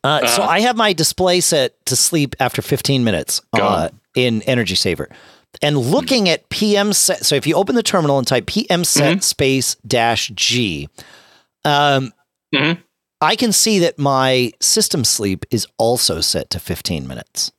Uh, 0.03 0.25
So 0.27 0.41
Uh-huh. 0.43 0.51
I 0.51 0.59
have 0.61 0.75
my 0.77 0.93
display 0.93 1.39
set 1.41 1.73
to 1.86 1.95
sleep 1.95 2.36
after 2.39 2.61
15 2.61 3.03
minutes 3.03 3.41
uh, 3.53 3.89
in 4.15 4.41
Energy 4.43 4.75
Saver. 4.75 5.09
And 5.61 5.77
looking 5.77 6.30
at 6.30 6.47
pmset, 6.49 7.25
so 7.25 7.36
if 7.36 7.45
you 7.47 7.55
open 7.55 7.75
the 7.75 7.84
terminal 7.84 8.17
and 8.17 8.27
type 8.27 8.45
pmset 8.45 9.15
Mhm. 9.17 9.23
space 9.23 9.75
dash 9.86 10.32
G, 10.36 10.88
um, 11.65 12.13
Mhm. 12.53 12.77
I 13.21 13.36
can 13.36 13.51
see 13.51 13.80
that 13.80 13.99
my 13.99 14.53
system 14.61 15.03
sleep 15.03 15.45
is 15.51 15.67
also 15.77 16.21
set 16.21 16.49
to 16.51 16.59
15 16.59 17.07
minutes. 17.07 17.51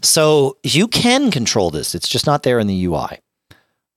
So 0.00 0.56
you 0.62 0.86
can 0.88 1.30
control 1.30 1.70
this. 1.70 1.94
It's 1.94 2.08
just 2.08 2.26
not 2.26 2.42
there 2.44 2.58
in 2.60 2.66
the 2.68 2.84
UI. 2.86 3.18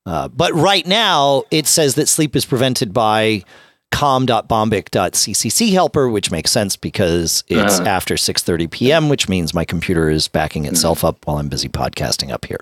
Uh, 0.06 0.28
but 0.30 0.54
right 0.54 0.86
now, 0.88 1.44
it 1.52 1.68
says 1.68 1.96
that 1.96 2.08
sleep 2.10 2.36
is 2.36 2.46
prevented 2.46 2.94
by 2.94 3.44
com.bombich.ccc 3.92 5.72
helper, 5.72 6.10
which 6.10 6.30
makes 6.32 6.52
sense 6.52 6.76
because 6.76 7.44
it's 7.48 7.80
Uh-huh. 7.80 7.90
after 7.90 8.16
6:30 8.16 8.68
p.m., 8.70 9.10
which 9.10 9.28
means 9.30 9.54
my 9.54 9.66
computer 9.66 10.10
is 10.10 10.28
backing 10.28 10.66
itself 10.66 11.04
up 11.04 11.26
while 11.26 11.38
I'm 11.38 11.50
busy 11.50 11.70
podcasting 11.70 12.32
up 12.32 12.46
here. 12.46 12.60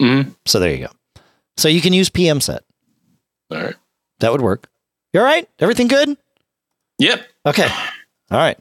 Mhm. 0.00 0.34
So 0.46 0.58
there 0.58 0.72
you 0.74 0.86
go. 0.86 1.22
So 1.56 1.68
you 1.68 1.80
can 1.80 1.92
use 1.92 2.08
pmset. 2.10 2.60
All 3.50 3.62
right. 3.62 3.76
That 4.20 4.32
would 4.32 4.40
work. 4.40 4.68
You 5.12 5.20
all 5.20 5.26
right? 5.26 5.48
Everything 5.58 5.88
good? 5.88 6.16
Yep. 6.98 7.22
Okay. 7.46 7.68
All 8.30 8.38
right. 8.38 8.58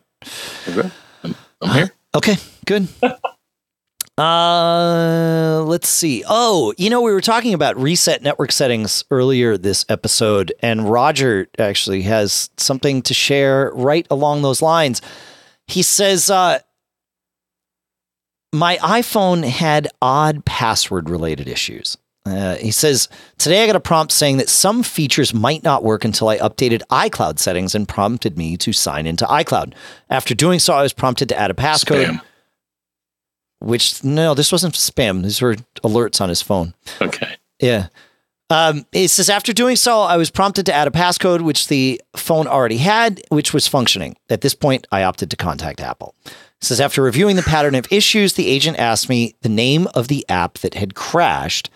Okay. 0.67 0.89
I'm, 1.23 1.35
I'm 1.61 1.73
here. 1.73 1.91
Okay, 2.15 2.37
good. 2.65 2.87
uh, 4.21 5.63
let's 5.63 5.89
see. 5.89 6.23
Oh, 6.27 6.73
you 6.77 6.89
know, 6.89 7.01
we 7.01 7.11
were 7.11 7.21
talking 7.21 7.55
about 7.55 7.75
reset 7.75 8.21
network 8.21 8.51
settings 8.51 9.03
earlier 9.09 9.57
this 9.57 9.83
episode, 9.89 10.53
and 10.61 10.89
Roger 10.89 11.47
actually 11.57 12.03
has 12.03 12.51
something 12.57 13.01
to 13.03 13.13
share 13.15 13.71
right 13.73 14.05
along 14.11 14.43
those 14.43 14.61
lines. 14.61 15.01
He 15.67 15.81
says, 15.81 16.29
uh, 16.29 16.59
my 18.53 18.77
iPhone 18.77 19.43
had 19.43 19.87
odd 20.01 20.45
password 20.45 21.09
related 21.09 21.47
issues. 21.47 21.97
Uh, 22.23 22.55
he 22.57 22.69
says, 22.69 23.09
Today 23.39 23.63
I 23.63 23.67
got 23.67 23.75
a 23.75 23.79
prompt 23.79 24.13
saying 24.13 24.37
that 24.37 24.49
some 24.49 24.83
features 24.83 25.33
might 25.33 25.63
not 25.63 25.83
work 25.83 26.05
until 26.05 26.29
I 26.29 26.37
updated 26.37 26.83
iCloud 26.91 27.39
settings 27.39 27.73
and 27.73 27.87
prompted 27.87 28.37
me 28.37 28.57
to 28.57 28.71
sign 28.71 29.07
into 29.07 29.25
iCloud. 29.25 29.73
After 30.11 30.35
doing 30.35 30.59
so, 30.59 30.75
I 30.75 30.83
was 30.83 30.93
prompted 30.93 31.29
to 31.29 31.35
add 31.39 31.49
a 31.49 31.55
passcode, 31.55 32.05
Spam. 32.05 32.21
Which, 33.61 34.03
no, 34.03 34.33
this 34.33 34.51
wasn't 34.51 34.73
spam. 34.73 35.23
These 35.23 35.41
were 35.41 35.55
alerts 35.83 36.19
on 36.19 36.29
his 36.29 36.41
phone. 36.41 36.73
Okay. 37.01 37.35
Yeah. 37.59 37.87
Um, 38.49 38.85
it 38.91 39.07
says 39.07 39.29
after 39.29 39.53
doing 39.53 39.77
so, 39.77 40.01
I 40.01 40.17
was 40.17 40.29
prompted 40.29 40.65
to 40.65 40.73
add 40.73 40.87
a 40.87 40.91
passcode, 40.91 41.41
which 41.41 41.67
the 41.69 42.01
phone 42.17 42.47
already 42.47 42.77
had, 42.77 43.21
which 43.29 43.53
was 43.53 43.67
functioning. 43.67 44.17
At 44.29 44.41
this 44.41 44.53
point, 44.53 44.87
I 44.91 45.03
opted 45.03 45.29
to 45.31 45.37
contact 45.37 45.79
Apple. 45.79 46.15
It 46.25 46.33
says 46.59 46.81
after 46.81 47.01
reviewing 47.01 47.37
the 47.37 47.43
pattern 47.43 47.75
of 47.75 47.91
issues, 47.91 48.33
the 48.33 48.47
agent 48.47 48.77
asked 48.77 49.07
me 49.07 49.35
the 49.41 49.49
name 49.49 49.87
of 49.95 50.09
the 50.09 50.25
app 50.27 50.55
that 50.59 50.73
had 50.73 50.95
crashed 50.95 51.69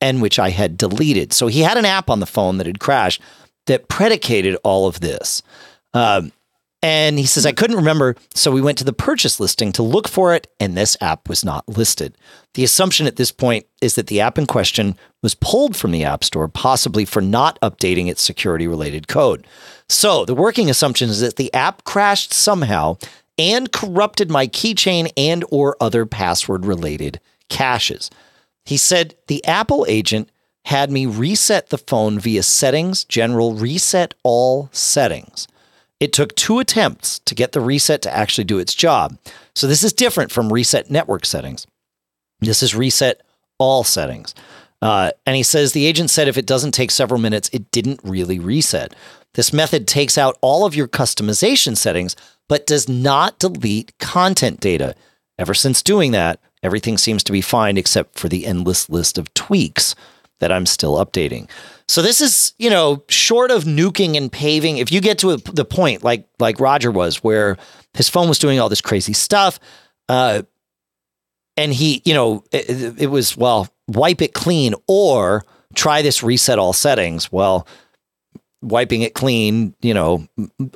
and 0.00 0.22
which 0.22 0.38
I 0.38 0.50
had 0.50 0.76
deleted. 0.76 1.32
So 1.32 1.48
he 1.48 1.60
had 1.60 1.76
an 1.76 1.84
app 1.84 2.08
on 2.08 2.20
the 2.20 2.26
phone 2.26 2.58
that 2.58 2.66
had 2.66 2.80
crashed 2.80 3.20
that 3.66 3.88
predicated 3.88 4.56
all 4.64 4.86
of 4.86 5.00
this. 5.00 5.42
Um, 5.94 6.32
and 6.82 7.18
he 7.18 7.26
says, 7.26 7.46
I 7.46 7.52
couldn't 7.52 7.76
remember. 7.76 8.16
So 8.34 8.50
we 8.50 8.60
went 8.60 8.76
to 8.78 8.84
the 8.84 8.92
purchase 8.92 9.38
listing 9.38 9.70
to 9.72 9.82
look 9.82 10.08
for 10.08 10.34
it, 10.34 10.48
and 10.58 10.76
this 10.76 10.96
app 11.00 11.28
was 11.28 11.44
not 11.44 11.68
listed. 11.68 12.18
The 12.54 12.64
assumption 12.64 13.06
at 13.06 13.16
this 13.16 13.30
point 13.30 13.66
is 13.80 13.94
that 13.94 14.08
the 14.08 14.20
app 14.20 14.36
in 14.36 14.46
question 14.46 14.96
was 15.22 15.36
pulled 15.36 15.76
from 15.76 15.92
the 15.92 16.04
App 16.04 16.24
Store, 16.24 16.48
possibly 16.48 17.04
for 17.04 17.22
not 17.22 17.58
updating 17.60 18.08
its 18.08 18.20
security 18.20 18.66
related 18.66 19.06
code. 19.06 19.46
So 19.88 20.24
the 20.24 20.34
working 20.34 20.68
assumption 20.68 21.08
is 21.08 21.20
that 21.20 21.36
the 21.36 21.54
app 21.54 21.84
crashed 21.84 22.32
somehow 22.32 22.98
and 23.38 23.72
corrupted 23.72 24.30
my 24.30 24.46
keychain 24.46 25.10
and 25.16 25.44
or 25.50 25.76
other 25.80 26.04
password 26.04 26.66
related 26.66 27.20
caches. 27.48 28.10
He 28.64 28.76
said 28.76 29.14
the 29.28 29.44
Apple 29.44 29.86
agent 29.88 30.30
had 30.66 30.90
me 30.90 31.06
reset 31.06 31.70
the 31.70 31.78
phone 31.78 32.18
via 32.18 32.42
settings, 32.42 33.04
general 33.04 33.54
reset 33.54 34.14
all 34.22 34.68
settings. 34.72 35.48
It 36.02 36.12
took 36.12 36.34
two 36.34 36.58
attempts 36.58 37.20
to 37.20 37.34
get 37.36 37.52
the 37.52 37.60
reset 37.60 38.02
to 38.02 38.12
actually 38.12 38.42
do 38.42 38.58
its 38.58 38.74
job. 38.74 39.16
So 39.54 39.68
this 39.68 39.84
is 39.84 39.92
different 39.92 40.32
from 40.32 40.52
reset 40.52 40.90
network 40.90 41.24
settings. 41.24 41.64
This 42.40 42.60
is 42.60 42.74
reset 42.74 43.22
all 43.56 43.84
settings. 43.84 44.34
Uh, 44.82 45.12
and 45.26 45.36
he 45.36 45.44
says 45.44 45.70
the 45.70 45.86
agent 45.86 46.10
said 46.10 46.26
if 46.26 46.36
it 46.36 46.44
doesn't 46.44 46.72
take 46.72 46.90
several 46.90 47.20
minutes, 47.20 47.48
it 47.52 47.70
didn't 47.70 48.00
really 48.02 48.40
reset. 48.40 48.96
This 49.34 49.52
method 49.52 49.86
takes 49.86 50.18
out 50.18 50.36
all 50.40 50.66
of 50.66 50.74
your 50.74 50.88
customization 50.88 51.76
settings, 51.76 52.16
but 52.48 52.66
does 52.66 52.88
not 52.88 53.38
delete 53.38 53.96
content 53.98 54.58
data. 54.58 54.96
Ever 55.38 55.54
since 55.54 55.84
doing 55.84 56.10
that, 56.10 56.40
everything 56.64 56.98
seems 56.98 57.22
to 57.22 57.30
be 57.30 57.40
fine 57.40 57.76
except 57.76 58.18
for 58.18 58.28
the 58.28 58.44
endless 58.44 58.90
list 58.90 59.18
of 59.18 59.32
tweaks 59.34 59.94
that 60.42 60.50
I'm 60.50 60.66
still 60.66 60.96
updating. 60.96 61.48
So 61.86 62.02
this 62.02 62.20
is, 62.20 62.52
you 62.58 62.68
know, 62.68 63.04
short 63.08 63.52
of 63.52 63.62
nuking 63.62 64.16
and 64.16 64.30
paving. 64.30 64.78
If 64.78 64.90
you 64.90 65.00
get 65.00 65.18
to 65.18 65.30
a, 65.30 65.36
the 65.36 65.64
point 65.64 66.02
like 66.02 66.26
like 66.40 66.58
Roger 66.58 66.90
was, 66.90 67.22
where 67.22 67.56
his 67.94 68.08
phone 68.08 68.28
was 68.28 68.40
doing 68.40 68.58
all 68.58 68.68
this 68.68 68.80
crazy 68.80 69.12
stuff, 69.12 69.60
uh, 70.08 70.42
and 71.56 71.72
he, 71.72 72.02
you 72.04 72.12
know, 72.12 72.42
it, 72.50 73.00
it 73.02 73.06
was 73.06 73.36
well, 73.36 73.68
wipe 73.86 74.20
it 74.20 74.34
clean 74.34 74.74
or 74.88 75.44
try 75.76 76.02
this 76.02 76.24
reset 76.24 76.58
all 76.58 76.72
settings. 76.72 77.30
Well, 77.30 77.68
wiping 78.62 79.02
it 79.02 79.14
clean, 79.14 79.74
you 79.80 79.94
know, 79.94 80.26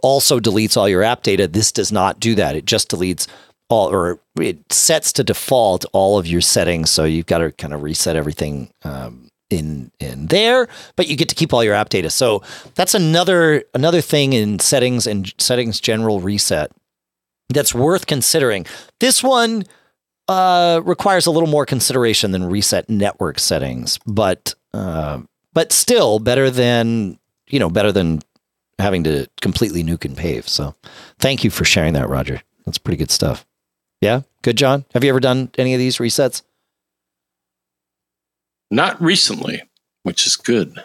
also 0.01 0.38
deletes 0.38 0.76
all 0.76 0.88
your 0.88 1.02
app 1.02 1.24
data. 1.24 1.48
This 1.48 1.72
does 1.72 1.90
not 1.90 2.20
do 2.20 2.36
that. 2.36 2.55
It 2.55 2.66
just 2.66 2.88
deletes 2.88 3.26
all 3.68 3.93
or 3.93 4.20
it 4.38 4.72
sets 4.72 5.12
to 5.14 5.24
default 5.24 5.84
all 5.93 6.18
of 6.18 6.26
your 6.28 6.40
settings. 6.40 6.88
So 6.88 7.02
you've 7.02 7.26
got 7.26 7.38
to 7.38 7.51
kind 7.51 7.74
of 7.74 7.82
reset 7.82 8.14
everything 8.14 8.70
um, 8.84 9.26
in 9.51 9.90
in 10.01 10.27
there, 10.27 10.68
but 10.97 11.09
you 11.09 11.16
get 11.16 11.28
to 11.28 11.35
keep 11.35 11.52
all 11.52 11.62
your 11.62 11.74
app 11.74 11.89
data. 11.89 12.10
So 12.10 12.43
that's 12.74 12.94
another 12.94 13.64
another 13.74 14.01
thing 14.01 14.32
in 14.32 14.59
settings 14.59 15.06
and 15.06 15.32
settings 15.39 15.81
general 15.81 16.20
reset 16.20 16.70
that's 17.48 17.74
worth 17.74 18.06
considering. 18.06 18.66
This 19.01 19.23
one 19.23 19.64
uh, 20.28 20.81
requires 20.85 21.27
a 21.27 21.31
little 21.31 21.48
more 21.48 21.66
consideration 21.66 22.32
than 22.32 22.44
reset 22.44 22.89
network 22.89 23.39
settings, 23.39 23.98
but 24.06 24.55
uh, 24.74 25.20
but 25.52 25.73
still 25.73 26.18
better 26.18 26.51
than 26.51 27.18
you 27.48 27.59
know 27.59 27.70
better 27.70 27.93
than 27.93 28.20
having 28.78 29.05
to 29.05 29.27
completely 29.40 29.82
nuke 29.82 30.05
and 30.05 30.16
pave. 30.16 30.48
So 30.48 30.74
thank 31.18 31.44
you 31.44 31.51
for 31.51 31.64
sharing 31.64 31.94
that, 31.94 32.09
Roger. 32.09 32.43
That's 32.64 32.78
pretty 32.78 32.98
good 32.98 33.10
stuff. 33.10 33.47
Yeah, 34.01 34.23
good, 34.43 34.56
John. 34.56 34.85
Have 34.93 35.05
you 35.05 35.10
ever 35.10 35.20
done 35.20 35.51
any 35.56 35.73
of 35.73 35.78
these 35.78 35.98
resets? 35.98 36.43
Not 38.70 39.01
recently, 39.01 39.62
which 40.02 40.26
is 40.26 40.36
good. 40.36 40.82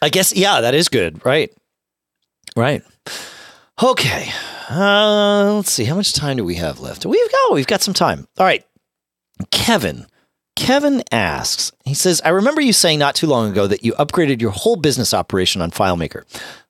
I 0.00 0.08
guess 0.08 0.34
yeah, 0.34 0.60
that 0.60 0.74
is 0.74 0.88
good. 0.88 1.24
Right, 1.24 1.52
right. 2.56 2.82
Okay. 3.82 4.30
Uh, 4.70 5.54
let's 5.56 5.72
see. 5.72 5.84
How 5.84 5.94
much 5.96 6.12
time 6.12 6.36
do 6.36 6.44
we 6.44 6.54
have 6.56 6.80
left? 6.80 7.04
We've 7.04 7.32
got 7.32 7.52
we've 7.52 7.66
got 7.66 7.82
some 7.82 7.94
time. 7.94 8.26
All 8.38 8.46
right. 8.46 8.64
Kevin. 9.50 10.06
Kevin 10.54 11.02
asks, 11.10 11.72
he 11.84 11.94
says, 11.94 12.20
I 12.24 12.28
remember 12.28 12.60
you 12.60 12.74
saying 12.74 12.98
not 12.98 13.14
too 13.14 13.26
long 13.26 13.50
ago 13.50 13.66
that 13.66 13.84
you 13.84 13.94
upgraded 13.94 14.42
your 14.42 14.50
whole 14.50 14.76
business 14.76 15.14
operation 15.14 15.62
on 15.62 15.70
FileMaker. 15.70 16.24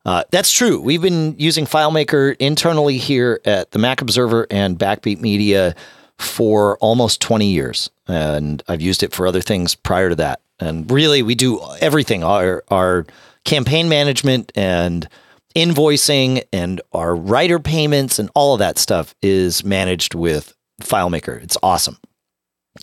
Uh, 0.04 0.22
that's 0.30 0.52
true. 0.52 0.80
We've 0.80 1.02
been 1.02 1.34
using 1.36 1.64
FileMaker 1.66 2.36
internally 2.38 2.96
here 2.96 3.40
at 3.44 3.72
the 3.72 3.80
Mac 3.80 4.00
Observer 4.00 4.46
and 4.50 4.78
Backbeat 4.78 5.20
Media 5.20 5.74
for 6.18 6.78
almost 6.78 7.20
20 7.20 7.50
years. 7.50 7.90
And 8.06 8.62
I've 8.68 8.80
used 8.80 9.02
it 9.02 9.12
for 9.12 9.26
other 9.26 9.40
things 9.40 9.74
prior 9.74 10.08
to 10.10 10.14
that. 10.16 10.40
And 10.62 10.90
really, 10.90 11.22
we 11.22 11.34
do 11.34 11.60
everything 11.80 12.22
our, 12.22 12.64
our 12.68 13.06
campaign 13.44 13.88
management 13.88 14.52
and 14.54 15.08
invoicing 15.54 16.42
and 16.52 16.80
our 16.92 17.14
writer 17.14 17.58
payments 17.58 18.18
and 18.18 18.30
all 18.34 18.54
of 18.54 18.58
that 18.60 18.78
stuff 18.78 19.14
is 19.22 19.64
managed 19.64 20.14
with 20.14 20.54
FileMaker. 20.80 21.42
It's 21.42 21.58
awesome. 21.62 21.98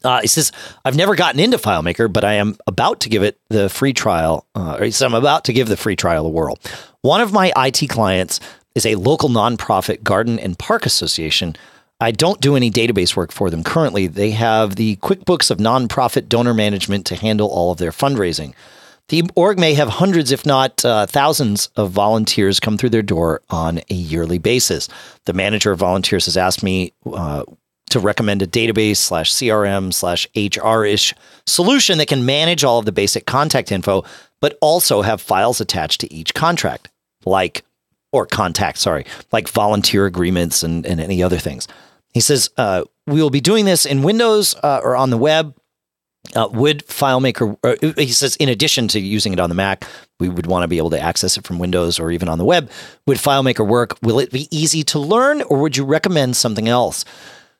Uh, 0.04 0.22
he 0.22 0.28
says, 0.28 0.52
I've 0.86 0.96
never 0.96 1.16
gotten 1.16 1.40
into 1.40 1.58
FileMaker, 1.58 2.12
but 2.12 2.24
I 2.24 2.34
am 2.34 2.58
about 2.68 3.00
to 3.02 3.10
give 3.10 3.24
it 3.24 3.40
the 3.50 3.70
free 3.70 3.94
trial. 3.94 4.46
Uh, 4.54 4.78
or 4.80 4.86
he 4.86 4.92
says, 4.92 5.02
I'm 5.02 5.16
about 5.16 5.46
to 5.46 5.54
give 5.54 5.68
the 5.68 5.78
free 5.78 5.96
trial 5.96 6.28
a 6.28 6.30
whirl. 6.30 6.60
One 7.02 7.22
of 7.22 7.34
my 7.34 7.52
IT 7.58 7.90
clients 7.90 8.40
is 8.76 8.86
a 8.86 8.96
local 8.96 9.30
nonprofit 9.30 10.04
garden 10.04 10.38
and 10.38 10.60
park 10.60 10.86
association. 10.86 11.56
I 12.02 12.12
don't 12.12 12.40
do 12.40 12.56
any 12.56 12.72
database 12.72 13.16
work 13.16 13.32
for 13.32 13.50
them 13.50 13.64
currently. 13.64 14.08
They 14.08 14.32
have 14.32 14.78
the 14.78 14.96
QuickBooks 14.98 15.52
of 15.52 15.58
nonprofit 15.58 16.30
donor 16.30 16.54
management 16.54 17.06
to 17.08 17.16
handle 17.16 17.50
all 17.50 17.72
of 17.72 17.78
their 17.78 17.92
fundraising. 17.92 18.54
The 19.10 19.24
org 19.36 19.60
may 19.60 19.74
have 19.74 19.90
hundreds, 19.90 20.32
if 20.32 20.46
not 20.46 20.86
uh, 20.86 21.08
thousands, 21.08 21.68
of 21.76 21.92
volunteers 21.92 22.60
come 22.60 22.78
through 22.78 22.92
their 22.92 23.02
door 23.02 23.42
on 23.50 23.80
a 23.90 23.94
yearly 23.94 24.38
basis. 24.38 24.88
The 25.26 25.34
manager 25.34 25.72
of 25.72 25.80
volunteers 25.80 26.26
has 26.26 26.38
asked 26.38 26.64
me 26.64 26.94
uh, 27.12 27.44
to 27.90 28.00
recommend 28.00 28.44
a 28.44 28.48
database 28.48 28.98
slash 28.98 29.34
CRM 29.34 29.94
slash 29.94 30.28
HR 30.36 30.86
ish 30.86 31.14
solution 31.48 31.98
that 31.98 32.08
can 32.08 32.26
manage 32.26 32.64
all 32.64 32.80
of 32.80 32.86
the 32.86 32.92
basic 32.92 33.26
contact 33.26 33.72
info, 33.72 34.06
but 34.40 34.58
also 34.62 35.02
have 35.02 35.20
files 35.20 35.60
attached 35.60 36.00
to 36.02 36.14
each 36.14 36.34
contract, 36.36 36.88
like, 37.26 37.64
or 38.12 38.26
contact, 38.26 38.78
sorry, 38.78 39.06
like 39.32 39.50
volunteer 39.50 40.06
agreements 40.06 40.64
and, 40.64 40.86
and 40.86 41.02
any 41.02 41.22
other 41.22 41.38
things. 41.38 41.68
He 42.14 42.20
says, 42.20 42.50
uh, 42.58 42.84
we 43.08 43.22
will 43.22 43.30
be 43.30 43.42
doing 43.42 43.66
this 43.66 43.86
in 43.86 44.04
Windows 44.04 44.56
uh, 44.64 44.82
or 44.84 44.96
on 44.96 45.10
the 45.10 45.18
web. 45.18 45.56
Uh, 46.36 46.48
would 46.52 46.86
FileMaker, 46.86 47.58
uh, 47.64 47.94
he 47.98 48.12
says, 48.12 48.36
in 48.36 48.50
addition 48.50 48.88
to 48.90 49.00
using 49.00 49.32
it 49.34 49.40
on 49.40 49.50
the 49.50 49.56
Mac, 49.56 49.86
we 50.20 50.28
would 50.28 50.46
want 50.46 50.64
to 50.64 50.68
be 50.68 50.78
able 50.78 50.90
to 50.90 51.00
access 51.00 51.38
it 51.38 51.48
from 51.48 51.60
Windows 51.60 51.98
or 51.98 52.12
even 52.12 52.28
on 52.28 52.38
the 52.38 52.46
web. 52.46 52.70
Would 53.08 53.18
FileMaker 53.18 53.66
work? 53.66 53.98
Will 54.02 54.20
it 54.20 54.32
be 54.32 54.48
easy 54.56 54.84
to 54.84 55.00
learn 55.00 55.42
or 55.44 55.60
would 55.60 55.78
you 55.78 55.86
recommend 55.86 56.36
something 56.36 56.68
else? 56.68 57.06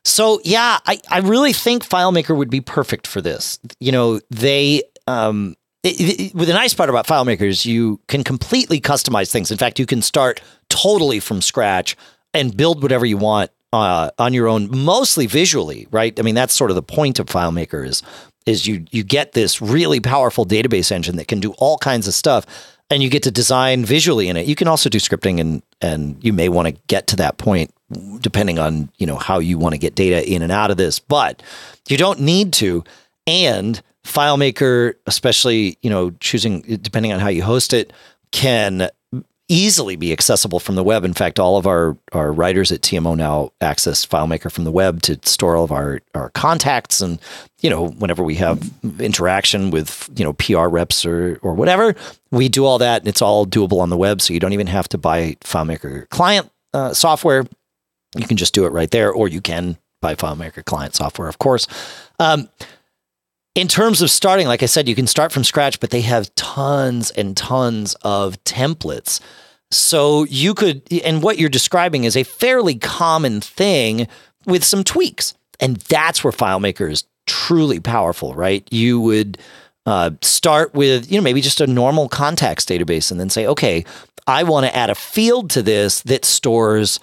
So 0.04 0.40
yeah, 0.44 0.78
I, 0.86 1.00
I 1.08 1.18
really 1.18 1.52
think 1.52 1.88
FileMaker 1.88 2.36
would 2.36 2.50
be 2.50 2.60
perfect 2.60 3.06
for 3.06 3.20
this. 3.20 3.58
You 3.80 3.92
know, 3.92 4.20
they 4.30 4.82
um, 5.06 5.56
it, 5.82 6.32
it, 6.32 6.36
the 6.36 6.52
nice 6.52 6.74
part 6.74 6.90
about 6.90 7.06
FileMaker 7.06 7.42
is 7.42 7.64
you 7.64 8.00
can 8.08 8.22
completely 8.22 8.80
customize 8.80 9.30
things. 9.30 9.50
In 9.50 9.58
fact, 9.58 9.78
you 9.78 9.86
can 9.86 10.02
start 10.02 10.42
totally 10.68 11.20
from 11.20 11.40
scratch 11.40 11.96
and 12.34 12.56
build 12.56 12.82
whatever 12.82 13.06
you 13.06 13.16
want 13.16 13.50
uh, 13.72 14.10
on 14.18 14.34
your 14.34 14.48
own, 14.48 14.68
mostly 14.76 15.26
visually, 15.26 15.86
right? 15.90 16.18
I 16.18 16.22
mean, 16.22 16.34
that's 16.34 16.54
sort 16.54 16.70
of 16.70 16.74
the 16.74 16.82
point 16.82 17.18
of 17.18 17.26
FileMaker 17.26 17.86
is 17.86 18.02
is 18.46 18.66
you 18.66 18.84
you 18.90 19.04
get 19.04 19.32
this 19.32 19.60
really 19.60 20.00
powerful 20.00 20.46
database 20.46 20.90
engine 20.90 21.16
that 21.16 21.28
can 21.28 21.40
do 21.40 21.52
all 21.58 21.76
kinds 21.78 22.08
of 22.08 22.14
stuff 22.14 22.46
and 22.88 23.02
you 23.02 23.10
get 23.10 23.22
to 23.22 23.30
design 23.30 23.84
visually 23.84 24.28
in 24.28 24.36
it. 24.36 24.46
You 24.46 24.56
can 24.56 24.66
also 24.66 24.88
do 24.88 24.98
scripting 24.98 25.40
and 25.40 25.62
and 25.80 26.22
you 26.24 26.32
may 26.32 26.48
want 26.48 26.68
to 26.68 26.80
get 26.88 27.06
to 27.08 27.16
that 27.16 27.38
point 27.38 27.72
depending 28.20 28.58
on, 28.58 28.90
you 28.98 29.06
know, 29.06 29.16
how 29.16 29.38
you 29.38 29.58
want 29.58 29.74
to 29.74 29.78
get 29.78 29.94
data 29.94 30.28
in 30.28 30.42
and 30.42 30.52
out 30.52 30.70
of 30.70 30.76
this, 30.76 30.98
but 30.98 31.42
you 31.88 31.96
don't 31.96 32.20
need 32.20 32.52
to 32.54 32.84
and 33.26 33.82
FileMaker, 34.04 34.94
especially, 35.06 35.76
you 35.82 35.90
know, 35.90 36.10
choosing 36.20 36.62
depending 36.62 37.12
on 37.12 37.20
how 37.20 37.28
you 37.28 37.42
host 37.42 37.72
it, 37.72 37.92
can 38.32 38.88
easily 39.50 39.96
be 39.96 40.12
accessible 40.12 40.60
from 40.60 40.76
the 40.76 40.84
web. 40.84 41.04
In 41.04 41.12
fact, 41.12 41.40
all 41.40 41.56
of 41.56 41.66
our, 41.66 41.96
our 42.12 42.32
writers 42.32 42.70
at 42.70 42.82
TMO 42.82 43.16
now 43.16 43.52
access 43.60 44.06
FileMaker 44.06 44.50
from 44.50 44.62
the 44.62 44.70
web 44.70 45.02
to 45.02 45.18
store 45.24 45.56
all 45.56 45.64
of 45.64 45.72
our, 45.72 46.00
our 46.14 46.30
contacts. 46.30 47.00
And, 47.00 47.18
you 47.60 47.68
know, 47.68 47.88
whenever 47.88 48.22
we 48.22 48.36
have 48.36 48.70
interaction 49.00 49.72
with, 49.72 50.08
you 50.14 50.24
know, 50.24 50.34
PR 50.34 50.68
reps 50.68 51.04
or, 51.04 51.40
or 51.42 51.54
whatever, 51.54 51.96
we 52.30 52.48
do 52.48 52.64
all 52.64 52.78
that 52.78 53.02
and 53.02 53.08
it's 53.08 53.20
all 53.20 53.44
doable 53.44 53.80
on 53.80 53.90
the 53.90 53.96
web. 53.96 54.20
So 54.20 54.32
you 54.32 54.38
don't 54.38 54.52
even 54.52 54.68
have 54.68 54.88
to 54.90 54.98
buy 54.98 55.36
FileMaker 55.40 56.08
client 56.10 56.48
uh, 56.72 56.94
software. 56.94 57.44
You 58.16 58.26
can 58.26 58.36
just 58.36 58.54
do 58.54 58.66
it 58.66 58.72
right 58.72 58.90
there, 58.90 59.12
or 59.12 59.28
you 59.28 59.40
can 59.40 59.76
buy 60.00 60.14
FileMaker 60.14 60.64
client 60.64 60.94
software, 60.94 61.28
of 61.28 61.38
course. 61.38 61.66
Um, 62.18 62.48
in 63.54 63.68
terms 63.68 64.00
of 64.02 64.10
starting, 64.10 64.46
like 64.46 64.62
I 64.62 64.66
said, 64.66 64.88
you 64.88 64.94
can 64.94 65.06
start 65.06 65.32
from 65.32 65.44
scratch, 65.44 65.80
but 65.80 65.90
they 65.90 66.02
have 66.02 66.34
tons 66.34 67.10
and 67.10 67.36
tons 67.36 67.94
of 68.02 68.42
templates. 68.44 69.20
So 69.70 70.24
you 70.24 70.54
could, 70.54 70.82
and 71.04 71.22
what 71.22 71.38
you're 71.38 71.48
describing 71.48 72.04
is 72.04 72.16
a 72.16 72.22
fairly 72.22 72.76
common 72.76 73.40
thing 73.40 74.08
with 74.46 74.64
some 74.64 74.84
tweaks. 74.84 75.34
And 75.58 75.76
that's 75.76 76.24
where 76.24 76.32
FileMaker 76.32 76.90
is 76.90 77.04
truly 77.26 77.80
powerful, 77.80 78.34
right? 78.34 78.66
You 78.72 79.00
would 79.00 79.38
uh, 79.86 80.12
start 80.22 80.74
with, 80.74 81.10
you 81.10 81.18
know, 81.18 81.22
maybe 81.22 81.40
just 81.40 81.60
a 81.60 81.66
normal 81.66 82.08
contacts 82.08 82.64
database 82.64 83.10
and 83.10 83.20
then 83.20 83.30
say, 83.30 83.46
okay, 83.46 83.84
I 84.26 84.42
want 84.44 84.66
to 84.66 84.76
add 84.76 84.90
a 84.90 84.94
field 84.94 85.50
to 85.50 85.62
this 85.62 86.02
that 86.02 86.24
stores 86.24 87.00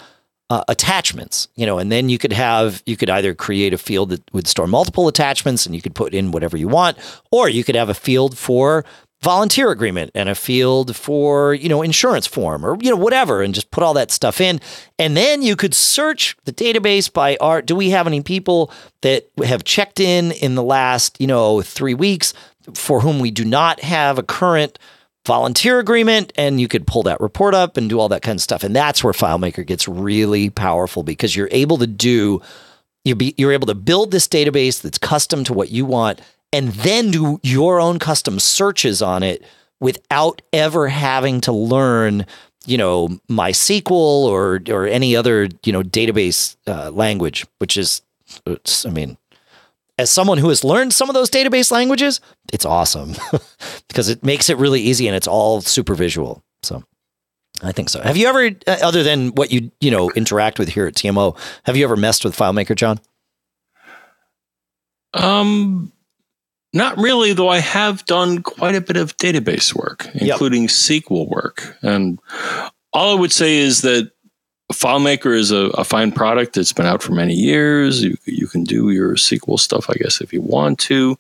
uh, 0.50 0.64
attachments, 0.68 1.48
you 1.56 1.66
know, 1.66 1.78
and 1.78 1.92
then 1.92 2.10
you 2.10 2.18
could 2.18 2.34
have, 2.34 2.82
you 2.86 2.96
could 2.96 3.10
either 3.10 3.34
create 3.34 3.74
a 3.74 3.78
field 3.78 4.10
that 4.10 4.34
would 4.34 4.48
store 4.48 4.68
multiple 4.68 5.08
attachments 5.08 5.66
and 5.66 5.76
you 5.76 5.82
could 5.82 5.96
put 5.96 6.14
in 6.14 6.32
whatever 6.32 6.56
you 6.56 6.68
want, 6.68 6.98
or 7.32 7.50
you 7.50 7.64
could 7.64 7.76
have 7.76 7.90
a 7.90 7.94
field 7.94 8.38
for 8.38 8.86
volunteer 9.22 9.72
agreement 9.72 10.12
and 10.14 10.30
a 10.30 10.36
field 10.36 10.96
for, 10.96 11.54
you 11.54 11.68
know, 11.68 11.82
insurance 11.82 12.28
form 12.28 12.66
or, 12.66 12.78
you 12.80 12.90
know, 12.90 12.96
whatever, 12.96 13.42
and 13.42 13.56
just 13.56 13.72
put 13.72 13.84
all 13.84 13.94
that 13.94 14.12
stuff 14.12 14.40
in. 14.40 14.62
And 15.00 15.18
then 15.18 15.42
you 15.42 15.56
could 15.56 15.74
search 15.74 16.38
the 16.46 16.54
database 16.54 17.12
by 17.12 17.36
art. 17.42 17.66
Do 17.66 17.76
we 17.76 17.90
have 17.90 18.08
any 18.08 18.22
people 18.22 18.72
that 19.02 19.28
have 19.44 19.64
checked 19.64 20.00
in 20.00 20.32
in 20.34 20.56
the 20.56 20.64
last, 20.64 21.20
you 21.20 21.28
know, 21.28 21.62
three 21.62 21.96
weeks 21.96 22.34
for 22.74 23.02
whom 23.02 23.20
we 23.20 23.32
do 23.32 23.44
not 23.44 23.80
have 23.80 24.18
a 24.18 24.24
current 24.24 24.78
volunteer 25.28 25.78
agreement 25.78 26.34
and 26.36 26.60
you 26.60 26.68
could 26.68 26.88
pull 26.88 27.04
that 27.04 27.22
report 27.22 27.54
up 27.54 27.78
and 27.78 27.90
do 27.90 28.00
all 28.00 28.10
that 28.10 28.24
kind 28.24 28.38
of 28.38 28.42
stuff. 28.42 28.64
And 28.64 28.76
that's 28.76 29.04
where 29.04 29.14
FileMaker 29.14 29.66
gets 29.66 29.88
really 29.88 30.50
powerful 30.50 31.04
because 31.04 31.36
you're 31.36 31.50
able 31.52 31.78
to 31.78 31.88
do 31.88 32.42
you 33.04 33.16
be 33.16 33.36
you're 33.38 33.54
able 33.54 33.68
to 33.68 33.76
build 33.76 34.12
this 34.12 34.28
database 34.28 34.82
that's 34.82 34.98
custom 34.98 35.44
to 35.44 35.54
what 35.54 35.70
you 35.70 35.86
want 35.86 36.20
and 36.52 36.70
then 36.70 37.12
do 37.12 37.40
your 37.44 37.80
own 37.80 38.00
custom 38.00 38.40
searches 38.40 39.02
on 39.02 39.24
it 39.24 39.46
without 39.80 40.42
ever 40.52 40.88
having 40.88 41.40
to 41.42 41.52
learn 41.52 42.26
you 42.68 42.78
know 42.78 43.08
MySQL 43.30 43.92
or 43.92 44.62
or 44.70 44.86
any 44.86 45.16
other 45.16 45.50
you 45.64 45.74
know 45.74 45.82
database 45.82 46.56
uh, 46.68 46.92
language, 46.92 47.46
which 47.58 47.78
is, 47.78 48.02
I 48.46 48.90
mean, 48.90 49.18
as 49.98 50.10
someone 50.10 50.38
who 50.38 50.50
has 50.50 50.64
learned 50.64 50.94
some 50.94 51.10
of 51.10 51.14
those 51.14 51.30
database 51.30 51.72
languages, 51.72 52.22
it's 52.54 52.66
awesome 52.66 53.14
because 53.88 54.10
it 54.10 54.24
makes 54.24 54.50
it 54.50 54.58
really 54.58 54.82
easy 54.82 55.08
and 55.08 55.16
it's 55.16 55.28
all 55.28 55.62
super 55.62 55.96
visual. 55.96 56.44
So 56.64 56.84
I 57.64 57.72
think 57.72 57.90
so. 57.90 58.02
Have 58.02 58.18
you 58.18 58.28
ever, 58.28 58.52
uh, 58.68 58.78
other 58.84 59.04
than 59.04 59.30
what 59.30 59.52
you 59.52 59.72
you 59.82 59.92
know 59.92 60.12
interact 60.12 60.60
with 60.60 60.70
here 60.70 60.86
at 60.88 60.96
TMO, 60.96 61.38
have 61.66 61.76
you 61.76 61.84
ever 61.84 61.96
messed 61.96 62.24
with 62.24 62.36
FileMaker, 62.36 62.76
John? 62.76 63.00
Um, 65.14 65.92
not 66.74 66.98
really. 66.98 67.34
Though 67.34 67.50
I 67.50 67.60
have 67.60 68.06
done 68.06 68.44
quite 68.44 68.76
a 68.76 68.82
bit 68.82 68.98
of 68.98 69.18
database 69.18 69.74
work, 69.74 70.08
including 70.14 70.64
yep. 70.64 70.72
SQL 70.72 71.28
work, 71.28 71.76
and 71.82 72.20
all 72.94 73.18
I 73.18 73.20
would 73.20 73.32
say 73.32 73.58
is 73.58 73.82
that 73.82 74.12
FileMaker 74.72 75.34
is 75.34 75.52
a, 75.52 75.68
a, 75.76 75.84
fine 75.84 76.12
product 76.12 76.54
that's 76.54 76.74
been 76.74 76.86
out 76.86 77.02
for 77.02 77.14
many 77.14 77.34
years. 77.34 78.04
You, 78.04 78.18
you 78.26 78.48
can 78.48 78.64
do 78.66 78.90
your 78.90 79.16
SQL 79.16 79.60
stuff, 79.60 79.90
I 79.90 79.94
guess, 79.94 80.20
if 80.20 80.34
you 80.34 80.42
want 80.42 80.80
to. 80.80 81.18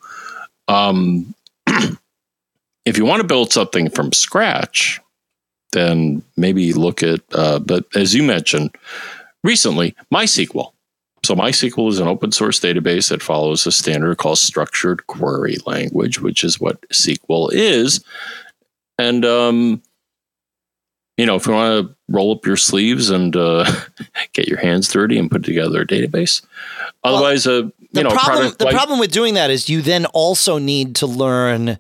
Um, 0.68 1.34
if 2.86 2.98
you 2.98 3.06
want 3.06 3.22
to 3.22 3.28
build 3.28 3.54
something 3.54 3.90
from 3.90 4.12
scratch, 4.12 5.00
then 5.72 6.24
maybe 6.36 6.74
look 6.74 7.02
at, 7.04 7.22
uh, 7.34 7.60
but 7.60 7.86
as 7.96 8.14
you 8.14 8.22
mentioned 8.22 8.76
recently, 9.44 9.96
MySQL. 10.14 10.74
So 11.24 11.36
MySQL 11.36 11.90
is 11.90 12.00
an 12.00 12.08
open 12.08 12.32
source 12.32 12.60
database 12.60 13.10
that 13.10 13.24
follows 13.24 13.66
a 13.66 13.72
standard 13.72 14.18
called 14.18 14.40
structured 14.40 15.08
query 15.08 15.58
language, 15.66 16.20
which 16.20 16.44
is 16.44 16.60
what 16.60 16.82
SQL 16.90 17.50
is. 17.54 18.04
And 19.00 19.26
um, 19.26 19.82
you 21.18 21.26
know, 21.26 21.36
if 21.36 21.48
you 21.48 21.54
want 21.54 21.88
to 21.88 21.96
roll 22.08 22.32
up 22.32 22.46
your 22.46 22.58
sleeves 22.58 23.10
and 23.10 23.36
uh, 23.36 23.70
get 24.34 24.48
your 24.48 24.60
hands 24.60 24.88
dirty 24.88 25.18
and 25.18 25.30
put 25.30 25.44
together 25.44 25.82
a 25.82 25.88
database. 25.88 26.46
Otherwise, 27.04 27.48
well, 27.48 27.58
uh, 27.58 27.62
you 27.64 27.72
the 27.92 28.04
know, 28.04 28.10
problem, 28.12 28.54
the 28.58 28.66
like, 28.66 28.76
problem 28.76 29.00
with 29.00 29.12
doing 29.12 29.34
that 29.34 29.50
is 29.50 29.68
you 29.68 29.82
then 29.82 30.06
also 30.08 30.58
need 30.58 30.96
to 30.98 31.08
learn 31.08 31.80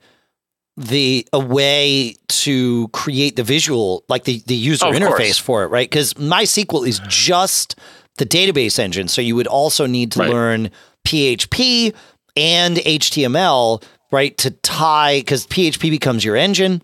the 0.75 1.27
a 1.33 1.39
way 1.39 2.15
to 2.27 2.87
create 2.89 3.35
the 3.35 3.43
visual, 3.43 4.03
like 4.09 4.23
the 4.23 4.41
the 4.45 4.55
user 4.55 4.87
oh, 4.87 4.91
interface 4.91 5.17
course. 5.17 5.37
for 5.37 5.63
it, 5.63 5.67
right? 5.67 5.89
Because 5.89 6.13
MySQL 6.15 6.87
is 6.87 6.99
just 7.07 7.75
the 8.17 8.25
database 8.25 8.79
engine, 8.79 9.07
so 9.07 9.21
you 9.21 9.35
would 9.35 9.47
also 9.47 9.85
need 9.85 10.11
to 10.13 10.19
right. 10.19 10.29
learn 10.29 10.71
PHP 11.05 11.93
and 12.35 12.77
HTML, 12.77 13.83
right, 14.11 14.37
to 14.37 14.51
tie 14.51 15.19
because 15.19 15.47
PHP 15.47 15.89
becomes 15.89 16.23
your 16.23 16.35
engine. 16.35 16.81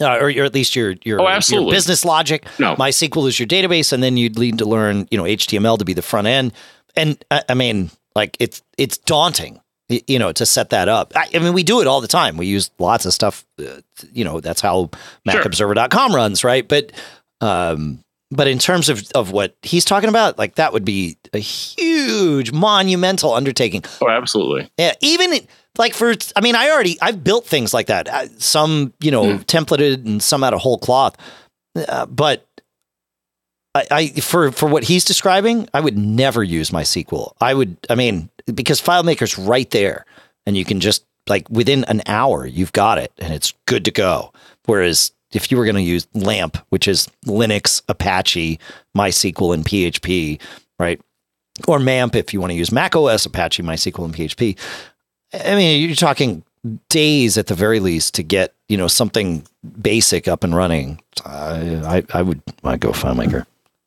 Uh, 0.00 0.16
or, 0.16 0.30
or 0.30 0.44
at 0.44 0.54
least 0.54 0.74
your 0.74 0.94
your, 1.04 1.20
Oh, 1.20 1.38
your 1.48 1.70
business 1.70 2.04
logic. 2.04 2.46
No. 2.58 2.74
MySQL 2.76 3.28
is 3.28 3.38
your 3.38 3.46
database, 3.46 3.92
and 3.92 4.02
then 4.02 4.16
you'd 4.16 4.38
need 4.38 4.58
to 4.58 4.64
learn, 4.64 5.06
you 5.10 5.18
know, 5.18 5.24
HTML 5.24 5.78
to 5.78 5.84
be 5.84 5.92
the 5.92 6.02
front 6.02 6.26
end. 6.26 6.52
And 6.96 7.22
I, 7.30 7.42
I 7.50 7.54
mean, 7.54 7.90
like 8.14 8.36
it's 8.40 8.62
it's 8.78 8.96
daunting, 8.98 9.60
you 9.88 10.18
know, 10.18 10.32
to 10.32 10.46
set 10.46 10.70
that 10.70 10.88
up. 10.88 11.12
I, 11.14 11.28
I 11.34 11.38
mean, 11.38 11.52
we 11.52 11.62
do 11.62 11.80
it 11.80 11.86
all 11.86 12.00
the 12.00 12.08
time. 12.08 12.36
We 12.36 12.46
use 12.46 12.70
lots 12.78 13.04
of 13.04 13.12
stuff. 13.12 13.44
Uh, 13.58 13.80
you 14.12 14.24
know, 14.24 14.40
that's 14.40 14.60
how 14.60 14.90
Sure. 15.28 15.42
MacObserver.com 15.42 16.14
runs, 16.14 16.44
right? 16.44 16.66
But 16.66 16.92
um, 17.42 18.02
but 18.30 18.48
in 18.48 18.58
terms 18.58 18.88
of 18.88 19.02
of 19.14 19.32
what 19.32 19.56
he's 19.62 19.84
talking 19.84 20.08
about, 20.08 20.38
like 20.38 20.54
that 20.54 20.72
would 20.72 20.84
be 20.84 21.18
a 21.34 21.38
huge, 21.38 22.52
monumental 22.52 23.34
undertaking. 23.34 23.84
Oh, 24.00 24.08
absolutely. 24.08 24.70
Yeah, 24.78 24.94
even 25.00 25.46
like 25.78 25.94
for 25.94 26.14
I 26.36 26.40
mean, 26.40 26.54
I 26.54 26.70
already 26.70 26.98
I've 27.00 27.22
built 27.24 27.46
things 27.46 27.72
like 27.72 27.86
that. 27.86 28.08
Uh, 28.08 28.26
Some 28.38 28.92
you 29.00 29.10
know 29.10 29.38
templated 29.38 30.04
and 30.04 30.22
some 30.22 30.44
out 30.44 30.54
of 30.54 30.60
whole 30.60 30.78
cloth. 30.78 31.16
Uh, 31.76 32.06
but 32.06 32.46
I, 33.74 33.86
I 33.90 34.08
for 34.20 34.50
for 34.52 34.68
what 34.68 34.84
he's 34.84 35.04
describing, 35.04 35.68
I 35.72 35.80
would 35.80 35.96
never 35.96 36.42
use 36.42 36.70
MySQL. 36.70 37.32
I 37.40 37.54
would 37.54 37.76
I 37.88 37.94
mean 37.94 38.28
because 38.52 38.80
FileMaker's 38.80 39.38
right 39.38 39.70
there, 39.70 40.04
and 40.46 40.56
you 40.56 40.64
can 40.64 40.80
just 40.80 41.04
like 41.28 41.48
within 41.48 41.84
an 41.84 42.02
hour 42.06 42.44
you've 42.46 42.72
got 42.72 42.98
it 42.98 43.12
and 43.18 43.32
it's 43.32 43.54
good 43.66 43.84
to 43.84 43.90
go. 43.90 44.32
Whereas 44.66 45.12
if 45.32 45.50
you 45.50 45.56
were 45.56 45.64
going 45.64 45.76
to 45.76 45.82
use 45.82 46.08
LAMP, 46.14 46.56
which 46.70 46.88
is 46.88 47.08
Linux, 47.26 47.82
Apache, 47.88 48.58
MySQL, 48.96 49.54
and 49.54 49.64
PHP, 49.64 50.40
right? 50.78 51.00
Or 51.68 51.78
MAMP 51.78 52.16
if 52.16 52.34
you 52.34 52.40
want 52.40 52.50
to 52.50 52.56
use 52.56 52.72
Mac 52.72 52.96
OS, 52.96 53.26
Apache, 53.26 53.62
MySQL, 53.62 54.04
and 54.04 54.14
PHP. 54.14 54.58
I 55.32 55.54
mean, 55.54 55.86
you're 55.86 55.96
talking 55.96 56.44
days 56.88 57.38
at 57.38 57.46
the 57.46 57.54
very 57.54 57.80
least 57.80 58.14
to 58.14 58.22
get 58.22 58.54
you 58.68 58.76
know 58.76 58.88
something 58.88 59.44
basic 59.80 60.28
up 60.28 60.44
and 60.44 60.54
running. 60.54 61.00
I 61.24 62.02
I, 62.12 62.18
I 62.18 62.22
would 62.22 62.42
I 62.64 62.76
go 62.76 62.90
FileMaker. 62.90 63.46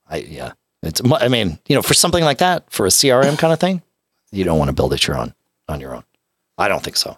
I 0.09 0.17
yeah, 0.17 0.53
it's 0.81 1.01
I 1.05 1.27
mean 1.27 1.59
you 1.67 1.75
know 1.75 1.81
for 1.81 1.93
something 1.93 2.23
like 2.23 2.39
that 2.39 2.69
for 2.71 2.85
a 2.85 2.89
CRM 2.89 3.37
kind 3.37 3.53
of 3.53 3.59
thing, 3.59 3.81
you 4.31 4.43
don't 4.43 4.59
want 4.59 4.69
to 4.69 4.73
build 4.75 4.93
it 4.93 5.07
your 5.07 5.17
own 5.17 5.33
on 5.67 5.79
your 5.79 5.95
own. 5.95 6.03
I 6.57 6.67
don't 6.67 6.83
think 6.83 6.97
so. 6.97 7.17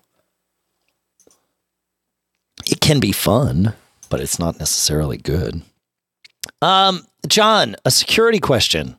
It 2.65 2.81
can 2.81 2.99
be 2.99 3.11
fun, 3.11 3.73
but 4.09 4.19
it's 4.19 4.39
not 4.39 4.59
necessarily 4.59 5.17
good. 5.17 5.61
Um, 6.61 7.05
John, 7.27 7.75
a 7.85 7.91
security 7.91 8.39
question. 8.39 8.97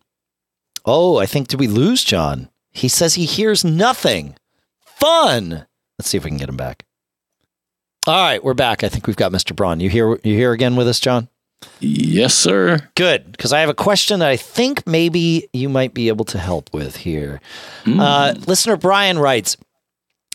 Oh, 0.85 1.19
I 1.19 1.27
think 1.27 1.49
did 1.49 1.59
we 1.59 1.67
lose 1.67 2.05
John? 2.05 2.49
He 2.71 2.89
says 2.89 3.15
he 3.15 3.25
hears 3.25 3.65
nothing. 3.65 4.37
Fun. 4.97 5.67
Let's 5.99 6.09
see 6.09 6.17
if 6.17 6.25
we 6.25 6.31
can 6.31 6.39
get 6.39 6.49
him 6.49 6.57
back. 6.57 6.85
All 8.07 8.15
right, 8.15 8.43
we're 8.43 8.55
back. 8.55 8.83
I 8.83 8.89
think 8.89 9.07
we've 9.07 9.17
got 9.17 9.33
Mr. 9.33 9.55
Braun. 9.55 9.81
You 9.81 9.91
here? 9.91 10.19
You 10.23 10.35
here 10.35 10.53
again 10.53 10.77
with 10.77 10.89
us, 10.89 11.01
John? 11.01 11.29
Yes, 11.81 12.35
sir. 12.35 12.89
Good, 12.95 13.33
because 13.33 13.53
I 13.53 13.61
have 13.61 13.69
a 13.69 13.75
question 13.75 14.21
that 14.21 14.29
I 14.29 14.37
think 14.37 14.87
maybe 14.87 15.49
you 15.53 15.69
might 15.69 15.93
be 15.95 16.09
able 16.09 16.25
to 16.27 16.39
help 16.39 16.73
with 16.73 16.97
here. 16.97 17.41
Uh, 17.87 18.35
listener 18.47 18.77
Brian 18.77 19.19
writes, 19.19 19.57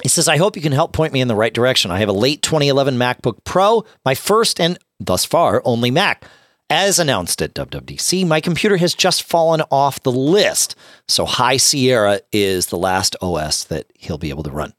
he 0.01 0.09
says, 0.09 0.27
I 0.27 0.37
hope 0.37 0.55
you 0.55 0.61
can 0.61 0.71
help 0.71 0.93
point 0.93 1.13
me 1.13 1.21
in 1.21 1.27
the 1.27 1.35
right 1.35 1.53
direction. 1.53 1.91
I 1.91 1.99
have 1.99 2.09
a 2.09 2.13
late 2.13 2.41
2011 2.41 2.97
MacBook 2.97 3.43
Pro, 3.43 3.83
my 4.03 4.15
first 4.15 4.59
and 4.59 4.77
thus 4.99 5.25
far 5.25 5.61
only 5.63 5.91
Mac. 5.91 6.25
As 6.71 6.99
announced 6.99 7.41
at 7.41 7.53
WWDC, 7.53 8.25
my 8.25 8.39
computer 8.39 8.77
has 8.77 8.93
just 8.93 9.23
fallen 9.23 9.61
off 9.71 10.01
the 10.03 10.11
list. 10.11 10.73
So 11.05 11.25
High 11.25 11.57
Sierra 11.57 12.21
is 12.31 12.67
the 12.67 12.77
last 12.77 13.13
OS 13.21 13.65
that 13.65 13.87
he'll 13.93 14.17
be 14.17 14.29
able 14.29 14.43
to 14.43 14.51
run. 14.51 14.73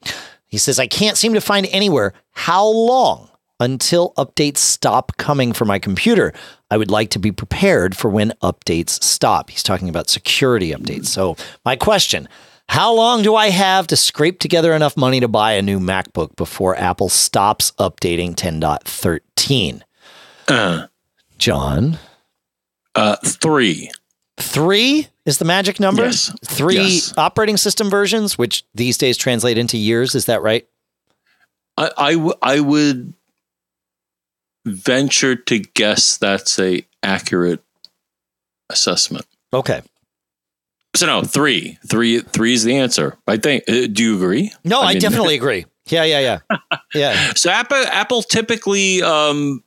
He 0.47 0.57
says, 0.57 0.79
I 0.79 0.87
can't 0.87 1.17
seem 1.17 1.35
to 1.35 1.39
find 1.39 1.67
anywhere 1.67 2.13
how 2.31 2.65
long 2.65 3.29
until 3.59 4.15
updates 4.17 4.57
stop 4.57 5.17
coming 5.17 5.53
for 5.53 5.65
my 5.65 5.77
computer. 5.77 6.33
I 6.71 6.77
would 6.77 6.89
like 6.89 7.11
to 7.11 7.19
be 7.19 7.31
prepared 7.31 7.95
for 7.95 8.09
when 8.09 8.33
updates 8.41 9.03
stop. 9.03 9.51
He's 9.51 9.61
talking 9.61 9.87
about 9.87 10.09
security 10.09 10.71
updates. 10.71 11.05
So, 11.05 11.37
my 11.63 11.75
question 11.75 12.27
How 12.69 12.91
long 12.91 13.21
do 13.21 13.35
I 13.35 13.51
have 13.51 13.85
to 13.85 13.95
scrape 13.95 14.39
together 14.39 14.73
enough 14.73 14.97
money 14.97 15.19
to 15.19 15.27
buy 15.27 15.51
a 15.51 15.61
new 15.61 15.79
MacBook 15.79 16.35
before 16.37 16.75
Apple 16.75 17.09
stops 17.09 17.69
updating 17.77 18.33
10.13? 18.33 19.83
Uh, 20.47 20.87
John, 21.43 21.99
uh, 22.95 23.17
three. 23.25 23.91
three 24.39 25.07
is 25.25 25.39
the 25.39 25.45
magic 25.45 25.77
number? 25.77 26.05
Yes. 26.05 26.33
Three 26.45 26.75
Yes. 26.75 27.13
operating 27.17 27.57
system 27.57 27.89
versions, 27.89 28.37
which 28.37 28.63
these 28.73 28.97
days 28.97 29.17
translate 29.17 29.57
into 29.57 29.77
years. 29.77 30.15
Is 30.15 30.25
that 30.27 30.41
right? 30.41 30.65
I, 31.75 31.91
I, 31.97 32.13
w- 32.13 32.33
I 32.41 32.61
would 32.61 33.13
venture 34.65 35.35
to 35.35 35.59
guess 35.59 36.15
that's 36.15 36.57
a 36.59 36.85
accurate 37.03 37.61
assessment. 38.69 39.25
Okay. 39.51 39.81
So 40.95 41.07
no, 41.07 41.23
three, 41.23 41.77
three, 41.85 42.21
three 42.21 42.53
is 42.53 42.63
the 42.63 42.77
answer. 42.77 43.17
I 43.27 43.35
think. 43.35 43.65
Uh, 43.67 43.87
do 43.91 44.01
you 44.01 44.15
agree? 44.15 44.53
No, 44.63 44.79
I, 44.81 44.93
mean- 44.93 45.01
definitely 45.01 45.35
agree. 45.41 45.65
Yeah, 45.87 46.05
yeah, 46.05 46.39
yeah. 46.49 46.57
Yeah. 46.95 47.33
So 47.35 47.49
Apple, 47.49 47.83
Apple 47.87 48.23
typically, 48.23 49.01
um, 49.01 49.61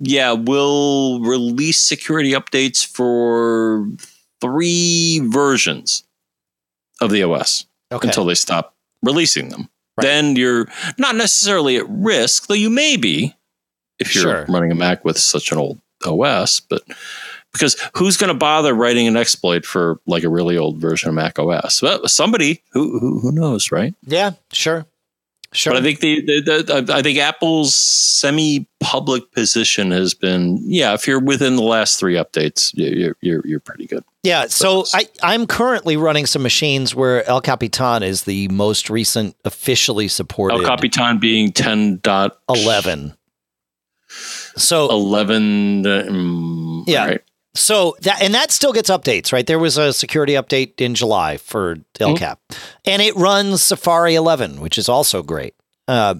yeah, 0.00 0.32
we'll 0.32 1.20
release 1.20 1.78
security 1.80 2.32
updates 2.32 2.84
for 2.86 3.86
three 4.40 5.20
versions 5.24 6.04
of 7.00 7.10
the 7.10 7.22
OS 7.22 7.66
Okay. 7.92 8.08
until 8.08 8.24
they 8.24 8.34
stop 8.34 8.74
releasing 9.02 9.48
them. 9.50 9.68
Right. 9.96 10.04
Then 10.06 10.36
you're 10.36 10.66
not 10.98 11.16
necessarily 11.16 11.76
at 11.76 11.84
risk, 11.88 12.46
though 12.46 12.54
you 12.54 12.70
may 12.70 12.96
be 12.96 13.34
if 13.98 14.14
you're 14.14 14.22
Sure. 14.22 14.46
running 14.48 14.72
a 14.72 14.74
Mac 14.74 15.04
with 15.04 15.18
such 15.18 15.52
an 15.52 15.58
old 15.58 15.80
OS. 16.06 16.60
But 16.60 16.82
because 17.52 17.76
who's 17.96 18.16
going 18.16 18.28
to 18.28 18.34
bother 18.38 18.72
writing 18.74 19.06
an 19.08 19.16
exploit 19.16 19.66
for 19.66 20.00
like 20.06 20.22
a 20.22 20.28
really 20.28 20.56
old 20.56 20.80
version 20.80 21.08
of 21.08 21.14
Mac 21.14 21.38
OS? 21.38 21.82
Well, 21.82 22.06
somebody 22.08 22.62
who 22.72 22.98
who, 22.98 23.18
who 23.20 23.32
knows, 23.32 23.70
right? 23.72 23.94
yeah, 24.06 24.32
sure. 24.52 24.86
Sure. 25.52 25.72
But 25.72 25.80
I 25.80 25.82
think 25.82 25.98
the, 25.98 26.20
the, 26.22 26.82
the 26.84 26.94
I 26.94 27.02
think 27.02 27.18
Apple's 27.18 27.74
semi-public 27.74 29.32
position 29.32 29.90
has 29.90 30.14
been, 30.14 30.60
yeah, 30.62 30.94
if 30.94 31.08
you're 31.08 31.18
within 31.20 31.56
the 31.56 31.62
last 31.62 31.98
three 31.98 32.14
updates, 32.14 32.70
you're 32.74 33.16
you're 33.20 33.42
you're 33.44 33.58
pretty 33.60 33.86
good. 33.86 34.04
Yeah, 34.22 34.46
so 34.46 34.84
I, 34.94 35.06
I'm 35.24 35.46
currently 35.48 35.96
running 35.96 36.26
some 36.26 36.42
machines 36.42 36.94
where 36.94 37.26
El 37.28 37.40
Capitan 37.40 38.04
is 38.04 38.24
the 38.24 38.46
most 38.48 38.90
recent 38.90 39.34
officially 39.44 40.06
supported 40.06 40.54
El 40.60 40.64
Capitan 40.64 41.18
being 41.18 41.50
ten 41.50 41.98
dot 42.02 42.38
11. 42.48 43.14
So 44.56 44.88
eleven. 44.90 45.86
um, 45.86 46.84
Yeah. 46.86 47.06
right. 47.06 47.22
So 47.54 47.96
that 48.02 48.22
and 48.22 48.34
that 48.34 48.50
still 48.50 48.72
gets 48.72 48.90
updates, 48.90 49.32
right? 49.32 49.46
There 49.46 49.58
was 49.58 49.76
a 49.76 49.92
security 49.92 50.34
update 50.34 50.80
in 50.80 50.94
July 50.94 51.36
for 51.36 51.76
El 51.98 52.16
Cap, 52.16 52.40
and 52.84 53.02
it 53.02 53.14
runs 53.16 53.62
Safari 53.62 54.14
11, 54.14 54.60
which 54.60 54.78
is 54.78 54.88
also 54.88 55.22
great. 55.22 55.54
Uh, 55.88 56.16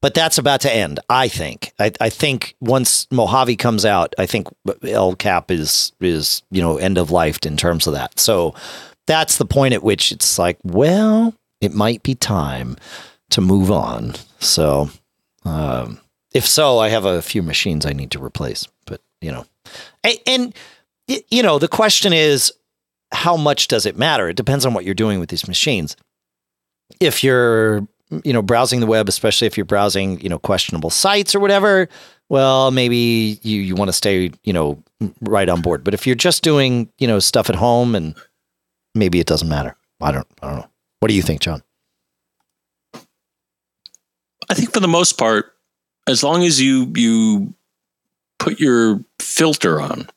but 0.00 0.14
that's 0.14 0.38
about 0.38 0.62
to 0.62 0.74
end, 0.74 0.98
I 1.10 1.28
think. 1.28 1.72
I, 1.78 1.92
I 2.00 2.08
think 2.08 2.56
once 2.60 3.06
Mojave 3.10 3.56
comes 3.56 3.84
out, 3.84 4.14
I 4.18 4.24
think 4.24 4.48
El 4.82 5.14
Cap 5.16 5.50
is 5.50 5.92
is 6.00 6.42
you 6.50 6.62
know 6.62 6.78
end 6.78 6.96
of 6.96 7.10
life 7.10 7.38
in 7.44 7.56
terms 7.56 7.86
of 7.86 7.92
that. 7.92 8.18
So 8.18 8.54
that's 9.06 9.36
the 9.36 9.44
point 9.44 9.74
at 9.74 9.82
which 9.82 10.12
it's 10.12 10.38
like, 10.38 10.58
well, 10.62 11.34
it 11.60 11.74
might 11.74 12.02
be 12.02 12.14
time 12.14 12.76
to 13.30 13.40
move 13.40 13.70
on. 13.70 14.14
So, 14.38 14.90
um, 15.44 16.00
if 16.32 16.46
so, 16.46 16.78
I 16.78 16.88
have 16.88 17.04
a 17.04 17.22
few 17.22 17.42
machines 17.42 17.84
I 17.84 17.92
need 17.92 18.10
to 18.12 18.22
replace. 18.22 18.66
But 18.86 19.00
you 19.20 19.32
know, 19.32 19.44
and, 20.04 20.18
and 20.26 20.54
you 21.06 21.42
know, 21.42 21.58
the 21.58 21.68
question 21.68 22.12
is, 22.12 22.52
how 23.12 23.36
much 23.36 23.68
does 23.68 23.86
it 23.86 23.96
matter? 23.96 24.28
It 24.28 24.36
depends 24.36 24.64
on 24.64 24.74
what 24.74 24.84
you're 24.84 24.94
doing 24.94 25.18
with 25.18 25.28
these 25.28 25.48
machines. 25.48 25.96
If 27.00 27.24
you're, 27.24 27.86
you 28.24 28.32
know, 28.32 28.42
browsing 28.42 28.80
the 28.80 28.86
web, 28.86 29.08
especially 29.08 29.46
if 29.46 29.56
you're 29.56 29.64
browsing, 29.64 30.20
you 30.20 30.28
know, 30.28 30.38
questionable 30.38 30.90
sites 30.90 31.34
or 31.34 31.40
whatever, 31.40 31.88
well, 32.28 32.70
maybe 32.70 33.40
you 33.42 33.60
you 33.60 33.74
want 33.74 33.88
to 33.88 33.92
stay, 33.92 34.30
you 34.44 34.52
know, 34.52 34.82
right 35.22 35.48
on 35.48 35.62
board. 35.62 35.82
But 35.82 35.94
if 35.94 36.06
you're 36.06 36.14
just 36.16 36.42
doing, 36.44 36.88
you 36.98 37.08
know, 37.08 37.18
stuff 37.18 37.50
at 37.50 37.56
home, 37.56 37.94
and 37.94 38.14
maybe 38.94 39.18
it 39.18 39.26
doesn't 39.26 39.48
matter. 39.48 39.76
I 40.00 40.12
don't, 40.12 40.26
I 40.40 40.48
don't 40.48 40.60
know. 40.60 40.70
What 41.00 41.08
do 41.08 41.14
you 41.14 41.22
think, 41.22 41.40
John? 41.40 41.62
I 44.48 44.54
think 44.54 44.72
for 44.72 44.80
the 44.80 44.88
most 44.88 45.18
part, 45.18 45.52
as 46.06 46.22
long 46.22 46.44
as 46.44 46.60
you 46.60 46.92
you 46.94 47.54
put 48.40 48.58
your 48.58 49.00
filter 49.20 49.80
on, 49.80 50.08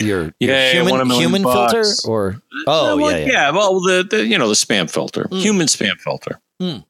Your, 0.00 0.32
your 0.40 0.50
Yeah, 0.50 0.72
yeah, 0.72 0.82
human 0.82 1.10
human 1.10 1.42
filter 1.42 1.84
or 2.06 2.40
oh 2.66 2.96
Well, 2.96 3.18
yeah, 3.20 3.26
yeah 3.26 3.50
Well, 3.50 3.80
the, 3.80 4.06
the 4.08 4.26
you 4.26 4.38
know 4.38 4.48
the 4.48 4.54
spam 4.54 4.90
filter, 4.90 5.24
Mm. 5.24 5.40
human 5.42 5.66
spam 5.66 5.98
filter. 5.98 6.40
Mm. 6.62 6.84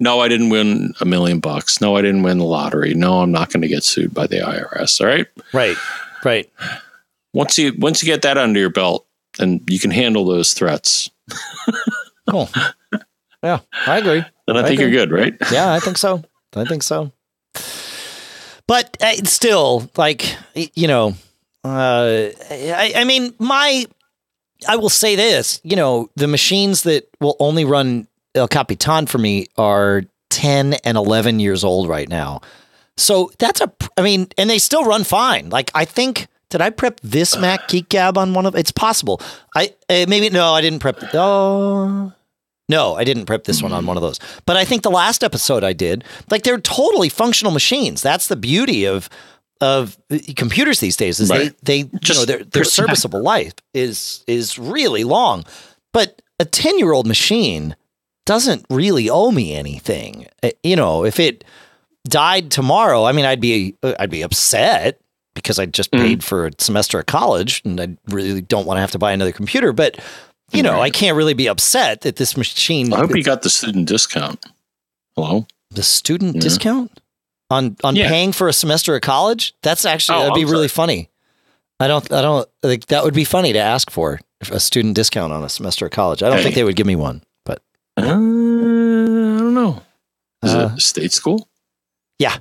No, 0.00 0.20
I 0.20 0.26
didn't 0.28 0.48
win 0.50 0.92
a 1.00 1.04
million 1.04 1.38
bucks. 1.38 1.80
No, 1.80 1.96
I 1.96 2.02
didn't 2.02 2.24
win 2.24 2.38
the 2.38 2.44
lottery. 2.44 2.94
No, 2.94 3.20
I'm 3.20 3.30
not 3.30 3.52
going 3.52 3.62
to 3.62 3.68
get 3.68 3.84
sued 3.84 4.12
by 4.12 4.26
the 4.26 4.38
IRS. 4.38 5.00
All 5.00 5.06
right. 5.06 5.26
right 5.52 5.76
right 6.24 6.50
Once 7.32 7.56
you 7.58 7.72
once 7.78 8.02
you 8.02 8.06
get 8.06 8.22
that 8.22 8.36
under 8.36 8.58
your 8.58 8.70
belt, 8.70 9.06
and 9.38 9.60
you 9.68 9.78
can 9.78 9.90
handle 9.92 10.24
those 10.24 10.52
threats. 10.54 11.10
Cool. 12.30 12.48
Yeah, 13.42 13.60
I 13.86 13.98
agree. 13.98 14.24
Then 14.46 14.56
I, 14.56 14.60
I 14.60 14.66
think 14.66 14.80
you're 14.80 14.88
good, 14.90 15.10
right? 15.12 15.34
Yeah, 15.52 15.74
I 15.74 15.78
think 15.78 15.98
so. 15.98 16.24
I 16.56 16.64
think 16.64 16.82
so. 16.82 17.12
But 18.66 18.96
uh, 19.02 19.12
still, 19.24 19.90
like, 19.96 20.36
you 20.54 20.88
know, 20.88 21.14
uh, 21.64 22.28
I, 22.50 22.92
I 22.96 23.04
mean, 23.04 23.34
my, 23.38 23.86
I 24.68 24.76
will 24.76 24.88
say 24.88 25.16
this, 25.16 25.60
you 25.64 25.76
know, 25.76 26.10
the 26.16 26.26
machines 26.26 26.82
that 26.84 27.08
will 27.20 27.36
only 27.40 27.64
run 27.64 28.08
El 28.34 28.48
Capitan 28.48 29.06
for 29.06 29.18
me 29.18 29.46
are 29.56 30.04
10 30.30 30.74
and 30.84 30.96
11 30.96 31.40
years 31.40 31.62
old 31.62 31.88
right 31.88 32.08
now. 32.08 32.40
So 32.96 33.30
that's 33.38 33.60
a, 33.60 33.72
I 33.96 34.02
mean, 34.02 34.28
and 34.38 34.48
they 34.48 34.58
still 34.58 34.84
run 34.84 35.04
fine. 35.04 35.50
Like, 35.50 35.70
I 35.74 35.84
think, 35.84 36.28
did 36.48 36.60
I 36.60 36.70
prep 36.70 37.00
this 37.02 37.36
Mac 37.36 37.68
Geek 37.68 37.88
Gab 37.88 38.16
on 38.16 38.34
one 38.34 38.46
of, 38.46 38.54
it's 38.54 38.72
possible. 38.72 39.20
I, 39.54 39.74
uh, 39.88 40.06
maybe, 40.08 40.30
no, 40.30 40.52
I 40.52 40.60
didn't 40.60 40.78
prep, 40.78 41.02
oh, 41.14 42.12
no, 42.68 42.94
I 42.96 43.04
didn't 43.04 43.26
prep 43.26 43.44
this 43.44 43.62
one 43.62 43.72
on 43.72 43.84
one 43.86 43.96
of 43.96 44.02
those. 44.02 44.18
But 44.46 44.56
I 44.56 44.64
think 44.64 44.82
the 44.82 44.90
last 44.90 45.22
episode 45.22 45.62
I 45.64 45.72
did, 45.74 46.04
like 46.30 46.42
they're 46.44 46.60
totally 46.60 47.08
functional 47.08 47.52
machines. 47.52 48.00
That's 48.02 48.28
the 48.28 48.36
beauty 48.36 48.86
of 48.86 49.08
of 49.60 49.96
computers 50.36 50.80
these 50.80 50.96
days 50.96 51.20
is 51.20 51.30
Right. 51.30 51.52
they 51.62 51.82
they 51.82 51.88
you 51.90 51.98
Just 52.00 52.20
know 52.20 52.24
their 52.26 52.44
their 52.44 52.64
serviceable 52.64 53.22
life 53.22 53.52
is 53.72 54.24
is 54.26 54.58
really 54.58 55.04
long. 55.04 55.44
But 55.92 56.20
a 56.40 56.44
10-year-old 56.44 57.06
machine 57.06 57.76
doesn't 58.26 58.66
really 58.68 59.08
owe 59.08 59.30
me 59.30 59.54
anything. 59.54 60.26
Uh, 60.42 60.50
You 60.62 60.74
know, 60.76 61.04
if 61.04 61.20
it 61.20 61.44
died 62.08 62.50
tomorrow, 62.50 63.04
I 63.04 63.12
mean 63.12 63.24
I'd 63.24 63.40
be 63.40 63.76
uh, 63.82 63.94
I'd 63.98 64.10
be 64.10 64.22
upset 64.22 64.98
because 65.34 65.58
I 65.58 65.66
just 65.66 65.90
Mhm. 65.92 65.98
paid 66.00 66.24
for 66.24 66.46
a 66.46 66.50
semester 66.58 66.98
of 66.98 67.06
college 67.06 67.62
and 67.64 67.80
I 67.80 67.88
really 68.08 68.40
don't 68.40 68.66
want 68.66 68.76
to 68.78 68.80
have 68.80 68.90
to 68.92 68.98
buy 68.98 69.12
another 69.12 69.32
computer, 69.32 69.72
but 69.72 69.98
you 70.52 70.62
know, 70.62 70.80
I 70.80 70.90
can't 70.90 71.16
really 71.16 71.34
be 71.34 71.46
upset 71.48 72.02
that 72.02 72.16
this 72.16 72.36
machine 72.36 72.92
I 72.92 72.98
hope 72.98 73.14
you 73.16 73.22
got 73.24 73.42
the 73.42 73.50
student 73.50 73.88
discount. 73.88 74.44
Hello? 75.16 75.46
the 75.70 75.82
student 75.82 76.36
Yeah. 76.36 76.40
discount 76.40 77.00
on 77.50 77.76
on 77.82 77.96
Yeah. 77.96 78.08
paying 78.08 78.30
for 78.32 78.46
a 78.48 78.52
semester 78.52 78.94
of 78.94 79.00
college. 79.02 79.54
That's 79.62 79.84
actually 79.84 80.18
Oh, 80.18 80.20
that'd 80.22 80.34
be 80.34 80.42
I'm 80.42 80.50
really 80.50 80.68
funny. 80.68 81.10
I 81.80 81.88
don't 81.88 82.10
I 82.12 82.22
don't 82.22 82.48
think 82.62 82.86
that 82.86 83.02
would 83.04 83.14
be 83.14 83.24
funny 83.24 83.52
to 83.52 83.58
ask 83.58 83.90
for 83.90 84.20
a 84.52 84.60
student 84.60 84.94
discount 84.94 85.32
on 85.32 85.42
a 85.42 85.48
semester 85.48 85.86
of 85.86 85.90
college. 85.92 86.22
I 86.22 86.28
don't 86.30 86.42
think 86.42 86.54
they 86.54 86.62
would 86.64 86.76
give 86.76 86.86
me 86.86 86.94
one, 86.96 87.22
but 87.44 87.60
Uh, 87.96 88.02
I 88.02 88.04
don't 88.04 89.54
know. 89.54 89.82
Is 90.44 90.52
Uh, 90.54 90.70
it 90.76 90.80
state 90.80 91.12
school? 91.12 91.48
yeah, 92.20 92.36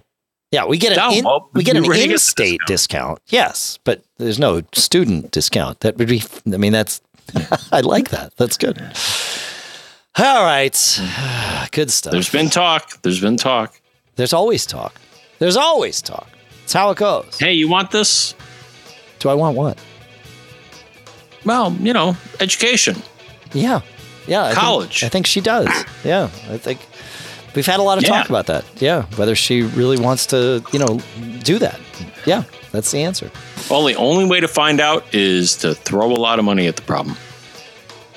yeah, 0.52 0.66
we 0.66 0.78
get 0.78 0.96
an 0.96 1.12
in, 1.14 1.26
we 1.54 1.64
get 1.64 1.76
an 1.76 1.84
where 1.84 1.94
do 1.96 2.02
get 2.02 2.08
the 2.10 2.14
in-state 2.14 2.60
discount. 2.68 3.20
Yes, 3.28 3.80
but 3.84 4.04
there's 4.18 4.38
no 4.40 4.62
student 4.74 5.32
discount. 5.32 5.80
That 5.80 5.98
would 5.98 6.08
be. 6.08 6.22
I 6.46 6.58
mean, 6.58 6.74
that's. 6.74 7.02
I 7.72 7.82
like 7.82 8.10
that. 8.10 8.34
That's 8.38 8.58
good. 8.58 8.80
All 10.18 10.44
right, 10.44 10.74
good 11.72 11.90
stuff. 11.92 12.12
There's 12.12 12.30
been 12.30 12.50
talk. 12.50 13.02
There's 13.02 13.20
been 13.20 13.38
talk. 13.38 13.80
There's 14.16 14.34
always 14.34 14.66
talk. 14.66 15.00
There's 15.40 15.58
always 15.58 16.02
talk. 16.02 16.30
It's 16.64 16.74
how 16.74 16.92
it 16.92 16.98
goes. 16.98 17.38
Hey, 17.40 17.54
you 17.54 17.68
want 17.68 17.92
this? 17.92 18.36
Do 19.20 19.30
I 19.30 19.34
want 19.34 19.58
what? 19.58 19.78
Well, 21.46 21.74
you 21.74 21.94
know, 21.94 22.16
education. 22.40 22.96
Yeah. 23.54 23.82
Yeah. 24.28 24.44
I 24.44 24.48
think- 24.50 24.60
College. 24.60 25.04
I 25.04 25.10
think 25.10 25.28
she 25.28 25.42
does. 25.42 25.68
Yeah. 26.04 26.30
I 26.50 26.58
think 26.58 26.80
we've 27.56 27.66
had 27.66 27.80
a 27.80 27.84
lot 27.84 27.98
of 27.98 28.06
talk 28.06 28.30
about 28.30 28.46
that. 28.48 28.64
Yeah. 28.82 29.04
Whether 29.18 29.36
she 29.36 29.64
really 29.64 29.98
wants 30.00 30.28
to, 30.28 30.64
you 30.72 30.80
know, 30.80 31.02
do 31.44 31.60
that. 31.60 31.80
Yeah. 32.26 32.44
That's 32.72 32.92
the 32.92 33.00
answer. 33.04 33.30
Well, 33.74 33.86
the 33.86 33.96
only 33.96 34.26
way 34.26 34.40
to 34.40 34.48
find 34.48 34.80
out 34.80 35.04
is 35.16 35.56
to 35.58 35.74
throw 35.74 36.12
a 36.12 36.14
lot 36.14 36.38
of 36.38 36.46
money 36.46 36.68
at 36.68 36.76
the 36.76 36.84
problem. 36.84 37.18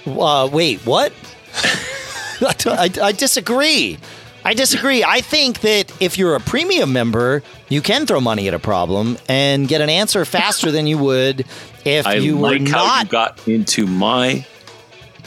Uh, 0.06 0.48
wait, 0.52 0.80
what? 0.80 1.14
I, 2.42 2.90
I 3.02 3.12
disagree. 3.12 3.98
I 4.44 4.52
disagree. 4.52 5.02
I 5.02 5.22
think 5.22 5.60
that 5.62 5.90
if 5.98 6.18
you're 6.18 6.34
a 6.36 6.40
premium 6.40 6.92
member, 6.92 7.42
you 7.70 7.80
can 7.80 8.04
throw 8.04 8.20
money 8.20 8.48
at 8.48 8.52
a 8.52 8.58
problem 8.58 9.16
and 9.30 9.66
get 9.66 9.80
an 9.80 9.88
answer 9.88 10.26
faster 10.26 10.70
than 10.70 10.86
you 10.86 10.98
would 10.98 11.46
if 11.86 12.06
I 12.06 12.16
you 12.16 12.36
were 12.36 12.50
like 12.50 12.68
how 12.68 12.82
you 12.82 12.88
not 12.88 13.08
got 13.08 13.48
into 13.48 13.86
my 13.86 14.46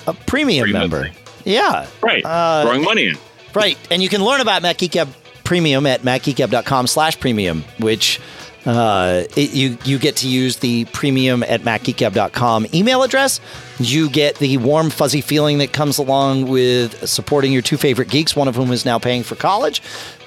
a 0.05 0.13
premium, 0.13 0.65
Premium 0.65 0.79
member. 0.91 1.03
thing. 1.05 1.15
Yeah. 1.43 1.87
right 2.01 2.23
Uh, 2.23 2.61
throwing 2.65 2.83
money 2.83 3.07
in. 3.07 3.17
Right. 3.55 3.79
And 3.89 4.03
you 4.03 4.09
can 4.09 4.23
learn 4.23 4.41
about 4.41 4.61
Mac 4.61 4.77
Geek 4.77 4.91
Gab 4.91 5.09
Premium 5.43 5.87
at 5.87 6.01
macgeekgab.com 6.01 6.85
slash 6.85 7.19
premium, 7.19 7.63
which 7.79 8.19
uh, 8.65 9.23
it, 9.35 9.53
you, 9.53 9.77
you 9.85 9.97
get 9.97 10.17
to 10.17 10.27
use 10.27 10.57
the 10.57 10.85
premium 10.85 11.43
at 11.43 11.61
macgeekgab.com 11.61 12.67
email 12.73 13.03
address. 13.03 13.39
You 13.79 14.09
get 14.09 14.35
the 14.35 14.57
warm, 14.57 14.89
fuzzy 14.89 15.21
feeling 15.21 15.59
that 15.59 15.71
comes 15.71 15.97
along 15.97 16.47
with 16.47 17.07
supporting 17.07 17.53
your 17.53 17.61
two 17.61 17.77
favorite 17.77 18.09
geeks, 18.09 18.35
one 18.35 18.47
of 18.47 18.55
whom 18.55 18.71
is 18.71 18.85
now 18.85 18.99
paying 18.99 19.23
for 19.23 19.35
college. 19.35 19.81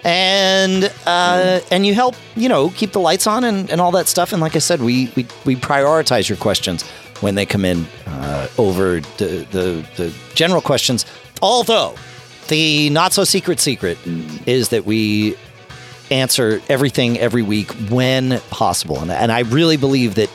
And 0.05 0.93
uh, 1.07 1.61
and 1.71 1.87
you 1.87 1.95
help, 1.95 2.17
you 2.35 2.49
know, 2.49 2.71
keep 2.71 2.93
the 2.93 3.01
lights 3.01 3.27
on 3.27 3.45
and, 3.45 3.71
and 3.71 3.81
all 3.81 3.93
that 3.93 4.09
stuff. 4.09 4.33
And 4.33 4.41
like 4.41 4.57
I 4.57 4.61
said, 4.61 4.81
we, 4.81 5.13
we, 5.15 5.27
we 5.45 5.55
prioritize 5.55 6.29
your 6.29 6.39
questions 6.39 6.83
when 7.21 7.35
they 7.37 7.47
come 7.47 7.65
in 7.65 7.87
uh, 8.07 8.49
over 8.59 9.01
the, 9.19 9.47
the, 9.53 9.87
the 9.97 10.13
general 10.35 10.61
questions. 10.61 11.07
Although 11.41 11.95
the 12.49 12.91
not 12.91 13.13
so 13.13 13.25
secret 13.25 13.61
secret 13.61 13.97
is 14.47 14.71
that 14.71 14.85
we 14.85 15.37
answer 16.13 16.61
everything 16.69 17.19
every 17.19 17.43
week 17.43 17.71
when 17.91 18.41
possible. 18.51 18.99
And, 18.99 19.11
and 19.11 19.33
I 19.33 19.41
really 19.41 19.77
believe 19.77 20.15
that 20.17 20.29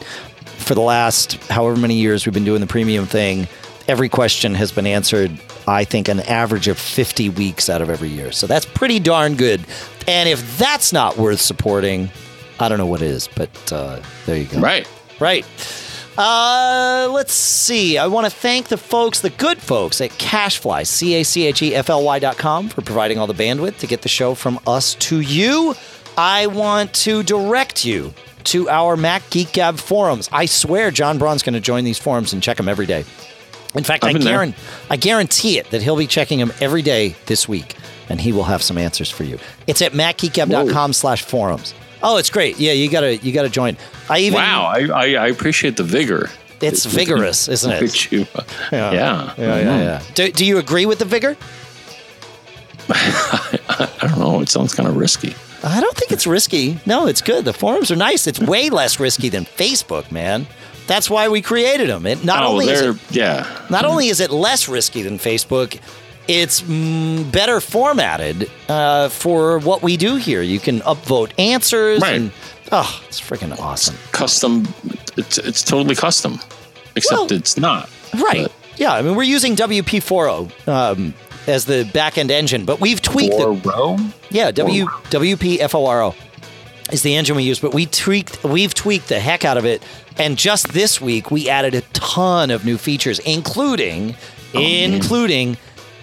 for 0.57 0.75
the 0.75 0.81
last 0.81 1.35
however 1.49 1.79
many 1.79 1.95
years 1.95 2.25
we've 2.25 2.33
been 2.33 2.45
doing 2.45 2.61
the 2.61 2.67
premium 2.67 3.05
thing, 3.05 3.47
every 3.87 4.09
question 4.09 4.53
has 4.55 4.71
been 4.71 4.87
answered, 4.87 5.31
I 5.67 5.83
think, 5.83 6.07
an 6.09 6.19
average 6.21 6.67
of 6.67 6.77
50 6.77 7.29
weeks 7.29 7.69
out 7.69 7.81
of 7.81 7.89
every 7.89 8.09
year. 8.09 8.31
So 8.31 8.47
that's 8.47 8.65
pretty 8.65 8.99
darn 8.99 9.35
good. 9.35 9.61
And 10.07 10.27
if 10.27 10.57
that's 10.57 10.91
not 10.91 11.17
worth 11.17 11.41
supporting, 11.41 12.09
I 12.59 12.69
don't 12.69 12.77
know 12.77 12.85
what 12.85 13.01
is, 13.01 13.29
but 13.35 13.71
uh, 13.71 14.01
there 14.25 14.37
you 14.37 14.45
go. 14.45 14.59
Right. 14.59 14.87
Right. 15.19 15.45
Uh, 16.17 17.09
let's 17.11 17.33
see. 17.33 17.97
I 17.97 18.07
want 18.07 18.25
to 18.25 18.31
thank 18.31 18.69
the 18.69 18.77
folks, 18.77 19.21
the 19.21 19.29
good 19.29 19.59
folks 19.59 20.01
at 20.01 20.09
CacheFly, 20.11 20.87
C 20.87 21.13
A 21.15 21.23
C 21.23 21.45
H 21.45 21.61
E 21.61 21.75
F 21.75 21.89
L 21.89 22.03
Y 22.03 22.19
dot 22.19 22.37
com, 22.37 22.69
for 22.69 22.81
providing 22.81 23.19
all 23.19 23.27
the 23.27 23.33
bandwidth 23.33 23.77
to 23.79 23.87
get 23.87 24.01
the 24.01 24.09
show 24.09 24.33
from 24.33 24.59
us 24.65 24.95
to 24.95 25.19
you. 25.19 25.75
I 26.17 26.47
want 26.47 26.93
to 26.95 27.21
direct 27.21 27.85
you 27.85 28.13
to 28.45 28.67
our 28.69 28.97
Mac 28.97 29.29
Geek 29.29 29.51
Gab 29.51 29.77
forums. 29.77 30.27
I 30.31 30.47
swear 30.47 30.89
John 30.89 31.19
Braun's 31.19 31.43
going 31.43 31.53
to 31.53 31.59
join 31.59 31.83
these 31.83 31.99
forums 31.99 32.33
and 32.33 32.41
check 32.41 32.57
them 32.57 32.67
every 32.67 32.87
day. 32.87 33.05
In 33.75 33.83
fact, 33.83 34.03
I, 34.03 34.07
I've 34.07 34.13
been 34.13 34.23
there. 34.23 34.33
guarantee, 34.33 34.61
I 34.89 34.95
guarantee 34.95 35.59
it 35.59 35.69
that 35.69 35.83
he'll 35.83 35.97
be 35.97 36.07
checking 36.07 36.39
them 36.39 36.51
every 36.61 36.81
day 36.81 37.15
this 37.27 37.47
week, 37.47 37.75
and 38.09 38.19
he 38.19 38.31
will 38.31 38.45
have 38.45 38.63
some 38.63 38.77
answers 38.77 39.11
for 39.11 39.23
you. 39.23 39.37
It's 39.67 39.83
at 39.83 39.91
macgeekgab.com 39.91 40.93
slash 40.93 41.21
forums. 41.23 41.75
Oh, 42.03 42.17
it's 42.17 42.29
great. 42.29 42.59
Yeah, 42.59 42.73
you 42.73 42.89
gotta 42.89 43.17
you 43.17 43.31
gotta 43.31 43.49
join. 43.49 43.77
I 44.09 44.19
even 44.19 44.35
Wow. 44.35 44.65
I, 44.65 44.87
I, 44.87 45.05
I 45.13 45.27
appreciate 45.27 45.77
the 45.77 45.83
vigor. 45.83 46.29
it's 46.61 46.85
vigorous, 47.01 47.47
isn't 47.47 47.71
it? 47.71 47.81
Which 47.81 48.11
you, 48.11 48.27
uh, 48.35 48.43
yeah. 48.71 48.91
Yeah, 48.91 49.33
yeah, 49.37 49.59
mm-hmm. 49.59 49.67
yeah. 49.67 50.01
Do, 50.13 50.31
do 50.31 50.45
you 50.45 50.57
agree 50.57 50.85
with 50.85 50.99
the 50.99 51.05
vigor? 51.05 51.35
I 52.89 53.89
don't 54.01 54.19
know. 54.19 54.39
It 54.41 54.49
sounds 54.49 54.73
kind 54.73 54.87
of 54.87 54.95
risky. 54.95 55.35
I 55.63 55.81
don't 55.81 55.97
think 55.97 56.11
it's 56.11 56.27
risky. 56.27 56.79
No, 56.85 57.07
it's 57.07 57.21
good. 57.21 57.43
The 57.43 57.53
forums 57.53 57.91
are 57.91 57.95
nice. 57.95 58.27
It's 58.27 58.39
way 58.39 58.69
less 58.69 58.99
risky 58.99 59.29
than 59.29 59.43
Facebook, 59.45 60.11
man. 60.11 60.47
That's 60.85 61.09
why 61.09 61.27
we 61.27 61.41
created 61.41 61.89
them. 61.89 62.05
It 62.05 62.23
not 62.23 62.43
oh, 62.43 62.47
only 62.47 62.69
is 62.69 62.81
it, 62.81 63.11
yeah. 63.11 63.65
not 63.69 63.83
only 63.83 64.07
is 64.07 64.21
it 64.21 64.31
less 64.31 64.69
risky 64.69 65.01
than 65.01 65.17
Facebook, 65.17 65.79
it's 66.27 66.61
mm, 66.61 67.31
better 67.31 67.59
formatted 67.61 68.49
uh, 68.69 69.09
for 69.09 69.59
what 69.59 69.81
we 69.81 69.97
do 69.97 70.15
here. 70.15 70.41
You 70.41 70.59
can 70.59 70.79
upvote 70.81 71.31
answers, 71.39 72.01
Right. 72.01 72.15
and 72.15 72.31
oh, 72.71 73.01
it's 73.07 73.19
freaking 73.21 73.57
awesome. 73.59 73.95
Custom. 74.11 74.67
It's 75.17 75.37
it's 75.37 75.63
totally 75.63 75.95
custom, 75.95 76.39
except 76.95 77.19
Well, 77.19 77.31
it's 77.33 77.57
not. 77.57 77.89
Right. 78.13 78.43
But- 78.43 78.51
Yeah, 78.77 78.93
I 78.93 79.01
mean 79.01 79.15
we're 79.15 79.23
using 79.23 79.55
wpForo 79.55 80.51
um, 80.67 81.13
as 81.47 81.65
the 81.65 81.89
back 81.93 82.17
end 82.17 82.29
engine, 82.31 82.65
but 82.65 82.79
we've 82.79 83.01
tweaked 83.01 83.35
the 83.37 83.47
Or 83.47 83.53
row. 83.53 83.97
Yeah, 84.29 84.51
W 84.51 84.85
WPFORO 84.85 86.13
is 86.91 87.01
the 87.01 87.15
engine 87.15 87.35
we 87.35 87.43
use, 87.43 87.59
but 87.59 87.73
we 87.73 87.85
tweaked 87.87 88.43
we've 88.43 88.73
tweaked 88.73 89.07
the 89.09 89.19
heck 89.19 89.43
out 89.45 89.57
of 89.57 89.65
it. 89.65 89.81
And 90.19 90.37
just 90.37 90.73
this 90.73 90.99
week 91.01 91.31
we 91.31 91.49
added 91.49 91.73
a 91.75 91.81
ton 91.93 92.51
of 92.51 92.65
new 92.65 92.77
features, 92.77 93.19
including 93.19 94.15
including 94.53 95.57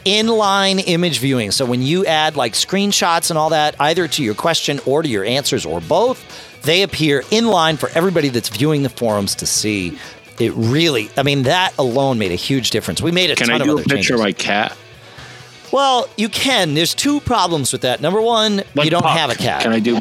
inline 0.05 0.83
image 0.87 1.19
viewing. 1.19 1.51
So 1.51 1.65
when 1.67 1.83
you 1.83 2.05
add 2.07 2.37
like 2.37 2.53
screenshots 2.53 3.31
and 3.31 3.39
all 3.39 3.51
that, 3.51 3.75
either 3.81 4.07
to 4.09 4.23
your 4.23 4.35
question 4.35 4.81
or 4.87 5.03
to 5.03 5.09
your 5.09 5.25
answers 5.25 5.65
or 5.67 5.81
both, 5.81 6.61
they 6.63 6.83
appear 6.83 7.23
inline 7.25 7.79
for 7.79 7.89
everybody 7.91 8.29
that's 8.29 8.49
viewing 8.49 8.83
the 8.83 8.89
forums 8.89 9.35
to 9.37 9.47
see. 9.47 9.99
It 10.39 10.53
really, 10.55 11.11
I 11.17 11.23
mean, 11.23 11.45
that 11.45 11.73
alone 11.79 12.19
made 12.19 12.33
a 12.33 12.37
huge 12.37 12.71
difference. 12.71 13.01
We 13.01 13.13
made 13.13 13.31
a 13.31 13.37
Can 13.37 13.49
ton 13.49 13.61
I 13.63 13.65
of 13.65 13.69
do 13.69 13.75
a 13.75 13.83
picture 13.83 13.95
changes. 13.95 14.11
of 14.13 14.21
my 14.21 14.33
cat? 14.33 14.77
well, 15.73 16.09
you 16.17 16.29
can. 16.29 16.75
There's 16.75 16.95
two 16.95 17.21
problems 17.21 17.73
with 17.73 17.83
that. 17.83 18.01
Number 18.01 18.21
one, 18.21 18.63
Like 18.75 18.85
you 18.85 18.91
don't 18.91 19.03
Puck. 19.03 19.17
have 19.17 19.31
a 19.31 19.35
cat. 19.35 19.63
Can 19.63 19.73
I 19.73 19.81
do? 19.81 19.99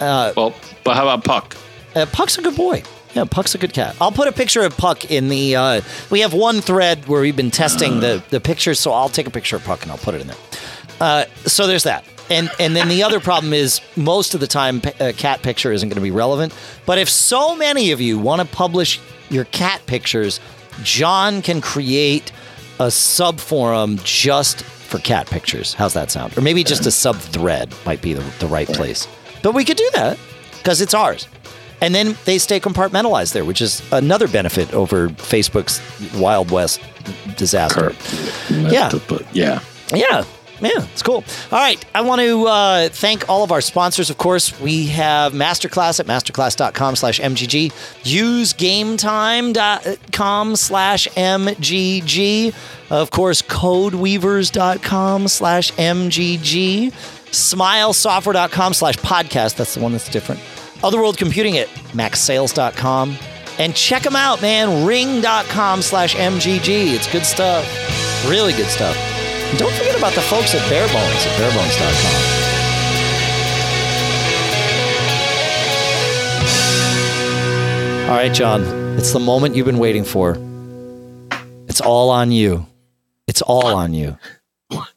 Uh, 0.00 0.32
Well, 0.36 0.54
but 0.84 0.96
how 0.96 1.02
about 1.08 1.24
Puck? 1.24 1.56
Uh, 1.94 2.06
Puck's 2.06 2.38
a 2.38 2.42
good 2.42 2.56
boy. 2.56 2.82
Yeah, 3.14 3.24
Puck's 3.24 3.54
a 3.54 3.58
good 3.58 3.74
cat. 3.74 3.94
I'll 4.00 4.12
put 4.12 4.26
a 4.26 4.32
picture 4.32 4.62
of 4.62 4.76
Puck 4.76 5.10
in 5.10 5.28
the. 5.28 5.56
Uh, 5.56 5.80
we 6.10 6.20
have 6.20 6.32
one 6.32 6.60
thread 6.60 7.06
where 7.08 7.20
we've 7.20 7.36
been 7.36 7.50
testing 7.50 8.00
the 8.00 8.22
the 8.30 8.40
pictures, 8.40 8.80
so 8.80 8.92
I'll 8.92 9.10
take 9.10 9.26
a 9.26 9.30
picture 9.30 9.56
of 9.56 9.64
Puck 9.64 9.82
and 9.82 9.90
I'll 9.90 9.98
put 9.98 10.14
it 10.14 10.22
in 10.22 10.28
there. 10.28 10.36
Uh, 11.00 11.24
so 11.44 11.66
there's 11.66 11.84
that. 11.84 12.04
And 12.30 12.50
and 12.58 12.74
then 12.74 12.88
the 12.88 13.02
other 13.02 13.20
problem 13.20 13.52
is 13.52 13.80
most 13.96 14.34
of 14.34 14.40
the 14.40 14.46
time 14.46 14.80
a 14.98 15.12
cat 15.12 15.42
picture 15.42 15.72
isn't 15.72 15.88
going 15.88 15.96
to 15.96 16.02
be 16.02 16.10
relevant. 16.10 16.54
But 16.86 16.98
if 16.98 17.08
so 17.10 17.54
many 17.54 17.90
of 17.90 18.00
you 18.00 18.18
want 18.18 18.40
to 18.40 18.56
publish 18.56 18.98
your 19.28 19.44
cat 19.46 19.84
pictures, 19.86 20.40
John 20.82 21.42
can 21.42 21.60
create 21.60 22.32
a 22.80 22.90
sub 22.90 23.40
forum 23.40 23.98
just 24.04 24.62
for 24.62 24.98
cat 24.98 25.26
pictures. 25.26 25.74
How's 25.74 25.94
that 25.94 26.10
sound? 26.10 26.36
Or 26.38 26.40
maybe 26.40 26.64
just 26.64 26.86
a 26.86 26.90
sub 26.90 27.16
thread 27.16 27.74
might 27.84 28.00
be 28.00 28.14
the, 28.14 28.22
the 28.38 28.46
right 28.46 28.68
place. 28.68 29.06
But 29.42 29.54
we 29.54 29.64
could 29.64 29.76
do 29.76 29.90
that 29.94 30.18
because 30.58 30.80
it's 30.80 30.94
ours. 30.94 31.28
And 31.82 31.94
then 31.94 32.16
they 32.24 32.38
stay 32.38 32.60
compartmentalized 32.60 33.32
there, 33.32 33.44
which 33.44 33.60
is 33.60 33.82
another 33.92 34.28
benefit 34.28 34.72
over 34.72 35.08
Facebook's 35.08 35.82
Wild 36.18 36.52
West 36.52 36.80
disaster. 37.36 37.92
Yeah. 38.48 38.90
yeah. 39.32 39.60
Yeah. 39.92 40.24
Yeah, 40.60 40.84
it's 40.92 41.02
cool. 41.02 41.24
All 41.50 41.58
right. 41.58 41.84
I 41.92 42.02
want 42.02 42.20
to 42.20 42.46
uh, 42.46 42.88
thank 42.88 43.28
all 43.28 43.42
of 43.42 43.50
our 43.50 43.60
sponsors, 43.60 44.10
of 44.10 44.18
course. 44.18 44.60
We 44.60 44.86
have 44.86 45.32
Masterclass 45.32 45.98
at 45.98 46.06
masterclass.com 46.06 46.94
slash 46.94 47.18
MGG. 47.18 47.72
Use 48.04 48.52
gametime.com 48.52 50.54
slash 50.54 51.08
MGG. 51.08 52.54
Of 52.90 53.10
course, 53.10 53.42
codeweavers.com 53.42 55.26
slash 55.26 55.72
MGG. 55.72 56.92
Smilesoftware.com 56.92 58.74
slash 58.74 58.96
podcast. 58.98 59.56
That's 59.56 59.74
the 59.74 59.80
one 59.80 59.90
that's 59.90 60.08
different. 60.08 60.40
Other 60.84 60.98
World 60.98 61.16
Computing 61.18 61.58
at 61.58 61.68
macsales.com. 61.92 63.16
And 63.58 63.74
check 63.74 64.02
them 64.02 64.16
out, 64.16 64.40
man. 64.40 64.86
Ring.com 64.86 65.82
slash 65.82 66.14
MGG. 66.16 66.94
It's 66.94 67.10
good 67.10 67.26
stuff. 67.26 67.64
Really 68.26 68.52
good 68.54 68.68
stuff. 68.68 68.96
And 68.96 69.58
don't 69.58 69.72
forget 69.74 69.96
about 69.96 70.14
the 70.14 70.22
folks 70.22 70.54
at 70.54 70.60
Barebones 70.70 71.26
at 71.26 71.38
barebones.com. 71.38 72.42
All 78.10 78.18
right, 78.18 78.32
John. 78.32 78.62
It's 78.98 79.12
the 79.12 79.20
moment 79.20 79.54
you've 79.56 79.66
been 79.66 79.78
waiting 79.78 80.04
for. 80.04 80.36
It's 81.68 81.80
all 81.80 82.10
on 82.10 82.30
you. 82.30 82.66
It's 83.26 83.40
all 83.40 83.74
on 83.74 83.94
you. 83.94 84.18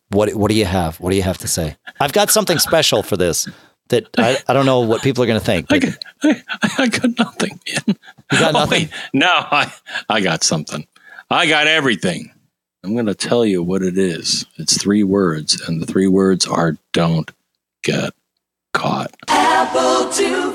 What 0.10 0.34
what 0.36 0.50
do 0.50 0.56
you 0.56 0.66
have? 0.66 1.00
What 1.00 1.12
do 1.12 1.16
you 1.16 1.24
have 1.24 1.38
to 1.40 1.48
say? 1.48 1.78
I've 2.00 2.14
got 2.14 2.30
something 2.30 2.60
special 2.60 3.04
for 3.04 3.16
this 3.18 3.48
that 3.90 4.08
I, 4.18 4.38
I 4.48 4.54
don't 4.54 4.66
know 4.66 4.82
what 4.82 5.02
people 5.02 5.24
are 5.24 5.28
going 5.28 5.40
to 5.40 5.46
think. 5.46 5.72
I 5.72 5.80
got, 5.80 5.98
I, 6.24 6.44
I 6.80 6.88
got 6.88 7.18
nothing. 7.18 7.60
You 7.68 7.96
got 8.32 8.56
oh, 8.56 8.60
nothing? 8.60 8.90
Oh, 8.92 9.10
no, 9.14 9.28
I, 9.30 9.72
I 10.10 10.22
got 10.22 10.44
something. 10.44 10.88
I 11.30 11.48
got 11.48 11.68
everything. 11.68 12.32
I'm 12.84 12.94
going 12.94 13.08
to 13.08 13.16
tell 13.16 13.46
you 13.46 13.64
what 13.64 13.82
it 13.82 13.98
is. 13.98 14.46
It's 14.58 14.78
three 14.78 15.04
words, 15.04 15.60
and 15.62 15.82
the 15.82 15.88
three 15.88 16.08
words 16.08 16.46
are 16.46 16.78
don't 16.94 17.32
get 17.84 18.14
caught. 18.74 19.16
Apple 19.28 20.12
II 20.14 20.52
forever. 20.54 20.55